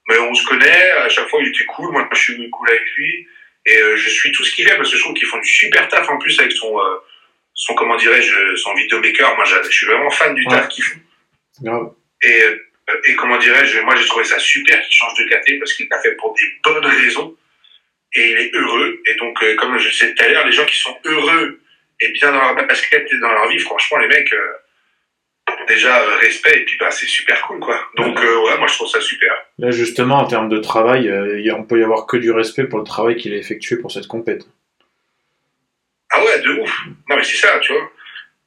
Mais 0.08 0.18
on 0.18 0.34
se 0.34 0.44
connaît, 0.44 0.90
à 0.92 1.08
chaque 1.08 1.28
fois 1.28 1.40
il 1.42 1.48
était 1.48 1.64
cool, 1.64 1.92
moi 1.92 2.08
je 2.12 2.18
suis 2.18 2.50
cool 2.50 2.68
avec 2.68 2.82
lui. 2.96 3.26
Et 3.66 3.76
euh, 3.76 3.96
je 3.96 4.08
suis 4.08 4.32
tout 4.32 4.44
ce 4.44 4.54
qu'il 4.54 4.66
fait 4.66 4.76
parce 4.76 4.90
que 4.90 4.96
je 4.96 5.02
trouve 5.02 5.14
qu'ils 5.14 5.28
font 5.28 5.38
du 5.38 5.48
super 5.48 5.86
taf 5.88 6.08
en 6.08 6.18
plus 6.18 6.38
avec 6.40 6.50
son, 6.52 6.76
euh, 6.80 6.96
son 7.54 7.74
comment 7.74 7.96
dirais-je, 7.96 8.56
son 8.56 8.74
vidéomaker. 8.74 9.36
Moi, 9.36 9.44
je 9.44 9.70
suis 9.70 9.86
vraiment 9.86 10.10
fan 10.10 10.34
du 10.34 10.44
taf 10.46 10.68
qu'ils 10.68 10.84
font. 10.84 10.98
Et, 12.22 12.42
euh, 12.42 12.56
et 13.04 13.14
comment 13.14 13.38
dirais-je, 13.38 13.80
moi 13.80 13.94
j'ai 13.96 14.06
trouvé 14.06 14.24
ça 14.24 14.38
super 14.38 14.80
qu'il 14.82 14.96
change 14.96 15.14
de 15.18 15.24
KT 15.24 15.58
parce 15.58 15.72
qu'il 15.74 15.88
l'a 15.88 16.00
fait 16.00 16.16
pour 16.16 16.34
des 16.34 16.42
bonnes 16.64 16.86
raisons. 16.86 17.36
Et 18.14 18.30
il 18.30 18.38
est 18.38 18.54
heureux. 18.54 19.00
Et 19.06 19.14
donc, 19.14 19.42
euh, 19.42 19.54
comme 19.56 19.78
je 19.78 19.88
disais 19.88 20.14
tout 20.14 20.22
à 20.22 20.28
l'heure, 20.28 20.46
les 20.46 20.52
gens 20.52 20.66
qui 20.66 20.76
sont 20.76 20.96
heureux 21.04 21.60
et 22.00 22.08
bien 22.10 22.32
dans 22.32 22.40
leur 22.40 22.66
basket 22.66 23.10
et 23.10 23.18
dans 23.18 23.32
leur 23.32 23.48
vie, 23.48 23.58
franchement, 23.58 23.98
les 23.98 24.08
mecs, 24.08 24.32
euh, 24.32 24.52
déjà 25.66 26.00
euh, 26.00 26.16
respect 26.16 26.60
et 26.60 26.64
puis 26.64 26.76
bah, 26.78 26.90
c'est 26.90 27.06
super 27.06 27.40
cool 27.42 27.60
quoi. 27.60 27.78
Donc, 27.96 28.18
euh, 28.20 28.44
ouais, 28.44 28.58
moi 28.58 28.66
je 28.66 28.74
trouve 28.74 28.88
ça 28.88 29.00
super. 29.00 29.32
Là, 29.58 29.70
justement, 29.70 30.18
en 30.18 30.26
termes 30.26 30.48
de 30.48 30.58
travail, 30.58 31.08
euh, 31.08 31.54
on 31.56 31.64
peut 31.64 31.80
y 31.80 31.84
avoir 31.84 32.06
que 32.06 32.16
du 32.16 32.30
respect 32.30 32.64
pour 32.64 32.78
le 32.78 32.84
travail 32.84 33.16
qu'il 33.16 33.32
a 33.32 33.36
effectué 33.36 33.76
pour 33.76 33.92
cette 33.92 34.06
compète. 34.06 34.46
Ah 36.10 36.22
ouais, 36.24 36.40
de 36.40 36.60
ouf. 36.60 36.78
Non, 37.08 37.16
mais 37.16 37.24
c'est 37.24 37.36
ça, 37.36 37.58
tu 37.60 37.72
vois. 37.72 37.90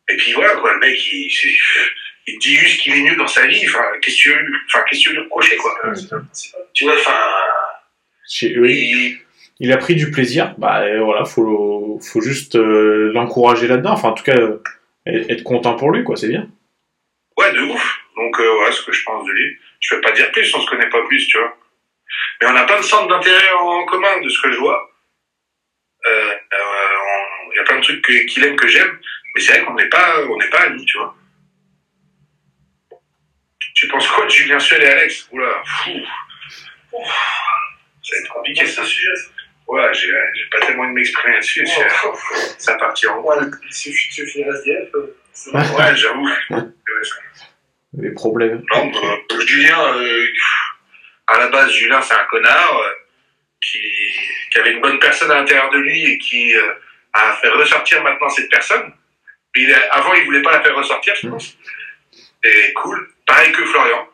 Et 0.09 0.17
puis 0.17 0.33
voilà, 0.33 0.55
quoi, 0.57 0.73
le 0.73 0.79
mec, 0.79 0.97
il, 1.11 2.37
dit 2.39 2.55
juste 2.55 2.81
qu'il 2.81 2.93
est 2.93 3.09
mieux 3.09 3.15
dans 3.15 3.27
sa 3.27 3.45
vie. 3.47 3.63
Enfin, 3.67 3.83
qu'est-ce 4.01 4.17
que 4.17 4.21
tu 4.21 4.29
veux, 4.29 4.45
enfin, 4.67 4.83
qu'est-ce 4.87 4.99
que 4.99 5.03
tu 5.03 5.09
veux 5.09 5.15
lui 5.15 5.23
reprocher, 5.23 5.55
quoi. 5.57 5.71
Ouais. 5.83 5.93
Tu 6.73 6.83
vois, 6.83 6.93
enfin, 6.93 7.17
oui, 8.59 8.73
il- 8.91 9.19
il 9.59 9.71
a 9.71 9.77
pris 9.77 9.95
du 9.95 10.11
plaisir, 10.11 10.53
bah 10.57 10.81
euh, 10.81 11.01
voilà, 11.01 11.23
faut, 11.25 11.99
faut 12.01 12.21
juste 12.21 12.55
euh, 12.55 13.11
l'encourager 13.13 13.67
là-dedans. 13.67 13.91
Enfin, 13.93 14.09
en 14.09 14.13
tout 14.13 14.23
cas, 14.23 14.37
euh, 14.37 14.61
être 15.05 15.43
content 15.43 15.75
pour 15.75 15.91
lui, 15.91 16.03
quoi, 16.03 16.17
c'est 16.17 16.27
bien. 16.27 16.49
Ouais, 17.37 17.51
de 17.53 17.61
ouf. 17.61 17.99
Donc, 18.15 18.39
euh, 18.39 18.49
voilà 18.55 18.71
ce 18.71 18.81
que 18.83 18.91
je 18.91 19.03
pense 19.03 19.25
de 19.25 19.31
lui. 19.31 19.59
Je 19.81 19.95
peux 19.95 20.01
pas 20.01 20.11
dire 20.11 20.31
plus, 20.31 20.53
on 20.55 20.61
se 20.61 20.69
connaît 20.69 20.89
pas 20.89 21.03
plus, 21.07 21.27
tu 21.27 21.37
vois. 21.37 21.57
Mais 22.41 22.47
on 22.47 22.55
a 22.55 22.63
plein 22.65 22.77
de 22.77 22.83
centres 22.83 23.07
d'intérêt 23.07 23.51
en 23.53 23.85
commun, 23.85 24.21
de 24.21 24.29
ce 24.29 24.41
que 24.41 24.51
je 24.51 24.57
vois. 24.59 24.89
Euh, 26.07 26.33
euh, 26.53 26.91
Il 27.51 27.57
y 27.57 27.59
a 27.59 27.63
plein 27.63 27.77
de 27.77 27.83
trucs 27.83 28.05
qu'il 28.27 28.43
aime 28.43 28.55
que 28.57 28.67
j'aime, 28.67 28.99
mais 29.33 29.41
c'est 29.41 29.53
vrai 29.53 29.63
qu'on 29.65 29.73
n'est 29.75 29.89
pas, 29.89 30.21
on 30.27 30.37
n'est 30.37 30.49
pas 30.49 30.61
amis, 30.63 30.85
tu 30.85 30.97
vois. 30.97 31.15
Tu 33.75 33.87
penses 33.87 34.07
quoi 34.09 34.25
de 34.25 34.29
Julien 34.29 34.59
Suel 34.59 34.83
et 34.83 34.87
Alex? 34.87 35.27
Oula, 35.31 35.61
fou. 35.65 35.91
Ouf. 36.93 37.07
Ça 38.03 38.15
va 38.15 38.21
être 38.21 38.33
compliqué 38.33 38.65
ça. 38.65 38.83
sujet. 38.85 39.09
Ouais, 39.67 39.93
j'ai 39.93 40.11
pas 40.51 40.59
tellement 40.65 40.83
envie 40.83 40.91
de 40.91 40.95
m'exprimer 40.95 41.33
là-dessus. 41.33 41.65
c'est- 41.65 42.59
Ça 42.59 42.75
partit 42.75 43.07
en 43.07 43.19
Ouais, 43.21 43.35
que 43.37 43.57
tu 43.73 43.91
finis 44.27 44.47
SDF. 44.47 44.89
Ouais, 45.53 45.95
j'avoue. 45.95 46.29
Les 47.97 48.11
problèmes. 48.11 48.63
Non, 48.73 48.87
bah, 48.87 49.17
Julien, 49.45 49.93
euh, 49.97 50.25
à 51.27 51.39
la 51.39 51.47
base, 51.47 51.71
Julien, 51.71 52.01
c'est 52.01 52.13
un 52.13 52.25
connard 52.25 52.77
euh, 52.79 52.89
qui, 53.61 53.79
qui 54.51 54.59
avait 54.59 54.71
une 54.73 54.81
bonne 54.81 54.99
personne 54.99 55.31
à 55.31 55.35
l'intérieur 55.35 55.69
de 55.69 55.77
lui 55.77 56.03
et 56.05 56.17
qui 56.17 56.53
euh, 56.55 56.73
a 57.13 57.33
fait 57.41 57.49
ressortir 57.49 58.03
maintenant 58.03 58.29
cette 58.29 58.49
personne. 58.49 58.91
Mais 59.55 59.63
il 59.63 59.73
a- 59.73 59.93
avant, 59.93 60.13
il 60.13 60.25
voulait 60.25 60.41
pas 60.41 60.51
la 60.51 60.61
faire 60.63 60.75
ressortir, 60.75 61.15
je 61.15 61.27
pense. 61.29 61.57
Et 62.43 62.73
cool. 62.73 63.09
Pareil 63.25 63.51
que 63.53 63.65
Florian. 63.65 64.07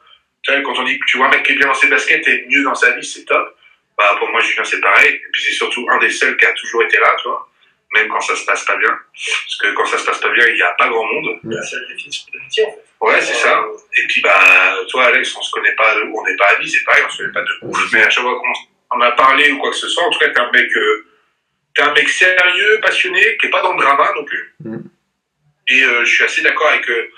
Tu 0.43 0.51
vois, 0.51 0.61
quand 0.61 0.79
on 0.79 0.83
dit 0.83 0.97
que 0.99 1.05
tu 1.05 1.17
vois 1.17 1.27
un 1.27 1.31
mec 1.31 1.43
qui 1.43 1.51
est 1.53 1.55
bien 1.55 1.67
dans 1.67 1.73
ses 1.73 1.87
baskets 1.87 2.27
et 2.27 2.45
mieux 2.49 2.63
dans 2.63 2.75
sa 2.75 2.91
vie, 2.91 3.05
c'est 3.05 3.25
top. 3.25 3.57
Bah, 3.97 4.15
pour 4.19 4.29
moi, 4.29 4.41
Julien, 4.41 4.63
c'est 4.63 4.79
pareil. 4.81 5.13
Et 5.15 5.21
puis, 5.33 5.41
c'est 5.43 5.51
surtout 5.53 5.87
un 5.91 5.97
des 5.99 6.09
seuls 6.09 6.37
qui 6.37 6.45
a 6.45 6.53
toujours 6.53 6.83
été 6.83 6.97
là, 6.99 7.15
tu 7.21 7.27
vois. 7.27 7.47
Même 7.93 8.07
quand 8.07 8.21
ça 8.21 8.35
se 8.35 8.45
passe 8.45 8.63
pas 8.63 8.77
bien. 8.77 8.89
Parce 8.89 9.57
que 9.59 9.73
quand 9.73 9.85
ça 9.85 9.97
se 9.97 10.05
passe 10.05 10.19
pas 10.19 10.31
bien, 10.31 10.47
il 10.47 10.55
n'y 10.55 10.61
a 10.61 10.73
pas 10.77 10.87
grand 10.87 11.05
monde. 11.05 11.39
C'est 11.43 11.75
de 11.75 12.65
en 12.65 12.71
fait. 12.71 12.81
Ouais, 13.01 13.19
c'est 13.19 13.33
ça. 13.33 13.63
Et 13.97 14.07
puis, 14.07 14.21
bah, 14.21 14.77
toi, 14.89 15.05
Alex, 15.05 15.35
on 15.35 15.41
se 15.41 15.51
connaît 15.51 15.75
pas, 15.75 15.95
on 15.97 16.23
n'est 16.23 16.35
pas 16.37 16.45
amis, 16.55 16.69
c'est 16.69 16.83
pareil, 16.83 17.03
on 17.05 17.09
se 17.09 17.17
connaît 17.17 17.33
pas 17.33 17.41
de 17.41 17.49
ouf. 17.63 17.93
Mais 17.93 18.03
à 18.03 18.09
chaque 18.09 18.23
fois 18.23 18.39
qu'on 18.39 18.97
on 18.97 19.01
a 19.01 19.11
parlé 19.13 19.51
ou 19.51 19.57
quoi 19.57 19.71
que 19.71 19.75
ce 19.75 19.87
soit, 19.87 20.05
en 20.05 20.09
tout 20.11 20.19
cas, 20.19 20.29
t'es 20.29 20.39
un 20.39 20.51
mec, 20.51 20.69
euh, 20.75 21.07
t'es 21.73 21.81
un 21.81 21.93
mec 21.93 22.07
sérieux, 22.09 22.79
passionné, 22.81 23.37
qui 23.37 23.47
est 23.47 23.49
pas 23.49 23.61
dans 23.61 23.73
le 23.73 23.81
drama 23.81 24.11
non 24.15 24.25
plus. 24.25 24.55
Mm. 24.63 24.77
Et 25.69 25.83
euh, 25.83 26.05
je 26.05 26.13
suis 26.13 26.23
assez 26.23 26.41
d'accord 26.41 26.67
avec, 26.67 26.87
euh, 26.89 27.11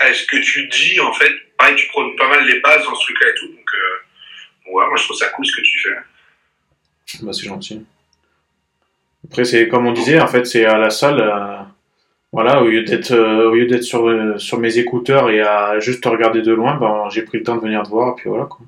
avec 0.00 0.16
ce 0.16 0.26
que 0.26 0.38
tu 0.38 0.66
dis, 0.68 0.98
en 1.00 1.12
fait. 1.12 1.32
Pareil, 1.58 1.76
tu 1.76 1.86
prônes 1.88 2.16
pas 2.16 2.28
mal 2.28 2.46
les 2.46 2.60
bases 2.60 2.84
dans 2.84 2.94
ce 2.94 3.04
truc-là 3.04 3.28
et 3.30 3.34
tout. 3.34 3.48
Donc, 3.48 3.70
euh, 3.74 4.70
ouais, 4.72 4.86
moi, 4.86 4.96
je 4.96 5.04
trouve 5.04 5.16
ça 5.16 5.28
cool 5.28 5.46
ce 5.46 5.56
que 5.56 5.62
tu 5.62 5.78
fais. 5.80 7.20
Bah, 7.22 7.32
c'est 7.32 7.46
gentil. 7.46 7.84
Après, 9.26 9.44
c'est 9.44 9.68
comme 9.68 9.86
on 9.86 9.92
disait, 9.92 10.20
en 10.20 10.26
fait, 10.26 10.44
c'est 10.46 10.64
à 10.64 10.78
la 10.78 10.90
salle. 10.90 11.20
euh, 11.20 11.56
voilà, 12.32 12.62
au 12.62 12.68
lieu 12.68 12.82
d'être 12.84 13.10
euh, 13.10 13.48
au 13.50 13.54
lieu 13.54 13.66
d'être 13.66 13.82
sur, 13.82 14.08
euh, 14.08 14.38
sur 14.38 14.58
mes 14.60 14.78
écouteurs 14.78 15.30
et 15.30 15.40
à 15.40 15.80
juste 15.80 16.02
te 16.04 16.08
regarder 16.08 16.42
de 16.42 16.52
loin, 16.52 16.76
ben, 16.76 17.08
j'ai 17.10 17.22
pris 17.22 17.38
le 17.38 17.44
temps 17.44 17.56
de 17.56 17.62
venir 17.62 17.82
te 17.82 17.88
voir, 17.88 18.12
et 18.12 18.14
puis 18.20 18.28
voilà, 18.30 18.44
quoi. 18.44 18.60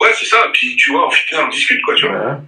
Ouais, 0.00 0.10
c'est 0.14 0.24
ça. 0.24 0.38
Puis, 0.54 0.74
tu 0.76 0.92
vois, 0.92 1.06
au 1.06 1.10
final, 1.10 1.44
on 1.46 1.48
discute, 1.50 1.82
quoi, 1.82 1.94
tu 1.94 2.06
vois. 2.08 2.40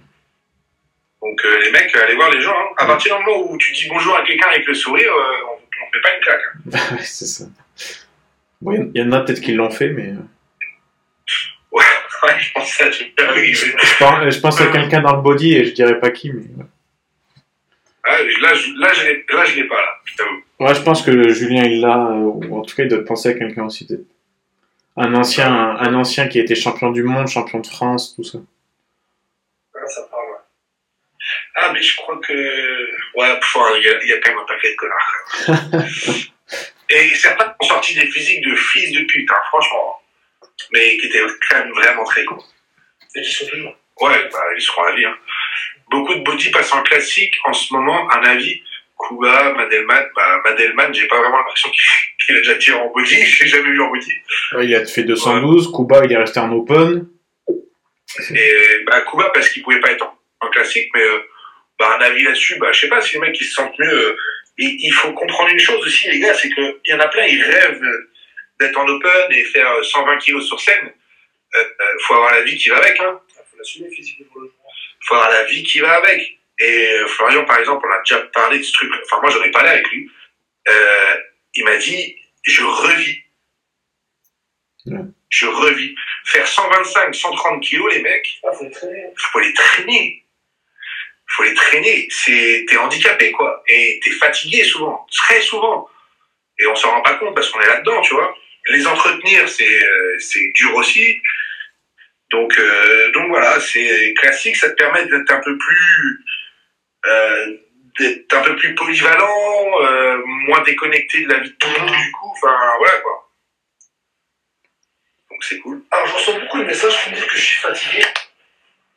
Donc, 1.21 1.39
euh, 1.45 1.59
les 1.63 1.71
mecs, 1.71 1.95
allez 1.95 2.15
voir 2.15 2.31
les 2.31 2.41
gens. 2.41 2.49
Hein. 2.55 2.73
À 2.77 2.85
partir 2.87 3.15
du 3.17 3.23
moment 3.23 3.51
où 3.51 3.57
tu 3.59 3.71
dis 3.73 3.87
bonjour 3.87 4.15
à 4.15 4.23
quelqu'un 4.23 4.47
avec 4.49 4.65
le 4.65 4.73
sourire, 4.73 5.11
euh, 5.11 5.45
on, 5.49 5.53
on 5.53 5.91
fait 5.91 6.01
pas 6.01 6.09
une 6.15 6.21
claque. 6.23 6.41
hein. 6.55 6.95
Ouais, 6.97 7.03
c'est 7.03 7.25
ça. 7.27 7.45
Bon, 8.61 8.91
il 8.95 8.99
y 8.99 9.03
en 9.03 9.11
a 9.11 9.21
peut-être 9.21 9.41
qui 9.41 9.53
l'ont 9.53 9.69
fait, 9.69 9.89
mais. 9.89 10.13
Ouais, 11.71 11.83
ouais, 12.23 12.39
je 12.39 12.51
pense. 12.53 12.81
Je 12.81 13.97
pense, 13.99 14.33
je 14.33 14.39
pense 14.39 14.61
à 14.61 14.67
quelqu'un 14.67 15.01
dans 15.01 15.15
le 15.15 15.21
body 15.21 15.53
et 15.53 15.65
je 15.65 15.73
dirais 15.73 15.99
pas 15.99 16.09
qui, 16.09 16.31
mais. 16.31 16.45
Ah, 18.03 18.17
là, 18.41 18.53
je, 18.53 18.79
là, 18.79 18.93
je 18.93 19.05
l'ai, 19.05 19.25
là, 19.29 19.45
je 19.45 19.55
l'ai 19.55 19.63
pas, 19.65 19.75
là, 19.75 19.99
je 20.05 20.15
t'avoue. 20.15 20.43
Ouais, 20.59 20.75
je 20.75 20.81
pense 20.81 21.01
que 21.03 21.29
Julien 21.29 21.63
il 21.63 21.81
l'a, 21.81 21.97
euh, 21.97 22.13
ou 22.17 22.59
en 22.59 22.61
tout 22.63 22.75
cas 22.75 22.83
il 22.83 22.89
doit 22.89 23.03
penser 23.05 23.29
à 23.29 23.33
quelqu'un 23.33 23.65
aussi 23.65 23.85
peut-être. 23.87 24.05
Un 24.97 25.13
ancien, 25.15 25.47
un, 25.51 25.77
un 25.77 25.93
ancien 25.95 26.27
qui 26.27 26.39
a 26.39 26.43
été 26.43 26.55
champion 26.55 26.91
du 26.91 27.03
monde, 27.03 27.27
champion 27.27 27.59
de 27.59 27.67
France, 27.67 28.15
tout 28.15 28.23
ça. 28.23 28.39
Ah, 29.75 29.87
ça 29.87 30.01
parle, 30.11 30.25
ouais. 30.25 30.37
Ah, 31.55 31.71
mais 31.73 31.81
je 31.81 31.95
crois 31.95 32.19
que. 32.19 32.33
Ouais, 32.33 33.39
pff, 33.39 33.57
il 33.77 33.83
y, 33.83 33.87
a, 33.89 34.03
il 34.03 34.09
y 34.09 34.13
a 34.13 34.19
quand 34.19 34.29
même 34.31 34.39
un 34.39 34.45
paquet 34.45 34.71
de 34.71 34.75
connards. 34.75 35.13
quand 35.45 35.77
même. 35.77 35.89
Et 36.93 37.15
certains 37.15 37.55
ont 37.57 37.65
sorti 37.65 37.95
des 37.95 38.05
physiques 38.07 38.43
de 38.43 38.53
fils 38.53 38.91
de 38.91 39.05
pute, 39.05 39.29
hein, 39.31 39.41
franchement. 39.47 40.01
Mais 40.73 40.97
qui 40.97 41.07
étaient 41.07 41.23
quand 41.49 41.59
même 41.59 41.71
vraiment 41.71 42.03
très 42.03 42.25
cons. 42.25 42.43
Et 43.15 43.21
qui 43.21 43.31
sont 43.31 43.45
toujours. 43.47 43.73
Ouais, 44.01 44.29
bah, 44.31 44.39
ils 44.57 44.61
seront 44.61 44.83
à 44.83 44.95
vie. 44.95 45.05
Hein. 45.05 45.15
Beaucoup 45.91 46.15
de 46.15 46.21
body 46.23 46.49
passent 46.51 46.73
en 46.73 46.81
classique 46.81 47.35
en 47.45 47.53
ce 47.53 47.73
moment, 47.73 48.09
un 48.11 48.23
avis. 48.23 48.61
Kuba, 48.97 49.53
Madelman, 49.53 50.05
bah, 50.15 50.41
Madelman, 50.45 50.93
j'ai 50.93 51.07
pas 51.07 51.19
vraiment 51.19 51.37
l'impression 51.37 51.69
qu'il 52.19 52.35
a 52.37 52.39
déjà 52.39 52.55
tiré 52.55 52.77
en 52.77 52.87
body, 52.91 53.15
je 53.25 53.43
l'ai 53.43 53.49
jamais 53.49 53.69
vu 53.71 53.81
en 53.81 53.89
body. 53.89 54.13
Ouais, 54.53 54.65
il 54.67 54.75
a 54.75 54.85
fait 54.85 55.03
212, 55.03 55.71
Kuba 55.75 56.05
il 56.05 56.11
est 56.11 56.17
resté 56.17 56.39
en 56.39 56.51
open. 56.51 57.07
Et 58.35 58.83
bah, 58.85 59.01
Kuba, 59.09 59.29
parce 59.33 59.49
qu'il 59.49 59.63
pouvait 59.63 59.79
pas 59.79 59.91
être 59.91 60.03
en, 60.05 60.19
en 60.41 60.49
classique, 60.49 60.89
mais 60.93 61.01
euh, 61.01 61.19
bah, 61.79 61.97
un 61.99 62.01
avis 62.03 62.23
là-dessus, 62.23 62.57
bah, 62.59 62.71
je 62.71 62.81
sais 62.81 62.89
pas 62.89 63.01
si 63.01 63.13
les 63.13 63.19
mecs 63.21 63.39
ils 63.39 63.45
se 63.45 63.53
sentent 63.53 63.77
mieux. 63.79 63.91
euh, 63.91 64.15
il, 64.57 64.77
il 64.85 64.93
faut 64.93 65.11
comprendre 65.13 65.49
une 65.49 65.59
chose 65.59 65.83
aussi, 65.85 66.09
les 66.09 66.19
gars, 66.19 66.33
c'est 66.35 66.49
qu'il 66.51 66.75
y 66.85 66.93
en 66.93 66.99
a 66.99 67.07
plein, 67.07 67.25
ils 67.25 67.41
rêvent 67.41 67.81
euh, 67.83 68.09
d'être 68.59 68.77
en 68.77 68.87
open 68.87 69.31
et 69.31 69.43
faire 69.45 69.71
euh, 69.71 69.83
120 69.83 70.17
kilos 70.17 70.45
sur 70.47 70.59
scène. 70.59 70.91
Euh, 71.55 71.59
euh, 71.59 71.83
faut 72.01 72.13
avoir 72.13 72.31
la 72.33 72.43
vie 72.43 72.55
qui 72.55 72.69
va 72.69 72.77
avec, 72.77 72.99
hein. 72.99 73.19
Il 73.29 73.33
faut 73.49 73.57
l'assumer 73.57 73.89
physiquement 73.89 74.27
pour 74.31 74.41
le 74.41 74.47
joueur. 74.47 74.60
Faut 75.01 75.15
avoir 75.15 75.31
la 75.31 75.43
vie 75.45 75.63
qui 75.63 75.79
va 75.79 75.97
avec. 75.97 76.39
Et 76.59 76.91
euh, 76.93 77.07
Florian, 77.07 77.45
par 77.45 77.59
exemple, 77.59 77.87
on 77.87 77.91
a 77.91 77.99
déjà 77.99 78.19
parlé 78.33 78.59
de 78.59 78.63
ce 78.63 78.71
truc. 78.73 78.91
Enfin, 79.03 79.19
moi, 79.21 79.31
j'en 79.31 79.43
ai 79.43 79.51
parlé 79.51 79.69
avec 79.69 79.87
lui. 79.89 80.09
Euh, 80.69 81.15
il 81.55 81.63
m'a 81.65 81.77
dit, 81.77 82.15
je 82.43 82.63
revis. 82.63 83.17
Ouais. 84.85 84.99
Je 85.29 85.45
revis. 85.47 85.95
Faire 86.25 86.47
125, 86.47 87.15
130 87.15 87.63
kilos, 87.63 87.93
les 87.93 88.01
mecs, 88.01 88.39
Ah, 88.43 88.51
faut 88.53 88.63
les 88.63 88.71
traîner. 88.71 89.03
faut 89.17 89.39
les 89.39 89.53
traîner. 89.53 90.25
faut 91.27 91.43
les 91.43 91.53
traîner. 91.53 92.07
C'est, 92.11 92.65
t'es 92.67 92.77
handicapé, 92.77 93.31
quoi. 93.31 93.63
Et 93.67 93.99
t'es 94.03 94.11
fatigué 94.11 94.63
souvent, 94.63 95.07
très 95.11 95.41
souvent. 95.41 95.87
Et 96.59 96.67
on 96.67 96.75
s'en 96.75 96.91
rend 96.91 97.01
pas 97.01 97.15
compte 97.15 97.33
parce 97.33 97.49
qu'on 97.49 97.61
est 97.61 97.67
là-dedans, 97.67 98.01
tu 98.01 98.13
vois. 98.13 98.35
Les 98.67 98.85
entretenir, 98.85 99.49
c'est, 99.49 99.83
euh, 99.83 100.19
c'est 100.19 100.51
dur 100.53 100.75
aussi. 100.75 101.19
Donc, 102.31 102.57
euh, 102.57 103.11
donc 103.11 103.27
voilà, 103.27 103.59
c'est 103.59 104.13
classique, 104.17 104.55
ça 104.55 104.69
te 104.69 104.75
permet 104.75 105.05
d'être 105.05 105.31
un 105.31 105.41
peu 105.41 105.57
plus, 105.57 106.25
euh, 107.05 107.57
d'être 107.99 108.33
un 108.33 108.41
peu 108.41 108.55
plus 108.55 108.73
polyvalent, 108.73 109.81
euh, 109.81 110.21
moins 110.25 110.61
déconnecté 110.61 111.25
de 111.25 111.33
la 111.33 111.39
vie 111.39 111.51
de 111.51 111.55
tout 111.55 111.67
le 111.73 111.79
monde, 111.79 111.91
du 111.91 112.11
coup. 112.11 112.31
Enfin, 112.31 112.57
voilà, 112.77 112.97
quoi. 112.99 113.29
Donc 115.29 115.43
c'est 115.43 115.59
cool. 115.59 115.83
Alors, 115.91 116.07
je 116.07 116.13
reçois 116.13 116.39
beaucoup 116.39 116.59
de 116.59 116.65
messages 116.65 117.03
qui 117.03 117.09
me 117.09 117.15
disent 117.15 117.25
que 117.25 117.35
je 117.35 117.41
suis 117.41 117.57
fatigué. 117.57 118.01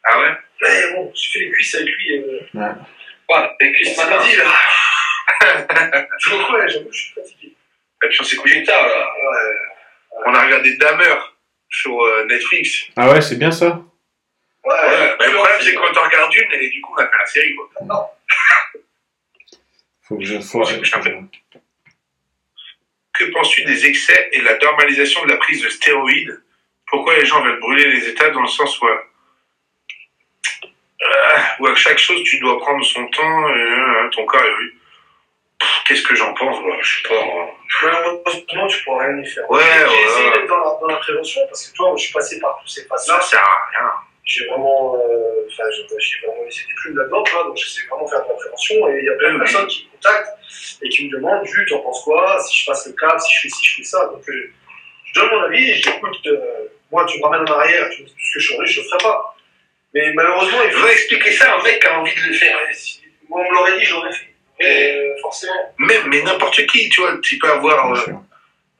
Ah 0.04 0.20
ouais? 0.20 0.32
Mais 0.62 0.92
bon, 0.92 1.12
j'ai 1.14 1.30
fait 1.30 1.44
les 1.46 1.50
cuisses 1.50 1.74
avec 1.74 1.88
lui. 1.88 2.18
Euh... 2.18 2.40
Ouais. 2.54 2.72
Voilà, 3.28 3.56
les 3.60 3.72
cuisses 3.72 3.96
Ce 3.96 4.08
mardi, 4.08 4.36
là. 4.36 4.44
Donc, 6.30 6.50
ouais, 6.50 6.68
j'avoue, 6.68 6.92
je 6.92 6.98
suis 6.98 7.14
fatigué. 7.14 7.56
Et 8.04 8.08
puis 8.08 8.18
on 8.20 8.24
s'est 8.24 8.36
couché 8.36 8.62
tard, 8.62 8.86
là. 8.86 9.12
Ouais. 9.16 9.56
On 10.26 10.34
a 10.34 10.44
regardé 10.44 10.76
Dahmer 10.76 11.14
sur 11.74 12.00
euh, 12.00 12.24
Netflix. 12.26 12.84
Ah 12.96 13.10
ouais, 13.10 13.20
c'est 13.20 13.36
bien 13.36 13.50
ça. 13.50 13.82
Ouais, 14.64 14.72
Ouais, 14.72 15.16
bah, 15.18 15.26
le 15.26 15.34
problème, 15.34 15.60
c'est 15.60 15.74
quand 15.74 15.82
on 15.82 16.04
regarde 16.04 16.34
une, 16.34 16.52
et 16.52 16.70
du 16.70 16.80
coup, 16.80 16.94
on 16.96 17.00
a 17.00 17.06
fait 17.08 17.18
la 17.18 17.26
série, 17.26 17.54
quoi. 17.54 18.16
Faut 20.02 20.16
que 20.16 20.24
je 20.24 20.36
peu. 20.36 21.60
Que 23.12 23.24
penses-tu 23.32 23.64
des 23.64 23.86
excès 23.86 24.30
et 24.32 24.40
de 24.40 24.44
la 24.44 24.58
normalisation 24.58 25.24
de 25.24 25.30
la 25.30 25.36
prise 25.36 25.62
de 25.62 25.68
stéroïdes? 25.68 26.42
Pourquoi 26.86 27.16
les 27.16 27.26
gens 27.26 27.42
veulent 27.42 27.60
brûler 27.60 27.90
les 27.90 28.08
états 28.08 28.30
dans 28.30 28.42
le 28.42 28.48
sens 28.48 28.80
où, 28.80 28.86
euh, 28.86 28.98
où 31.58 31.66
à 31.66 31.74
chaque 31.74 31.98
chose 31.98 32.22
tu 32.24 32.38
dois 32.38 32.58
prendre 32.58 32.84
son 32.84 33.06
temps, 33.08 33.48
euh, 33.48 34.08
ton 34.10 34.24
corps 34.26 34.42
est 34.44 34.56
vu 34.58 34.78
Qu'est-ce 35.86 36.02
que 36.02 36.14
j'en 36.14 36.32
pense? 36.34 36.60
Moi 36.60 36.76
Je 36.82 37.02
sais 37.02 37.08
pas. 37.08 37.24
moi. 37.24 37.50
Malheureusement, 37.82 38.66
tu 38.68 38.84
pourras 38.84 39.06
rien 39.06 39.20
y 39.22 39.26
faire. 39.26 39.50
Ouais, 39.50 39.62
J'ai 39.62 39.84
ouais, 39.84 40.04
essayé 40.04 40.28
ouais. 40.28 40.32
d'être 40.38 40.48
dans 40.48 40.58
la, 40.58 40.78
dans 40.80 40.86
la 40.88 40.96
prévention 40.96 41.40
parce 41.48 41.68
que 41.68 41.76
toi, 41.76 41.94
je 41.96 42.04
suis 42.04 42.12
passé 42.12 42.40
par 42.40 42.58
tous 42.60 42.68
ces 42.68 42.84
phases-là. 42.86 43.20
Ça 43.20 43.26
sert 43.26 43.40
à 43.40 43.70
rien. 43.80 43.90
J'ai 44.24 44.46
vraiment, 44.46 44.96
euh, 44.96 45.46
enfin, 45.52 45.64
j'ai 45.70 45.84
j'ai 45.98 46.26
vraiment 46.26 46.44
laissé 46.44 46.64
des 46.66 46.74
plumes 46.74 46.96
là-dedans, 46.96 47.22
tu 47.24 47.32
vois, 47.32 47.44
donc 47.44 47.56
j'essaie 47.58 47.86
vraiment 47.88 48.06
de 48.06 48.10
faire 48.10 48.24
de 48.24 48.28
la 48.30 48.34
prévention 48.34 48.88
et 48.88 48.98
il 49.00 49.04
y 49.04 49.08
a 49.10 49.12
plein 49.16 49.28
de 49.34 49.34
Oui. 49.34 49.40
personnes 49.40 49.66
qui 49.66 49.84
me 49.86 49.90
contactent 49.92 50.38
et 50.80 50.88
qui 50.88 51.06
me 51.08 51.12
demandent, 51.12 51.44
Jules, 51.46 51.66
tu 51.66 51.74
en 51.74 51.80
penses 51.80 52.02
quoi? 52.04 52.40
Si 52.42 52.62
je 52.62 52.66
passe 52.66 52.86
le 52.86 52.94
cap, 52.94 53.20
si 53.20 53.34
je 53.36 53.40
fais 53.42 53.48
ci, 53.50 53.64
je 53.66 53.76
fais 53.76 53.82
ça. 53.82 54.06
Donc, 54.06 54.26
euh, 54.30 54.50
je 55.04 55.20
donne 55.20 55.28
mon 55.30 55.42
avis 55.42 55.70
et 55.72 55.74
j'écoute. 55.74 56.26
euh, 56.26 56.40
moi, 56.90 57.04
tu 57.04 57.18
me 57.18 57.24
ramènes 57.24 57.46
en 57.46 57.52
arrière, 57.58 57.90
tu 57.90 58.02
me 58.02 58.06
dis 58.06 58.12
tout 58.14 58.18
ce 58.18 58.34
que 58.34 58.40
je 58.40 58.46
suis 58.54 58.66
je 58.66 58.80
le 58.80 58.86
ferai 58.86 58.98
pas. 59.02 59.36
Mais 59.92 60.12
malheureusement, 60.14 60.58
il 60.64 60.68
Il 60.68 60.72
faut. 60.72 60.88
expliquer 60.88 61.32
ça 61.32 61.52
à 61.52 61.60
un 61.60 61.62
mec 61.62 61.80
qui 61.80 61.86
a 61.86 62.00
envie 62.00 62.14
de 62.14 62.26
le 62.28 62.32
faire. 62.32 62.56
Si- 62.72 63.02
Moi, 63.28 63.42
on 63.46 63.50
me 63.50 63.54
l'aurait 63.54 63.78
dit, 63.78 63.84
j'aurais 63.84 64.10
fait. 64.12 64.23
Mais 66.14 66.22
n'importe 66.22 66.64
qui, 66.66 66.88
tu 66.88 67.00
vois, 67.00 67.18
tu 67.22 67.38
peux 67.38 67.50
avoir 67.50 67.92
euh, 67.92 68.12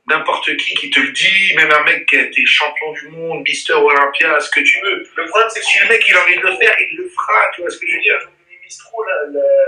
n'importe 0.06 0.56
qui 0.56 0.74
qui 0.74 0.90
te 0.90 1.01
le 1.01 1.11
dit, 1.11 1.55
même 1.56 1.70
un 1.73 1.82
mec 1.82 2.06
qui 2.06 2.16
a 2.16 2.23
été 2.23 2.44
champion 2.47 2.93
du 2.93 3.09
monde, 3.09 3.43
Mister 3.47 3.73
Olympia, 3.73 4.39
ce 4.40 4.51
que 4.51 4.61
tu 4.61 4.81
veux. 4.82 5.05
Le 5.16 5.27
problème, 5.27 5.48
c'est 5.51 5.61
que 5.61 5.66
Si 5.66 5.81
le 5.81 5.89
mec 5.89 6.05
il 6.09 6.15
a 6.15 6.23
envie 6.23 6.36
de 6.36 6.43
le 6.43 6.56
faire, 6.56 6.74
il 6.90 6.97
le 6.97 7.09
fera, 7.09 7.51
tu 7.55 7.62
vois 7.62 7.70
ce 7.70 7.78
que 7.78 7.86
je 7.86 7.94
veux 7.97 8.02
dire 8.02 8.19
on 8.24 8.51
minimise 8.51 8.78
trop 8.78 9.05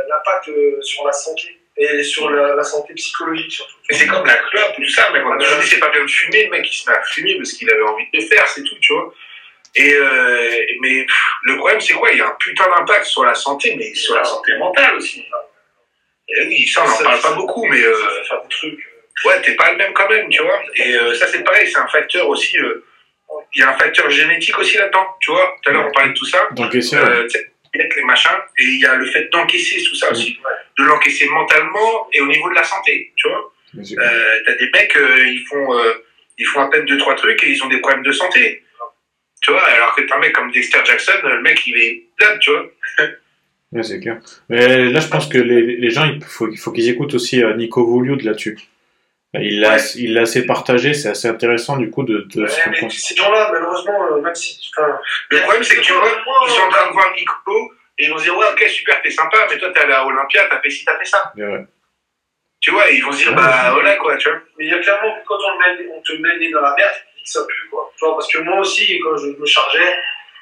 l'impact 0.08 0.48
euh, 0.48 0.80
sur 0.82 1.04
la 1.06 1.12
santé 1.12 1.58
et 1.78 2.02
sur 2.02 2.30
la, 2.30 2.54
la 2.54 2.62
santé 2.62 2.94
psychologique 2.94 3.52
surtout. 3.52 3.76
Mais 3.90 3.96
c'est 3.96 4.06
comme 4.06 4.26
la 4.26 4.36
clope 4.36 4.78
ou 4.78 4.82
tout 4.82 4.90
ça, 4.90 5.10
mec. 5.10 5.22
On 5.26 5.32
a 5.32 5.38
toujours 5.38 5.58
dit 5.58 5.66
c'est 5.66 5.80
pas 5.80 5.90
bien 5.90 6.04
de 6.04 6.10
fumer, 6.10 6.44
le 6.44 6.50
mec 6.50 6.66
il 6.70 6.76
se 6.76 6.88
met 6.88 6.96
à 6.96 7.02
fumer 7.02 7.36
parce 7.36 7.52
qu'il 7.52 7.68
avait 7.70 7.82
envie 7.82 8.04
de 8.12 8.18
le 8.18 8.26
faire, 8.26 8.46
c'est 8.46 8.62
tout, 8.62 8.78
tu 8.80 8.92
vois. 8.92 9.12
Et 9.74 9.92
euh, 9.92 10.66
mais 10.80 11.04
pff, 11.04 11.26
le 11.42 11.56
problème 11.56 11.80
c'est 11.80 11.94
quoi? 11.94 12.10
Il 12.12 12.18
y 12.18 12.22
a 12.22 12.28
un 12.28 12.36
putain 12.38 12.66
d'impact 12.74 13.04
sur 13.04 13.24
la 13.24 13.34
santé, 13.34 13.74
mais 13.76 13.92
sur 13.94 14.14
la 14.14 14.24
santé 14.24 14.56
mentale 14.56 14.96
aussi. 14.96 15.24
Et 16.28 16.46
oui, 16.48 16.66
ça 16.66 16.84
on 16.84 16.90
en 16.90 17.02
parle 17.04 17.20
pas 17.20 17.32
beaucoup, 17.34 17.64
mais 17.66 17.80
euh, 17.80 17.94
fait 17.94 18.28
faire 18.28 18.42
des 18.42 18.48
trucs. 18.48 18.78
ouais, 19.24 19.40
t'es 19.42 19.54
pas 19.54 19.70
le 19.72 19.78
même 19.78 19.92
quand 19.92 20.08
même, 20.08 20.28
tu 20.28 20.42
vois. 20.42 20.60
Et 20.76 20.94
euh, 20.94 21.14
ça 21.14 21.26
c'est 21.28 21.42
pareil, 21.44 21.68
c'est 21.70 21.78
un 21.78 21.86
facteur 21.88 22.28
aussi. 22.28 22.58
euh, 22.58 22.84
Il 23.54 23.60
y 23.60 23.62
a 23.64 23.70
un 23.70 23.76
facteur 23.78 24.10
génétique 24.10 24.58
aussi 24.58 24.76
là-dedans, 24.76 25.06
tu 25.20 25.30
vois. 25.30 25.56
Tout 25.62 25.70
à 25.70 25.72
l'heure 25.72 25.86
on 25.88 25.92
parlait 25.92 26.10
de 26.10 26.14
tout 26.14 26.26
ça. 26.26 26.48
Euh, 26.98 27.26
tu 27.28 27.38
sais, 27.38 27.52
les 27.74 28.02
machins, 28.04 28.30
et 28.58 28.64
il 28.64 28.80
y 28.80 28.86
a 28.86 28.94
le 28.94 29.04
fait 29.06 29.28
d'encaisser 29.30 29.82
tout 29.84 29.94
ça 29.94 30.10
aussi, 30.10 30.38
de 30.78 30.84
l'encaisser 30.84 31.26
mentalement 31.28 32.08
et 32.12 32.20
au 32.22 32.26
niveau 32.26 32.48
de 32.50 32.54
la 32.54 32.64
santé, 32.64 33.12
tu 33.16 33.28
vois. 33.28 33.52
Euh, 33.98 34.40
t'as 34.46 34.54
des 34.54 34.70
mecs, 34.72 34.96
euh, 34.96 35.26
ils 35.28 35.44
font, 35.46 35.78
euh, 35.78 35.92
ils 36.38 36.46
font 36.46 36.60
à 36.62 36.70
peine 36.70 36.86
deux 36.86 36.96
trois 36.96 37.14
trucs 37.16 37.42
et 37.44 37.50
ils 37.50 37.62
ont 37.62 37.68
des 37.68 37.78
problèmes 37.80 38.02
de 38.02 38.12
santé. 38.12 38.62
Tu 39.42 39.50
vois, 39.50 39.62
alors 39.64 39.94
que 39.94 40.00
t'as 40.02 40.16
un 40.16 40.18
mec 40.20 40.32
comme 40.32 40.50
Dexter 40.50 40.78
Jackson, 40.84 41.20
le 41.24 41.42
mec 41.42 41.66
il 41.66 41.76
est 41.76 42.04
là, 42.20 42.38
tu 42.38 42.50
vois. 42.50 42.64
Ouais, 43.72 43.82
c'est 43.82 44.00
clair. 44.00 44.18
Mais 44.48 44.84
là, 44.90 45.00
je 45.00 45.08
pense 45.08 45.26
que 45.28 45.38
les, 45.38 45.76
les 45.76 45.90
gens, 45.90 46.04
il 46.04 46.22
faut, 46.24 46.48
il 46.48 46.56
faut 46.56 46.72
qu'ils 46.72 46.88
écoutent 46.88 47.14
aussi 47.14 47.42
euh, 47.42 47.54
Nico 47.56 47.84
Vouliud 47.84 48.22
là-dessus. 48.22 48.58
Il 49.34 49.60
l'a 49.60 49.74
Ouais. 49.74 49.82
il 49.96 50.14
l'a 50.14 50.22
assez 50.22 50.46
partagé, 50.46 50.94
c'est 50.94 51.08
assez 51.10 51.28
intéressant 51.28 51.76
du 51.76 51.90
coup 51.90 52.04
de, 52.04 52.26
de 52.34 52.42
Ouais, 52.42 52.48
se 52.48 52.70
mais 52.70 52.88
ces 52.90 53.14
gens-là, 53.16 53.50
malheureusement, 53.52 54.06
euh, 54.12 54.20
même 54.22 54.34
si. 54.34 54.70
Enfin, 54.78 54.98
Le 55.30 55.40
problème 55.40 55.62
c'est 55.62 55.76
que 55.76 55.80
tu 55.82 55.92
vois, 55.92 56.02
Moi, 56.02 56.34
ils 56.46 56.50
sont 56.52 56.62
en 56.62 56.68
train 56.70 56.86
de 56.88 56.92
voir 56.92 57.12
Nico 57.14 57.72
et 57.98 58.04
ils 58.06 58.10
vont 58.10 58.18
se 58.18 58.22
dire 58.24 58.36
ouais 58.38 58.46
ok 58.52 58.62
super 58.68 59.02
t'es 59.02 59.10
sympa, 59.10 59.46
mais 59.50 59.58
toi 59.58 59.70
t'es 59.74 59.80
allé 59.80 59.92
à 59.92 60.06
Olympia, 60.06 60.46
t'as 60.48 60.60
fait 60.60 60.70
ci, 60.70 60.84
t'as 60.86 60.96
fait 60.98 61.04
ça. 61.04 61.32
Ouais. 61.36 61.66
Tu 62.60 62.70
vois, 62.70 62.88
ils 62.90 63.02
vont 63.04 63.12
se 63.12 63.18
dire 63.18 63.30
Ouais. 63.30 63.36
bah 63.36 63.72
voilà 63.72 63.96
quoi, 63.96 64.16
tu 64.16 64.30
vois. 64.30 64.38
Mais 64.58 64.66
il 64.66 64.70
y 64.70 64.74
a 64.74 64.78
clairement 64.78 65.14
quand 65.26 65.36
on, 65.36 65.58
met- 65.58 65.88
on 65.94 66.00
te 66.00 66.12
nez 66.12 66.50
dans 66.50 66.60
la 66.62 66.74
merde, 66.74 66.92
tu 67.10 67.18
dis 67.18 67.24
que 67.24 67.30
ça 67.30 67.40
pue, 67.46 67.68
quoi. 67.70 67.92
Tu 67.98 68.04
vois, 68.06 68.14
parce 68.16 68.32
que 68.32 68.38
moi 68.38 68.60
aussi, 68.60 68.98
quand 69.00 69.16
je 69.18 69.26
me 69.38 69.44
chargeais, 69.44 69.92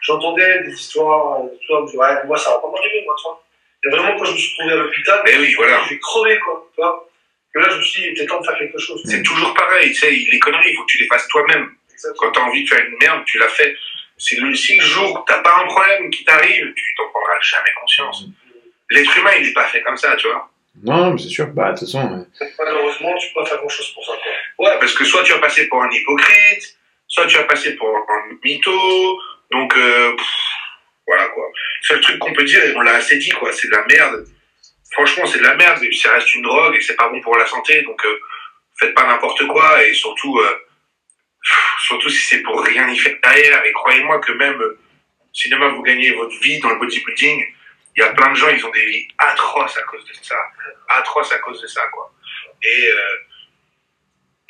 j'entendais 0.04 0.62
des 0.64 0.72
histoires, 0.72 1.40
euh, 1.40 1.48
tu 1.60 1.66
vois, 1.68 1.78
je 1.78 1.82
me 1.82 1.86
disais, 1.86 1.98
ouais, 1.98 2.26
moi 2.26 2.36
ça 2.36 2.50
va 2.50 2.58
pas 2.58 2.70
m'arriver, 2.70 3.02
moi, 3.04 3.14
tu 3.18 3.22
vois. 3.24 3.42
Et 3.84 3.88
vraiment, 3.90 4.16
quand 4.16 4.24
je 4.24 4.32
me 4.32 4.36
suis 4.38 4.54
trouvé 4.56 4.72
à 4.72 4.76
l'hôpital, 4.76 5.22
Mais 5.24 5.36
oui, 5.38 5.54
voilà. 5.54 5.82
je 5.84 5.90
vais 5.90 5.98
crever, 5.98 6.38
quoi, 6.40 6.68
tu 6.74 6.80
vois. 6.80 7.08
Et 7.56 7.60
là, 7.60 7.68
je 7.70 7.76
me 7.76 7.82
suis 7.82 8.02
dit, 8.02 8.08
il 8.08 8.12
était 8.12 8.26
temps 8.26 8.40
de 8.40 8.46
faire 8.46 8.58
quelque 8.58 8.78
chose. 8.78 9.00
C'est 9.04 9.22
toujours 9.22 9.52
pareil, 9.54 9.88
tu 9.88 9.94
sais, 9.94 10.10
les 10.10 10.38
conneries, 10.38 10.70
il 10.70 10.76
faut 10.76 10.82
que 10.84 10.90
tu 10.92 10.98
les 10.98 11.06
fasses 11.06 11.28
toi-même. 11.28 11.70
Quand 12.18 12.32
t'as 12.32 12.40
envie 12.40 12.64
de 12.64 12.68
faire 12.68 12.84
une 12.84 12.96
merde, 13.00 13.22
tu 13.26 13.38
l'as 13.38 13.48
fait. 13.48 13.76
C'est 14.16 14.36
le, 14.36 14.54
si 14.54 14.76
le 14.76 14.82
jour 14.84 15.12
où 15.12 15.24
t'as 15.26 15.40
pas 15.40 15.56
un 15.62 15.66
problème 15.66 16.10
qui 16.10 16.24
t'arrive, 16.24 16.72
tu 16.74 16.94
t'en 16.96 17.08
prendras 17.10 17.40
jamais 17.40 17.70
conscience. 17.80 18.24
L'être 18.90 19.18
humain, 19.18 19.30
il 19.40 19.48
est 19.48 19.52
pas 19.52 19.64
fait 19.66 19.82
comme 19.82 19.96
ça, 19.96 20.14
tu 20.16 20.28
vois. 20.28 20.48
Non, 20.82 21.12
mais 21.12 21.18
c'est 21.20 21.28
sûr. 21.28 21.46
Bah, 21.48 21.72
de 21.72 21.78
toute 21.78 21.86
façon, 21.88 22.26
euh, 22.40 22.46
Malheureusement, 22.58 23.14
tu 23.16 23.28
peux 23.32 23.40
pas 23.42 23.46
faire 23.46 23.58
grand 23.58 23.68
chose 23.68 23.88
pour 23.94 24.04
ça, 24.04 24.12
quoi. 24.12 24.66
Ouais, 24.66 24.78
parce 24.80 24.92
que 24.94 25.04
soit 25.04 25.22
tu 25.22 25.32
vas 25.32 25.38
passer 25.38 25.68
pour 25.68 25.82
un 25.82 25.90
hypocrite, 25.90 26.76
soit 27.06 27.26
tu 27.26 27.36
vas 27.36 27.44
passer 27.44 27.76
pour 27.76 27.88
un 27.96 28.34
mytho, 28.44 29.18
donc 29.54 29.76
euh, 29.76 30.16
voilà 31.06 31.26
quoi. 31.28 31.44
Seul 31.82 32.00
truc 32.00 32.18
qu'on 32.18 32.32
peut 32.32 32.44
dire, 32.44 32.64
et 32.64 32.74
on 32.74 32.80
l'a 32.80 32.96
assez 32.96 33.18
dit 33.18 33.30
quoi, 33.30 33.52
c'est 33.52 33.68
de 33.68 33.72
la 33.72 33.84
merde. 33.86 34.26
Franchement, 34.92 35.26
c'est 35.26 35.38
de 35.38 35.44
la 35.44 35.54
merde, 35.54 35.78
puis 35.80 35.96
ça 35.96 36.12
reste 36.12 36.34
une 36.34 36.42
drogue, 36.42 36.74
et 36.74 36.80
c'est 36.80 36.96
pas 36.96 37.08
bon 37.08 37.20
pour 37.20 37.36
la 37.36 37.46
santé, 37.46 37.82
donc 37.82 38.04
euh, 38.04 38.20
faites 38.78 38.94
pas 38.94 39.06
n'importe 39.06 39.46
quoi, 39.46 39.84
et 39.84 39.94
surtout, 39.94 40.38
euh, 40.38 40.56
surtout 41.86 42.10
si 42.10 42.22
c'est 42.28 42.42
pour 42.42 42.62
rien 42.62 42.88
y 42.88 42.96
faire 42.96 43.16
derrière, 43.22 43.64
et 43.64 43.72
croyez-moi 43.72 44.18
que 44.20 44.32
même 44.32 44.60
si 45.32 45.48
demain 45.48 45.68
vous 45.68 45.82
gagnez 45.82 46.12
votre 46.12 46.38
vie 46.40 46.58
dans 46.60 46.70
le 46.70 46.78
bodybuilding, 46.78 47.44
il 47.96 48.00
y 48.00 48.02
a 48.02 48.12
plein 48.12 48.30
de 48.30 48.36
gens, 48.36 48.48
ils 48.48 48.64
ont 48.66 48.70
des 48.70 48.86
vies 48.86 49.08
atroces 49.18 49.76
à 49.76 49.82
cause 49.82 50.04
de 50.04 50.14
ça, 50.22 50.38
atroces 50.88 51.32
à 51.32 51.38
cause 51.38 51.60
de 51.60 51.66
ça 51.66 51.86
quoi. 51.88 52.12
Et 52.62 52.90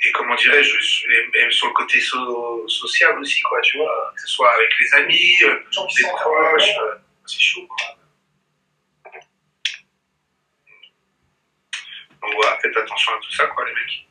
et 0.02 0.12
comment 0.12 0.34
dirais-je, 0.34 1.06
et 1.10 1.26
même 1.40 1.50
sur 1.50 1.68
le 1.68 1.72
côté 1.72 2.00
so- 2.00 2.66
social 2.68 3.18
aussi, 3.18 3.40
quoi, 3.42 3.60
tu 3.62 3.76
vois, 3.78 4.12
que 4.14 4.20
ce 4.22 4.26
soit 4.28 4.52
avec 4.54 4.70
les 4.78 4.94
amis, 4.94 5.36
euh, 5.44 5.58
Les 5.96 6.02
les 6.02 6.08
proches, 6.10 6.68
euh, 6.82 6.94
c'est 7.26 7.40
chaud, 7.40 7.66
quoi. 7.66 7.86
Donc 12.22 12.32
voilà, 12.34 12.58
faites 12.60 12.76
attention 12.76 13.12
à 13.14 13.18
tout 13.20 13.30
ça, 13.32 13.46
quoi, 13.48 13.64
les 13.66 13.72
mecs. 13.74 14.06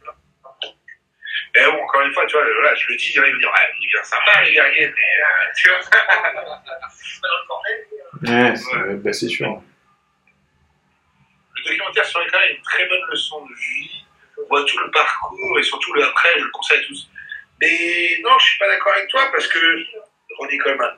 Et 1.56 1.66
bon, 1.66 1.84
encore 1.84 2.02
une 2.02 2.14
fois, 2.14 2.26
tu 2.26 2.34
vois, 2.34 2.44
là, 2.46 2.74
je 2.76 2.88
le 2.90 2.96
dis, 2.96 3.12
il 3.14 3.22
va 3.22 3.28
me 3.30 3.38
dire, 3.40 3.50
ouais, 3.50 3.74
il 3.80 3.86
est 3.86 3.92
bien 3.92 4.04
sympa, 4.04 4.42
les 4.44 4.54
guerriers, 4.54 4.88
mais, 4.88 5.22
euh, 5.22 5.52
tu 5.56 5.70
vois. 5.70 5.80
ouais, 8.24 8.56
c'est 8.56 8.96
bah, 9.04 9.14
c'est 9.14 9.28
sûr. 9.30 9.62
Le 11.56 11.64
documentaire 11.64 12.06
sur 12.06 12.20
l'écran 12.22 12.40
est 12.42 12.54
une 12.56 12.62
très 12.64 12.86
bonne 12.88 13.04
leçon 13.12 13.46
de 13.46 13.54
vie. 13.54 14.06
Voit 14.54 14.64
tout 14.66 14.78
le 14.78 14.92
parcours 14.92 15.58
et 15.60 15.64
surtout 15.64 15.94
le 15.94 16.04
après, 16.04 16.30
je 16.38 16.44
le 16.44 16.52
conseille 16.52 16.78
à 16.78 16.86
tous. 16.86 17.10
Mais 17.60 18.20
non, 18.24 18.38
je 18.38 18.46
suis 18.46 18.60
pas 18.60 18.68
d'accord 18.68 18.94
avec 18.94 19.08
toi 19.10 19.28
parce 19.32 19.48
que 19.48 19.60
Ronnie 20.38 20.60
Coleman. 20.60 20.96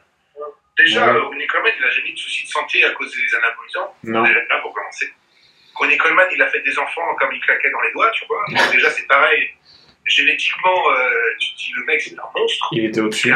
Déjà, 0.78 1.14
Ouais. 1.14 1.20
Ronnie 1.20 1.48
Coleman, 1.48 1.72
il 1.80 1.86
a 1.86 1.90
jamais 1.90 2.10
eu 2.10 2.14
de 2.14 2.18
soucis 2.18 2.46
de 2.48 2.52
santé 2.52 2.84
à 2.84 2.90
cause 2.92 3.16
des 3.16 3.34
anabolisants. 3.36 3.96
Non. 4.04 4.24
Déjà 4.24 4.40
là 4.50 4.60
pour 4.62 4.74
commencer. 4.74 5.08
Ronnie 5.76 5.96
Coleman, 5.98 6.28
il 6.34 6.42
a 6.42 6.48
fait 6.48 6.60
des 6.64 6.78
enfants 6.78 7.16
comme 7.18 7.32
il 7.32 7.40
claquait 7.40 7.70
dans 7.72 7.80
les 7.80 7.94
doigts, 7.94 8.12
tu 8.12 8.26
vois. 8.26 8.44
Donc, 8.50 8.72
déjà, 8.74 8.90
c'est 8.92 9.08
pareil. 9.08 9.50
Génétiquement, 10.06 10.92
euh, 10.92 11.36
tu 11.40 11.54
te 11.54 11.58
dis, 11.58 11.72
le 11.78 11.86
mec, 11.86 12.02
c'est 12.02 12.20
un 12.20 12.30
monstre. 12.36 12.68
Il 12.74 12.86
était 12.86 13.00
au-dessus. 13.00 13.34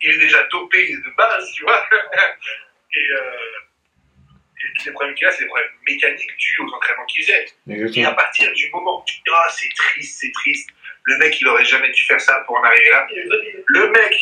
Il 0.00 0.10
est 0.10 0.18
déjà 0.18 0.42
dopé 0.44 0.96
de 0.96 1.10
base, 1.18 1.52
tu 1.52 1.64
vois. 1.64 1.84
et, 2.94 3.10
euh, 3.10 3.20
tous 4.78 4.86
les 4.86 4.92
problèmes 4.92 5.14
qu'il 5.14 5.26
a, 5.26 5.32
c'est 5.32 5.42
des 5.42 5.48
problèmes 5.48 5.70
mécaniques 5.86 6.36
dus 6.36 6.58
aux 6.60 6.74
entraînements 6.74 7.06
qu'il 7.06 7.22
faisait. 7.22 7.46
Et 8.00 8.04
à 8.04 8.12
partir 8.12 8.52
du 8.52 8.70
moment 8.70 9.00
où 9.00 9.04
tu 9.04 9.18
te 9.18 9.24
dis, 9.24 9.30
ah, 9.34 9.48
c'est 9.50 9.68
triste, 9.74 10.20
c'est 10.20 10.32
triste, 10.32 10.70
le 11.04 11.18
mec, 11.18 11.40
il 11.40 11.48
aurait 11.48 11.64
jamais 11.64 11.90
dû 11.90 12.02
faire 12.02 12.20
ça 12.20 12.40
pour 12.46 12.58
en 12.58 12.62
arriver 12.64 12.90
là. 12.90 13.06
Le 13.66 13.90
mec, 13.90 14.14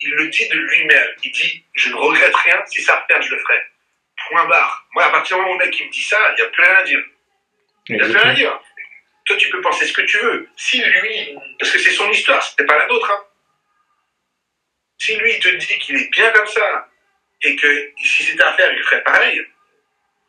il 0.00 0.10
le 0.10 0.28
dit 0.28 0.48
de 0.48 0.54
lui-même. 0.56 1.08
Il 1.24 1.32
dit, 1.32 1.64
je 1.74 1.90
ne 1.90 1.94
regrette 1.94 2.34
rien, 2.34 2.62
si 2.66 2.82
ça 2.82 2.96
repère, 2.96 3.20
je 3.22 3.34
le 3.34 3.40
ferai. 3.40 3.58
point 4.28 4.46
barre. 4.46 4.86
Moi, 4.94 5.04
à 5.04 5.10
partir 5.10 5.36
du 5.36 5.42
moment 5.42 5.54
où 5.54 5.58
le 5.58 5.64
mec 5.64 5.78
il 5.80 5.86
me 5.86 5.90
dit 5.90 6.02
ça, 6.02 6.18
il 6.30 6.34
n'y 6.36 6.42
a 6.42 6.50
plus 6.50 6.62
rien 6.62 6.76
à 6.76 6.82
dire. 6.84 7.04
Il 7.88 7.96
n'y 7.96 8.02
a 8.02 8.04
plus 8.04 8.16
rien 8.16 8.30
à 8.30 8.34
dire. 8.34 8.60
Toi, 9.24 9.36
tu 9.36 9.50
peux 9.50 9.60
penser 9.60 9.86
ce 9.86 9.92
que 9.92 10.02
tu 10.02 10.18
veux. 10.18 10.48
Si 10.56 10.82
lui, 10.82 11.36
parce 11.58 11.72
que 11.72 11.78
c'est 11.78 11.90
son 11.90 12.10
histoire, 12.10 12.42
c'était 12.42 12.66
pas 12.66 12.78
la 12.78 12.86
nôtre, 12.86 13.10
hein. 13.10 13.24
Si 14.98 15.16
lui, 15.16 15.32
il 15.34 15.40
te 15.40 15.48
dit 15.48 15.78
qu'il 15.78 15.96
est 15.96 16.10
bien 16.10 16.30
comme 16.30 16.46
ça, 16.46 16.88
et 17.42 17.56
que 17.56 17.92
si 17.96 18.22
c'était 18.22 18.44
à 18.44 18.52
faire, 18.52 18.72
il 18.72 18.82
ferait 18.84 19.02
pareil, 19.02 19.44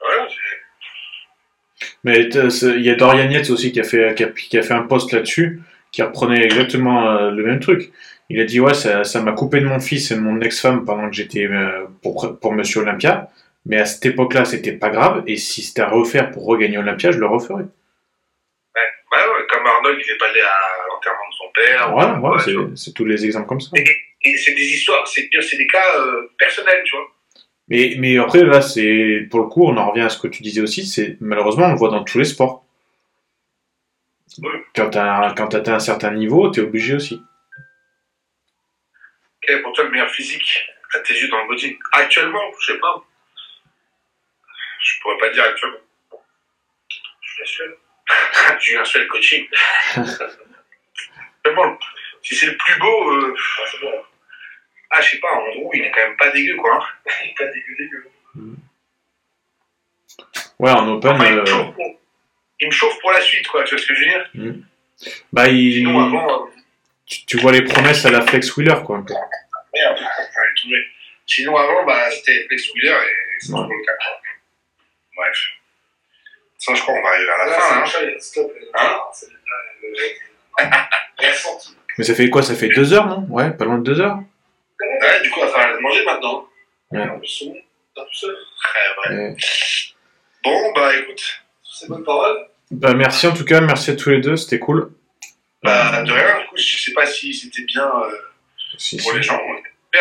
voilà, 0.03 0.27
Mais 2.03 2.30
il 2.30 2.81
y 2.81 2.89
a 2.89 2.95
Dorian 2.95 3.30
Yates 3.30 3.49
aussi 3.49 3.71
qui 3.71 3.80
a 3.80 3.84
fait, 3.84 4.15
qui 4.15 4.23
a, 4.23 4.27
qui 4.27 4.57
a 4.57 4.61
fait 4.61 4.73
un 4.73 4.84
post 4.84 5.11
là-dessus, 5.11 5.61
qui 5.91 6.01
reprenait 6.01 6.43
exactement 6.43 7.09
euh, 7.09 7.31
le 7.31 7.43
même 7.43 7.59
truc. 7.59 7.91
Il 8.30 8.39
a 8.39 8.45
dit 8.45 8.59
ouais, 8.59 8.73
ça 8.73 9.03
ça 9.03 9.21
m'a 9.21 9.34
coupé 9.34 9.59
de 9.59 9.65
mon 9.65 9.80
fils 9.80 10.11
et 10.11 10.15
de 10.15 10.19
mon 10.21 10.39
ex-femme 10.41 10.85
pendant 10.85 11.09
que 11.09 11.15
j'étais 11.15 11.45
euh, 11.45 11.85
pour, 12.01 12.39
pour 12.39 12.53
Monsieur 12.53 12.81
Olympia, 12.81 13.30
mais 13.65 13.77
à 13.77 13.85
cette 13.85 14.05
époque-là, 14.05 14.45
c'était 14.45 14.73
pas 14.73 14.89
grave, 14.89 15.23
et 15.27 15.38
si 15.38 15.61
c'était 15.61 15.81
à 15.81 15.89
refaire 15.89 16.31
pour 16.31 16.45
regagner 16.45 16.77
Olympia, 16.77 17.11
je 17.11 17.19
le 17.19 17.27
referais. 17.27 17.63
Ouais, 17.63 18.81
ouais, 19.11 19.17
ouais, 19.17 19.47
comme 19.49 19.65
Arnold, 19.65 19.99
il 20.03 20.11
est 20.11 20.17
pas 20.17 20.27
allé 20.30 20.41
à 20.41 20.53
l'enterrement 20.89 21.30
de 21.30 21.35
son 21.35 21.51
père. 21.53 21.91
Voilà, 21.91 22.19
Ouais, 22.19 22.73
c'est 22.75 22.93
tous 22.93 23.05
les 23.05 23.25
exemples 23.25 23.47
comme 23.47 23.61
ça. 23.61 23.69
Et 24.25 24.38
c'est 24.38 24.53
des 24.53 24.73
histoires, 24.73 25.05
c'est 25.07 25.30
c'est 25.41 25.57
des 25.57 25.67
cas 25.67 25.97
euh, 25.97 26.31
personnels, 26.38 26.81
tu 26.85 26.95
vois. 26.95 27.05
Mais, 27.69 27.95
mais 27.98 28.18
après, 28.18 28.44
là, 28.44 28.61
c'est 28.61 29.27
pour 29.31 29.40
le 29.40 29.48
coup, 29.48 29.65
on 29.65 29.77
en 29.77 29.90
revient 29.90 30.03
à 30.03 30.10
ce 30.10 30.19
que 30.19 30.27
tu 30.27 30.44
disais 30.44 30.61
aussi, 30.61 30.85
c'est 30.85 31.18
malheureusement, 31.22 31.68
on 31.68 31.72
le 31.72 31.77
voit 31.77 31.90
dans 31.90 32.03
tous 32.03 32.19
les 32.19 32.26
sports. 32.26 32.65
Oui. 34.40 34.49
Quand 34.76 34.90
t'as 34.90 35.34
quand 35.34 35.48
t'as 35.48 35.60
atteint 35.60 35.76
un 35.76 35.80
certain 35.80 36.11
niveau, 36.11 36.49
t'es 36.49 36.61
obligé 36.61 36.95
aussi. 36.95 37.22
Quel 39.41 39.57
est 39.57 39.61
pour 39.61 39.73
toi 39.73 39.84
le 39.84 39.91
meilleur 39.91 40.10
physique 40.10 40.68
à 40.95 40.99
tes 40.99 41.14
yeux 41.14 41.27
dans 41.27 41.41
le 41.44 41.48
body 41.48 41.77
Actuellement, 41.91 42.52
je 42.60 42.73
sais 42.73 42.80
pas. 42.80 43.03
Je 44.81 45.02
pourrais 45.02 45.18
pas 45.18 45.30
dire 45.30 45.44
actuellement. 45.44 45.77
Julien 47.22 47.45
Suel. 47.45 47.76
Julien 48.60 48.84
Suel 48.85 49.07
coaching. 49.07 49.48
Mais 51.45 51.53
bon, 51.53 51.77
si 52.22 52.35
c'est 52.35 52.48
le 52.48 52.57
plus 52.57 52.80
beau, 52.80 53.11
euh, 53.11 53.35
c'est 53.69 53.81
bon. 53.81 54.03
Ah, 54.95 55.02
je 55.02 55.10
sais 55.11 55.18
pas, 55.20 55.32
en 55.34 55.49
gros, 55.60 55.72
il 55.74 55.82
est 55.84 55.91
quand 55.91 56.02
même 56.07 56.18
pas 56.18 56.30
dégueu, 56.32 56.56
quoi. 56.56 56.76
hein. 56.76 56.86
Il 57.26 57.30
est 57.32 57.34
pas 57.38 57.45
dégueu, 57.45 57.76
dégueu. 57.78 58.10
Ouais, 60.60 60.72
en 60.72 60.88
open, 60.88 61.11
Enfin, 61.11 61.26
il, 61.26 61.36
me 61.36 61.41
euh, 61.41 61.45
chauffe 61.45 61.74
pour, 61.76 61.99
il 62.60 62.68
me 62.68 62.72
chauffe 62.72 62.99
pour 63.02 63.11
la 63.11 63.22
suite, 63.22 63.48
quoi. 63.48 63.64
Tu 63.64 63.76
vois 63.76 63.84
ce 63.84 63.88
que 63.88 63.95
je 63.95 63.99
veux 63.99 64.10
dire? 64.10 64.64
Bah, 65.34 65.48
il, 65.49 65.74
Sinon, 65.74 65.99
avant, 65.99 66.45
euh, 66.45 66.49
tu, 67.06 67.26
tu 67.26 67.38
vois 67.38 67.52
les 67.52 67.64
promesses 67.64 68.06
à 68.06 68.11
la 68.11 68.22
Flex 68.22 68.56
Wheeler, 68.56 68.76
quoi. 68.86 69.03
merde. 69.74 69.99
Sinon, 71.26 71.57
avant, 71.57 71.84
bah, 71.86 72.10
c'était 72.11 72.45
Flex 72.48 72.72
Wheeler 72.74 72.91
et 72.91 73.40
c'est 73.40 73.52
Ouais. 73.53 73.60
toujours 73.61 73.74
le 73.78 73.86
cas. 73.86 73.91
quoi. 73.98 74.15
Bref. 75.18 75.38
Ça, 76.60 76.74
je 76.76 76.82
crois 76.82 76.95
qu'on 76.95 77.02
va 77.03 77.10
arriver 77.10 77.30
à 77.30 77.38
la 77.38 77.45
Là, 77.52 77.60
fin. 77.60 77.76
hein. 77.76 77.82
un 77.82 77.86
chat, 77.86 78.03
il 78.03 78.11
y 78.11 78.15
a- 78.15 78.20
stop. 78.20 78.53
Hein. 78.76 78.99
Mais 81.98 82.03
ça 82.03 82.15
fait 82.15 82.30
quoi? 82.30 82.41
Ça 82.44 82.56
fait 82.56 82.70
deux 82.70 82.94
heures, 82.94 83.07
non? 83.07 83.26
Ouais, 83.30 83.52
pas 83.52 83.65
loin 83.65 83.78
de 83.80 83.84
deux 83.84 83.99
heures. 83.99 84.20
Ouais, 85.01 85.22
du 85.22 85.30
coup, 85.30 85.39
il 85.41 85.45
va 85.45 85.51
falloir 85.51 85.69
aller 85.73 85.81
manger 85.81 86.05
maintenant. 86.05 86.47
Ouais. 86.91 87.05
C'est 87.23 87.45
seul. 88.11 88.35
Ouais, 88.35 89.10
ouais. 89.11 89.18
Ouais. 89.30 89.35
Bon, 90.43 90.72
bah 90.76 90.95
écoute, 90.97 91.22
Sur 91.64 91.76
ces 91.80 91.88
bonnes 91.88 92.03
paroles. 92.03 92.45
Bah, 92.72 92.93
merci 92.93 93.27
en 93.27 93.34
tout 93.34 93.45
cas, 93.45 93.61
merci 93.61 93.91
à 93.91 93.95
tous 93.95 94.10
les 94.10 94.19
deux, 94.19 94.35
c'était 94.35 94.60
cool. 94.60 94.91
bah, 95.64 96.01
de 96.03 96.11
rien, 96.11 96.39
du 96.41 96.47
coup, 96.47 96.57
je 96.57 96.77
sais 96.77 96.93
pas 96.93 97.05
si 97.05 97.34
c'était 97.34 97.64
bien 97.64 97.85
euh, 97.85 98.15
Si, 98.77 98.97
pour 98.97 99.11
si. 99.11 99.18
les 99.18 99.23
gens. 99.23 99.35
hein. 99.39 99.61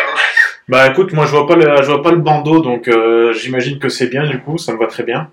Bah 0.69 0.87
écoute, 0.87 1.11
moi 1.13 1.25
je 1.27 1.31
vois 1.31 1.45
pas 1.45 1.55
le, 1.55 1.83
je 1.83 1.87
vois 1.91 2.01
pas 2.01 2.09
le 2.11 2.17
bandeau, 2.17 2.61
donc 2.61 2.87
euh, 2.87 3.31
j'imagine 3.33 3.77
que 3.79 3.89
c'est 3.89 4.07
bien 4.07 4.25
du 4.25 4.39
coup, 4.41 4.57
ça 4.57 4.71
me 4.73 4.79
va 4.79 4.87
très 4.87 5.03
bien. 5.03 5.29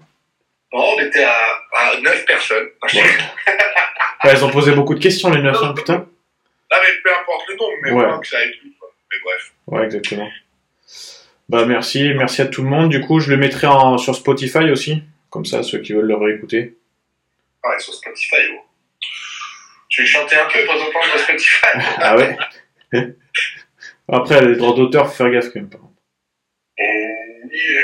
Bon, 0.73 0.83
on 0.97 1.01
était 1.01 1.23
à, 1.25 1.35
à 1.77 1.97
9 2.01 2.27
personnes. 2.27 2.69
Ouais. 2.83 3.01
Ouais, 3.03 3.11
elles 4.25 4.45
ont 4.45 4.51
posé 4.51 4.73
beaucoup 4.73 4.95
de 4.95 5.01
questions 5.01 5.31
les 5.31 5.41
neuf, 5.41 5.57
hein, 5.63 5.73
putain. 5.75 6.05
Ah, 6.71 6.77
mais 6.83 6.89
peu 7.03 7.11
importe 7.11 7.49
le 7.49 7.57
nombre, 7.57 7.73
mais 7.83 7.91
Ouais. 7.93 8.21
que 8.21 8.27
ça 8.27 8.39
aille 8.39 8.51
plus. 8.59 8.73
Bref. 9.25 9.53
Ouais, 9.67 9.85
exactement. 9.85 10.31
Bah 11.49 11.65
merci, 11.67 12.13
merci 12.15 12.43
à 12.43 12.47
tout 12.47 12.63
le 12.63 12.69
monde. 12.69 12.91
Du 12.91 13.01
coup, 13.01 13.19
je 13.19 13.31
le 13.31 13.37
mettrai 13.37 13.67
en, 13.67 13.99
sur 13.99 14.15
Spotify 14.15 14.71
aussi, 14.71 15.03
comme 15.31 15.45
ça, 15.45 15.63
ceux 15.63 15.81
qui 15.81 15.93
veulent 15.93 16.07
le 16.07 16.17
réécouter. 16.17 16.77
Ah, 17.63 17.75
et 17.77 17.81
sur 17.81 17.93
Spotify, 17.93 18.37
oh. 18.55 18.61
Tu 19.89 20.03
veux 20.03 20.07
chanter 20.07 20.37
un 20.37 20.47
peu 20.47 20.65
pendant 20.65 20.91
parle 20.93 21.13
de 21.13 21.19
Spotify? 21.19 21.67
Ah 21.99 22.17
ouais 22.17 22.37
Après, 24.13 24.45
les 24.45 24.57
droits 24.57 24.75
d'auteur, 24.75 25.09
faut 25.09 25.25
faire 25.25 25.31
gaffe 25.31 25.53
quand 25.53 25.61
même. 25.61 25.71
par 25.71 25.81
contre. 25.81 25.93
Oh 26.79 27.49
yeah 27.53 27.83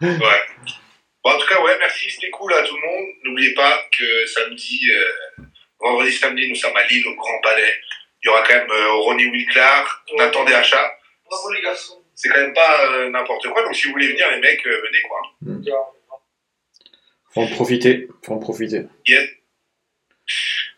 Ouais. 0.18 0.42
Bon, 1.24 1.30
en 1.30 1.38
tout 1.38 1.46
cas, 1.46 1.62
ouais, 1.62 1.76
merci, 1.78 2.10
c'était 2.10 2.30
cool 2.30 2.52
à 2.52 2.62
tout 2.62 2.76
le 2.76 2.82
monde. 2.82 3.06
N'oubliez 3.24 3.54
pas 3.54 3.80
que 3.96 4.26
samedi, 4.26 4.80
euh, 4.92 5.42
vendredi, 5.80 6.12
samedi, 6.12 6.48
nous 6.48 6.54
sommes 6.54 6.76
à 6.76 6.86
Lille, 6.86 7.06
au 7.06 7.14
Grand 7.14 7.40
Palais. 7.42 7.74
Il 8.26 8.30
y 8.30 8.32
aura 8.32 8.42
quand 8.42 8.54
même 8.56 8.70
euh, 8.72 8.92
Ronnie 9.02 9.26
Wilclar, 9.26 10.04
Nathan 10.16 10.44
Achat. 10.46 10.98
Bravo 11.26 11.52
les 11.52 11.62
garçons. 11.62 12.02
C'est 12.12 12.28
quand 12.28 12.40
même 12.40 12.54
pas 12.54 12.90
euh, 12.90 13.08
n'importe 13.08 13.46
quoi, 13.50 13.62
donc 13.62 13.76
si 13.76 13.86
vous 13.86 13.92
voulez 13.92 14.08
venir, 14.08 14.28
les 14.32 14.40
mecs, 14.40 14.66
euh, 14.66 14.82
venez 14.82 15.00
quoi. 15.02 15.22
Faut 17.32 17.42
en 17.42 17.46
profiter, 17.46 18.08
faut 18.24 18.32
en 18.32 18.40
profiter. 18.40 18.80
Bah, 18.82 19.20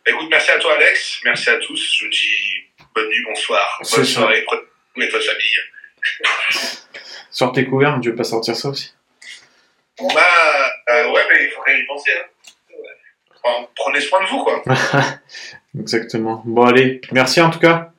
écoute, 0.09 0.29
merci 0.29 0.51
à 0.51 0.59
toi, 0.59 0.75
Alex. 0.75 1.21
Merci 1.25 1.49
à 1.49 1.57
tous. 1.57 1.97
Je 1.99 2.05
vous 2.05 2.11
dis 2.11 2.85
bonne 2.95 3.09
nuit, 3.09 3.25
bonsoir, 3.25 3.81
bonne 3.97 4.05
soirée. 4.05 4.45
Prenez 4.45 4.65
soin 4.93 5.07
de 5.07 5.11
votre 5.11 5.25
famille. 5.25 5.59
Sortez 7.31 7.65
couverts, 7.65 7.99
tu 8.03 8.11
veux 8.11 8.17
pas 8.17 8.25
sortir 8.25 8.57
ça 8.57 8.69
aussi 8.69 8.93
Bon, 9.97 10.09
bah, 10.13 10.73
euh, 10.91 11.13
ouais, 11.13 11.23
mais 11.33 11.45
il 11.45 11.51
faut 11.51 11.63
quand 11.63 11.73
même 11.73 11.81
y 11.81 11.87
penser. 11.87 12.11
Hein. 12.13 12.27
Enfin, 13.43 13.69
prenez 13.75 14.03
soin 14.03 14.23
de 14.23 14.29
vous, 14.29 14.45
quoi. 14.45 14.63
Exactement. 15.77 16.43
Bon 16.47 16.67
allez, 16.67 17.01
merci 17.13 17.41
en 17.41 17.51
tout 17.51 17.59
cas. 17.59 17.93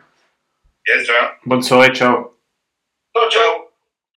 Yes. 0.88 1.08
Bonne 1.46 1.62
soirée, 1.62 1.94
ciao. 1.94 2.38
Ciao, 3.16 3.30
ciao. 3.30 3.69